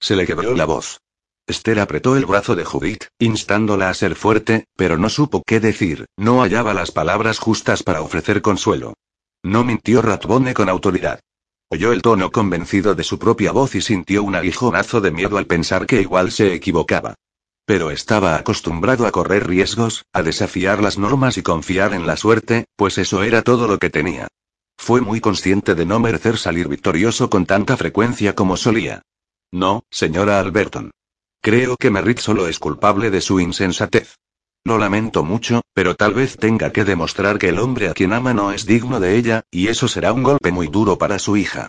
Se 0.00 0.16
le 0.16 0.26
quebró 0.26 0.54
la 0.54 0.64
voz. 0.64 1.00
Esther 1.46 1.80
apretó 1.80 2.16
el 2.16 2.26
brazo 2.26 2.56
de 2.56 2.64
Judith, 2.64 3.04
instándola 3.18 3.88
a 3.88 3.94
ser 3.94 4.14
fuerte, 4.14 4.64
pero 4.76 4.96
no 4.96 5.08
supo 5.08 5.42
qué 5.46 5.60
decir, 5.60 6.06
no 6.16 6.40
hallaba 6.40 6.74
las 6.74 6.90
palabras 6.90 7.38
justas 7.38 7.82
para 7.82 8.00
ofrecer 8.00 8.42
consuelo. 8.42 8.94
No 9.44 9.62
mintió 9.62 10.02
Ratbone 10.02 10.54
con 10.54 10.68
autoridad. 10.68 11.20
Oyó 11.68 11.92
el 11.92 12.00
tono 12.00 12.30
convencido 12.30 12.94
de 12.94 13.02
su 13.02 13.18
propia 13.18 13.50
voz 13.50 13.74
y 13.74 13.80
sintió 13.80 14.22
un 14.22 14.36
aguijonazo 14.36 15.00
de 15.00 15.10
miedo 15.10 15.36
al 15.36 15.46
pensar 15.46 15.86
que 15.86 16.00
igual 16.00 16.30
se 16.30 16.54
equivocaba. 16.54 17.16
Pero 17.64 17.90
estaba 17.90 18.36
acostumbrado 18.36 19.04
a 19.04 19.10
correr 19.10 19.48
riesgos, 19.48 20.04
a 20.12 20.22
desafiar 20.22 20.80
las 20.80 20.96
normas 20.96 21.36
y 21.38 21.42
confiar 21.42 21.92
en 21.92 22.06
la 22.06 22.16
suerte, 22.16 22.66
pues 22.76 22.98
eso 22.98 23.24
era 23.24 23.42
todo 23.42 23.66
lo 23.66 23.80
que 23.80 23.90
tenía. 23.90 24.28
Fue 24.76 25.00
muy 25.00 25.20
consciente 25.20 25.74
de 25.74 25.86
no 25.86 25.98
merecer 25.98 26.38
salir 26.38 26.68
victorioso 26.68 27.30
con 27.30 27.46
tanta 27.46 27.76
frecuencia 27.76 28.36
como 28.36 28.56
solía. 28.56 29.02
No, 29.50 29.82
señora 29.90 30.38
Alberton. 30.38 30.92
Creo 31.40 31.76
que 31.76 31.90
Merritt 31.90 32.20
solo 32.20 32.46
es 32.46 32.60
culpable 32.60 33.10
de 33.10 33.20
su 33.20 33.40
insensatez. 33.40 34.14
Lo 34.66 34.78
lamento 34.78 35.22
mucho, 35.22 35.62
pero 35.74 35.94
tal 35.94 36.12
vez 36.12 36.38
tenga 36.38 36.72
que 36.72 36.84
demostrar 36.84 37.38
que 37.38 37.50
el 37.50 37.60
hombre 37.60 37.88
a 37.88 37.94
quien 37.94 38.12
ama 38.12 38.34
no 38.34 38.50
es 38.50 38.66
digno 38.66 38.98
de 38.98 39.16
ella, 39.16 39.44
y 39.48 39.68
eso 39.68 39.86
será 39.86 40.12
un 40.12 40.24
golpe 40.24 40.50
muy 40.50 40.66
duro 40.66 40.98
para 40.98 41.20
su 41.20 41.36
hija. 41.36 41.68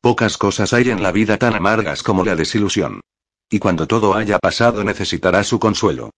Pocas 0.00 0.38
cosas 0.38 0.72
hay 0.72 0.88
en 0.88 1.02
la 1.02 1.12
vida 1.12 1.36
tan 1.36 1.52
amargas 1.52 2.02
como 2.02 2.24
la 2.24 2.36
desilusión. 2.36 3.02
Y 3.50 3.58
cuando 3.58 3.86
todo 3.86 4.14
haya 4.14 4.38
pasado 4.38 4.82
necesitará 4.82 5.44
su 5.44 5.58
consuelo. 5.58 6.08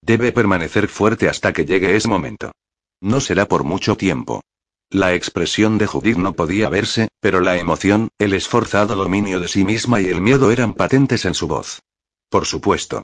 Debe 0.00 0.30
permanecer 0.30 0.86
fuerte 0.86 1.28
hasta 1.28 1.52
que 1.52 1.64
llegue 1.64 1.96
ese 1.96 2.06
momento. 2.06 2.52
No 3.00 3.20
será 3.20 3.48
por 3.48 3.64
mucho 3.64 3.96
tiempo. 3.96 4.42
La 4.90 5.14
expresión 5.14 5.76
de 5.76 5.88
Judith 5.88 6.18
no 6.18 6.34
podía 6.34 6.68
verse, 6.68 7.08
pero 7.18 7.40
la 7.40 7.58
emoción, 7.58 8.10
el 8.20 8.34
esforzado 8.34 8.94
dominio 8.94 9.40
de 9.40 9.48
sí 9.48 9.64
misma 9.64 10.00
y 10.00 10.06
el 10.06 10.20
miedo 10.20 10.52
eran 10.52 10.72
patentes 10.72 11.24
en 11.24 11.34
su 11.34 11.48
voz. 11.48 11.80
Por 12.28 12.46
supuesto. 12.46 13.02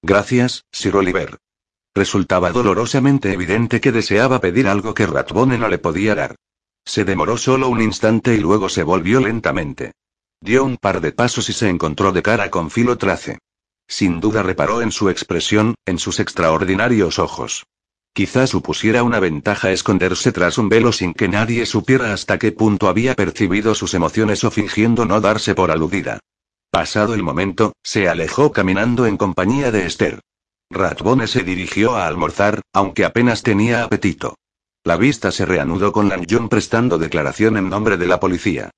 Gracias, 0.00 0.64
Sir 0.72 0.96
Oliver. 0.96 1.36
Resultaba 1.94 2.52
dolorosamente 2.52 3.32
evidente 3.32 3.80
que 3.80 3.92
deseaba 3.92 4.40
pedir 4.40 4.66
algo 4.66 4.94
que 4.94 5.06
Ratbone 5.06 5.58
no 5.58 5.68
le 5.68 5.78
podía 5.78 6.14
dar. 6.14 6.36
Se 6.84 7.04
demoró 7.04 7.36
solo 7.36 7.68
un 7.68 7.82
instante 7.82 8.34
y 8.34 8.38
luego 8.38 8.68
se 8.68 8.82
volvió 8.82 9.20
lentamente. 9.20 9.92
Dio 10.40 10.64
un 10.64 10.76
par 10.78 11.00
de 11.00 11.12
pasos 11.12 11.48
y 11.48 11.52
se 11.52 11.68
encontró 11.68 12.12
de 12.12 12.22
cara 12.22 12.50
con 12.50 12.70
Filo 12.70 12.98
Trace. 12.98 13.38
Sin 13.86 14.20
duda 14.20 14.42
reparó 14.42 14.80
en 14.80 14.90
su 14.90 15.10
expresión, 15.10 15.74
en 15.84 15.98
sus 15.98 16.18
extraordinarios 16.18 17.18
ojos. 17.18 17.66
Quizá 18.14 18.46
supusiera 18.46 19.02
una 19.02 19.20
ventaja 19.20 19.70
esconderse 19.70 20.32
tras 20.32 20.58
un 20.58 20.68
velo 20.68 20.92
sin 20.92 21.14
que 21.14 21.28
nadie 21.28 21.64
supiera 21.66 22.12
hasta 22.12 22.38
qué 22.38 22.52
punto 22.52 22.88
había 22.88 23.14
percibido 23.14 23.74
sus 23.74 23.94
emociones 23.94 24.44
o 24.44 24.50
fingiendo 24.50 25.04
no 25.04 25.20
darse 25.20 25.54
por 25.54 25.70
aludida. 25.70 26.20
Pasado 26.70 27.14
el 27.14 27.22
momento, 27.22 27.74
se 27.82 28.08
alejó 28.08 28.50
caminando 28.50 29.06
en 29.06 29.16
compañía 29.16 29.70
de 29.70 29.86
Esther. 29.86 30.20
Ratbone 30.72 31.26
se 31.26 31.42
dirigió 31.42 31.96
a 31.96 32.06
almorzar, 32.06 32.62
aunque 32.72 33.04
apenas 33.04 33.42
tenía 33.42 33.84
apetito. 33.84 34.36
La 34.84 34.96
vista 34.96 35.30
se 35.30 35.44
reanudó 35.44 35.92
con 35.92 36.08
Lanjon 36.08 36.48
prestando 36.48 36.98
declaración 36.98 37.56
en 37.56 37.68
nombre 37.68 37.96
de 37.96 38.06
la 38.06 38.18
policía. 38.18 38.70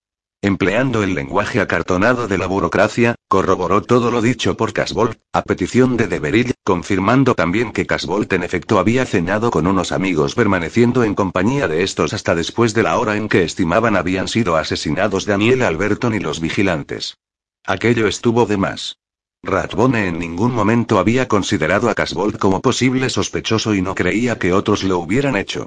Empleando 0.42 1.02
el 1.02 1.14
lenguaje 1.14 1.60
acartonado 1.60 2.28
de 2.28 2.36
la 2.36 2.46
burocracia, 2.46 3.14
corroboró 3.28 3.80
todo 3.80 4.10
lo 4.10 4.20
dicho 4.20 4.58
por 4.58 4.74
Casbolt, 4.74 5.18
a 5.32 5.40
petición 5.40 5.96
de 5.96 6.06
Deveril, 6.06 6.52
confirmando 6.62 7.34
también 7.34 7.72
que 7.72 7.86
Casbolt 7.86 8.30
en 8.34 8.42
efecto 8.42 8.78
había 8.78 9.06
cenado 9.06 9.50
con 9.50 9.66
unos 9.66 9.90
amigos 9.90 10.34
permaneciendo 10.34 11.02
en 11.04 11.14
compañía 11.14 11.66
de 11.66 11.82
estos 11.82 12.12
hasta 12.12 12.34
después 12.34 12.74
de 12.74 12.82
la 12.82 12.98
hora 12.98 13.16
en 13.16 13.30
que 13.30 13.42
estimaban 13.44 13.96
habían 13.96 14.28
sido 14.28 14.56
asesinados 14.56 15.24
Daniel 15.24 15.62
Alberton 15.62 16.14
y 16.14 16.18
los 16.18 16.40
vigilantes. 16.40 17.16
Aquello 17.64 18.06
estuvo 18.06 18.44
de 18.44 18.58
más. 18.58 18.98
Ratbone 19.44 20.06
en 20.06 20.18
ningún 20.18 20.54
momento 20.54 20.98
había 20.98 21.28
considerado 21.28 21.90
a 21.90 21.94
Casbolt 21.94 22.38
como 22.38 22.62
posible 22.62 23.10
sospechoso 23.10 23.74
y 23.74 23.82
no 23.82 23.94
creía 23.94 24.38
que 24.38 24.54
otros 24.54 24.84
lo 24.84 24.98
hubieran 24.98 25.36
hecho. 25.36 25.66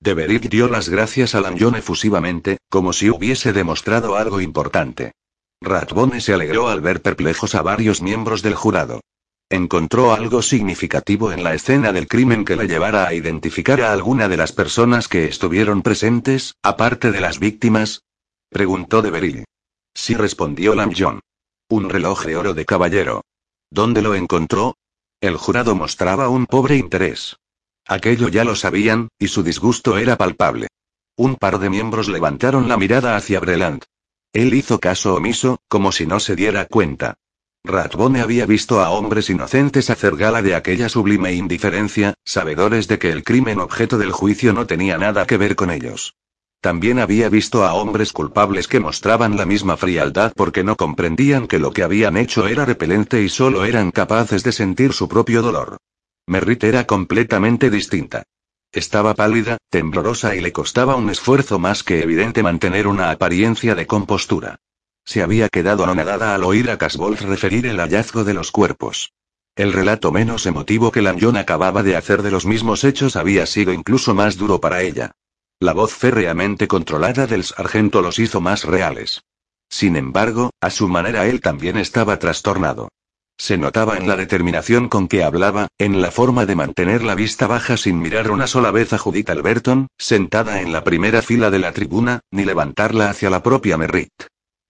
Deverit 0.00 0.48
dio 0.48 0.68
las 0.68 0.88
gracias 0.88 1.34
a 1.34 1.42
Lanyon 1.42 1.74
efusivamente, 1.74 2.56
como 2.70 2.94
si 2.94 3.10
hubiese 3.10 3.52
demostrado 3.52 4.16
algo 4.16 4.40
importante. 4.40 5.12
Ratbone 5.60 6.22
se 6.22 6.32
alegró 6.32 6.68
al 6.68 6.80
ver 6.80 7.02
perplejos 7.02 7.54
a 7.54 7.60
varios 7.60 8.00
miembros 8.00 8.40
del 8.40 8.54
jurado. 8.54 9.00
¿Encontró 9.50 10.14
algo 10.14 10.40
significativo 10.40 11.30
en 11.32 11.44
la 11.44 11.54
escena 11.54 11.92
del 11.92 12.08
crimen 12.08 12.44
que 12.44 12.56
le 12.56 12.66
llevara 12.66 13.08
a 13.08 13.14
identificar 13.14 13.82
a 13.82 13.92
alguna 13.92 14.28
de 14.28 14.36
las 14.38 14.52
personas 14.52 15.06
que 15.06 15.26
estuvieron 15.26 15.82
presentes, 15.82 16.54
aparte 16.62 17.12
de 17.12 17.20
las 17.20 17.38
víctimas? 17.38 18.04
Preguntó 18.48 19.02
Deveril. 19.02 19.44
Sí 19.94 20.14
respondió 20.14 20.74
Lanyon. 20.74 21.20
Un 21.70 21.90
reloj 21.90 22.24
de 22.24 22.34
oro 22.34 22.54
de 22.54 22.64
caballero. 22.64 23.26
¿Dónde 23.70 24.00
lo 24.00 24.14
encontró? 24.14 24.78
El 25.20 25.36
jurado 25.36 25.74
mostraba 25.74 26.30
un 26.30 26.46
pobre 26.46 26.76
interés. 26.76 27.36
Aquello 27.86 28.28
ya 28.28 28.42
lo 28.44 28.56
sabían, 28.56 29.08
y 29.18 29.28
su 29.28 29.42
disgusto 29.42 29.98
era 29.98 30.16
palpable. 30.16 30.68
Un 31.16 31.36
par 31.36 31.58
de 31.58 31.68
miembros 31.68 32.08
levantaron 32.08 32.70
la 32.70 32.78
mirada 32.78 33.16
hacia 33.16 33.38
Breland. 33.38 33.82
Él 34.32 34.54
hizo 34.54 34.80
caso 34.80 35.14
omiso, 35.14 35.58
como 35.68 35.92
si 35.92 36.06
no 36.06 36.20
se 36.20 36.36
diera 36.36 36.64
cuenta. 36.64 37.18
Ratbone 37.64 38.22
había 38.22 38.46
visto 38.46 38.80
a 38.80 38.88
hombres 38.88 39.28
inocentes 39.28 39.90
hacer 39.90 40.16
gala 40.16 40.40
de 40.40 40.54
aquella 40.54 40.88
sublime 40.88 41.34
indiferencia, 41.34 42.14
sabedores 42.24 42.88
de 42.88 42.98
que 42.98 43.10
el 43.10 43.24
crimen 43.24 43.60
objeto 43.60 43.98
del 43.98 44.12
juicio 44.12 44.54
no 44.54 44.66
tenía 44.66 44.96
nada 44.96 45.26
que 45.26 45.36
ver 45.36 45.54
con 45.54 45.70
ellos. 45.70 46.14
También 46.60 46.98
había 46.98 47.28
visto 47.28 47.64
a 47.64 47.74
hombres 47.74 48.12
culpables 48.12 48.66
que 48.66 48.80
mostraban 48.80 49.36
la 49.36 49.46
misma 49.46 49.76
frialdad 49.76 50.32
porque 50.34 50.64
no 50.64 50.76
comprendían 50.76 51.46
que 51.46 51.60
lo 51.60 51.72
que 51.72 51.84
habían 51.84 52.16
hecho 52.16 52.48
era 52.48 52.64
repelente 52.64 53.22
y 53.22 53.28
solo 53.28 53.64
eran 53.64 53.92
capaces 53.92 54.42
de 54.42 54.50
sentir 54.50 54.92
su 54.92 55.08
propio 55.08 55.40
dolor. 55.40 55.76
Merritt 56.26 56.64
era 56.64 56.84
completamente 56.84 57.70
distinta. 57.70 58.24
Estaba 58.72 59.14
pálida, 59.14 59.56
temblorosa 59.70 60.34
y 60.34 60.40
le 60.40 60.52
costaba 60.52 60.96
un 60.96 61.08
esfuerzo 61.10 61.58
más 61.58 61.82
que 61.84 62.02
evidente 62.02 62.42
mantener 62.42 62.86
una 62.86 63.10
apariencia 63.10 63.74
de 63.74 63.86
compostura. 63.86 64.58
Se 65.04 65.22
había 65.22 65.48
quedado 65.48 65.84
anonadada 65.84 66.34
al 66.34 66.44
oír 66.44 66.70
a 66.70 66.76
Casbolt 66.76 67.20
referir 67.22 67.66
el 67.66 67.78
hallazgo 67.78 68.24
de 68.24 68.34
los 68.34 68.50
cuerpos. 68.50 69.12
El 69.56 69.72
relato 69.72 70.12
menos 70.12 70.44
emotivo 70.44 70.92
que 70.92 71.02
Lanyon 71.02 71.36
acababa 71.36 71.82
de 71.82 71.96
hacer 71.96 72.22
de 72.22 72.30
los 72.30 72.44
mismos 72.44 72.84
hechos 72.84 73.16
había 73.16 73.46
sido 73.46 73.72
incluso 73.72 74.12
más 74.12 74.36
duro 74.36 74.60
para 74.60 74.82
ella. 74.82 75.12
La 75.60 75.72
voz 75.72 75.92
férreamente 75.92 76.68
controlada 76.68 77.26
del 77.26 77.42
sargento 77.42 78.00
los 78.00 78.20
hizo 78.20 78.40
más 78.40 78.62
reales. 78.62 79.22
Sin 79.68 79.96
embargo, 79.96 80.50
a 80.60 80.70
su 80.70 80.86
manera 80.86 81.26
él 81.26 81.40
también 81.40 81.76
estaba 81.76 82.20
trastornado. 82.20 82.90
Se 83.36 83.58
notaba 83.58 83.96
en 83.96 84.06
la 84.06 84.14
determinación 84.14 84.88
con 84.88 85.08
que 85.08 85.24
hablaba, 85.24 85.66
en 85.76 86.00
la 86.00 86.12
forma 86.12 86.46
de 86.46 86.54
mantener 86.54 87.02
la 87.02 87.16
vista 87.16 87.48
baja 87.48 87.76
sin 87.76 87.98
mirar 87.98 88.30
una 88.30 88.46
sola 88.46 88.70
vez 88.70 88.92
a 88.92 88.98
Judith 88.98 89.30
Alberton, 89.30 89.88
sentada 89.98 90.60
en 90.60 90.72
la 90.72 90.84
primera 90.84 91.22
fila 91.22 91.50
de 91.50 91.58
la 91.58 91.72
tribuna, 91.72 92.20
ni 92.30 92.44
levantarla 92.44 93.10
hacia 93.10 93.28
la 93.28 93.42
propia 93.42 93.76
Merritt. 93.76 94.26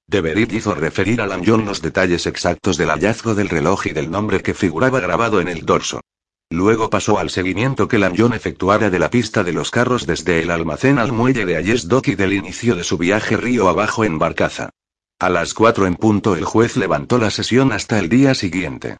Deverit 0.06 0.55
hizo 0.55 0.74
referir 0.74 1.20
a 1.20 1.27
Lanyon 1.27 1.66
los 1.66 1.82
detalles 1.82 2.27
exactos 2.27 2.78
del 2.78 2.89
hallazgo 2.89 3.35
del 3.35 3.51
reloj 3.51 3.89
y 3.89 3.90
del 3.90 4.10
nombre 4.10 4.40
que 4.40 4.55
figuraba 4.55 5.01
grabado 5.01 5.43
en 5.43 5.48
el 5.48 5.66
dorso. 5.66 6.01
Luego 6.50 6.88
pasó 6.88 7.18
al 7.18 7.28
seguimiento 7.28 7.88
que 7.88 7.98
Lanyon 7.98 8.32
efectuara 8.32 8.88
de 8.88 8.98
la 8.98 9.10
pista 9.10 9.44
de 9.44 9.52
los 9.52 9.70
carros 9.70 10.06
desde 10.06 10.40
el 10.40 10.50
almacén 10.50 10.98
al 10.98 11.12
muelle 11.12 11.44
de 11.44 11.56
Ayesdock 11.56 12.08
y 12.08 12.14
del 12.14 12.32
inicio 12.32 12.74
de 12.74 12.84
su 12.84 12.96
viaje 12.96 13.36
río 13.36 13.68
abajo 13.68 14.02
en 14.04 14.18
barcaza. 14.18 14.70
A 15.18 15.28
las 15.28 15.52
cuatro 15.52 15.86
en 15.86 15.96
punto 15.96 16.36
el 16.36 16.44
juez 16.44 16.76
levantó 16.76 17.18
la 17.18 17.30
sesión 17.30 17.72
hasta 17.72 17.98
el 17.98 18.08
día 18.08 18.34
siguiente. 18.34 18.96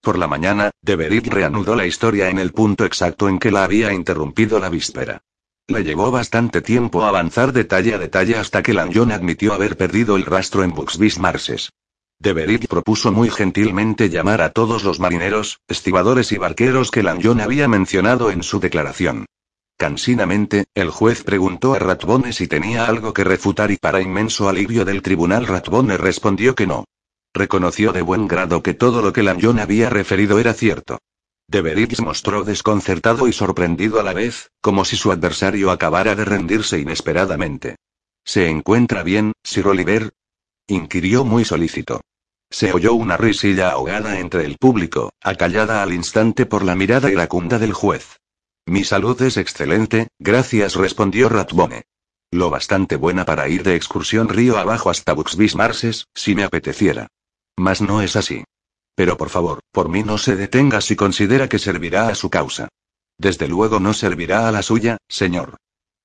Por 0.00 0.16
la 0.16 0.28
mañana, 0.28 0.70
Deverit 0.80 1.26
reanudó 1.26 1.74
la 1.74 1.86
historia 1.86 2.28
en 2.28 2.38
el 2.38 2.52
punto 2.52 2.84
exacto 2.84 3.28
en 3.28 3.38
que 3.38 3.50
la 3.50 3.64
había 3.64 3.92
interrumpido 3.92 4.60
la 4.60 4.68
víspera. 4.68 5.22
Le 5.66 5.82
llevó 5.82 6.10
bastante 6.10 6.60
tiempo 6.60 7.04
avanzar 7.04 7.52
detalle 7.52 7.94
a 7.94 7.98
detalle 7.98 8.36
hasta 8.36 8.62
que 8.62 8.74
Lanyon 8.74 9.10
admitió 9.10 9.54
haber 9.54 9.76
perdido 9.76 10.16
el 10.16 10.24
rastro 10.24 10.62
en 10.62 10.72
Buxbys 10.72 11.18
Marses. 11.18 11.70
Deverit 12.22 12.68
propuso 12.68 13.10
muy 13.10 13.30
gentilmente 13.30 14.08
llamar 14.08 14.42
a 14.42 14.50
todos 14.50 14.84
los 14.84 15.00
marineros, 15.00 15.58
estibadores 15.66 16.30
y 16.30 16.38
barqueros 16.38 16.92
que 16.92 17.02
Lanyon 17.02 17.40
había 17.40 17.66
mencionado 17.66 18.30
en 18.30 18.44
su 18.44 18.60
declaración. 18.60 19.26
Cansinamente, 19.76 20.66
el 20.72 20.90
juez 20.90 21.24
preguntó 21.24 21.74
a 21.74 21.80
Ratbone 21.80 22.32
si 22.32 22.46
tenía 22.46 22.86
algo 22.86 23.12
que 23.12 23.24
refutar 23.24 23.72
y 23.72 23.76
para 23.76 24.00
inmenso 24.00 24.48
alivio 24.48 24.84
del 24.84 25.02
tribunal 25.02 25.48
Ratbone 25.48 25.96
respondió 25.96 26.54
que 26.54 26.68
no. 26.68 26.84
Reconoció 27.34 27.92
de 27.92 28.02
buen 28.02 28.28
grado 28.28 28.62
que 28.62 28.74
todo 28.74 29.02
lo 29.02 29.12
que 29.12 29.24
Lanyon 29.24 29.58
había 29.58 29.90
referido 29.90 30.38
era 30.38 30.54
cierto. 30.54 30.98
Deverit 31.48 31.98
mostró 31.98 32.44
desconcertado 32.44 33.26
y 33.26 33.32
sorprendido 33.32 33.98
a 33.98 34.04
la 34.04 34.12
vez, 34.12 34.52
como 34.60 34.84
si 34.84 34.94
su 34.94 35.10
adversario 35.10 35.72
acabara 35.72 36.14
de 36.14 36.24
rendirse 36.24 36.78
inesperadamente. 36.78 37.74
¿Se 38.24 38.48
encuentra 38.48 39.02
bien, 39.02 39.32
Sir 39.42 39.66
Oliver? 39.66 40.12
inquirió 40.68 41.24
muy 41.24 41.44
solícito. 41.44 42.00
Se 42.52 42.70
oyó 42.70 42.92
una 42.92 43.16
risilla 43.16 43.70
ahogada 43.70 44.18
entre 44.18 44.44
el 44.44 44.58
público, 44.58 45.14
acallada 45.22 45.82
al 45.82 45.94
instante 45.94 46.44
por 46.44 46.62
la 46.62 46.76
mirada 46.76 47.10
iracunda 47.10 47.58
del 47.58 47.72
juez. 47.72 48.18
Mi 48.66 48.84
salud 48.84 49.20
es 49.22 49.38
excelente, 49.38 50.08
gracias, 50.18 50.74
respondió 50.76 51.30
Ratbone. 51.30 51.84
Lo 52.30 52.50
bastante 52.50 52.96
buena 52.96 53.24
para 53.24 53.48
ir 53.48 53.62
de 53.62 53.74
excursión 53.74 54.28
río 54.28 54.58
abajo 54.58 54.90
hasta 54.90 55.14
Buxbys 55.14 55.54
Marses, 55.54 56.08
si 56.14 56.34
me 56.34 56.44
apeteciera. 56.44 57.08
Mas 57.56 57.80
no 57.80 58.02
es 58.02 58.16
así. 58.16 58.44
Pero 58.94 59.16
por 59.16 59.30
favor, 59.30 59.60
por 59.72 59.88
mí 59.88 60.02
no 60.02 60.18
se 60.18 60.36
detenga 60.36 60.82
si 60.82 60.94
considera 60.94 61.48
que 61.48 61.58
servirá 61.58 62.08
a 62.08 62.14
su 62.14 62.28
causa. 62.28 62.68
Desde 63.16 63.48
luego 63.48 63.80
no 63.80 63.94
servirá 63.94 64.46
a 64.46 64.52
la 64.52 64.62
suya, 64.62 64.98
señor. 65.08 65.56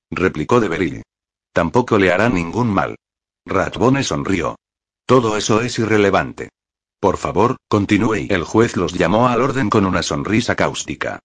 Replicó 0.09 0.61
de 0.61 1.03
Tampoco 1.51 1.97
le 1.97 2.13
hará 2.13 2.29
ningún 2.29 2.69
mal. 2.73 2.95
Ratbone 3.45 4.03
sonrió. 4.03 4.55
Todo 5.07 5.37
eso 5.37 5.61
es 5.61 5.79
irrelevante. 5.79 6.49
Por 6.99 7.15
favor, 7.15 7.55
continúe 7.69 8.27
el 8.27 8.43
juez 8.43 8.75
los 8.75 8.91
llamó 8.91 9.29
al 9.29 9.41
orden 9.41 9.69
con 9.69 9.85
una 9.85 10.03
sonrisa 10.03 10.55
cáustica. 10.55 11.19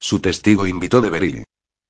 Su 0.00 0.18
testigo 0.18 0.66
invitó 0.66 1.00
de 1.00 1.10
Beryl. 1.10 1.44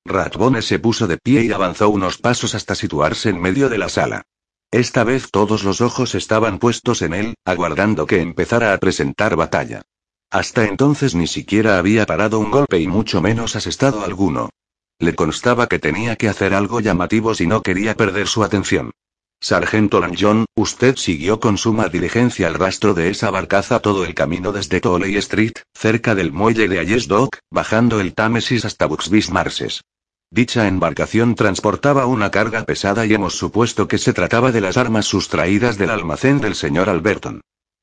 Ratbone 0.05 0.61
se 0.61 0.77
puso 0.77 1.07
de 1.07 1.17
pie 1.17 1.45
y 1.45 1.51
avanzó 1.51 1.89
unos 1.89 2.19
pasos 2.19 2.53
hasta 2.53 2.75
situarse 2.75 3.29
en 3.29 3.41
medio 3.41 3.67
de 3.67 3.79
la 3.79 3.89
sala. 3.89 4.21
Esta 4.69 5.03
vez 5.03 5.31
todos 5.31 5.63
los 5.63 5.81
ojos 5.81 6.13
estaban 6.13 6.59
puestos 6.59 7.01
en 7.01 7.15
él, 7.15 7.33
aguardando 7.45 8.05
que 8.05 8.21
empezara 8.21 8.71
a 8.71 8.77
presentar 8.77 9.35
batalla. 9.35 9.81
Hasta 10.29 10.65
entonces 10.65 11.15
ni 11.15 11.25
siquiera 11.25 11.79
había 11.79 12.05
parado 12.05 12.37
un 12.37 12.51
golpe 12.51 12.79
y 12.79 12.87
mucho 12.87 13.23
menos 13.23 13.55
asestado 13.55 14.03
alguno. 14.03 14.51
Le 14.99 15.15
constaba 15.15 15.65
que 15.65 15.79
tenía 15.79 16.15
que 16.15 16.29
hacer 16.29 16.53
algo 16.53 16.79
llamativo 16.79 17.33
si 17.33 17.47
no 17.47 17.63
quería 17.63 17.95
perder 17.95 18.27
su 18.27 18.43
atención. 18.43 18.91
Sargento 19.41 20.01
Lanjon, 20.01 20.45
usted 20.55 20.97
siguió 20.97 21.39
con 21.39 21.57
suma 21.57 21.87
diligencia 21.87 22.49
el 22.49 22.55
rastro 22.55 22.93
de 22.93 23.09
esa 23.09 23.31
barcaza 23.31 23.79
todo 23.79 24.03
el 24.03 24.13
camino 24.13 24.51
desde 24.51 24.81
Tolley 24.81 25.15
Street, 25.15 25.53
cerca 25.73 26.13
del 26.13 26.33
muelle 26.33 26.67
de 26.67 26.79
Ayes 26.79 27.07
Dock, 27.07 27.37
bajando 27.49 28.01
el 28.01 28.13
Támesis 28.13 28.65
hasta 28.65 28.85
Buxbys 28.85 29.31
Marses. 29.31 29.81
Dicha 30.29 30.67
embarcación 30.67 31.35
transportaba 31.35 32.05
una 32.05 32.31
carga 32.31 32.65
pesada 32.65 33.05
y 33.05 33.13
hemos 33.13 33.35
supuesto 33.35 33.87
que 33.87 33.97
se 33.97 34.11
trataba 34.11 34.51
de 34.51 34.59
las 34.59 34.75
armas 34.75 35.05
sustraídas 35.05 35.77
del 35.77 35.91
almacén 35.91 36.41
del 36.41 36.55
señor 36.55 36.89
Alberton. 36.89 37.39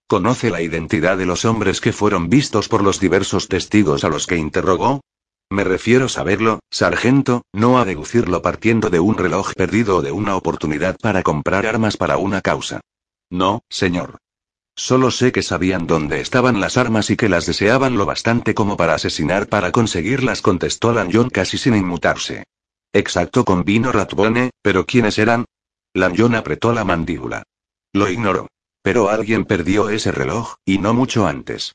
¿Conoce 0.07 0.51
la 0.51 0.61
identidad 0.61 1.17
de 1.17 1.27
los 1.27 1.47
hombres 1.47 1.81
que 1.81 1.93
fueron 1.93 2.29
vistos 2.29 2.69
por 2.69 2.83
los 2.83 3.01
diversos 3.01 3.49
testigos 3.49 4.05
a 4.05 4.09
los 4.09 4.27
que 4.27 4.37
interrogó? 4.37 5.01
Me 5.51 5.63
refiero 5.63 6.07
a 6.07 6.09
saberlo, 6.09 6.61
sargento, 6.71 7.43
no 7.53 7.79
a 7.79 7.85
deducirlo 7.85 8.43
partiendo 8.43 8.91
de 8.91 8.99
un 8.99 9.17
reloj 9.17 9.53
perdido 9.55 9.99
o 9.99 10.03
de 10.03 10.11
una 10.11 10.37
oportunidad 10.37 10.97
para 11.01 11.23
comprar 11.23 11.67
armas 11.67 11.97
para 11.97 12.17
una 12.17 12.41
causa. 12.41 12.81
No, 13.31 13.63
señor. 13.69 14.19
Solo 14.75 15.11
sé 15.11 15.33
que 15.33 15.43
sabían 15.43 15.87
dónde 15.87 16.21
estaban 16.21 16.61
las 16.61 16.77
armas 16.77 17.11
y 17.11 17.17
que 17.17 17.29
las 17.29 17.47
deseaban 17.47 17.97
lo 17.97 18.05
bastante 18.05 18.55
como 18.55 18.77
para 18.77 18.95
asesinar 18.95 19.49
para 19.49 19.73
conseguirlas, 19.73 20.43
contestó 20.43 20.93
Lanyon 20.93 21.31
casi 21.31 21.57
sin 21.57 21.77
inmutarse. 21.77 22.45
Exacto, 22.93 23.45
convino 23.45 23.93
Ratbone, 23.93 24.51
pero 24.63 24.85
¿quiénes 24.85 25.19
eran? 25.19 25.47
Lanyon 25.95 26.35
apretó 26.35 26.73
la 26.73 26.85
mandíbula. 26.85 27.45
Lo 27.93 28.11
ignoro. 28.11 28.49
Pero 28.83 29.09
alguien 29.09 29.45
perdió 29.45 29.89
ese 29.89 30.13
reloj, 30.13 30.57
y 30.65 30.79
no 30.79 30.93
mucho 30.93 31.27
antes. 31.27 31.75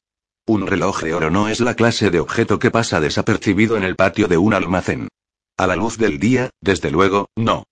Un 0.51 0.67
reloj 0.67 1.03
de 1.03 1.13
oro 1.13 1.31
no 1.31 1.47
es 1.47 1.61
la 1.61 1.75
clase 1.75 2.09
de 2.09 2.19
objeto 2.19 2.59
que 2.59 2.71
pasa 2.71 2.99
desapercibido 2.99 3.77
en 3.77 3.83
el 3.83 3.95
patio 3.95 4.27
de 4.27 4.37
un 4.37 4.53
almacén. 4.53 5.07
A 5.55 5.65
la 5.65 5.77
luz 5.77 5.97
del 5.97 6.19
día, 6.19 6.49
desde 6.59 6.91
luego, 6.91 7.29
no. 7.37 7.63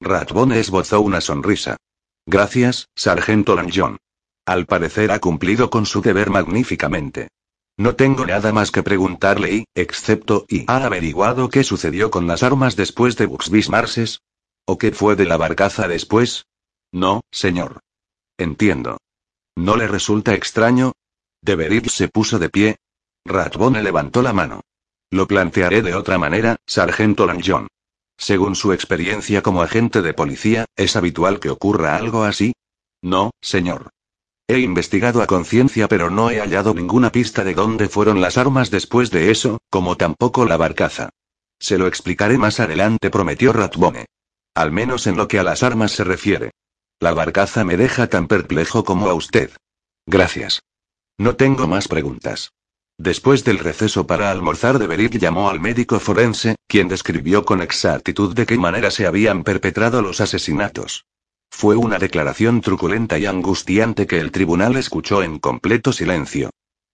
Ratbone 0.00 0.60
esbozó 0.60 1.00
una 1.00 1.20
sonrisa. 1.20 1.76
Gracias, 2.26 2.86
sargento 2.94 3.56
Lanyon. 3.56 3.96
Al 4.46 4.66
parecer 4.66 5.10
ha 5.10 5.18
cumplido 5.18 5.70
con 5.70 5.86
su 5.86 6.02
deber 6.02 6.30
magníficamente. 6.30 7.30
No 7.76 7.96
tengo 7.96 8.24
nada 8.24 8.52
más 8.52 8.70
que 8.70 8.84
preguntarle 8.84 9.52
y, 9.52 9.64
excepto, 9.74 10.46
¿y 10.48 10.66
ha 10.68 10.84
averiguado 10.84 11.48
qué 11.48 11.64
sucedió 11.64 12.12
con 12.12 12.28
las 12.28 12.44
armas 12.44 12.76
después 12.76 13.16
de 13.16 13.26
Buxbys 13.26 13.70
Marses? 13.70 14.20
¿O 14.66 14.78
qué 14.78 14.92
fue 14.92 15.16
de 15.16 15.24
la 15.24 15.36
barcaza 15.36 15.88
después? 15.88 16.46
No, 16.92 17.22
señor. 17.32 17.80
Entiendo. 18.38 18.98
¿No 19.56 19.74
le 19.76 19.88
resulta 19.88 20.32
extraño? 20.32 20.92
Deverit 21.42 21.88
se 21.88 22.08
puso 22.08 22.38
de 22.38 22.48
pie. 22.48 22.76
Ratbone 23.24 23.82
levantó 23.82 24.22
la 24.22 24.32
mano. 24.32 24.60
Lo 25.10 25.26
plantearé 25.26 25.82
de 25.82 25.94
otra 25.94 26.18
manera, 26.18 26.56
sargento 26.66 27.26
Lanjon. 27.26 27.68
Según 28.16 28.54
su 28.54 28.72
experiencia 28.72 29.42
como 29.42 29.62
agente 29.62 30.02
de 30.02 30.12
policía, 30.12 30.66
¿es 30.76 30.94
habitual 30.96 31.40
que 31.40 31.50
ocurra 31.50 31.96
algo 31.96 32.24
así? 32.24 32.52
No, 33.02 33.30
señor. 33.40 33.90
He 34.46 34.58
investigado 34.58 35.22
a 35.22 35.26
conciencia 35.26 35.88
pero 35.88 36.10
no 36.10 36.30
he 36.30 36.40
hallado 36.40 36.74
ninguna 36.74 37.10
pista 37.12 37.44
de 37.44 37.54
dónde 37.54 37.88
fueron 37.88 38.20
las 38.20 38.36
armas 38.36 38.70
después 38.70 39.10
de 39.10 39.30
eso, 39.30 39.60
como 39.70 39.96
tampoco 39.96 40.44
la 40.44 40.56
barcaza. 40.56 41.10
Se 41.58 41.78
lo 41.78 41.86
explicaré 41.86 42.36
más 42.36 42.60
adelante, 42.60 43.10
prometió 43.10 43.52
Ratbone. 43.52 44.06
Al 44.54 44.72
menos 44.72 45.06
en 45.06 45.16
lo 45.16 45.28
que 45.28 45.38
a 45.38 45.42
las 45.42 45.62
armas 45.62 45.92
se 45.92 46.04
refiere. 46.04 46.50
La 46.98 47.14
barcaza 47.14 47.64
me 47.64 47.76
deja 47.76 48.08
tan 48.08 48.26
perplejo 48.26 48.84
como 48.84 49.08
a 49.08 49.14
usted. 49.14 49.50
Gracias. 50.06 50.60
No 51.20 51.36
tengo 51.36 51.66
más 51.66 51.86
preguntas. 51.86 52.54
Después 52.96 53.44
del 53.44 53.58
receso 53.58 54.06
para 54.06 54.30
almorzar, 54.30 54.78
Deverit 54.78 55.18
llamó 55.18 55.50
al 55.50 55.60
médico 55.60 56.00
forense, 56.00 56.56
quien 56.66 56.88
describió 56.88 57.44
con 57.44 57.60
exactitud 57.60 58.34
de 58.34 58.46
qué 58.46 58.56
manera 58.56 58.90
se 58.90 59.06
habían 59.06 59.44
perpetrado 59.44 60.00
los 60.00 60.22
asesinatos. 60.22 61.04
Fue 61.50 61.76
una 61.76 61.98
declaración 61.98 62.62
truculenta 62.62 63.18
y 63.18 63.26
angustiante 63.26 64.06
que 64.06 64.18
el 64.18 64.32
tribunal 64.32 64.76
escuchó 64.76 65.22
en 65.22 65.38
completo 65.38 65.92
silencio. 65.92 66.48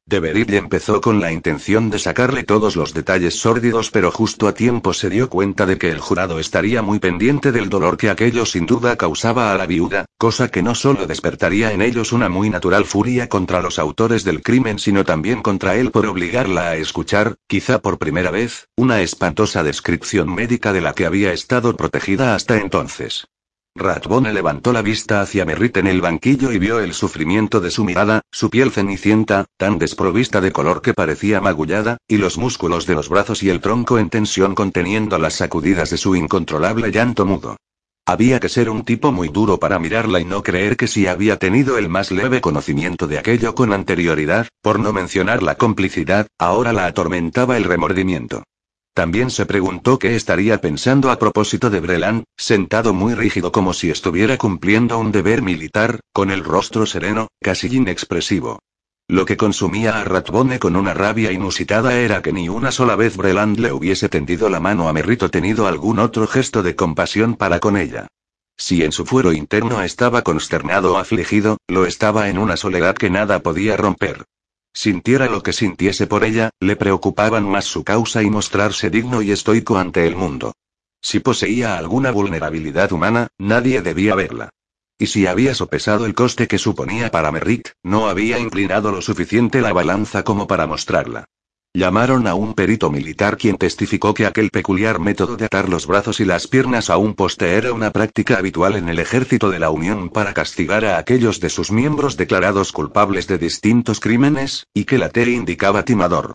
Deverit 0.08 0.50
empezó 0.50 1.00
con 1.00 1.20
la 1.20 1.32
intención 1.32 1.90
de 1.90 1.98
sacarle 1.98 2.44
todos 2.44 2.76
los 2.76 2.94
detalles 2.94 3.40
sórdidos, 3.40 3.90
pero 3.90 4.12
justo 4.12 4.46
a 4.46 4.54
tiempo 4.54 4.92
se 4.92 5.10
dio 5.10 5.28
cuenta 5.28 5.66
de 5.66 5.78
que 5.78 5.90
el 5.90 5.98
jurado 5.98 6.38
estaría 6.38 6.80
muy 6.80 7.00
pendiente 7.00 7.50
del 7.50 7.68
dolor 7.68 7.96
que 7.96 8.08
aquello 8.08 8.46
sin 8.46 8.66
duda 8.66 8.94
causaba 8.94 9.50
a 9.50 9.58
la 9.58 9.66
viuda, 9.66 10.06
cosa 10.16 10.46
que 10.46 10.62
no 10.62 10.76
solo 10.76 11.08
despertaría 11.08 11.72
en 11.72 11.82
ellos 11.82 12.12
una 12.12 12.28
muy 12.28 12.50
natural 12.50 12.84
furia 12.84 13.28
contra 13.28 13.60
los 13.60 13.80
autores 13.80 14.22
del 14.22 14.42
crimen, 14.42 14.78
sino 14.78 15.04
también 15.04 15.42
contra 15.42 15.74
él 15.74 15.90
por 15.90 16.06
obligarla 16.06 16.68
a 16.68 16.76
escuchar, 16.76 17.34
quizá 17.48 17.80
por 17.80 17.98
primera 17.98 18.30
vez, 18.30 18.68
una 18.76 19.02
espantosa 19.02 19.64
descripción 19.64 20.32
médica 20.32 20.72
de 20.72 20.82
la 20.82 20.92
que 20.92 21.06
había 21.06 21.32
estado 21.32 21.76
protegida 21.76 22.36
hasta 22.36 22.60
entonces. 22.60 23.26
Ratbone 23.76 24.32
levantó 24.32 24.72
la 24.72 24.80
vista 24.80 25.20
hacia 25.20 25.44
Merrit 25.44 25.76
en 25.76 25.86
el 25.86 26.00
banquillo 26.00 26.50
y 26.50 26.58
vio 26.58 26.80
el 26.80 26.94
sufrimiento 26.94 27.60
de 27.60 27.70
su 27.70 27.84
mirada, 27.84 28.22
su 28.32 28.48
piel 28.48 28.70
cenicienta, 28.70 29.44
tan 29.58 29.78
desprovista 29.78 30.40
de 30.40 30.50
color 30.50 30.80
que 30.80 30.94
parecía 30.94 31.42
magullada, 31.42 31.98
y 32.08 32.16
los 32.16 32.38
músculos 32.38 32.86
de 32.86 32.94
los 32.94 33.10
brazos 33.10 33.42
y 33.42 33.50
el 33.50 33.60
tronco 33.60 33.98
en 33.98 34.08
tensión 34.08 34.54
conteniendo 34.54 35.18
las 35.18 35.34
sacudidas 35.34 35.90
de 35.90 35.98
su 35.98 36.16
incontrolable 36.16 36.90
llanto 36.90 37.26
mudo. 37.26 37.56
Había 38.06 38.40
que 38.40 38.48
ser 38.48 38.70
un 38.70 38.82
tipo 38.82 39.12
muy 39.12 39.28
duro 39.28 39.58
para 39.58 39.78
mirarla 39.78 40.20
y 40.20 40.24
no 40.24 40.42
creer 40.42 40.76
que 40.76 40.86
si 40.86 41.06
había 41.06 41.38
tenido 41.38 41.76
el 41.76 41.90
más 41.90 42.10
leve 42.10 42.40
conocimiento 42.40 43.06
de 43.06 43.18
aquello 43.18 43.54
con 43.54 43.74
anterioridad, 43.74 44.46
por 44.62 44.80
no 44.80 44.94
mencionar 44.94 45.42
la 45.42 45.56
complicidad, 45.56 46.28
ahora 46.38 46.72
la 46.72 46.86
atormentaba 46.86 47.56
el 47.58 47.64
remordimiento. 47.64 48.42
También 48.96 49.28
se 49.28 49.44
preguntó 49.44 49.98
qué 49.98 50.16
estaría 50.16 50.62
pensando 50.62 51.10
a 51.10 51.18
propósito 51.18 51.68
de 51.68 51.80
Breland, 51.80 52.24
sentado 52.34 52.94
muy 52.94 53.12
rígido 53.12 53.52
como 53.52 53.74
si 53.74 53.90
estuviera 53.90 54.38
cumpliendo 54.38 54.98
un 54.98 55.12
deber 55.12 55.42
militar, 55.42 56.00
con 56.14 56.30
el 56.30 56.42
rostro 56.42 56.86
sereno, 56.86 57.28
casi 57.42 57.66
inexpresivo. 57.76 58.58
Lo 59.06 59.26
que 59.26 59.36
consumía 59.36 60.00
a 60.00 60.04
Ratbone 60.04 60.58
con 60.58 60.76
una 60.76 60.94
rabia 60.94 61.30
inusitada 61.30 61.94
era 61.98 62.22
que 62.22 62.32
ni 62.32 62.48
una 62.48 62.70
sola 62.70 62.96
vez 62.96 63.18
Breland 63.18 63.58
le 63.58 63.70
hubiese 63.70 64.08
tendido 64.08 64.48
la 64.48 64.60
mano 64.60 64.88
a 64.88 64.94
Merrito 64.94 65.28
tenido 65.28 65.66
algún 65.66 65.98
otro 65.98 66.26
gesto 66.26 66.62
de 66.62 66.74
compasión 66.74 67.34
para 67.34 67.60
con 67.60 67.76
ella. 67.76 68.06
Si 68.56 68.82
en 68.82 68.92
su 68.92 69.04
fuero 69.04 69.34
interno 69.34 69.82
estaba 69.82 70.22
consternado 70.22 70.94
o 70.94 70.96
afligido, 70.96 71.58
lo 71.68 71.84
estaba 71.84 72.30
en 72.30 72.38
una 72.38 72.56
soledad 72.56 72.94
que 72.94 73.10
nada 73.10 73.40
podía 73.40 73.76
romper. 73.76 74.24
Sintiera 74.76 75.24
lo 75.26 75.42
que 75.42 75.54
sintiese 75.54 76.06
por 76.06 76.22
ella, 76.22 76.50
le 76.60 76.76
preocupaban 76.76 77.48
más 77.48 77.64
su 77.64 77.82
causa 77.82 78.22
y 78.22 78.28
mostrarse 78.28 78.90
digno 78.90 79.22
y 79.22 79.30
estoico 79.30 79.78
ante 79.78 80.06
el 80.06 80.16
mundo. 80.16 80.52
Si 81.00 81.18
poseía 81.18 81.78
alguna 81.78 82.10
vulnerabilidad 82.10 82.92
humana, 82.92 83.28
nadie 83.38 83.80
debía 83.80 84.14
verla. 84.14 84.50
Y 84.98 85.06
si 85.06 85.26
había 85.26 85.54
sopesado 85.54 86.04
el 86.04 86.12
coste 86.12 86.46
que 86.46 86.58
suponía 86.58 87.10
para 87.10 87.32
Merrick, 87.32 87.72
no 87.82 88.06
había 88.06 88.38
inclinado 88.38 88.92
lo 88.92 89.00
suficiente 89.00 89.62
la 89.62 89.72
balanza 89.72 90.24
como 90.24 90.46
para 90.46 90.66
mostrarla. 90.66 91.24
Llamaron 91.76 92.26
a 92.26 92.34
un 92.34 92.54
perito 92.54 92.90
militar 92.90 93.36
quien 93.36 93.58
testificó 93.58 94.14
que 94.14 94.24
aquel 94.24 94.48
peculiar 94.48 94.98
método 94.98 95.36
de 95.36 95.44
atar 95.44 95.68
los 95.68 95.86
brazos 95.86 96.20
y 96.20 96.24
las 96.24 96.46
piernas 96.46 96.88
a 96.88 96.96
un 96.96 97.12
poste 97.12 97.52
era 97.52 97.74
una 97.74 97.90
práctica 97.90 98.38
habitual 98.38 98.76
en 98.76 98.88
el 98.88 98.98
ejército 98.98 99.50
de 99.50 99.58
la 99.58 99.68
Unión 99.68 100.08
para 100.08 100.32
castigar 100.32 100.86
a 100.86 100.96
aquellos 100.96 101.38
de 101.38 101.50
sus 101.50 101.70
miembros 101.70 102.16
declarados 102.16 102.72
culpables 102.72 103.26
de 103.26 103.36
distintos 103.36 104.00
crímenes, 104.00 104.64
y 104.72 104.86
que 104.86 104.96
la 104.96 105.10
T 105.10 105.30
indicaba 105.30 105.84
timador. 105.84 106.32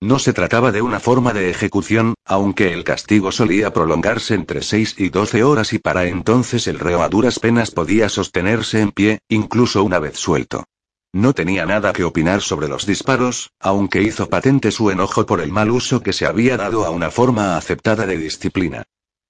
No 0.00 0.20
se 0.20 0.32
trataba 0.32 0.70
de 0.70 0.82
una 0.82 1.00
forma 1.00 1.32
de 1.32 1.50
ejecución, 1.50 2.14
aunque 2.24 2.72
el 2.72 2.84
castigo 2.84 3.32
solía 3.32 3.72
prolongarse 3.72 4.34
entre 4.34 4.62
6 4.62 4.94
y 4.98 5.08
12 5.08 5.42
horas 5.42 5.72
y 5.72 5.80
para 5.80 6.04
entonces 6.04 6.68
el 6.68 6.78
reo 6.78 7.02
a 7.02 7.08
duras 7.08 7.40
penas 7.40 7.72
podía 7.72 8.08
sostenerse 8.08 8.80
en 8.80 8.92
pie, 8.92 9.18
incluso 9.28 9.82
una 9.82 9.98
vez 9.98 10.16
suelto. 10.16 10.62
No 11.14 11.32
tenía 11.32 11.64
nada 11.64 11.92
que 11.92 12.02
opinar 12.02 12.40
sobre 12.42 12.66
los 12.66 12.86
disparos, 12.86 13.52
aunque 13.60 14.02
hizo 14.02 14.28
patente 14.28 14.72
su 14.72 14.90
enojo 14.90 15.24
por 15.26 15.40
el 15.40 15.52
mal 15.52 15.70
uso 15.70 16.02
que 16.02 16.12
se 16.12 16.26
había 16.26 16.56
dado 16.56 16.84
a 16.84 16.90
una 16.90 17.12
forma 17.12 17.56
aceptada 17.56 18.04
de 18.04 18.18
disciplina. 18.18 18.82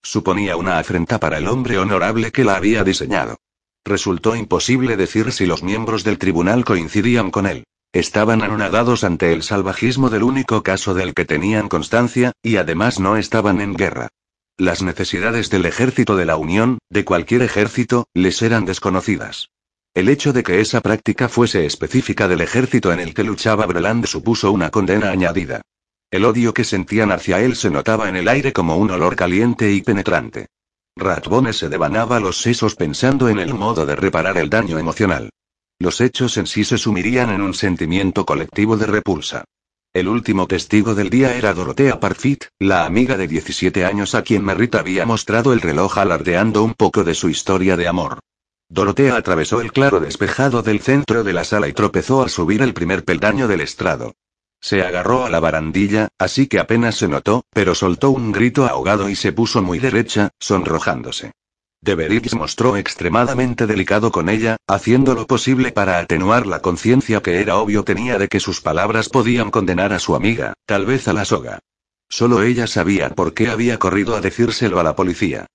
Suponía 0.03 0.57
una 0.57 0.79
afrenta 0.79 1.21
para 1.21 1.37
el 1.37 1.47
hombre 1.47 1.77
honorable 1.77 2.33
que 2.33 2.43
la 2.43 2.57
había 2.57 2.85
diseñado. 2.85 3.37
Resultó 3.85 4.35
imposible 4.35 4.97
decir 4.97 5.31
si 5.31 5.45
los 5.45 5.63
miembros 5.63 6.05
del 6.05 6.17
tribunal 6.17 6.65
coincidían 6.65 7.31
con 7.31 7.47
él. 7.47 7.65
Estaban 7.93 8.41
anonadados 8.41 9.05
ante 9.05 9.35
el 9.35 9.43
salvajismo 9.43 10.09
del 10.09 10.23
único 10.23 10.63
caso 10.63 10.95
del 10.95 11.13
que 11.13 11.27
tenían 11.27 11.69
constancia, 11.69 12.33
y 12.43 12.57
además 12.57 12.99
no 12.99 13.19
estaban 13.19 13.61
en 13.61 13.75
guerra. 13.75 14.09
Las 14.57 14.81
necesidades 14.81 15.51
del 15.51 15.67
ejército 15.67 16.17
de 16.17 16.25
la 16.25 16.39
Unión, 16.39 16.79
de 16.89 17.05
cualquier 17.05 17.43
ejército, 17.43 18.07
les 18.15 18.41
eran 18.41 18.65
desconocidas. 18.65 19.51
El 19.95 20.09
hecho 20.09 20.33
de 20.33 20.43
que 20.43 20.61
esa 20.61 20.81
práctica 20.81 21.29
fuese 21.29 21.65
específica 21.67 22.27
del 22.27 22.41
ejército 22.41 22.93
en 22.93 22.99
el 22.99 23.15
que 23.15 23.23
luchaba 23.23 23.65
Breland 23.65 24.07
supuso 24.07 24.51
una 24.51 24.71
condena 24.71 25.11
añadida. 25.11 25.61
El 26.11 26.25
odio 26.25 26.53
que 26.53 26.65
sentían 26.65 27.13
hacia 27.13 27.41
él 27.41 27.55
se 27.55 27.71
notaba 27.71 28.09
en 28.09 28.17
el 28.17 28.27
aire 28.27 28.53
como 28.53 28.77
un 28.77 28.91
olor 28.91 29.15
caliente 29.15 29.73
y 29.73 29.83
penetrante. 29.83 30.49
Ratbone 30.97 31.53
se 31.53 31.69
devanaba 31.69 32.19
los 32.19 32.41
sesos 32.41 32.75
pensando 32.75 33.29
en 33.29 33.39
el 33.39 33.55
modo 33.55 33.87
de 33.87 33.95
reparar 33.95 34.37
el 34.37 34.51
daño 34.51 34.81
emocional. 34.81 35.31
Los 35.79 36.01
hechos 36.01 36.37
en 36.39 36.49
sí 36.49 36.65
se 36.65 36.77
sumirían 36.77 37.31
en 37.31 37.41
un 37.41 37.55
sentimiento 37.55 38.27
colectivo 38.27 38.77
de 38.77 38.87
repulsa. 38.87 39.45
El 39.93 40.09
último 40.09 40.49
testigo 40.49 40.97
del 40.97 41.09
día 41.09 41.37
era 41.37 41.55
Dorotea 41.55 42.01
Parfit, 42.01 42.47
la 42.59 42.85
amiga 42.85 43.17
de 43.17 43.29
17 43.29 43.85
años 43.85 44.17
a 44.17 44.23
quien 44.23 44.45
Merritt 44.45 44.75
había 44.75 45.07
mostrado 45.07 45.53
el 45.53 45.61
reloj 45.61 45.99
alardeando 45.99 46.65
un 46.65 46.75
poco 46.75 47.05
de 47.05 47.15
su 47.15 47.29
historia 47.29 47.77
de 47.77 47.87
amor. 47.87 48.19
Dorotea 48.75 49.15
atravesó 49.15 49.61
el 49.61 49.71
claro 49.71 50.01
despejado 50.01 50.61
del 50.61 50.81
centro 50.81 51.23
de 51.23 51.33
la 51.33 51.45
sala 51.45 51.69
y 51.69 51.73
tropezó 51.73 52.25
al 52.25 52.29
subir 52.29 52.61
el 52.61 52.75
primer 52.75 53.05
peldaño 53.05 53.47
del 53.47 53.61
estrado. 53.61 54.17
Se 54.61 54.83
agarró 54.83 55.25
a 55.25 55.31
la 55.31 55.39
barandilla, 55.39 56.09
así 56.19 56.49
que 56.49 56.59
apenas 56.59 56.97
se 56.97 57.07
notó, 57.07 57.45
pero 57.53 57.77
soltó 57.77 58.11
un 58.11 58.33
grito 58.33 58.67
ahogado 58.67 59.09
y 59.09 59.15
se 59.15 59.31
puso 59.31 59.63
muy 59.63 59.79
derecha, 59.79 60.31
sonrojándose. 60.41 61.31
Deveridge 61.83 62.35
mostró 62.35 62.77
extremadamente 62.77 63.69
delicado 63.69 64.11
con 64.11 64.29
ella, 64.29 64.57
haciendo 64.67 65.15
lo 65.15 65.29
posible 65.29 65.71
para 65.71 66.01
atenuar 66.01 66.45
la 66.45 66.59
conciencia 66.59 67.21
que 67.21 67.41
era 67.41 67.59
obvio 67.59 67.85
tenía 67.85 68.19
de 68.19 68.27
que 68.27 68.41
sus 68.41 68.61
palabras 68.61 69.09
podían 69.09 69.53
condenar 69.53 69.93
a 69.93 70.01
su 70.01 70.17
amiga, 70.17 70.53
tal 70.67 70.85
vez 70.85 71.07
a 71.07 71.13
la 71.13 71.25
soga. 71.25 71.61
Solo 72.09 72.43
ella 72.43 72.67
sabía 72.67 73.11
por 73.11 73.35
qué 73.35 73.51
había 73.51 73.79
corrido 73.79 74.17
a 74.17 74.21
decírselo 74.21 74.81
a 74.81 74.83
la 74.83 74.97
policía. 74.97 75.47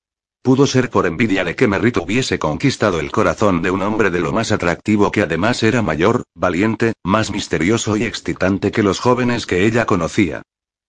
Pudo 0.42 0.68
ser 0.68 0.90
por 0.90 1.06
envidia 1.06 1.44
de 1.44 1.56
que 1.56 1.68
Merritt 1.68 1.98
hubiese 1.98 2.40
conquistado 2.40 3.02
el 3.02 3.12
corazón 3.12 3.62
de 3.62 3.72
un 3.72 3.82
hombre 3.82 4.10
de 4.10 4.22
lo 4.22 4.32
más 4.32 4.54
atractivo 4.54 5.12
que 5.12 5.22
además 5.22 5.64
era 5.64 5.82
mayor, 5.82 6.24
valiente, 6.34 6.94
más 7.04 7.30
misterioso 7.30 7.98
y 7.98 8.04
excitante 8.04 8.72
que 8.72 8.82
los 8.82 9.00
jóvenes 9.00 9.46
que 9.46 9.66
ella 9.66 9.86
conocía. 9.86 10.42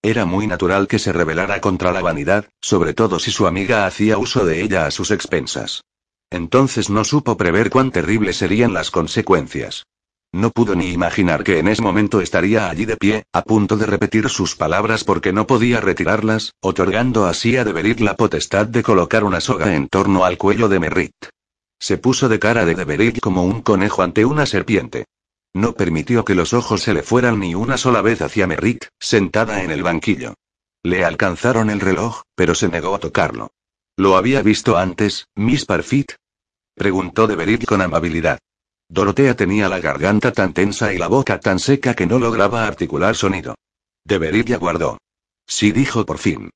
Era 0.02 0.24
muy 0.24 0.46
natural 0.46 0.86
que 0.86 1.00
se 1.00 1.12
rebelara 1.12 1.60
contra 1.60 1.92
la 1.92 2.00
vanidad, 2.00 2.46
sobre 2.60 2.94
todo 2.94 3.18
si 3.18 3.32
su 3.32 3.46
amiga 3.46 3.86
hacía 3.86 4.18
uso 4.18 4.46
de 4.46 4.62
ella 4.62 4.86
a 4.86 4.90
sus 4.92 5.10
expensas. 5.10 5.82
Entonces 6.30 6.88
no 6.88 7.04
supo 7.04 7.36
prever 7.36 7.70
cuán 7.70 7.90
terribles 7.90 8.36
serían 8.36 8.72
las 8.72 8.92
consecuencias. 8.92 9.84
No 10.32 10.50
pudo 10.50 10.76
ni 10.76 10.90
imaginar 10.90 11.42
que 11.42 11.58
en 11.58 11.66
ese 11.66 11.82
momento 11.82 12.20
estaría 12.20 12.70
allí 12.70 12.84
de 12.84 12.96
pie, 12.96 13.24
a 13.32 13.42
punto 13.42 13.76
de 13.76 13.86
repetir 13.86 14.28
sus 14.28 14.54
palabras 14.54 15.02
porque 15.02 15.32
no 15.32 15.46
podía 15.46 15.80
retirarlas, 15.80 16.54
otorgando 16.60 17.26
así 17.26 17.56
a 17.56 17.64
Deberit 17.64 17.98
la 17.98 18.14
potestad 18.14 18.66
de 18.66 18.84
colocar 18.84 19.24
una 19.24 19.40
soga 19.40 19.74
en 19.74 19.88
torno 19.88 20.24
al 20.24 20.38
cuello 20.38 20.68
de 20.68 20.78
Merritt. 20.78 21.14
Se 21.80 21.98
puso 21.98 22.28
de 22.28 22.38
cara 22.38 22.64
de 22.64 22.76
Deberit 22.76 23.18
como 23.18 23.42
un 23.42 23.62
conejo 23.62 24.02
ante 24.02 24.24
una 24.24 24.46
serpiente. 24.46 25.06
No 25.52 25.72
permitió 25.72 26.24
que 26.24 26.36
los 26.36 26.52
ojos 26.52 26.82
se 26.82 26.94
le 26.94 27.02
fueran 27.02 27.40
ni 27.40 27.56
una 27.56 27.76
sola 27.76 28.00
vez 28.00 28.22
hacia 28.22 28.46
Merritt, 28.46 28.84
sentada 29.00 29.64
en 29.64 29.72
el 29.72 29.82
banquillo. 29.82 30.34
Le 30.84 31.04
alcanzaron 31.04 31.70
el 31.70 31.80
reloj, 31.80 32.22
pero 32.36 32.54
se 32.54 32.68
negó 32.68 32.94
a 32.94 33.00
tocarlo. 33.00 33.50
¿Lo 33.96 34.16
había 34.16 34.42
visto 34.42 34.76
antes, 34.76 35.26
Miss 35.34 35.66
Parfit? 35.66 36.12
Preguntó 36.74 37.26
Deberit 37.26 37.64
con 37.64 37.82
amabilidad. 37.82 38.38
Dorotea 38.90 39.36
tenía 39.36 39.68
la 39.68 39.78
garganta 39.78 40.32
tan 40.32 40.52
tensa 40.52 40.92
y 40.92 40.98
la 40.98 41.06
boca 41.06 41.38
tan 41.38 41.60
seca 41.60 41.94
que 41.94 42.06
no 42.06 42.18
lograba 42.18 42.66
articular 42.66 43.14
sonido. 43.14 43.54
Debería 44.04 44.58
guardó. 44.58 44.98
Sí 45.46 45.70
dijo 45.70 46.04
por 46.04 46.18
fin. 46.18 46.50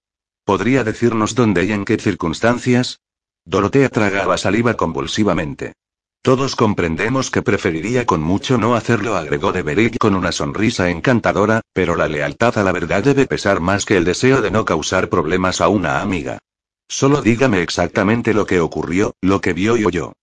¿Podría 0.44 0.82
decirnos 0.82 1.36
dónde 1.36 1.64
y 1.64 1.70
en 1.70 1.84
qué 1.84 1.96
circunstancias? 1.96 2.98
Dorotea 3.44 3.88
tragaba 3.88 4.36
saliva 4.36 4.74
convulsivamente. 4.74 5.74
Todos 6.22 6.56
comprendemos 6.56 7.30
que 7.30 7.42
preferiría 7.42 8.04
con 8.04 8.20
mucho 8.20 8.58
no 8.58 8.74
hacerlo, 8.74 9.14
agregó 9.14 9.52
Deberig 9.52 9.96
con 9.98 10.16
una 10.16 10.32
sonrisa 10.32 10.90
encantadora, 10.90 11.60
pero 11.72 11.94
la 11.94 12.08
lealtad 12.08 12.58
a 12.58 12.64
la 12.64 12.72
verdad 12.72 13.04
debe 13.04 13.26
pesar 13.26 13.60
más 13.60 13.84
que 13.84 13.96
el 13.96 14.04
deseo 14.04 14.42
de 14.42 14.50
no 14.50 14.64
causar 14.64 15.08
problemas 15.08 15.60
a 15.60 15.68
una 15.68 16.00
amiga. 16.00 16.38
Solo 16.88 17.22
dígame 17.22 17.62
exactamente 17.62 18.34
lo 18.34 18.44
que 18.44 18.58
ocurrió, 18.58 19.12
lo 19.22 19.40
que 19.40 19.52
vio 19.52 19.76
y 19.76 19.84
oyó. 19.84 20.14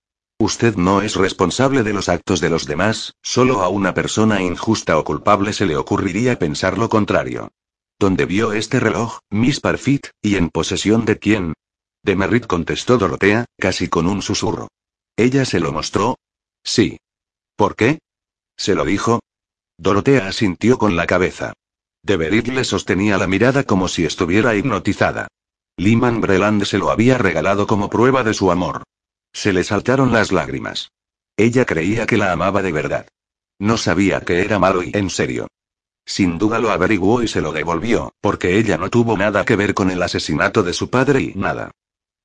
Usted 0.42 0.76
no 0.76 1.04
es 1.04 1.18
responsable 1.18 1.84
de 1.84 1.94
los 1.94 2.10
actos 2.10 2.42
de 2.42 2.50
los 2.50 2.66
demás, 2.66 3.14
solo 3.22 3.62
a 3.62 3.70
una 3.70 3.94
persona 3.94 4.42
injusta 4.42 4.98
o 4.98 5.04
culpable 5.04 5.54
se 5.54 5.68
le 5.68 5.78
ocurriría 5.78 6.40
pensar 6.40 6.80
lo 6.80 6.90
contrario. 6.90 7.52
¿Dónde 8.00 8.26
vio 8.26 8.52
este 8.52 8.80
reloj, 8.80 9.20
Miss 9.30 9.60
Parfit, 9.60 10.08
y 10.20 10.38
en 10.38 10.50
posesión 10.50 11.06
de 11.06 11.20
quién? 11.20 11.54
De 12.02 12.16
Merritt 12.16 12.48
contestó 12.48 12.98
Dorotea, 12.98 13.46
casi 13.60 13.88
con 13.88 14.08
un 14.08 14.24
susurro. 14.24 14.70
¿Ella 15.16 15.46
se 15.46 15.60
lo 15.60 15.72
mostró? 15.72 16.18
Sí. 16.64 16.98
¿Por 17.56 17.76
qué? 17.76 18.00
¿Se 18.58 18.74
lo 18.74 18.84
dijo? 18.84 19.20
Dorotea 19.78 20.28
asintió 20.28 20.80
con 20.80 20.96
la 20.96 21.06
cabeza. 21.06 21.54
De 22.02 22.18
le 22.18 22.64
sostenía 22.64 23.20
la 23.20 23.28
mirada 23.28 23.64
como 23.64 23.88
si 23.88 24.06
estuviera 24.06 24.56
hipnotizada. 24.56 25.28
Liman 25.78 26.20
Breland 26.20 26.64
se 26.64 26.80
lo 26.80 26.90
había 26.90 27.20
regalado 27.20 27.68
como 27.68 27.92
prueba 27.92 28.24
de 28.24 28.34
su 28.34 28.52
amor. 28.52 28.82
Se 29.34 29.54
le 29.54 29.64
saltaron 29.64 30.12
las 30.12 30.32
lágrimas. 30.32 30.92
Ella 31.38 31.66
creía 31.66 32.06
que 32.06 32.18
la 32.18 32.32
amaba 32.32 32.62
de 32.62 32.72
verdad. 32.72 33.08
No 33.60 33.78
sabía 33.78 34.22
que 34.22 34.42
era 34.42 34.60
malo 34.60 34.84
y 34.84 34.92
en 34.94 35.10
serio. 35.10 35.48
Sin 36.06 36.38
duda 36.38 36.60
lo 36.60 36.72
averiguó 36.72 37.24
y 37.24 37.28
se 37.28 37.42
lo 37.42 37.52
devolvió, 37.52 38.14
porque 38.22 38.58
ella 38.58 38.78
no 38.78 38.90
tuvo 38.90 39.18
nada 39.18 39.46
que 39.46 39.56
ver 39.56 39.74
con 39.74 39.92
el 39.92 40.02
asesinato 40.02 40.64
de 40.64 40.74
su 40.74 40.90
padre 40.90 41.22
y 41.22 41.34
nada. 41.36 41.72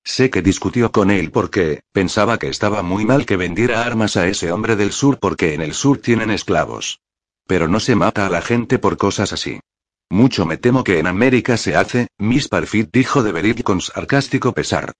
Sé 0.03 0.31
que 0.31 0.41
discutió 0.41 0.93
con 0.93 1.11
él 1.11 1.31
porque, 1.31 1.81
pensaba 1.93 2.39
que 2.39 2.49
estaba 2.49 2.83
muy 2.83 3.05
mal 3.05 3.27
que 3.27 3.37
vendiera 3.37 3.85
armas 3.85 4.17
a 4.17 4.29
ese 4.29 4.53
hombre 4.53 4.77
del 4.77 4.93
sur 4.93 5.19
porque 5.19 5.53
en 5.53 5.63
el 5.63 5.75
sur 5.75 5.99
tienen 5.99 6.31
esclavos. 6.31 7.01
Pero 7.47 7.69
no 7.69 7.81
se 7.81 7.97
mata 7.97 8.27
a 8.27 8.31
la 8.31 8.41
gente 8.41 8.79
por 8.79 8.97
cosas 8.97 9.33
así. 9.33 9.61
Mucho 10.09 10.47
me 10.47 10.57
temo 10.57 10.85
que 10.85 10.99
en 10.99 11.07
América 11.07 11.57
se 11.57 11.75
hace, 11.77 12.09
Miss 12.19 12.49
Parfit 12.49 12.89
dijo 12.93 13.23
de 13.23 13.33
Berit 13.33 13.63
con 13.63 13.81
sarcástico 13.81 14.53
pesar. 14.53 14.93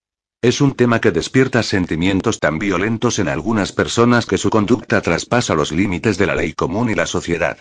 Es 0.43 0.61
un 0.61 0.75
tema 0.75 1.01
que 1.01 1.13
despierta 1.13 1.63
sentimientos 1.63 2.39
tan 2.39 2.59
violentos 2.59 3.19
en 3.19 3.29
algunas 3.29 3.73
personas 3.73 4.27
que 4.27 4.39
su 4.39 4.51
conducta 4.51 5.01
traspasa 5.01 5.55
los 5.55 5.73
límites 5.73 6.19
de 6.19 6.27
la 6.27 6.35
ley 6.35 6.53
común 6.53 6.91
y 6.91 6.95
la 6.95 7.07
sociedad. 7.07 7.59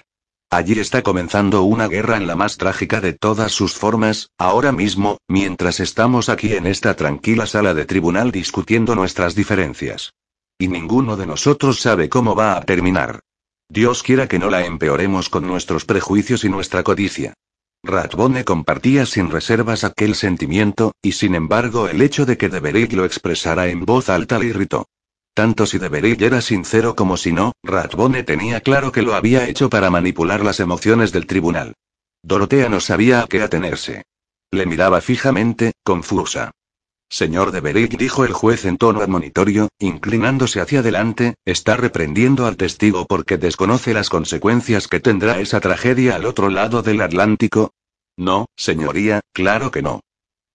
Allí 0.52 0.80
está 0.80 1.02
comenzando 1.02 1.64
una 1.64 1.88
guerra 1.88 2.18
en 2.18 2.27
la 2.27 2.35
más 2.35 2.57
trágica 2.57 3.02
de 3.02 3.14
todas 3.14 3.52
sus 3.52 3.73
formas, 3.73 4.30
ahora 4.38 4.72
mismo, 4.72 5.18
mientras 5.27 5.80
estamos 5.80 6.30
aquí 6.30 6.53
en 6.53 6.68
esta 6.68 6.95
tranquila 6.95 7.47
sala 7.47 7.73
de 7.73 7.85
tribunal 7.85 8.31
discutiendo 8.31 8.93
nuestras 8.93 9.35
diferencias. 9.35 10.14
Y 10.57 10.68
ninguno 10.68 11.18
de 11.18 11.26
nosotros 11.26 11.80
sabe 11.80 12.07
cómo 12.07 12.35
va 12.35 12.57
a 12.57 12.61
terminar. 12.61 13.22
Dios 13.68 14.03
quiera 14.03 14.27
que 14.27 14.38
no 14.38 14.49
la 14.49 14.65
empeoremos 14.65 15.30
con 15.30 15.47
nuestros 15.47 15.85
prejuicios 15.85 16.43
y 16.43 16.49
nuestra 16.49 16.84
codicia. 16.84 17.34
Ratbone 17.86 18.44
compartía 18.44 19.06
sin 19.06 19.30
reservas 19.30 19.84
aquel 19.84 20.16
sentimiento, 20.16 20.94
y 21.03 21.12
sin 21.12 21.36
embargo 21.36 21.88
el 21.88 22.02
hecho 22.02 22.26
de 22.26 22.36
que 22.36 22.49
Deverig 22.49 22.94
lo 22.94 23.06
expresara 23.06 23.68
en 23.68 23.86
voz 23.86 24.10
alta 24.10 24.40
le 24.40 24.48
irritó. 24.48 24.88
Tanto 25.36 25.66
si 25.66 25.78
Deverig 25.78 26.24
era 26.24 26.41
sincero 26.41 26.95
como 26.95 27.16
si 27.16 27.32
no, 27.32 27.52
Ratbone 27.62 28.24
tenía 28.24 28.62
claro 28.62 28.91
que 28.91 29.03
lo 29.03 29.14
había 29.14 29.48
hecho 29.48 29.70
para 29.70 29.91
manipular 29.91 30.44
las 30.44 30.60
emociones 30.60 31.12
del 31.12 31.28
tribunal. 31.28 31.74
Dorotea 32.24 32.70
no 32.70 32.80
sabía 32.80 33.22
a 33.22 33.28
qué 33.28 33.44
atenerse. 33.44 34.03
Le 34.49 34.66
miraba 34.66 34.99
fijamente, 35.02 35.74
confusa. 35.84 36.52
Señor 37.07 37.52
Deverig, 37.52 37.98
dijo 37.98 38.26
el 38.26 38.34
juez 38.34 38.66
en 38.66 38.78
tono 38.78 39.02
admonitorio, 39.02 39.70
inclinándose 39.78 40.60
hacia 40.60 40.80
adelante, 40.80 41.36
está 41.45 41.78
reprendiendo 41.78 42.48
al 42.48 42.57
testigo 42.57 43.06
porque 43.06 43.38
desconoce 43.38 43.94
las 43.94 44.10
consecuencias 44.10 44.88
que 44.88 44.99
tendrá 44.99 45.40
esa 45.40 45.60
tragedia 45.60 46.16
al 46.16 46.26
otro 46.26 46.49
lado 46.49 46.82
del 46.82 47.02
Atlántico. 47.02 47.74
No, 48.17 48.47
señoría, 48.55 49.21
claro 49.33 49.71
que 49.71 49.81
no. 49.81 50.01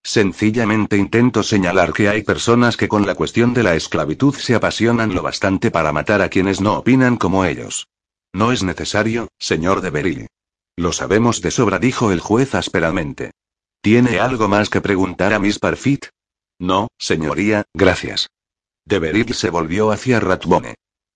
Sencillamente 0.02 0.96
intento 0.96 1.42
señalar 1.42 1.92
que 1.92 2.08
hay 2.08 2.22
personas 2.22 2.76
que 2.76 2.88
con 2.88 3.06
la 3.06 3.14
cuestión 3.14 3.52
de 3.52 3.62
la 3.62 3.74
esclavitud 3.74 4.34
se 4.34 4.54
apasionan 4.54 5.14
lo 5.14 5.22
bastante 5.22 5.70
para 5.70 5.92
matar 5.92 6.22
a 6.22 6.30
quienes 6.30 6.60
no 6.60 6.78
opinan 6.78 7.16
como 7.16 7.44
ellos. 7.44 7.88
No 8.32 8.52
es 8.52 8.62
necesario, 8.62 9.28
señor 9.38 9.82
Deverig. 9.82 10.26
Lo 10.76 10.92
sabemos 10.92 11.42
de 11.42 11.50
sobra, 11.50 11.78
dijo 11.78 12.12
el 12.12 12.20
juez 12.20 12.54
ásperamente. 12.54 13.32
¿Tiene 13.82 14.20
algo 14.20 14.48
más 14.48 14.70
que 14.70 14.80
preguntar 14.80 15.34
a 15.34 15.38
Miss 15.38 15.58
Parfit? 15.58 16.06
No, 16.58 16.88
señoría, 16.98 17.64
gracias. 17.74 18.28
Deverit 18.86 19.32
se 19.32 19.50
volvió 19.50 19.90
hacia 19.90 20.20
Ratbone. 20.20 20.74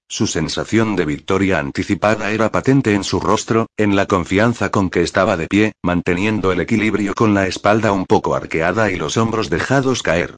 Su 0.09 0.27
sensación 0.27 0.97
de 0.97 1.07
victoria 1.07 1.59
anticipada 1.59 2.31
era 2.31 2.53
patente 2.53 2.95
en 2.95 3.05
su 3.05 3.21
rostro, 3.21 3.67
en 3.77 3.97
la 3.97 4.07
confianza 4.07 4.71
con 4.71 4.91
que 4.91 5.03
estaba 5.03 5.37
de 5.37 5.49
pie, 5.49 5.73
manteniendo 5.83 6.53
el 6.53 6.61
equilibrio 6.61 7.15
con 7.15 7.35
la 7.35 7.47
espalda 7.47 7.93
un 7.93 8.05
poco 8.07 8.35
arqueada 8.35 8.91
y 8.91 8.97
los 8.97 9.17
hombros 9.17 9.51
dejados 9.51 10.03
caer. 10.03 10.37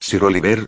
Sir 0.00 0.24
Oliver. 0.24 0.66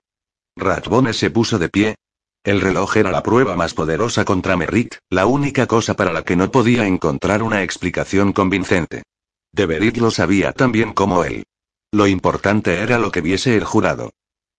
Ratbone 0.57 1.13
se 1.13 1.31
puso 1.31 1.59
de 1.59 1.69
pie. 1.69 1.95
El 2.43 2.61
reloj 2.61 2.97
era 2.97 3.11
la 3.11 3.23
prueba 3.23 3.55
más 3.55 3.75
poderosa 3.75 4.25
contra 4.25 4.57
Merritt, 4.57 4.97
la 5.11 5.27
única 5.27 5.67
cosa 5.67 5.95
para 5.95 6.13
la 6.13 6.23
que 6.23 6.37
no 6.37 6.51
podía 6.51 6.87
encontrar 6.87 7.43
una 7.43 7.63
explicación 7.63 8.33
convincente. 8.33 9.05
Deverit 9.53 9.99
lo 9.99 10.11
sabía 10.11 10.53
tan 10.53 10.73
bien 10.73 10.93
como 10.93 11.25
él. 11.25 11.45
Lo 11.93 12.07
importante 12.07 12.81
era 12.81 12.99
lo 12.99 13.11
que 13.11 13.21
viese 13.21 13.57
el 13.57 13.65
jurado. 13.65 14.11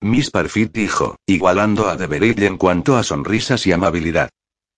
Miss 0.04 0.32
Parfit 0.32 0.74
dijo, 0.74 1.18
igualando 1.28 1.88
a 1.88 1.96
Deverig 1.96 2.42
en 2.42 2.58
cuanto 2.58 2.98
a 2.98 3.04
sonrisas 3.04 3.68
y 3.68 3.72
amabilidad. 3.72 4.32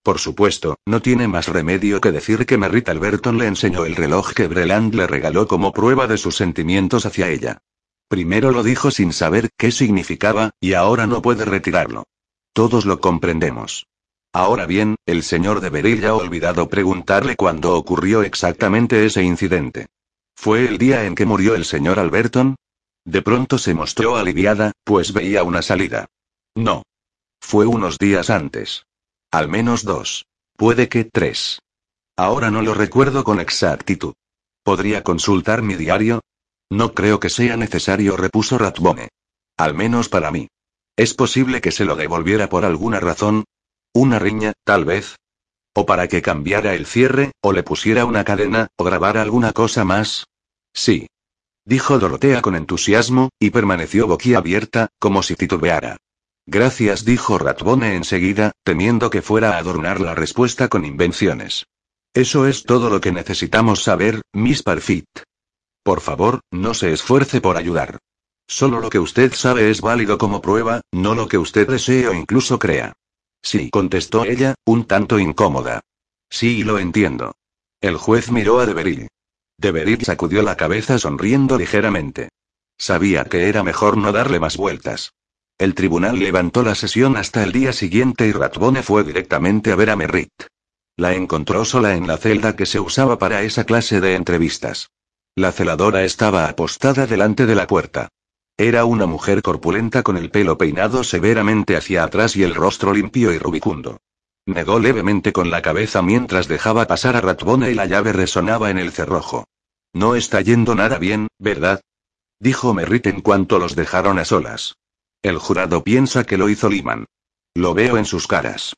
Por 0.03 0.19
supuesto, 0.19 0.75
no 0.85 1.01
tiene 1.01 1.29
más 1.29 1.47
remedio 1.47 2.01
que 2.01 2.11
decir 2.11 2.45
que 2.45 2.57
Merritt 2.57 2.89
Alberton 2.89 3.37
le 3.37 3.47
enseñó 3.47 3.85
el 3.85 3.95
reloj 3.95 4.33
que 4.33 4.49
Breland 4.49 4.93
le 4.93 5.07
regaló 5.07 5.47
como 5.47 5.71
prueba 5.71 6.07
de 6.07 6.17
sus 6.17 6.35
sentimientos 6.35 7.05
hacia 7.05 7.29
ella. 7.29 7.59
Primero 8.09 8.51
lo 8.51 8.63
dijo 8.63 8.91
sin 8.91 9.13
saber 9.13 9.49
qué 9.57 9.71
significaba, 9.71 10.51
y 10.59 10.73
ahora 10.73 11.07
no 11.07 11.21
puede 11.21 11.45
retirarlo. 11.45 12.03
Todos 12.51 12.85
lo 12.85 12.99
comprendemos. 12.99 13.87
Ahora 14.33 14.65
bien, 14.65 14.97
el 15.05 15.23
señor 15.23 15.61
Deverig 15.61 16.05
ha 16.05 16.15
olvidado 16.15 16.67
preguntarle 16.67 17.37
cuándo 17.37 17.77
ocurrió 17.77 18.23
exactamente 18.23 19.05
ese 19.05 19.23
incidente. 19.23 19.87
¿Fue 20.35 20.67
el 20.67 20.77
día 20.77 21.05
en 21.05 21.15
que 21.15 21.25
murió 21.25 21.55
el 21.55 21.63
señor 21.63 21.97
Alberton? 21.97 22.57
De 23.05 23.21
pronto 23.21 23.57
se 23.57 23.73
mostró 23.73 24.15
aliviada, 24.15 24.71
pues 24.83 25.13
veía 25.13 25.43
una 25.43 25.61
salida. 25.61 26.05
No. 26.55 26.83
Fue 27.41 27.65
unos 27.65 27.97
días 27.97 28.29
antes. 28.29 28.85
Al 29.31 29.49
menos 29.49 29.83
dos. 29.83 30.25
Puede 30.55 30.87
que 30.87 31.03
tres. 31.03 31.59
Ahora 32.15 32.51
no 32.51 32.61
lo 32.61 32.73
recuerdo 32.73 33.23
con 33.23 33.39
exactitud. 33.39 34.13
¿Podría 34.63 35.03
consultar 35.03 35.61
mi 35.61 35.75
diario? 35.75 36.21
No 36.69 36.93
creo 36.93 37.19
que 37.19 37.29
sea 37.29 37.57
necesario, 37.57 38.15
repuso 38.15 38.57
Ratbone. 38.57 39.09
Al 39.57 39.73
menos 39.73 40.09
para 40.09 40.31
mí. 40.31 40.47
¿Es 40.95 41.13
posible 41.13 41.59
que 41.59 41.71
se 41.71 41.85
lo 41.85 41.95
devolviera 41.95 42.47
por 42.49 42.65
alguna 42.65 42.99
razón? 42.99 43.43
Una 43.93 44.19
riña, 44.19 44.53
tal 44.63 44.85
vez. 44.85 45.15
O 45.75 45.85
para 45.85 46.07
que 46.07 46.21
cambiara 46.21 46.75
el 46.75 46.85
cierre, 46.85 47.31
o 47.41 47.51
le 47.51 47.63
pusiera 47.63 48.05
una 48.05 48.23
cadena, 48.23 48.67
o 48.77 48.83
grabara 48.83 49.21
alguna 49.21 49.53
cosa 49.53 49.83
más. 49.83 50.25
Sí. 50.73 51.07
Dijo 51.65 51.97
Dorotea 51.97 52.41
con 52.41 52.55
entusiasmo, 52.55 53.29
y 53.39 53.49
permaneció 53.51 54.07
boquiabierta, 54.07 54.89
como 54.99 55.23
si 55.23 55.35
titubeara. 55.35 55.97
Gracias, 56.45 57.05
dijo 57.05 57.37
Ratbone 57.37 57.95
enseguida, 57.95 58.51
temiendo 58.63 59.09
que 59.09 59.21
fuera 59.21 59.51
a 59.51 59.57
adornar 59.57 60.01
la 60.01 60.13
respuesta 60.13 60.67
con 60.67 60.83
invenciones. 60.83 61.65
Eso 62.13 62.47
es 62.47 62.63
todo 62.63 62.89
lo 62.89 62.99
que 62.99 63.13
necesitamos 63.13 63.81
saber, 63.81 64.21
Miss 64.33 64.61
Parfit. 64.61 65.05
Por 65.83 66.01
favor, 66.01 66.41
no 66.51 66.73
se 66.73 66.91
esfuerce 66.91 67.39
por 67.39 67.57
ayudar. 67.57 67.99
Solo 68.45 68.81
lo 68.81 68.89
que 68.89 68.99
usted 68.99 69.33
sabe 69.33 69.71
es 69.71 69.81
válido 69.81 70.17
como 70.17 70.41
prueba, 70.41 70.81
no 70.91 71.15
lo 71.15 71.27
que 71.27 71.37
usted 71.37 71.67
desee 71.67 72.07
o 72.07 72.13
incluso 72.13 72.59
crea. 72.59 72.93
Sí, 73.41 73.69
contestó 73.69 74.25
ella, 74.25 74.55
un 74.65 74.85
tanto 74.85 75.19
incómoda. 75.19 75.81
Sí, 76.29 76.63
lo 76.63 76.77
entiendo. 76.77 77.35
El 77.81 77.97
juez 77.97 78.31
miró 78.31 78.59
a 78.59 78.65
Deveril. 78.65 79.07
Deveril 79.57 80.03
sacudió 80.03 80.41
la 80.41 80.57
cabeza 80.57 80.99
sonriendo 80.99 81.57
ligeramente. 81.57 82.29
Sabía 82.77 83.25
que 83.25 83.47
era 83.49 83.63
mejor 83.63 83.97
no 83.97 84.11
darle 84.11 84.39
más 84.39 84.57
vueltas. 84.57 85.13
El 85.57 85.75
tribunal 85.75 86.19
levantó 86.19 86.63
la 86.63 86.75
sesión 86.75 87.15
hasta 87.15 87.43
el 87.43 87.51
día 87.51 87.73
siguiente 87.73 88.27
y 88.27 88.31
Ratbone 88.31 88.83
fue 88.83 89.03
directamente 89.03 89.71
a 89.71 89.75
ver 89.75 89.91
a 89.91 89.95
Merritt. 89.95 90.33
La 90.97 91.13
encontró 91.13 91.65
sola 91.65 91.95
en 91.95 92.07
la 92.07 92.17
celda 92.17 92.55
que 92.55 92.65
se 92.65 92.79
usaba 92.79 93.17
para 93.17 93.41
esa 93.43 93.63
clase 93.63 94.01
de 94.01 94.15
entrevistas. 94.15 94.89
La 95.35 95.51
celadora 95.51 96.03
estaba 96.03 96.47
apostada 96.47 97.07
delante 97.07 97.45
de 97.45 97.55
la 97.55 97.65
puerta. 97.65 98.09
Era 98.57 98.85
una 98.85 99.07
mujer 99.07 99.41
corpulenta 99.41 100.03
con 100.03 100.17
el 100.17 100.29
pelo 100.29 100.57
peinado 100.57 101.03
severamente 101.03 101.75
hacia 101.75 102.03
atrás 102.03 102.35
y 102.35 102.43
el 102.43 102.53
rostro 102.53 102.93
limpio 102.93 103.31
y 103.33 103.39
rubicundo. 103.39 103.99
Negó 104.45 104.79
levemente 104.79 105.31
con 105.31 105.49
la 105.49 105.61
cabeza 105.61 106.01
mientras 106.01 106.47
dejaba 106.47 106.85
pasar 106.85 107.15
a 107.15 107.21
Ratbone 107.21 107.71
y 107.71 107.75
la 107.75 107.85
llave 107.85 108.11
resonaba 108.11 108.69
en 108.69 108.77
el 108.77 108.91
cerrojo. 108.91 109.45
No 109.93 110.15
está 110.15 110.41
yendo 110.41 110.75
nada 110.75 110.97
bien, 110.97 111.27
¿verdad? 111.39 111.81
Dijo 112.39 112.73
Merritt 112.73 113.07
en 113.07 113.21
cuanto 113.21 113.57
los 113.57 113.75
dejaron 113.75 114.19
a 114.19 114.25
solas. 114.25 114.75
El 115.21 115.37
jurado 115.37 115.83
piensa 115.83 116.25
que 116.25 116.37
lo 116.37 116.49
hizo 116.49 116.67
Liman. 116.67 117.05
Lo 117.55 117.73
veo 117.73 117.97
en 117.97 118.03
sus 118.03 118.27
caras. 118.27 118.75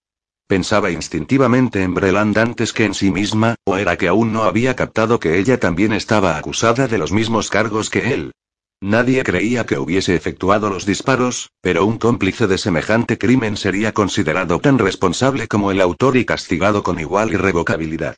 Pensaba 0.47 0.91
instintivamente 0.91 1.81
en 1.81 1.95
Breland 1.95 2.37
antes 2.37 2.71
que 2.71 2.85
en 2.85 2.93
sí 2.93 3.09
misma, 3.09 3.55
o 3.63 3.77
era 3.77 3.97
que 3.97 4.07
aún 4.07 4.31
no 4.31 4.43
había 4.43 4.75
captado 4.75 5.19
que 5.19 5.39
ella 5.39 5.59
también 5.59 5.93
estaba 5.93 6.37
acusada 6.37 6.87
de 6.87 6.99
los 6.99 7.11
mismos 7.11 7.49
cargos 7.49 7.89
que 7.89 8.13
él. 8.13 8.31
Nadie 8.81 9.23
creía 9.23 9.65
que 9.65 9.79
hubiese 9.79 10.15
efectuado 10.15 10.69
los 10.69 10.85
disparos, 10.85 11.51
pero 11.61 11.85
un 11.85 11.97
cómplice 11.97 12.47
de 12.47 12.57
semejante 12.57 13.17
crimen 13.17 13.57
sería 13.57 13.93
considerado 13.93 14.59
tan 14.59 14.77
responsable 14.77 15.47
como 15.47 15.71
el 15.71 15.81
autor 15.81 16.17
y 16.17 16.25
castigado 16.25 16.83
con 16.83 16.99
igual 16.99 17.31
irrevocabilidad. 17.31 18.15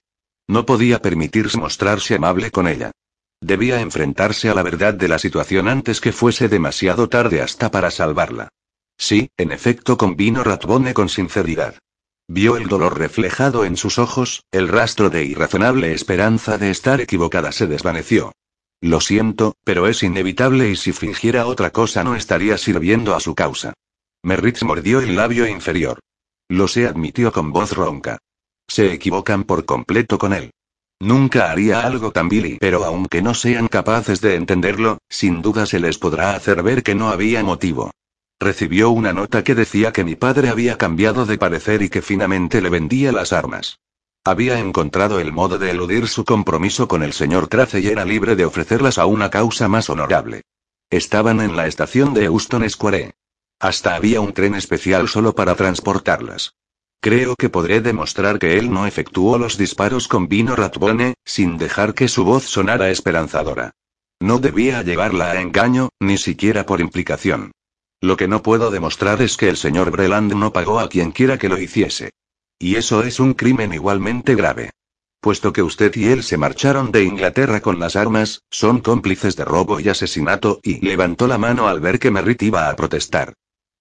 No 0.47 0.65
podía 0.65 1.01
permitirse 1.01 1.57
mostrarse 1.57 2.15
amable 2.15 2.51
con 2.51 2.67
ella. 2.67 2.91
Debía 3.41 3.81
enfrentarse 3.81 4.49
a 4.49 4.55
la 4.55 4.63
verdad 4.63 4.93
de 4.93 5.07
la 5.07 5.19
situación 5.19 5.67
antes 5.67 6.01
que 6.01 6.11
fuese 6.11 6.49
demasiado 6.49 7.07
tarde 7.07 7.41
hasta 7.41 7.69
para 7.69 7.91
salvarla. 7.91 8.49
Sí, 8.97 9.29
en 9.37 9.51
efecto, 9.51 9.97
convino 9.97 10.43
Ratbone 10.43 10.93
con 10.93 11.07
sinceridad. 11.07 11.75
Vio 12.27 12.57
el 12.57 12.67
dolor 12.67 12.97
reflejado 12.97 13.63
en 13.63 13.77
sus 13.77 13.99
ojos, 13.99 14.43
el 14.51 14.67
rastro 14.67 15.09
de 15.09 15.23
irrazonable 15.23 15.93
esperanza 15.93 16.57
de 16.57 16.71
estar 16.71 16.99
equivocada 16.99 17.51
se 17.51 17.67
desvaneció. 17.67 18.33
Lo 18.81 19.01
siento, 19.01 19.55
pero 19.63 19.87
es 19.87 20.03
inevitable 20.03 20.69
y 20.69 20.75
si 20.75 20.91
fingiera 20.91 21.47
otra 21.47 21.71
cosa 21.71 22.03
no 22.03 22.15
estaría 22.15 22.57
sirviendo 22.57 23.15
a 23.15 23.19
su 23.19 23.33
causa. 23.33 23.73
Merritz 24.23 24.63
mordió 24.63 24.99
el 24.99 25.15
labio 25.15 25.47
inferior. 25.47 25.99
Lo 26.49 26.67
sé, 26.67 26.87
admitió 26.87 27.31
con 27.31 27.51
voz 27.51 27.73
ronca. 27.73 28.19
Se 28.67 28.91
equivocan 28.91 29.45
por 29.45 29.65
completo 29.65 30.17
con 30.17 30.33
él. 30.33 30.51
Nunca 30.99 31.51
haría 31.51 31.81
algo 31.81 32.11
tan 32.11 32.27
vil, 32.27 32.57
pero 32.59 32.83
aunque 32.83 33.21
no 33.21 33.33
sean 33.33 33.67
capaces 33.67 34.21
de 34.21 34.35
entenderlo, 34.35 34.99
sin 35.09 35.41
duda 35.41 35.65
se 35.65 35.79
les 35.79 35.97
podrá 35.97 36.35
hacer 36.35 36.63
ver 36.63 36.83
que 36.83 36.95
no 36.95 37.09
había 37.09 37.43
motivo. 37.43 37.91
Recibió 38.39 38.89
una 38.91 39.13
nota 39.13 39.43
que 39.43 39.55
decía 39.55 39.91
que 39.91 40.03
mi 40.03 40.15
padre 40.15 40.49
había 40.49 40.77
cambiado 40.77 41.25
de 41.25 41.37
parecer 41.37 41.81
y 41.81 41.89
que 41.89 42.01
finalmente 42.01 42.61
le 42.61 42.69
vendía 42.69 43.11
las 43.11 43.33
armas. 43.33 43.79
Había 44.23 44.59
encontrado 44.59 45.19
el 45.19 45.31
modo 45.31 45.57
de 45.57 45.71
eludir 45.71 46.07
su 46.07 46.25
compromiso 46.25 46.87
con 46.87 47.03
el 47.03 47.13
señor 47.13 47.47
Trace 47.47 47.79
y 47.79 47.87
era 47.87 48.05
libre 48.05 48.35
de 48.35 48.45
ofrecerlas 48.45 48.97
a 48.97 49.05
una 49.05 49.29
causa 49.29 49.67
más 49.67 49.89
honorable. 49.89 50.43
Estaban 50.89 51.41
en 51.41 51.55
la 51.55 51.67
estación 51.67 52.13
de 52.13 52.25
Euston 52.25 52.69
Square. 52.69 53.13
Hasta 53.59 53.95
había 53.95 54.21
un 54.21 54.33
tren 54.33 54.55
especial 54.55 55.07
solo 55.07 55.33
para 55.33 55.55
transportarlas. 55.55 56.53
Creo 56.99 57.35
que 57.35 57.49
podré 57.49 57.81
demostrar 57.81 58.39
que 58.39 58.57
él 58.57 58.71
no 58.71 58.85
efectuó 58.85 59.37
los 59.37 59.57
disparos 59.57 60.07
con 60.07 60.27
vino 60.27 60.55
Ratbone, 60.55 61.13
sin 61.25 61.57
dejar 61.57 61.93
que 61.93 62.07
su 62.07 62.23
voz 62.23 62.43
sonara 62.45 62.89
esperanzadora. 62.89 63.71
No 64.19 64.39
debía 64.39 64.81
llevarla 64.81 65.31
a 65.31 65.41
engaño, 65.41 65.89
ni 65.99 66.17
siquiera 66.17 66.65
por 66.65 66.81
implicación. 66.81 67.51
Lo 68.01 68.17
que 68.17 68.27
no 68.27 68.41
puedo 68.41 68.71
demostrar 68.71 69.21
es 69.21 69.37
que 69.37 69.49
el 69.49 69.57
señor 69.57 69.91
Breland 69.91 70.33
no 70.33 70.51
pagó 70.53 70.79
a 70.79 70.89
quien 70.89 71.11
quiera 71.11 71.37
que 71.37 71.49
lo 71.49 71.59
hiciese. 71.59 72.11
Y 72.59 72.75
eso 72.75 73.03
es 73.03 73.19
un 73.19 73.33
crimen 73.33 73.73
igualmente 73.73 74.35
grave. 74.35 74.71
Puesto 75.19 75.51
que 75.53 75.63
usted 75.63 75.95
y 75.95 76.07
él 76.07 76.23
se 76.23 76.37
marcharon 76.37 76.91
de 76.91 77.03
Inglaterra 77.03 77.61
con 77.61 77.79
las 77.79 77.95
armas, 77.95 78.43
son 78.49 78.79
cómplices 78.79 79.35
de 79.35 79.45
robo 79.45 79.79
y 79.79 79.89
asesinato, 79.89 80.59
y 80.63 80.83
levantó 80.85 81.27
la 81.27 81.37
mano 81.37 81.67
al 81.67 81.79
ver 81.79 81.99
que 81.99 82.11
Merritt 82.11 82.43
iba 82.43 82.69
a 82.69 82.75
protestar. 82.75 83.33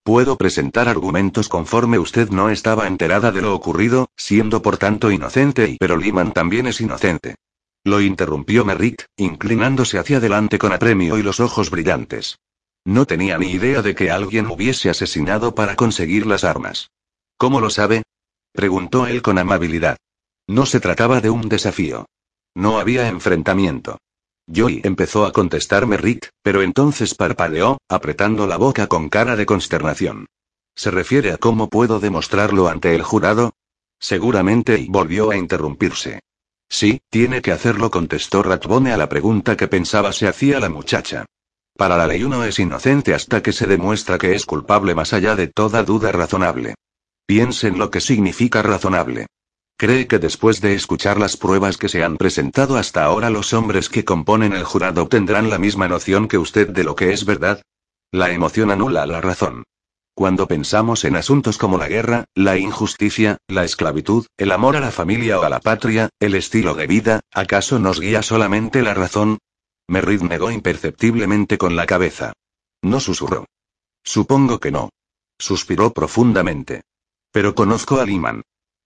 Puedo 0.02 0.36
presentar 0.36 0.88
argumentos 0.88 1.48
conforme 1.48 1.98
usted 1.98 2.30
no 2.30 2.48
estaba 2.48 2.86
enterada 2.86 3.32
de 3.32 3.42
lo 3.42 3.54
ocurrido, 3.54 4.08
siendo 4.16 4.62
por 4.62 4.78
tanto 4.78 5.10
inocente 5.10 5.68
y 5.68 5.76
pero 5.78 5.96
Liman 5.96 6.32
también 6.32 6.66
es 6.66 6.80
inocente. 6.80 7.34
Lo 7.82 8.00
interrumpió 8.00 8.64
Merritt, 8.64 9.02
inclinándose 9.16 9.98
hacia 9.98 10.18
adelante 10.18 10.58
con 10.58 10.72
apremio 10.72 11.18
y 11.18 11.22
los 11.22 11.40
ojos 11.40 11.70
brillantes. 11.70 12.38
No 12.84 13.04
tenía 13.04 13.36
ni 13.38 13.50
idea 13.50 13.82
de 13.82 13.94
que 13.94 14.10
alguien 14.10 14.46
hubiese 14.46 14.90
asesinado 14.90 15.54
para 15.54 15.76
conseguir 15.76 16.26
las 16.26 16.44
armas. 16.44 16.90
¿Cómo 17.36 17.60
lo 17.60 17.70
sabe? 17.70 18.02
Preguntó 18.56 19.06
él 19.06 19.22
con 19.22 19.38
amabilidad. 19.38 19.96
No 20.48 20.66
se 20.66 20.80
trataba 20.80 21.20
de 21.20 21.30
un 21.30 21.48
desafío. 21.48 22.06
No 22.56 22.78
había 22.78 23.06
enfrentamiento. 23.06 23.98
Joy 24.48 24.80
empezó 24.84 25.26
a 25.26 25.32
contestarme 25.32 25.96
Rick, 25.96 26.30
pero 26.42 26.62
entonces 26.62 27.14
parpadeó, 27.14 27.78
apretando 27.88 28.46
la 28.46 28.56
boca 28.56 28.86
con 28.86 29.08
cara 29.08 29.36
de 29.36 29.46
consternación. 29.46 30.26
¿Se 30.74 30.90
refiere 30.90 31.32
a 31.32 31.38
cómo 31.38 31.68
puedo 31.68 32.00
demostrarlo 32.00 32.68
ante 32.68 32.94
el 32.94 33.02
jurado? 33.02 33.52
Seguramente 33.98 34.78
y 34.78 34.88
volvió 34.88 35.30
a 35.30 35.36
interrumpirse. 35.36 36.20
Sí, 36.68 37.00
tiene 37.10 37.42
que 37.42 37.52
hacerlo, 37.52 37.90
contestó 37.90 38.42
Ratbone 38.42 38.92
a 38.92 38.96
la 38.96 39.08
pregunta 39.08 39.56
que 39.56 39.68
pensaba 39.68 40.12
se 40.12 40.28
hacía 40.28 40.60
la 40.60 40.68
muchacha. 40.68 41.24
Para 41.76 41.96
la 41.96 42.06
ley 42.06 42.24
uno 42.24 42.44
es 42.44 42.58
inocente 42.58 43.14
hasta 43.14 43.42
que 43.42 43.52
se 43.52 43.66
demuestra 43.66 44.18
que 44.18 44.34
es 44.34 44.46
culpable 44.46 44.94
más 44.94 45.12
allá 45.12 45.36
de 45.36 45.48
toda 45.48 45.82
duda 45.82 46.12
razonable. 46.12 46.74
Piense 47.26 47.66
en 47.66 47.78
lo 47.78 47.90
que 47.90 48.00
significa 48.00 48.62
razonable. 48.62 49.26
¿Cree 49.76 50.06
que 50.06 50.18
después 50.18 50.60
de 50.60 50.74
escuchar 50.74 51.18
las 51.18 51.36
pruebas 51.36 51.76
que 51.76 51.88
se 51.88 52.02
han 52.02 52.16
presentado 52.16 52.76
hasta 52.76 53.04
ahora 53.04 53.28
los 53.30 53.52
hombres 53.52 53.88
que 53.88 54.04
componen 54.04 54.52
el 54.52 54.64
jurado 54.64 55.08
tendrán 55.08 55.50
la 55.50 55.58
misma 55.58 55.88
noción 55.88 56.28
que 56.28 56.38
usted 56.38 56.68
de 56.68 56.84
lo 56.84 56.94
que 56.94 57.12
es 57.12 57.24
verdad? 57.24 57.60
La 58.12 58.30
emoción 58.30 58.70
anula 58.70 59.04
la 59.04 59.20
razón. 59.20 59.64
Cuando 60.14 60.48
pensamos 60.48 61.04
en 61.04 61.16
asuntos 61.16 61.58
como 61.58 61.76
la 61.76 61.88
guerra, 61.88 62.24
la 62.34 62.56
injusticia, 62.56 63.36
la 63.48 63.64
esclavitud, 63.64 64.24
el 64.38 64.50
amor 64.52 64.76
a 64.76 64.80
la 64.80 64.90
familia 64.90 65.38
o 65.38 65.42
a 65.42 65.50
la 65.50 65.60
patria, 65.60 66.08
el 66.20 66.34
estilo 66.36 66.74
de 66.74 66.86
vida, 66.86 67.20
¿acaso 67.34 67.78
nos 67.78 68.00
guía 68.00 68.22
solamente 68.22 68.80
la 68.80 68.94
razón? 68.94 69.36
Merritt 69.88 70.22
negó 70.22 70.50
imperceptiblemente 70.50 71.58
con 71.58 71.76
la 71.76 71.84
cabeza. 71.84 72.32
No 72.82 72.98
susurró. 72.98 73.44
Supongo 74.04 74.58
que 74.58 74.70
no. 74.70 74.88
Suspiró 75.38 75.92
profundamente. 75.92 76.82
Pero 77.36 77.54
conozco 77.54 78.00
a 78.00 78.06
Liman. 78.06 78.40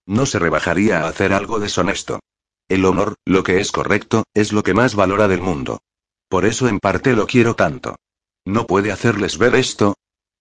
No 0.05 0.25
se 0.25 0.37
rebajaría 0.37 0.99
a 0.99 1.07
hacer 1.07 1.31
algo 1.31 1.61
deshonesto. 1.61 2.19
El 2.67 2.83
honor, 2.83 3.15
lo 3.23 3.43
que 3.43 3.61
es 3.61 3.71
correcto, 3.71 4.25
es 4.33 4.51
lo 4.51 4.61
que 4.61 4.73
más 4.73 4.93
valora 4.93 5.29
del 5.29 5.39
mundo. 5.39 5.79
Por 6.27 6.43
eso 6.43 6.67
en 6.67 6.79
parte 6.79 7.13
lo 7.13 7.27
quiero 7.27 7.55
tanto. 7.55 7.95
¿No 8.43 8.67
puede 8.67 8.91
hacerles 8.91 9.37
ver 9.37 9.55
esto? 9.55 9.93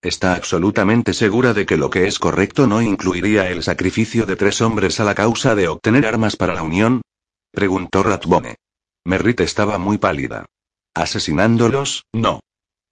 ¿Está 0.03 0.35
absolutamente 0.35 1.15
segura 1.15 1.55
de 1.55 1.67
que 1.67 1.77
lo 1.77 1.89
que 1.89 2.09
es 2.09 2.19
correcto 2.19 2.67
no 2.67 2.83
incluiría 2.83 3.49
el 3.49 3.63
sacrificio 3.63 4.27
de 4.27 4.35
tres 4.35 4.61
hombres 4.61 4.99
a 4.99 5.05
la 5.05 5.15
causa 5.15 5.55
de 5.55 5.69
obtener 5.69 6.05
armas 6.05 6.35
para 6.35 6.55
la 6.55 6.65
Unión? 6.65 7.03
Preguntó 7.53 8.03
Ratbone. 8.03 8.57
Merritt 9.05 9.39
estaba 9.39 9.79
muy 9.79 9.99
pálida. 9.99 10.47
¿Asesinándolos? 10.95 12.07
No. 12.13 12.41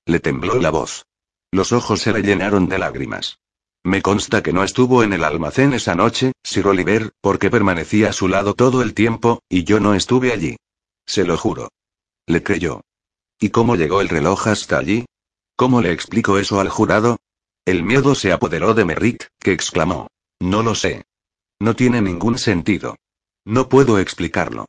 Le 0.06 0.20
tembló 0.20 0.60
la 0.60 0.70
voz. 0.70 1.06
Los 1.50 1.72
ojos 1.72 2.02
se 2.02 2.12
le 2.12 2.22
llenaron 2.22 2.68
de 2.68 2.78
lágrimas. 2.78 3.40
Me 3.84 4.02
consta 4.02 4.42
que 4.42 4.52
no 4.52 4.64
estuvo 4.64 5.02
en 5.02 5.12
el 5.12 5.24
almacén 5.24 5.72
esa 5.72 5.94
noche, 5.94 6.32
Sir 6.42 6.66
Oliver, 6.66 7.12
porque 7.20 7.50
permanecía 7.50 8.10
a 8.10 8.12
su 8.12 8.28
lado 8.28 8.54
todo 8.54 8.82
el 8.82 8.94
tiempo, 8.94 9.40
y 9.48 9.64
yo 9.64 9.80
no 9.80 9.94
estuve 9.94 10.32
allí. 10.32 10.56
Se 11.06 11.24
lo 11.24 11.36
juro. 11.36 11.70
Le 12.26 12.42
creyó. 12.42 12.82
¿Y 13.40 13.50
cómo 13.50 13.76
llegó 13.76 14.00
el 14.00 14.08
reloj 14.08 14.48
hasta 14.48 14.78
allí? 14.78 15.06
¿Cómo 15.56 15.80
le 15.80 15.92
explico 15.92 16.38
eso 16.38 16.60
al 16.60 16.68
jurado? 16.68 17.18
El 17.64 17.82
miedo 17.82 18.14
se 18.14 18.32
apoderó 18.32 18.74
de 18.74 18.84
Merrick, 18.84 19.28
que 19.38 19.52
exclamó. 19.52 20.08
No 20.40 20.62
lo 20.62 20.74
sé. 20.74 21.04
No 21.60 21.74
tiene 21.74 22.00
ningún 22.00 22.38
sentido. 22.38 22.96
No 23.44 23.68
puedo 23.68 23.98
explicarlo. 23.98 24.66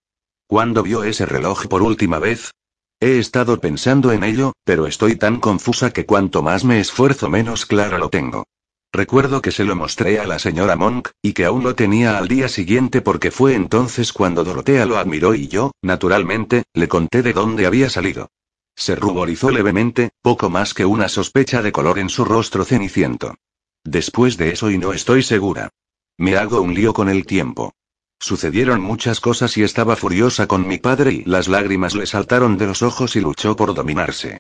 ¿Cuándo 0.48 0.82
vio 0.84 1.04
ese 1.04 1.26
reloj 1.26 1.68
por 1.68 1.82
última 1.82 2.20
vez? 2.20 2.52
He 3.00 3.20
estado 3.20 3.60
pensando 3.60 4.12
en 4.12 4.24
ello, 4.24 4.54
pero 4.64 4.88
estoy 4.88 5.16
tan 5.16 5.40
confusa 5.40 5.92
que 5.92 6.06
cuanto 6.06 6.42
más 6.42 6.64
me 6.64 6.80
esfuerzo 6.80 7.30
menos 7.30 7.66
claro 7.66 7.98
lo 7.98 8.10
tengo. 8.10 8.46
Recuerdo 8.92 9.42
que 9.42 9.52
se 9.52 9.66
lo 9.66 9.76
mostré 9.76 10.20
a 10.20 10.26
la 10.26 10.40
señora 10.40 10.76
Monk, 10.76 11.10
y 11.22 11.34
que 11.34 11.46
aún 11.46 11.64
lo 11.64 11.76
tenía 11.76 12.18
al 12.18 12.28
día 12.28 12.50
siguiente 12.50 13.02
porque 13.02 13.30
fue 13.30 13.54
entonces 13.54 14.12
cuando 14.14 14.44
Dorotea 14.44 14.86
lo 14.88 14.98
admiró 14.98 15.36
y 15.36 15.48
yo, 15.48 15.72
naturalmente, 15.84 16.64
le 16.74 16.88
conté 16.88 17.22
de 17.22 17.34
dónde 17.34 17.68
había 17.68 17.90
salido. 17.90 18.32
Se 18.76 18.96
ruborizó 18.96 19.52
levemente, 19.52 20.12
poco 20.22 20.50
más 20.50 20.74
que 20.74 20.86
una 20.86 21.08
sospecha 21.08 21.62
de 21.62 21.72
color 21.72 22.00
en 22.00 22.10
su 22.10 22.26
rostro 22.26 22.66
ceniciento. 22.66 23.36
Después 23.84 24.38
de 24.38 24.52
eso 24.52 24.72
y 24.72 24.78
no 24.78 24.94
estoy 24.94 25.22
segura. 25.22 25.70
Me 26.18 26.36
hago 26.36 26.62
un 26.62 26.74
lío 26.74 26.94
con 26.94 27.10
el 27.10 27.26
tiempo. 27.26 27.74
Sucedieron 28.20 28.82
muchas 28.82 29.20
cosas 29.20 29.56
y 29.58 29.64
estaba 29.64 29.96
furiosa 29.96 30.48
con 30.48 30.68
mi 30.68 30.78
padre 30.80 31.14
y 31.14 31.24
las 31.26 31.48
lágrimas 31.48 31.94
le 31.94 32.06
saltaron 32.06 32.58
de 32.58 32.68
los 32.68 32.82
ojos 32.82 33.16
y 33.16 33.22
luchó 33.22 33.56
por 33.56 33.74
dominarse. 33.74 34.40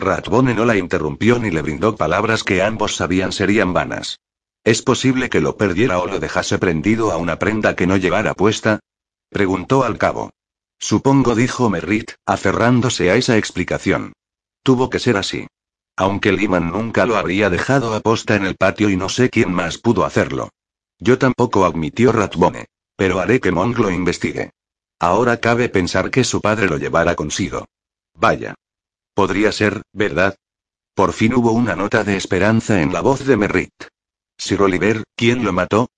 Ratbone 0.00 0.54
no 0.54 0.64
la 0.64 0.76
interrumpió 0.76 1.38
ni 1.38 1.50
le 1.50 1.62
brindó 1.62 1.96
palabras 1.96 2.44
que 2.44 2.62
ambos 2.62 2.96
sabían 2.96 3.32
serían 3.32 3.72
vanas. 3.72 4.18
¿Es 4.64 4.82
posible 4.82 5.30
que 5.30 5.40
lo 5.40 5.56
perdiera 5.56 5.98
o 5.98 6.06
lo 6.06 6.18
dejase 6.18 6.58
prendido 6.58 7.10
a 7.12 7.16
una 7.16 7.38
prenda 7.38 7.74
que 7.76 7.86
no 7.86 7.96
llevara 7.96 8.34
puesta? 8.34 8.80
Preguntó 9.30 9.84
al 9.84 9.98
cabo. 9.98 10.30
Supongo, 10.78 11.34
dijo 11.34 11.68
Merritt, 11.70 12.12
aferrándose 12.26 13.10
a 13.10 13.16
esa 13.16 13.36
explicación. 13.36 14.12
Tuvo 14.62 14.90
que 14.90 14.98
ser 14.98 15.16
así. 15.16 15.46
Aunque 15.96 16.32
Liman 16.32 16.70
nunca 16.70 17.06
lo 17.06 17.16
habría 17.16 17.50
dejado 17.50 17.94
aposta 17.94 18.36
en 18.36 18.44
el 18.44 18.54
patio 18.54 18.88
y 18.90 18.96
no 18.96 19.08
sé 19.08 19.30
quién 19.30 19.52
más 19.52 19.78
pudo 19.78 20.04
hacerlo. 20.04 20.50
Yo 20.98 21.18
tampoco, 21.18 21.64
admitió 21.64 22.12
Ratbone. 22.12 22.66
Pero 22.96 23.20
haré 23.20 23.40
que 23.40 23.52
Monk 23.52 23.78
lo 23.78 23.90
investigue. 23.90 24.50
Ahora 24.98 25.38
cabe 25.38 25.68
pensar 25.68 26.10
que 26.10 26.24
su 26.24 26.40
padre 26.40 26.66
lo 26.66 26.76
llevara 26.76 27.14
consigo. 27.14 27.66
Vaya. 28.14 28.54
Podría 29.18 29.50
ser, 29.50 29.82
¿verdad? 29.92 30.36
Por 30.94 31.12
fin 31.12 31.34
hubo 31.34 31.50
una 31.50 31.74
nota 31.74 32.04
de 32.04 32.16
esperanza 32.16 32.82
en 32.82 32.92
la 32.92 33.00
voz 33.00 33.26
de 33.26 33.36
Merritt. 33.36 33.74
Sir 34.38 34.62
Oliver, 34.62 35.02
¿quién 35.16 35.44
lo 35.44 35.52
mató? 35.52 35.88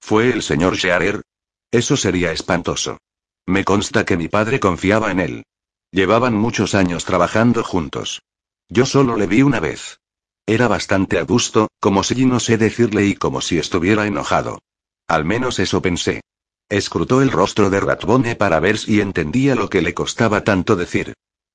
¿Fue 0.00 0.30
el 0.30 0.42
señor 0.42 0.74
Shearer? 0.74 1.22
Eso 1.70 1.96
sería 1.96 2.32
espantoso. 2.32 2.98
Me 3.46 3.64
consta 3.64 4.04
que 4.04 4.16
mi 4.16 4.26
padre 4.26 4.58
confiaba 4.58 5.12
en 5.12 5.20
él. 5.20 5.44
Llevaban 5.92 6.34
muchos 6.34 6.74
años 6.74 7.04
trabajando 7.04 7.62
juntos. 7.62 8.22
Yo 8.68 8.86
solo 8.86 9.16
le 9.16 9.28
vi 9.28 9.42
una 9.42 9.60
vez. 9.60 10.00
Era 10.44 10.66
bastante 10.66 11.20
a 11.20 11.22
gusto, 11.22 11.68
como 11.78 12.02
si 12.02 12.26
no 12.26 12.40
sé 12.40 12.58
decirle 12.58 13.06
y 13.06 13.14
como 13.14 13.40
si 13.40 13.56
estuviera 13.56 14.04
enojado. 14.08 14.58
Al 15.06 15.24
menos 15.24 15.60
eso 15.60 15.80
pensé. 15.80 16.22
Escrutó 16.68 17.22
el 17.22 17.30
rostro 17.30 17.70
de 17.70 17.78
Ratbone 17.78 18.34
para 18.34 18.58
ver 18.58 18.78
si 18.78 19.00
entendía 19.00 19.54
lo 19.54 19.70
que 19.70 19.80
le 19.80 19.94
costaba 19.94 20.42
tanto 20.42 20.74
decir. 20.74 21.14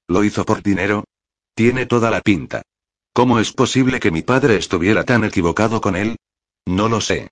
¿Lo 0.10 0.24
hizo 0.24 0.44
por 0.44 0.64
dinero? 0.64 1.04
Tiene 1.54 1.86
toda 1.86 2.10
la 2.10 2.22
pinta. 2.22 2.64
¿Cómo 3.14 3.40
es 3.40 3.54
posible 3.54 4.00
que 4.00 4.10
mi 4.10 4.24
padre 4.24 4.56
estuviera 4.56 5.04
tan 5.04 5.24
equivocado 5.24 5.82
con 5.82 5.96
él? 5.96 6.18
No 6.66 6.90
lo 6.90 7.00
sé. 7.00 7.30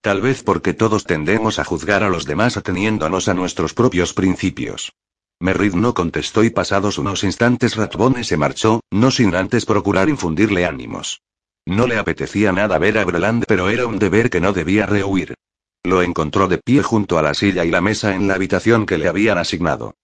Tal 0.00 0.22
vez 0.22 0.42
porque 0.42 0.72
todos 0.72 1.04
tendemos 1.04 1.58
a 1.58 1.64
juzgar 1.64 2.02
a 2.02 2.08
los 2.08 2.24
demás 2.24 2.56
ateniéndonos 2.56 3.28
a 3.28 3.34
nuestros 3.34 3.74
propios 3.74 4.14
principios. 4.14 4.92
Merrid 5.38 5.74
no 5.74 5.92
contestó 5.92 6.42
y 6.44 6.48
pasados 6.48 6.96
unos 6.96 7.24
instantes 7.24 7.76
Ratbone 7.76 8.24
se 8.24 8.38
marchó, 8.38 8.80
no 8.90 9.10
sin 9.10 9.34
antes 9.34 9.66
procurar 9.66 10.08
infundirle 10.08 10.64
ánimos. 10.64 11.20
No 11.66 11.86
le 11.86 11.98
apetecía 11.98 12.52
nada 12.52 12.78
ver 12.78 12.96
a 12.96 13.04
Breland, 13.04 13.44
pero 13.46 13.68
era 13.68 13.86
un 13.86 13.98
deber 13.98 14.30
que 14.30 14.40
no 14.40 14.54
debía 14.54 14.86
rehuir. 14.86 15.34
Lo 15.82 16.00
encontró 16.00 16.48
de 16.48 16.56
pie 16.56 16.82
junto 16.82 17.18
a 17.18 17.22
la 17.22 17.34
silla 17.34 17.66
y 17.66 17.70
la 17.70 17.82
mesa 17.82 18.14
en 18.14 18.28
la 18.28 18.34
habitación 18.34 18.86
que 18.86 18.96
le 18.96 19.08
habían 19.08 19.36
asignado. 19.36 19.94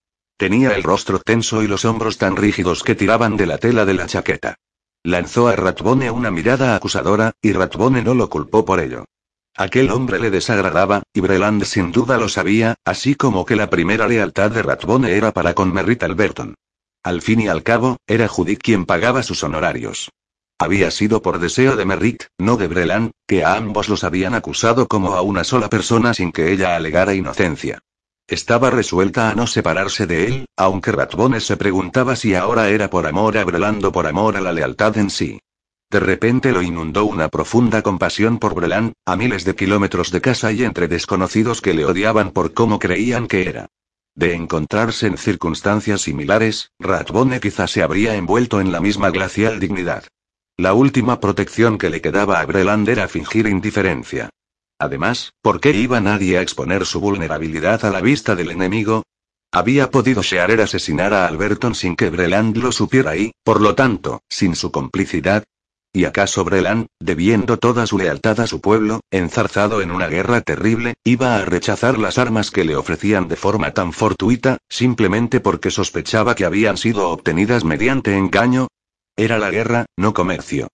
Tenía 0.41 0.75
el 0.75 0.83
rostro 0.83 1.19
tenso 1.19 1.63
y 1.63 1.67
los 1.67 1.85
hombros 1.85 2.17
tan 2.17 2.35
rígidos 2.35 2.83
que 2.83 2.95
tiraban 2.95 3.37
de 3.37 3.45
la 3.45 3.59
tela 3.59 3.85
de 3.85 3.93
la 3.93 4.07
chaqueta. 4.07 4.55
Lanzó 5.03 5.49
a 5.49 5.55
Ratbone 5.55 6.11
una 6.11 6.31
mirada 6.31 6.75
acusadora, 6.75 7.33
y 7.43 7.53
Ratbone 7.53 8.03
no 8.03 8.15
lo 8.15 8.31
culpó 8.31 8.65
por 8.65 8.81
ello. 8.81 9.05
Aquel 9.55 9.91
hombre 9.91 10.19
le 10.19 10.31
desagradaba, 10.31 11.03
y 11.13 11.21
Breland 11.21 11.65
sin 11.65 11.93
duda 11.93 12.17
lo 12.17 12.31
sabía, 12.31 12.77
así 12.87 13.17
como 13.17 13.45
que 13.45 13.55
la 13.55 13.69
primera 13.69 14.09
lealtad 14.09 14.51
de 14.51 14.63
Ratbone 14.63 15.13
era 15.13 15.33
para 15.33 15.53
con 15.53 15.75
Merritt 15.75 16.05
Alberton. 16.05 16.55
Al 17.03 17.21
fin 17.21 17.41
y 17.41 17.49
al 17.49 17.63
cabo, 17.63 17.99
era 18.07 18.27
Judith 18.27 18.63
quien 18.63 18.87
pagaba 18.87 19.23
sus 19.23 19.45
honorarios. 19.45 20.11
Había 20.59 20.91
sido 20.91 21.21
por 21.21 21.39
deseo 21.39 21.77
de 21.77 21.85
Merritt, 21.85 22.23
no 22.39 22.57
de 22.57 22.67
Breland, 22.67 23.11
que 23.27 23.45
a 23.45 23.57
ambos 23.57 23.91
los 23.91 24.05
habían 24.05 24.33
acusado 24.35 24.89
como 24.89 25.17
a 25.17 25.21
una 25.21 25.45
sola 25.45 25.69
persona 25.69 26.15
sin 26.15 26.33
que 26.33 26.51
ella 26.51 26.77
alegara 26.77 27.13
inocencia. 27.13 27.81
Estaba 28.31 28.71
resuelta 28.71 29.29
a 29.29 29.35
no 29.35 29.49
separarse 29.49 30.07
de 30.07 30.27
él, 30.27 30.47
aunque 30.57 30.93
Ratbone 30.93 31.41
se 31.41 31.57
preguntaba 31.57 32.15
si 32.15 32.37
ahora 32.37 32.69
era 32.69 32.89
por 32.89 33.09
amor 33.09 33.37
a 33.37 33.43
Breland 33.43 33.85
o 33.85 33.91
por 33.91 34.07
amor 34.07 34.37
a 34.37 34.41
la 34.41 34.53
lealtad 34.53 34.97
en 34.99 35.11
sí. 35.11 35.41
De 35.91 35.99
repente 35.99 36.53
lo 36.53 36.63
inundó 36.63 37.07
una 37.07 37.29
profunda 37.29 37.83
compasión 37.83 38.39
por 38.39 38.55
Breland, 38.55 38.93
a 39.05 39.17
miles 39.17 39.45
de 39.45 39.57
kilómetros 39.57 40.13
de 40.13 40.21
casa 40.21 40.53
y 40.53 40.63
entre 40.63 40.87
desconocidos 40.87 41.61
que 41.61 41.75
le 41.75 41.85
odiaban 41.85 42.31
por 42.31 42.55
cómo 42.55 42.79
creían 42.79 43.27
que 43.27 43.49
era. 43.49 43.67
De 44.15 44.33
encontrarse 44.35 45.09
en 45.09 45.19
circunstancias 45.19 46.03
similares, 46.03 46.71
Ratbone 46.79 47.41
quizá 47.41 47.67
se 47.67 47.83
habría 47.83 48.15
envuelto 48.15 48.61
en 48.61 48.71
la 48.71 48.79
misma 48.79 49.11
glacial 49.11 49.59
dignidad. 49.59 50.05
La 50.57 50.73
última 50.73 51.19
protección 51.19 51.79
que 51.79 51.91
le 51.91 52.01
quedaba 52.01 52.39
a 52.39 52.47
Breland 52.47 52.89
era 52.89 53.09
fingir 53.09 53.49
indiferencia. 53.49 54.31
Además, 54.81 55.35
¿por 55.43 55.61
qué 55.61 55.73
iba 55.73 56.01
nadie 56.01 56.39
a 56.39 56.43
exponer 56.43 56.87
su 56.87 57.01
vulnerabilidad 57.01 57.85
a 57.85 57.91
la 57.91 58.01
vista 58.01 58.35
del 58.35 58.51
enemigo? 58.51 59.03
Había 59.53 59.91
podido 59.91 60.23
Shearer 60.23 60.63
asesinar 60.63 61.13
a 61.13 61.27
Alberton 61.27 61.75
sin 61.75 61.97
que 61.97 62.09
Breland 62.09 62.57
lo 62.57 62.73
supiera 62.73 63.15
y, 63.15 63.33
por 63.45 63.61
lo 63.61 63.75
tanto, 63.75 64.23
sin 64.31 64.57
su 64.57 64.73
complicidad. 64.73 65.45
¿Y 65.93 66.07
acaso 66.07 66.45
Breland, 66.45 66.87
debiendo 66.99 67.59
toda 67.59 67.87
su 67.87 67.99
lealtad 67.99 68.41
a 68.41 68.47
su 68.47 68.63
pueblo, 68.63 69.01
enzarzado 69.11 69.83
en 69.83 69.91
una 69.91 70.07
guerra 70.07 70.41
terrible, 70.41 70.95
iba 71.05 71.37
a 71.37 71.45
rechazar 71.45 71.99
las 71.99 72.17
armas 72.17 72.51
que 72.51 72.65
le 72.65 72.75
ofrecían 72.75 73.29
de 73.29 73.37
forma 73.37 73.73
tan 73.73 73.93
fortuita, 73.93 74.59
simplemente 74.71 75.41
porque 75.41 75.71
sospechaba 75.71 76.35
que 76.35 76.47
habían 76.47 76.79
sido 76.79 77.11
obtenidas 77.11 77.65
mediante 77.65 78.17
engaño? 78.17 78.69
Era 79.15 79.39
la 79.39 79.51
guerra, 79.51 79.85
no 79.99 80.15
comercio. 80.15 80.69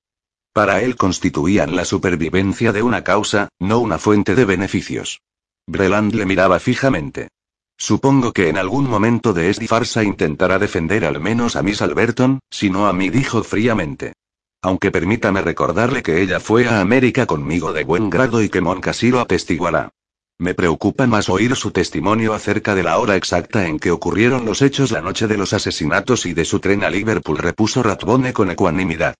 Para 0.57 0.81
él 0.81 0.97
constituían 0.97 1.77
la 1.77 1.85
supervivencia 1.85 2.73
de 2.73 2.83
una 2.83 3.05
causa, 3.05 3.51
no 3.59 3.78
una 3.78 3.99
fuente 3.99 4.35
de 4.35 4.47
beneficios. 4.47 5.20
Breland 5.66 6.15
le 6.15 6.24
miraba 6.24 6.59
fijamente. 6.61 7.28
Supongo 7.77 8.33
que 8.33 8.49
en 8.49 8.57
algún 8.57 8.89
momento 8.89 9.35
de 9.35 9.51
esta 9.51 9.66
farsa 9.66 10.03
intentará 10.03 10.59
defender 10.59 11.05
al 11.05 11.20
menos 11.20 11.57
a 11.57 11.62
Miss 11.62 11.83
Alberton, 11.83 12.41
si 12.49 12.70
no 12.70 12.87
a 12.87 12.95
mí, 12.95 13.11
dijo 13.11 13.45
fríamente. 13.45 14.15
Aunque 14.62 14.91
permítame 14.91 15.43
recordarle 15.43 16.03
que 16.03 16.23
ella 16.23 16.41
fue 16.41 16.66
a 16.66 16.81
América 16.81 17.27
conmigo 17.27 17.74
de 17.74 17.85
buen 17.85 18.09
grado 18.09 18.43
y 18.43 18.49
que 18.49 18.62
Monk 18.62 18.89
así 18.89 19.11
lo 19.11 19.20
atestiguará. 19.20 19.91
Me 20.39 20.55
preocupa 20.55 21.07
más 21.07 21.28
oír 21.28 21.55
su 21.55 21.70
testimonio 21.70 22.33
acerca 22.33 22.74
de 22.74 22.83
la 22.83 22.97
hora 22.97 23.16
exacta 23.16 23.66
en 23.66 23.78
que 23.78 23.91
ocurrieron 23.91 24.47
los 24.47 24.62
hechos 24.62 24.91
la 24.91 25.03
noche 25.03 25.27
de 25.27 25.37
los 25.37 25.53
asesinatos 25.53 26.24
y 26.24 26.33
de 26.33 26.47
su 26.47 26.61
tren 26.61 26.83
a 26.83 26.89
Liverpool, 26.89 27.37
repuso 27.37 27.83
Ratbone 27.83 28.33
con 28.33 28.51
ecuanimidad. 28.51 29.16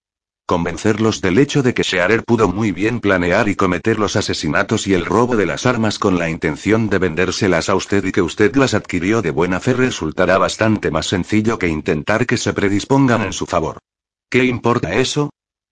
Convencerlos 0.47 1.21
del 1.21 1.39
hecho 1.39 1.65
de 1.65 1.75
que 1.75 1.83
Shearer 1.83 2.23
pudo 2.23 2.47
muy 2.47 2.71
bien 2.71 3.01
planear 3.01 3.49
y 3.49 3.57
cometer 3.57 3.99
los 3.99 4.15
asesinatos 4.15 4.87
y 4.87 4.95
el 4.95 5.05
robo 5.05 5.35
de 5.35 5.45
las 5.45 5.67
armas 5.67 5.99
con 5.99 6.21
la 6.21 6.31
intención 6.31 6.89
de 6.89 6.99
vendérselas 6.99 7.69
a 7.69 7.75
usted 7.75 8.05
y 8.05 8.13
que 8.13 8.23
usted 8.23 8.55
las 8.55 8.73
adquirió 8.73 9.23
de 9.23 9.33
buena 9.33 9.59
fe 9.59 9.73
resultará 9.73 10.39
bastante 10.39 10.93
más 10.93 11.07
sencillo 11.07 11.59
que 11.59 11.67
intentar 11.67 12.27
que 12.27 12.37
se 12.37 12.53
predispongan 12.53 13.23
en 13.23 13.33
su 13.33 13.47
favor. 13.47 13.79
¿Qué 14.31 14.45
importa 14.45 14.95
eso? 14.95 15.31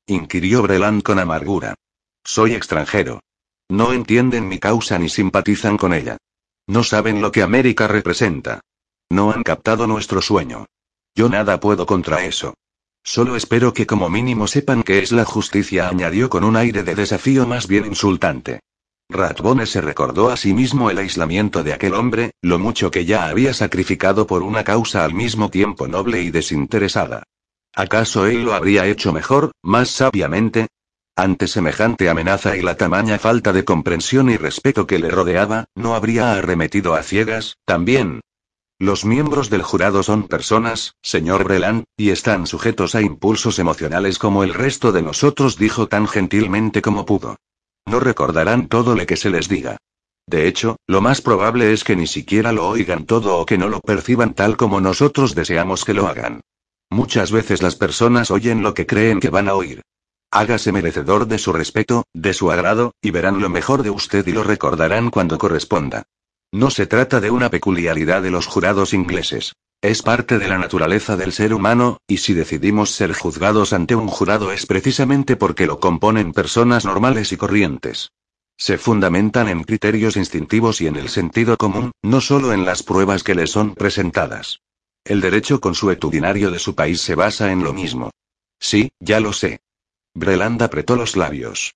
inquirió 0.09 0.63
Breland 0.63 1.05
con 1.05 1.21
amargura. 1.21 1.77
Soy 2.25 2.55
extranjero. 2.55 3.21
No 3.69 3.93
entienden 3.93 4.49
mi 4.49 4.59
causa 4.59 4.99
ni 4.99 5.09
simpatizan 5.09 5.77
con 5.77 5.95
ella. 5.95 6.17
No 6.67 6.83
saben 6.83 7.23
lo 7.23 7.31
que 7.31 7.43
América 7.43 7.87
representa. 7.87 8.61
No 9.09 9.31
han 9.31 9.45
captado 9.45 9.87
nuestro 9.87 10.21
sueño. 10.21 10.67
Yo 11.15 11.29
nada 11.29 11.61
puedo 11.61 11.87
contra 11.87 12.25
eso. 12.25 12.55
Solo 13.05 13.37
espero 13.37 13.75
que 13.75 13.87
como 13.87 14.09
mínimo 14.09 14.47
sepan 14.47 14.83
que 14.83 15.01
es 15.01 15.13
la 15.13 15.27
justicia, 15.27 15.89
añadió 15.89 16.31
con 16.31 16.43
un 16.43 16.57
aire 16.57 16.83
de 16.83 16.95
desafío 16.95 17.47
más 17.47 17.69
bien 17.69 17.85
insultante. 17.85 18.61
Ratbone 19.11 19.67
se 19.67 19.83
recordó 19.83 20.31
a 20.31 20.39
sí 20.39 20.55
mismo 20.55 20.91
el 20.91 20.97
aislamiento 20.97 21.63
de 21.63 21.75
aquel 21.75 21.93
hombre, 21.93 22.31
lo 22.41 22.59
mucho 22.59 22.91
que 22.91 23.05
ya 23.05 23.27
había 23.27 23.53
sacrificado 23.53 24.27
por 24.27 24.43
una 24.43 24.65
causa 24.65 25.05
al 25.05 25.13
mismo 25.13 25.51
tiempo 25.51 25.87
noble 25.87 26.23
y 26.23 26.31
desinteresada. 26.31 27.25
¿Acaso 27.75 28.27
él 28.27 28.45
lo 28.45 28.55
habría 28.55 28.87
hecho 28.87 29.13
mejor, 29.13 29.53
más 29.63 29.91
sabiamente? 29.91 30.69
Ante 31.15 31.47
semejante 31.47 32.09
amenaza 32.09 32.57
y 32.57 32.63
la 32.63 32.77
tamaña 32.77 33.19
falta 33.19 33.53
de 33.53 33.65
comprensión 33.65 34.31
y 34.31 34.39
respeto 34.39 34.87
que 34.87 34.99
le 34.99 35.11
rodeaba, 35.11 35.67
¿no 35.75 35.95
habría 35.95 36.33
arremetido 36.33 36.95
a 36.95 37.03
ciegas, 37.03 37.59
también, 37.67 38.23
los 38.85 39.05
miembros 39.05 39.51
del 39.51 39.63
jurado 39.63 40.03
son 40.03 40.29
personas, 40.29 40.95
señor 41.03 41.45
Breland, 41.45 41.85
y 41.97 42.11
están 42.11 42.47
sujetos 42.47 42.95
a 42.95 43.01
impulsos 43.01 43.59
emocionales 43.59 44.19
como 44.19 44.45
el 44.45 44.53
resto 44.53 44.93
de 44.93 45.03
nosotros, 45.03 45.57
dijo 45.57 45.89
tan 45.89 46.07
gentilmente 46.07 46.83
como 46.83 47.07
pudo. 47.07 47.37
No 47.87 47.99
recordarán 47.99 48.69
todo 48.69 48.95
lo 48.95 49.07
que 49.07 49.17
se 49.17 49.31
les 49.31 49.49
diga. 49.49 49.79
De 50.27 50.47
hecho, 50.47 50.77
lo 50.87 51.01
más 51.01 51.21
probable 51.21 51.73
es 51.73 51.85
que 51.85 51.97
ni 51.97 52.07
siquiera 52.07 52.53
lo 52.53 52.69
oigan 52.69 53.05
todo 53.05 53.39
o 53.39 53.47
que 53.47 53.59
no 53.59 53.69
lo 53.69 53.81
perciban 53.81 54.35
tal 54.35 54.57
como 54.57 54.81
nosotros 54.81 55.35
deseamos 55.35 55.85
que 55.85 55.95
lo 55.95 56.07
hagan. 56.07 56.41
Muchas 56.91 57.33
veces 57.33 57.63
las 57.63 57.77
personas 57.77 58.31
oyen 58.31 58.63
lo 58.63 58.75
que 58.75 58.87
creen 58.87 59.21
que 59.21 59.31
van 59.31 59.49
a 59.49 59.55
oír. 59.55 59.83
Hágase 60.31 60.73
merecedor 60.73 61.27
de 61.27 61.39
su 61.39 61.53
respeto, 61.53 62.05
de 62.13 62.35
su 62.35 62.51
agrado, 62.51 62.93
y 63.01 63.11
verán 63.11 63.41
lo 63.41 63.49
mejor 63.49 63.83
de 63.83 63.91
usted 63.91 64.27
y 64.27 64.33
lo 64.33 64.45
recordarán 64.45 65.11
cuando 65.11 65.39
corresponda. 65.39 66.05
No 66.55 66.71
se 66.71 66.87
trata 66.87 67.21
de 67.21 67.33
una 67.33 67.51
peculiaridad 67.51 68.23
de 68.23 68.31
los 68.31 68.47
jurados 68.47 68.95
ingleses. 68.95 69.57
Es 69.83 70.03
parte 70.03 70.39
de 70.39 70.47
la 70.47 70.57
naturaleza 70.57 71.17
del 71.17 71.33
ser 71.33 71.53
humano, 71.53 71.99
y 72.07 72.19
si 72.19 72.33
decidimos 72.33 72.93
ser 72.93 73.13
juzgados 73.13 73.73
ante 73.73 73.97
un 73.97 74.07
jurado 74.07 74.53
es 74.53 74.65
precisamente 74.65 75.35
porque 75.35 75.67
lo 75.67 75.81
componen 75.81 76.33
personas 76.33 76.85
normales 76.85 77.33
y 77.33 77.37
corrientes. 77.37 78.13
Se 78.57 78.79
fundamentan 78.79 79.49
en 79.49 79.65
criterios 79.65 80.17
instintivos 80.17 80.81
y 80.81 80.87
en 80.87 80.95
el 80.95 81.09
sentido 81.09 81.57
común, 81.57 81.91
no 82.03 82.21
solo 82.21 82.53
en 82.53 82.65
las 82.65 82.85
pruebas 82.85 83.25
que 83.25 83.35
les 83.35 83.51
son 83.51 83.75
presentadas. 83.75 84.61
El 85.05 85.21
derecho 85.21 85.61
consuetudinario 85.61 86.53
de 86.53 86.61
su 86.61 86.77
país 86.77 87.01
se 87.01 87.17
basa 87.17 87.51
en 87.51 87.65
lo 87.65 87.73
mismo. 87.73 88.13
Sí, 88.61 88.93
ya 89.01 89.19
lo 89.19 89.33
sé. 89.33 89.59
Breland 90.15 90.63
apretó 90.63 90.95
los 90.95 91.17
labios. 91.17 91.75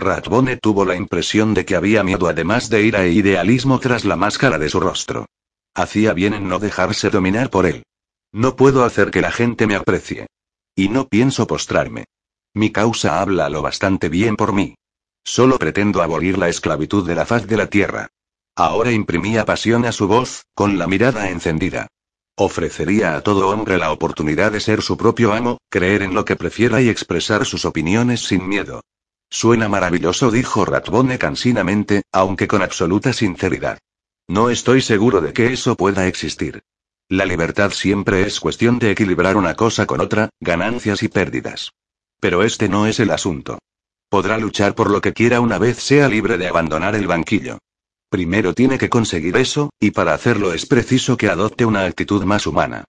Ratbone 0.00 0.56
tuvo 0.56 0.84
la 0.84 0.96
impresión 0.96 1.54
de 1.54 1.64
que 1.64 1.76
había 1.76 2.02
miedo 2.02 2.26
además 2.28 2.70
de 2.70 2.82
ira 2.82 3.04
e 3.04 3.12
idealismo 3.12 3.78
tras 3.78 4.04
la 4.04 4.16
máscara 4.16 4.58
de 4.58 4.68
su 4.68 4.80
rostro. 4.80 5.26
Hacía 5.74 6.12
bien 6.12 6.34
en 6.34 6.48
no 6.48 6.58
dejarse 6.58 7.10
dominar 7.10 7.50
por 7.50 7.66
él. 7.66 7.84
No 8.32 8.56
puedo 8.56 8.84
hacer 8.84 9.10
que 9.10 9.20
la 9.20 9.30
gente 9.30 9.66
me 9.66 9.76
aprecie. 9.76 10.26
Y 10.74 10.88
no 10.88 11.08
pienso 11.08 11.46
postrarme. 11.46 12.06
Mi 12.54 12.70
causa 12.72 13.20
habla 13.20 13.48
lo 13.48 13.62
bastante 13.62 14.08
bien 14.08 14.36
por 14.36 14.52
mí. 14.52 14.74
Solo 15.24 15.58
pretendo 15.58 16.02
abolir 16.02 16.38
la 16.38 16.48
esclavitud 16.48 17.06
de 17.06 17.14
la 17.14 17.26
faz 17.26 17.46
de 17.46 17.56
la 17.56 17.68
tierra. 17.68 18.08
Ahora 18.56 18.90
imprimía 18.90 19.44
pasión 19.44 19.84
a 19.84 19.92
su 19.92 20.08
voz, 20.08 20.44
con 20.54 20.78
la 20.78 20.86
mirada 20.86 21.30
encendida. 21.30 21.86
Ofrecería 22.36 23.16
a 23.16 23.20
todo 23.20 23.48
hombre 23.50 23.78
la 23.78 23.92
oportunidad 23.92 24.52
de 24.52 24.60
ser 24.60 24.82
su 24.82 24.96
propio 24.96 25.32
amo, 25.32 25.58
creer 25.68 26.02
en 26.02 26.14
lo 26.14 26.24
que 26.24 26.36
prefiera 26.36 26.80
y 26.80 26.88
expresar 26.88 27.44
sus 27.44 27.64
opiniones 27.64 28.20
sin 28.26 28.48
miedo. 28.48 28.82
Suena 29.30 29.68
maravilloso, 29.68 30.30
dijo 30.30 30.64
Ratbone 30.64 31.16
cansinamente, 31.16 32.02
aunque 32.12 32.48
con 32.48 32.62
absoluta 32.62 33.12
sinceridad. 33.12 33.78
No 34.28 34.50
estoy 34.50 34.80
seguro 34.80 35.20
de 35.20 35.32
que 35.32 35.52
eso 35.52 35.76
pueda 35.76 36.06
existir. 36.08 36.62
La 37.08 37.24
libertad 37.24 37.70
siempre 37.70 38.22
es 38.22 38.40
cuestión 38.40 38.78
de 38.78 38.90
equilibrar 38.90 39.36
una 39.36 39.54
cosa 39.54 39.86
con 39.86 40.00
otra, 40.00 40.30
ganancias 40.40 41.02
y 41.02 41.08
pérdidas. 41.08 41.72
Pero 42.20 42.42
este 42.42 42.68
no 42.68 42.86
es 42.86 43.00
el 43.00 43.10
asunto. 43.10 43.58
Podrá 44.08 44.36
luchar 44.38 44.74
por 44.74 44.90
lo 44.90 45.00
que 45.00 45.12
quiera 45.12 45.40
una 45.40 45.58
vez 45.58 45.78
sea 45.78 46.08
libre 46.08 46.36
de 46.36 46.48
abandonar 46.48 46.96
el 46.96 47.06
banquillo. 47.06 47.58
Primero 48.08 48.54
tiene 48.54 48.78
que 48.78 48.88
conseguir 48.88 49.36
eso, 49.36 49.70
y 49.78 49.92
para 49.92 50.14
hacerlo 50.14 50.52
es 50.52 50.66
preciso 50.66 51.16
que 51.16 51.28
adopte 51.28 51.64
una 51.64 51.84
actitud 51.84 52.24
más 52.24 52.46
humana. 52.46 52.84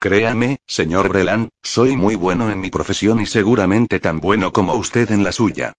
Créame, 0.00 0.58
señor 0.66 1.08
Breland, 1.08 1.48
soy 1.62 1.96
muy 1.96 2.16
bueno 2.16 2.50
en 2.50 2.60
mi 2.60 2.70
profesión 2.70 3.20
y 3.20 3.26
seguramente 3.26 4.00
tan 4.00 4.18
bueno 4.18 4.52
como 4.52 4.74
usted 4.74 5.10
en 5.12 5.22
la 5.22 5.32
suya. 5.32 5.72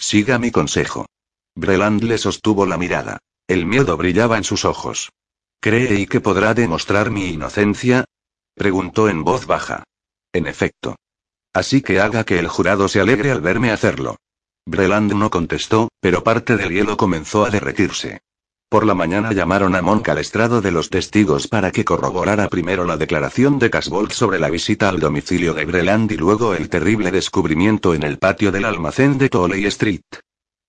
Siga 0.00 0.38
mi 0.38 0.50
consejo. 0.50 1.06
Breland 1.54 2.02
le 2.02 2.16
sostuvo 2.16 2.64
la 2.64 2.78
mirada. 2.78 3.18
El 3.46 3.66
miedo 3.66 3.98
brillaba 3.98 4.38
en 4.38 4.44
sus 4.44 4.64
ojos. 4.64 5.12
¿Cree 5.60 6.00
y 6.00 6.06
que 6.06 6.22
podrá 6.22 6.54
demostrar 6.54 7.10
mi 7.10 7.26
inocencia? 7.26 8.06
preguntó 8.54 9.10
en 9.10 9.24
voz 9.24 9.46
baja. 9.46 9.84
En 10.32 10.46
efecto. 10.46 10.96
Así 11.52 11.82
que 11.82 12.00
haga 12.00 12.24
que 12.24 12.38
el 12.38 12.48
jurado 12.48 12.88
se 12.88 13.00
alegre 13.00 13.30
al 13.30 13.42
verme 13.42 13.72
hacerlo. 13.72 14.16
Breland 14.64 15.12
no 15.12 15.30
contestó, 15.30 15.90
pero 16.00 16.24
parte 16.24 16.56
del 16.56 16.70
hielo 16.70 16.96
comenzó 16.96 17.44
a 17.44 17.50
derretirse. 17.50 18.20
Por 18.70 18.86
la 18.86 18.94
mañana 18.94 19.32
llamaron 19.32 19.74
a 19.74 19.82
Monk 19.82 20.10
al 20.10 20.18
estrado 20.18 20.60
de 20.60 20.70
los 20.70 20.90
testigos 20.90 21.48
para 21.48 21.72
que 21.72 21.84
corroborara 21.84 22.46
primero 22.46 22.84
la 22.84 22.96
declaración 22.96 23.58
de 23.58 23.68
Casbolt 23.68 24.12
sobre 24.12 24.38
la 24.38 24.48
visita 24.48 24.88
al 24.88 25.00
domicilio 25.00 25.54
de 25.54 25.64
Breland 25.64 26.12
y 26.12 26.16
luego 26.16 26.54
el 26.54 26.68
terrible 26.68 27.10
descubrimiento 27.10 27.94
en 27.94 28.04
el 28.04 28.18
patio 28.18 28.52
del 28.52 28.64
almacén 28.64 29.18
de 29.18 29.28
Tolley 29.28 29.64
Street. 29.64 30.04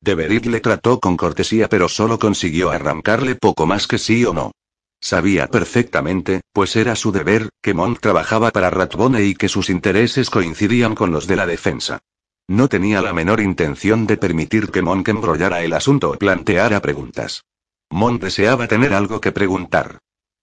Deverit 0.01 0.47
le 0.47 0.61
trató 0.61 0.99
con 0.99 1.15
cortesía 1.15 1.69
pero 1.69 1.87
solo 1.87 2.17
consiguió 2.17 2.71
arrancarle 2.71 3.35
poco 3.35 3.67
más 3.67 3.85
que 3.85 3.99
sí 3.99 4.25
o 4.25 4.33
no. 4.33 4.51
Sabía 4.99 5.45
perfectamente, 5.45 6.41
pues 6.53 6.75
era 6.75 6.95
su 6.95 7.11
deber, 7.11 7.49
que 7.61 7.75
Monk 7.75 7.99
trabajaba 7.99 8.49
para 8.49 8.71
Ratbone 8.71 9.23
y 9.25 9.35
que 9.35 9.47
sus 9.47 9.69
intereses 9.69 10.31
coincidían 10.31 10.95
con 10.95 11.11
los 11.11 11.27
de 11.27 11.35
la 11.35 11.45
defensa. 11.45 11.99
No 12.47 12.67
tenía 12.67 12.99
la 13.03 13.13
menor 13.13 13.41
intención 13.41 14.07
de 14.07 14.17
permitir 14.17 14.71
que 14.71 14.81
Monk 14.81 15.07
embrollara 15.07 15.61
el 15.61 15.73
asunto 15.73 16.09
o 16.09 16.17
planteara 16.17 16.81
preguntas. 16.81 17.43
Monk 17.91 18.21
deseaba 18.21 18.67
tener 18.67 18.93
algo 18.93 19.19
que 19.19 19.31
preguntar. 19.31 19.99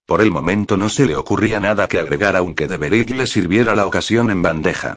Por 0.07 0.21
el 0.21 0.31
momento 0.31 0.77
no 0.77 0.89
se 0.89 1.07
le 1.07 1.17
ocurría 1.17 1.61
nada 1.61 1.89
que 1.89 1.99
agregar 1.99 2.37
aunque 2.37 2.69
Deverig 2.69 3.15
le 3.17 3.27
sirviera 3.27 3.75
la 3.75 3.87
ocasión 3.87 4.31
en 4.31 4.43
bandeja. 4.43 4.97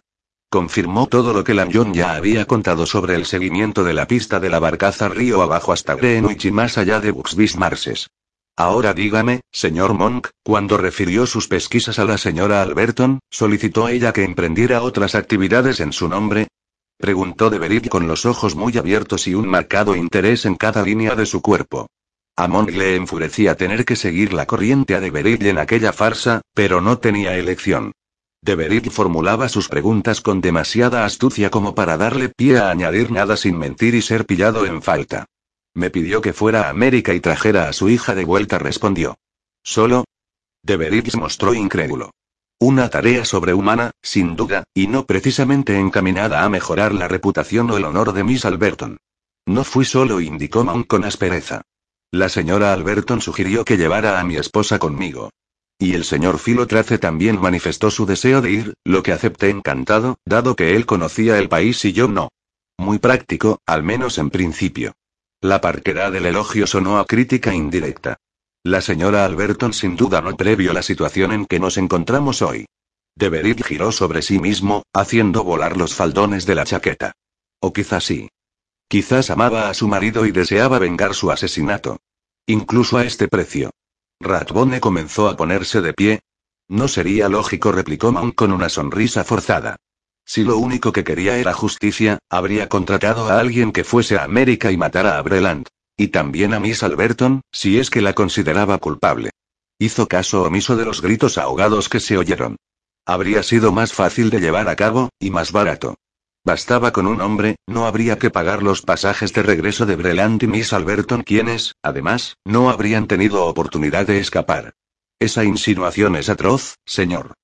Confirmó 0.50 1.08
todo 1.08 1.32
lo 1.32 1.46
que 1.46 1.54
Lanyon 1.54 1.94
ya 1.94 2.14
había 2.14 2.46
contado 2.46 2.86
sobre 2.86 3.16
el 3.16 3.26
seguimiento 3.26 3.86
de 3.86 3.94
la 3.94 4.06
pista 4.06 4.42
de 4.42 4.50
la 4.50 4.60
barcaza 4.60 5.08
río 5.08 5.42
abajo 5.42 5.72
hasta 5.72 5.96
Greenwich 5.96 6.46
y 6.46 6.52
más 6.52 6.78
allá 6.78 7.00
de 7.00 7.12
Buxbys 7.12 7.56
Marses. 7.56 8.10
Ahora 8.58 8.94
dígame, 8.94 9.40
señor 9.52 9.94
Monk, 9.94 10.28
cuando 10.44 10.76
refirió 10.78 11.26
sus 11.26 11.48
pesquisas 11.48 12.00
a 12.00 12.06
la 12.06 12.18
señora 12.18 12.62
Alberton, 12.62 13.20
¿solicitó 13.30 13.86
a 13.86 13.94
ella 13.94 14.12
que 14.12 14.26
emprendiera 14.26 14.82
otras 14.82 15.16
actividades 15.16 15.80
en 15.80 15.94
su 15.94 16.10
nombre? 16.10 16.48
Preguntó 16.98 17.50
Deverig 17.50 17.88
con 17.88 18.08
los 18.08 18.26
ojos 18.26 18.56
muy 18.56 18.78
abiertos 18.78 19.28
y 19.28 19.36
un 19.36 19.48
marcado 19.48 19.96
interés 19.96 20.46
en 20.46 20.56
cada 20.56 20.84
línea 20.84 21.16
de 21.16 21.26
su 21.26 21.42
cuerpo. 21.42 21.88
A 22.36 22.48
Monk 22.48 22.72
le 22.72 22.96
enfurecía 22.96 23.56
tener 23.56 23.86
que 23.86 23.96
seguir 23.96 24.34
la 24.34 24.46
corriente 24.46 24.96
a 24.96 25.00
Deverig 25.00 25.44
en 25.46 25.58
aquella 25.58 25.94
farsa, 25.94 26.42
pero 26.54 26.82
no 26.82 26.98
tenía 26.98 27.38
elección. 27.38 27.92
Deverig 28.42 28.90
formulaba 28.90 29.50
sus 29.50 29.68
preguntas 29.68 30.22
con 30.22 30.42
demasiada 30.42 31.06
astucia 31.06 31.52
como 31.52 31.76
para 31.76 31.98
darle 31.98 32.30
pie 32.30 32.58
a 32.58 32.72
añadir 32.72 33.12
nada 33.12 33.38
sin 33.38 33.58
mentir 33.58 33.94
y 33.94 34.02
ser 34.02 34.26
pillado 34.26 34.66
en 34.66 34.82
falta. 34.82 35.26
Me 35.76 35.90
pidió 35.90 36.22
que 36.22 36.34
fuera 36.34 36.64
a 36.64 36.70
América 36.70 37.14
y 37.14 37.20
trajera 37.20 37.70
a 37.70 37.74
su 37.74 37.90
hija 37.90 38.16
de 38.16 38.26
vuelta, 38.26 38.58
respondió. 38.58 39.18
¿Solo? 39.64 40.06
Deverig 40.64 41.16
mostró 41.18 41.54
incrédulo. 41.54 42.12
Una 42.60 42.90
tarea 42.90 43.26
sobrehumana, 43.26 43.92
sin 44.02 44.36
duda, 44.36 44.64
y 44.74 44.88
no 44.88 45.06
precisamente 45.06 45.78
encaminada 45.78 46.44
a 46.44 46.50
mejorar 46.50 46.94
la 46.94 47.08
reputación 47.08 47.70
o 47.72 47.78
el 47.78 47.86
honor 47.86 48.14
de 48.14 48.24
Miss 48.24 48.46
Alberton. 48.46 48.98
No 49.46 49.64
fui 49.64 49.86
solo, 49.86 50.22
indicó 50.22 50.64
Monk 50.64 50.88
con 50.88 51.04
aspereza. 51.04 51.64
La 52.14 52.28
señora 52.28 52.74
Alberton 52.74 53.22
sugirió 53.22 53.64
que 53.64 53.78
llevara 53.78 54.20
a 54.20 54.24
mi 54.26 54.36
esposa 54.36 54.80
conmigo. 54.80 55.30
Y 55.80 55.94
el 55.94 56.04
señor 56.04 56.40
Filotrace 56.40 56.98
también 56.98 57.40
manifestó 57.40 57.90
su 57.90 58.06
deseo 58.06 58.42
de 58.42 58.52
ir, 58.52 58.74
lo 58.84 59.02
que 59.02 59.14
acepté 59.14 59.50
encantado, 59.50 60.18
dado 60.26 60.58
que 60.58 60.76
él 60.76 60.86
conocía 60.86 61.40
el 61.40 61.48
país 61.48 61.84
y 61.86 61.94
yo 61.94 62.10
no. 62.10 62.30
Muy 62.78 63.00
práctico, 63.00 63.60
al 63.66 63.84
menos 63.84 64.18
en 64.18 64.30
principio. 64.30 64.94
La 65.40 65.62
parquedad 65.62 66.12
del 66.12 66.26
elogio 66.26 66.68
sonó 66.68 67.00
a 67.00 67.06
crítica 67.06 67.54
indirecta. 67.54 68.18
La 68.64 68.82
señora 68.82 69.26
Alberton 69.26 69.74
sin 69.74 69.96
duda 69.96 70.22
no 70.22 70.36
previó 70.36 70.74
la 70.74 70.84
situación 70.84 71.32
en 71.32 71.46
que 71.46 71.60
nos 71.60 71.78
encontramos 71.78 72.42
hoy. 72.42 72.66
Deverit 73.16 73.64
giró 73.64 73.92
sobre 73.92 74.22
sí 74.22 74.38
mismo, 74.38 74.84
haciendo 74.94 75.44
volar 75.44 75.78
los 75.78 75.96
faldones 75.96 76.46
de 76.46 76.56
la 76.56 76.66
chaqueta. 76.66 77.14
O 77.60 77.72
quizás 77.72 78.04
sí. 78.04 78.30
Quizás 78.92 79.30
amaba 79.30 79.70
a 79.70 79.74
su 79.74 79.88
marido 79.88 80.26
y 80.26 80.34
deseaba 80.34 80.78
vengar 80.78 81.14
su 81.14 81.32
asesinato. 81.32 82.02
Incluso 82.46 82.98
a 82.98 83.06
este 83.06 83.30
precio. 83.30 83.70
Ratbone 84.20 84.82
comenzó 84.82 85.30
a 85.30 85.38
ponerse 85.38 85.80
de 85.80 85.94
pie. 85.94 86.20
No 86.68 86.90
sería 86.90 87.30
lógico, 87.30 87.72
replicó 87.72 88.12
Monk 88.12 88.36
con 88.36 88.52
una 88.52 88.68
sonrisa 88.68 89.24
forzada. 89.24 89.78
Si 90.26 90.44
lo 90.44 90.58
único 90.58 90.92
que 90.92 91.06
quería 91.06 91.38
era 91.38 91.54
justicia, 91.54 92.20
habría 92.30 92.68
contratado 92.68 93.30
a 93.30 93.40
alguien 93.40 93.72
que 93.72 93.86
fuese 93.86 94.18
a 94.18 94.26
América 94.26 94.74
y 94.74 94.76
matara 94.78 95.18
a 95.18 95.22
Breland. 95.22 95.68
Y 95.96 96.10
también 96.10 96.54
a 96.54 96.60
Miss 96.60 96.84
Alberton, 96.84 97.40
si 97.50 97.80
es 97.80 97.90
que 97.90 98.02
la 98.02 98.12
consideraba 98.12 98.78
culpable. 98.80 99.30
Hizo 99.80 100.10
caso 100.10 100.44
omiso 100.44 100.76
de 100.76 100.84
los 100.84 101.02
gritos 101.02 101.38
ahogados 101.38 101.88
que 101.88 102.02
se 102.02 102.18
oyeron. 102.18 102.58
Habría 103.06 103.42
sido 103.44 103.72
más 103.72 103.94
fácil 103.94 104.30
de 104.30 104.42
llevar 104.42 104.68
a 104.68 104.76
cabo, 104.76 105.12
y 105.18 105.30
más 105.30 105.54
barato. 105.54 105.96
Bastaba 106.44 106.92
con 106.92 107.06
un 107.06 107.22
hombre, 107.22 107.58
no 107.68 107.86
habría 107.86 108.18
que 108.18 108.32
pagar 108.32 108.64
los 108.64 108.82
pasajes 108.82 109.32
de 109.34 109.44
regreso 109.44 109.86
de 109.86 109.96
Breland 109.96 110.42
y 110.42 110.48
Miss 110.48 110.74
Alberton 110.74 111.22
quienes, 111.22 111.76
además, 111.84 112.38
no 112.46 112.72
habrían 112.72 113.08
tenido 113.08 113.46
oportunidad 113.46 114.08
de 114.08 114.20
escapar. 114.20 114.74
Esa 115.20 115.44
insinuación 115.44 116.16
es 116.16 116.30
atroz, 116.30 116.76
señor. 116.84 117.36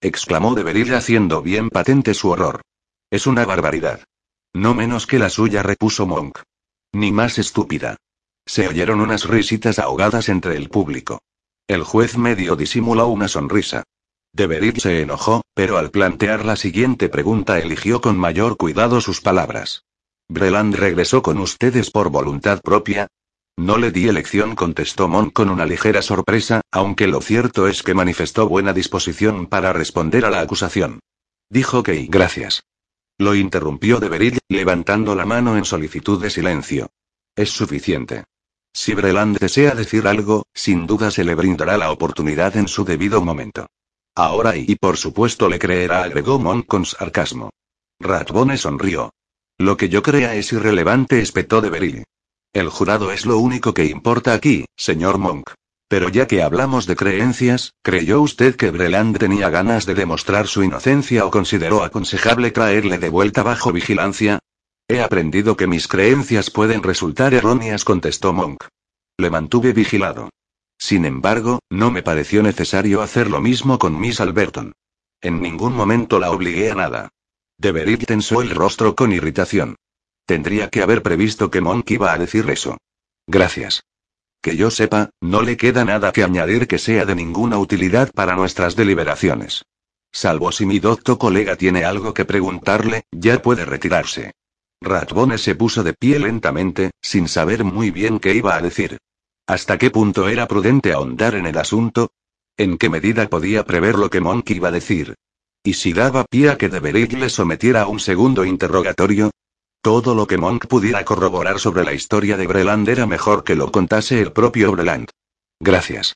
exclamó 0.00 0.54
de 0.54 0.96
haciendo 0.96 1.42
bien 1.42 1.70
patente 1.70 2.12
su 2.12 2.30
horror. 2.30 2.62
Es 3.10 3.28
una 3.28 3.44
barbaridad. 3.44 4.04
No 4.52 4.74
menos 4.74 5.06
que 5.06 5.20
la 5.20 5.30
suya, 5.30 5.62
repuso 5.62 6.06
Monk. 6.06 6.40
Ni 6.92 7.12
más 7.12 7.38
estúpida. 7.38 7.98
Se 8.46 8.66
oyeron 8.66 9.00
unas 9.00 9.28
risitas 9.28 9.78
ahogadas 9.78 10.28
entre 10.28 10.56
el 10.56 10.68
público. 10.70 11.20
El 11.68 11.84
juez 11.84 12.16
medio 12.16 12.56
disimuló 12.56 13.06
una 13.06 13.28
sonrisa. 13.28 13.84
Deverit 14.32 14.78
se 14.78 15.02
enojó, 15.02 15.42
pero 15.54 15.76
al 15.76 15.90
plantear 15.90 16.44
la 16.44 16.56
siguiente 16.56 17.08
pregunta 17.08 17.58
eligió 17.58 18.00
con 18.00 18.16
mayor 18.16 18.56
cuidado 18.56 19.00
sus 19.00 19.20
palabras. 19.20 19.84
¿Breland 20.28 20.76
regresó 20.76 21.22
con 21.22 21.38
ustedes 21.38 21.90
por 21.90 22.10
voluntad 22.10 22.60
propia? 22.62 23.08
No 23.56 23.76
le 23.76 23.90
di 23.90 24.08
elección, 24.08 24.54
contestó 24.54 25.08
Mon 25.08 25.30
con 25.30 25.50
una 25.50 25.66
ligera 25.66 26.00
sorpresa, 26.00 26.60
aunque 26.70 27.08
lo 27.08 27.20
cierto 27.20 27.66
es 27.66 27.82
que 27.82 27.94
manifestó 27.94 28.48
buena 28.48 28.72
disposición 28.72 29.46
para 29.46 29.72
responder 29.72 30.24
a 30.24 30.30
la 30.30 30.40
acusación. 30.40 31.00
Dijo 31.50 31.82
que 31.82 32.06
gracias. 32.08 32.62
Lo 33.18 33.34
interrumpió 33.34 33.98
Deveril, 33.98 34.38
levantando 34.48 35.14
la 35.14 35.26
mano 35.26 35.58
en 35.58 35.64
solicitud 35.64 36.22
de 36.22 36.30
silencio. 36.30 36.88
Es 37.36 37.50
suficiente. 37.50 38.24
Si 38.72 38.94
Breland 38.94 39.38
desea 39.38 39.74
decir 39.74 40.06
algo, 40.06 40.44
sin 40.54 40.86
duda 40.86 41.10
se 41.10 41.24
le 41.24 41.34
brindará 41.34 41.76
la 41.76 41.90
oportunidad 41.90 42.56
en 42.56 42.68
su 42.68 42.84
debido 42.84 43.20
momento. 43.20 43.66
Ahora 44.22 44.54
y, 44.54 44.74
por 44.74 44.98
supuesto 44.98 45.48
le 45.48 45.58
creerá, 45.58 46.02
agregó 46.02 46.38
Monk 46.38 46.66
con 46.66 46.84
sarcasmo. 46.84 47.48
Ratbone 47.98 48.58
sonrió. 48.58 49.14
Lo 49.56 49.78
que 49.78 49.88
yo 49.88 50.02
crea 50.02 50.34
es 50.34 50.52
irrelevante, 50.52 51.22
espetó 51.22 51.62
de 51.62 52.04
El 52.52 52.68
jurado 52.68 53.12
es 53.12 53.24
lo 53.24 53.38
único 53.38 53.72
que 53.72 53.86
importa 53.86 54.34
aquí, 54.34 54.66
señor 54.76 55.16
Monk. 55.16 55.52
Pero 55.88 56.10
ya 56.10 56.26
que 56.26 56.42
hablamos 56.42 56.86
de 56.86 56.96
creencias, 56.96 57.72
¿creyó 57.82 58.20
usted 58.20 58.56
que 58.56 58.70
Breland 58.70 59.16
tenía 59.16 59.48
ganas 59.48 59.86
de 59.86 59.94
demostrar 59.94 60.48
su 60.48 60.62
inocencia 60.62 61.24
o 61.24 61.30
consideró 61.30 61.82
aconsejable 61.82 62.50
traerle 62.50 62.98
de 62.98 63.08
vuelta 63.08 63.42
bajo 63.42 63.72
vigilancia? 63.72 64.38
He 64.86 65.00
aprendido 65.00 65.56
que 65.56 65.66
mis 65.66 65.88
creencias 65.88 66.50
pueden 66.50 66.82
resultar 66.82 67.32
erróneas, 67.32 67.86
contestó 67.86 68.34
Monk. 68.34 68.64
Le 69.16 69.30
mantuve 69.30 69.72
vigilado. 69.72 70.28
Sin 70.80 71.04
embargo, 71.04 71.60
no 71.68 71.90
me 71.90 72.02
pareció 72.02 72.42
necesario 72.42 73.02
hacer 73.02 73.30
lo 73.30 73.40
mismo 73.40 73.78
con 73.78 74.00
Miss 74.00 74.18
Alberton. 74.18 74.72
En 75.20 75.42
ningún 75.42 75.74
momento 75.74 76.18
la 76.18 76.30
obligué 76.30 76.70
a 76.70 76.74
nada. 76.74 77.10
Deverit 77.58 78.06
tensó 78.06 78.40
el 78.40 78.48
rostro 78.50 78.96
con 78.96 79.12
irritación. 79.12 79.76
Tendría 80.24 80.70
que 80.70 80.80
haber 80.80 81.02
previsto 81.02 81.50
que 81.50 81.60
Monk 81.60 81.90
iba 81.90 82.14
a 82.14 82.18
decir 82.18 82.48
eso. 82.48 82.78
Gracias. 83.26 83.84
Que 84.40 84.56
yo 84.56 84.70
sepa, 84.70 85.10
no 85.20 85.42
le 85.42 85.58
queda 85.58 85.84
nada 85.84 86.12
que 86.12 86.24
añadir 86.24 86.66
que 86.66 86.78
sea 86.78 87.04
de 87.04 87.14
ninguna 87.14 87.58
utilidad 87.58 88.10
para 88.14 88.34
nuestras 88.34 88.74
deliberaciones. 88.74 89.66
Salvo 90.10 90.50
si 90.50 90.64
mi 90.64 90.78
docto 90.78 91.18
colega 91.18 91.56
tiene 91.56 91.84
algo 91.84 92.14
que 92.14 92.24
preguntarle, 92.24 93.04
ya 93.12 93.42
puede 93.42 93.66
retirarse. 93.66 94.32
Ratbone 94.80 95.36
se 95.36 95.54
puso 95.54 95.82
de 95.82 95.92
pie 95.92 96.18
lentamente, 96.18 96.92
sin 97.02 97.28
saber 97.28 97.64
muy 97.64 97.90
bien 97.90 98.18
qué 98.18 98.34
iba 98.34 98.56
a 98.56 98.62
decir. 98.62 98.98
¿Hasta 99.50 99.78
qué 99.78 99.90
punto 99.90 100.28
era 100.28 100.46
prudente 100.46 100.92
ahondar 100.92 101.34
en 101.34 101.44
el 101.44 101.58
asunto? 101.58 102.12
¿En 102.56 102.78
qué 102.78 102.88
medida 102.88 103.28
podía 103.28 103.64
prever 103.64 103.98
lo 103.98 104.08
que 104.08 104.20
Monk 104.20 104.48
iba 104.50 104.68
a 104.68 104.70
decir? 104.70 105.16
¿Y 105.64 105.72
si 105.72 105.92
daba 105.92 106.24
pie 106.24 106.50
a 106.50 106.56
que 106.56 106.68
Deverig 106.68 107.18
le 107.18 107.28
sometiera 107.28 107.82
a 107.82 107.88
un 107.88 107.98
segundo 107.98 108.44
interrogatorio? 108.44 109.32
Todo 109.82 110.14
lo 110.14 110.28
que 110.28 110.38
Monk 110.38 110.68
pudiera 110.68 111.04
corroborar 111.04 111.58
sobre 111.58 111.82
la 111.82 111.92
historia 111.92 112.36
de 112.36 112.46
Breland 112.46 112.88
era 112.88 113.06
mejor 113.06 113.42
que 113.42 113.56
lo 113.56 113.72
contase 113.72 114.20
el 114.20 114.30
propio 114.30 114.70
Breland. 114.70 115.08
Gracias. 115.58 116.14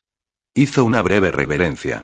Hizo 0.55 0.85
una 0.85 1.02
breve 1.02 1.32
reverencia. 1.32 2.02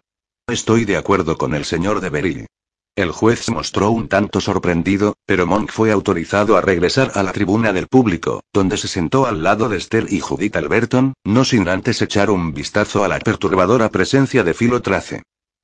Estoy 0.48 0.84
de 0.84 0.96
acuerdo 0.96 1.38
con 1.38 1.54
el 1.54 1.64
señor 1.64 2.00
Deverig. 2.00 2.46
El 2.96 3.12
juez 3.12 3.44
se 3.44 3.52
mostró 3.52 3.90
un 3.90 4.08
tanto 4.08 4.40
sorprendido, 4.40 5.14
pero 5.24 5.46
Monk 5.46 5.70
fue 5.70 5.92
autorizado 5.92 6.56
a 6.56 6.60
regresar 6.60 7.12
a 7.14 7.22
la 7.22 7.32
tribuna 7.32 7.72
del 7.72 7.86
público, 7.86 8.42
donde 8.52 8.76
se 8.76 8.88
sentó 8.88 9.26
al 9.26 9.42
lado 9.42 9.68
de 9.68 9.78
Esther 9.78 10.06
y 10.10 10.20
Judith 10.20 10.56
Alberton, 10.56 11.14
no 11.24 11.44
sin 11.44 11.68
antes 11.68 12.02
echar 12.02 12.30
un 12.30 12.52
vistazo 12.52 13.04
a 13.04 13.08
la 13.08 13.20
perturbadora 13.20 13.90
presencia 13.90 14.42
de 14.42 14.54
Philo 14.54 14.82
Trace. 14.82 15.22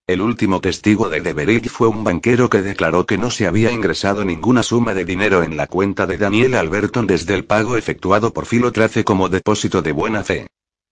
El 0.09 0.21
último 0.21 0.61
testigo 0.61 1.09
de 1.09 1.21
Deverig 1.21 1.69
fue 1.69 1.89
un 1.89 2.05
banquero 2.05 2.49
que 2.49 2.63
declaró 2.63 3.07
que 3.07 3.19
no 3.19 3.33
se 3.33 3.49
había 3.49 3.73
ingresado 3.73 4.25
ninguna 4.25 4.63
suma 4.63 4.95
de 4.95 5.05
dinero 5.05 5.43
en 5.43 5.57
la 5.57 5.67
cuenta 5.67 6.07
de 6.07 6.19
Daniel 6.19 6.55
Alberton 6.55 7.09
desde 7.09 7.35
el 7.35 7.45
pago 7.45 7.77
efectuado 7.77 8.33
por 8.33 8.47
Philo 8.47 8.71
Trace 8.71 9.03
como 9.03 9.29
depósito 9.29 9.83
de 9.83 9.91
buena 9.91 10.23
fe. 10.23 10.47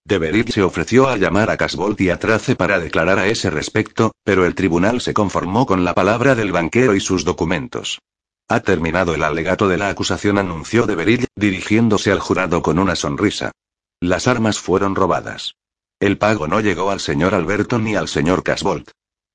Deverit 0.06 0.50
se 0.50 0.62
ofreció 0.62 1.08
a 1.08 1.16
llamar 1.16 1.48
a 1.48 1.56
Casbolt 1.56 1.98
y 2.02 2.10
a 2.10 2.18
Trace 2.18 2.56
para 2.56 2.78
declarar 2.78 3.18
a 3.18 3.26
ese 3.26 3.48
respecto, 3.48 4.12
pero 4.22 4.44
el 4.44 4.54
tribunal 4.54 5.00
se 5.00 5.14
conformó 5.14 5.64
con 5.64 5.82
la 5.82 5.94
palabra 5.94 6.34
del 6.34 6.52
banquero 6.52 6.94
y 6.94 7.00
sus 7.00 7.24
documentos. 7.24 8.00
Ha 8.46 8.60
terminado 8.60 9.14
el 9.14 9.22
alegato 9.22 9.66
de 9.66 9.78
la 9.78 9.88
acusación, 9.88 10.36
anunció 10.36 10.84
Deverit, 10.84 11.24
dirigiéndose 11.34 12.12
al 12.12 12.20
jurado 12.20 12.60
con 12.60 12.78
una 12.78 12.96
sonrisa. 12.96 13.52
Las 13.98 14.28
armas 14.28 14.58
fueron 14.58 14.94
robadas. 14.94 15.54
El 16.00 16.18
pago 16.18 16.48
no 16.48 16.60
llegó 16.60 16.90
al 16.90 17.00
señor 17.00 17.34
Alberto 17.34 17.78
ni 17.78 17.96
al 17.96 18.08
señor 18.08 18.42
Casbolt. 18.42 18.90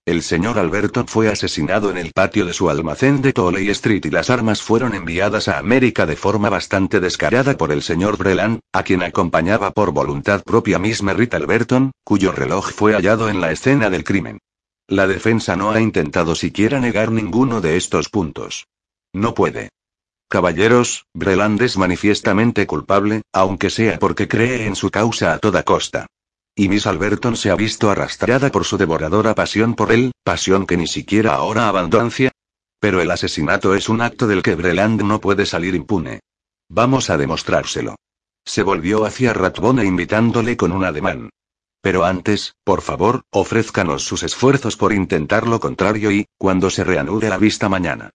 El 0.09 0.23
señor 0.23 0.57
Alberto 0.57 1.05
fue 1.05 1.29
asesinado 1.29 1.91
en 1.91 1.97
el 1.99 2.13
patio 2.13 2.43
de 2.47 2.51
su 2.51 2.67
almacén 2.71 3.21
de 3.21 3.31
Tolley 3.31 3.69
Street 3.69 4.03
y 4.05 4.09
las 4.09 4.31
armas 4.31 4.59
fueron 4.59 4.95
enviadas 4.95 5.47
a 5.47 5.59
América 5.59 6.07
de 6.07 6.15
forma 6.15 6.49
bastante 6.49 6.99
descarada 6.99 7.55
por 7.55 7.71
el 7.71 7.83
señor 7.83 8.17
Breland, 8.17 8.59
a 8.73 8.81
quien 8.81 9.03
acompañaba 9.03 9.69
por 9.69 9.91
voluntad 9.91 10.41
propia 10.41 10.79
Miss 10.79 11.03
Merritt 11.03 11.35
Alberton, 11.35 11.91
cuyo 12.03 12.31
reloj 12.31 12.71
fue 12.71 12.93
hallado 12.93 13.29
en 13.29 13.39
la 13.39 13.51
escena 13.51 13.91
del 13.91 14.03
crimen. 14.03 14.39
La 14.87 15.05
defensa 15.05 15.55
no 15.55 15.69
ha 15.69 15.79
intentado 15.79 16.33
siquiera 16.33 16.79
negar 16.79 17.11
ninguno 17.11 17.61
de 17.61 17.77
estos 17.77 18.09
puntos. 18.09 18.65
No 19.13 19.35
puede. 19.35 19.69
Caballeros, 20.27 21.05
Breland 21.13 21.61
es 21.61 21.77
manifiestamente 21.77 22.65
culpable, 22.65 23.21
aunque 23.31 23.69
sea 23.69 23.99
porque 23.99 24.27
cree 24.27 24.65
en 24.65 24.75
su 24.75 24.89
causa 24.89 25.33
a 25.33 25.37
toda 25.37 25.61
costa. 25.61 26.07
Y 26.59 26.67
Miss 26.67 26.87
Alberton 26.87 27.37
se 27.37 27.51
ha 27.51 27.55
visto 27.55 27.89
arrastrada 27.89 28.51
por 28.51 28.65
su 28.65 28.77
devoradora 28.77 29.33
pasión 29.33 29.75
por 29.75 29.93
él, 29.93 30.11
pasión 30.25 30.65
que 30.65 30.75
ni 30.75 30.87
siquiera 30.87 31.35
ahora 31.35 31.69
abandoncia. 31.69 32.33
Pero 32.81 32.99
el 32.99 33.09
asesinato 33.11 33.75
es 33.75 33.87
un 33.87 34.01
acto 34.01 34.27
del 34.27 34.43
que 34.43 34.55
Breland 34.55 35.01
no 35.03 35.21
puede 35.21 35.45
salir 35.45 35.73
impune. 35.73 36.19
Vamos 36.67 37.09
a 37.09 37.15
demostrárselo. 37.15 37.95
Se 38.43 38.61
volvió 38.61 39.05
hacia 39.05 39.31
Ratbone 39.31 39.85
invitándole 39.85 40.57
con 40.57 40.73
un 40.73 40.83
ademán. 40.83 41.29
Pero 41.79 42.03
antes, 42.03 42.55
por 42.65 42.81
favor, 42.81 43.21
ofrézcanos 43.31 44.03
sus 44.03 44.23
esfuerzos 44.23 44.75
por 44.75 44.91
intentar 44.91 45.47
lo 45.47 45.61
contrario 45.61 46.11
y, 46.11 46.25
cuando 46.37 46.69
se 46.69 46.83
reanude 46.83 47.29
la 47.29 47.37
vista 47.37 47.69
mañana. 47.69 48.09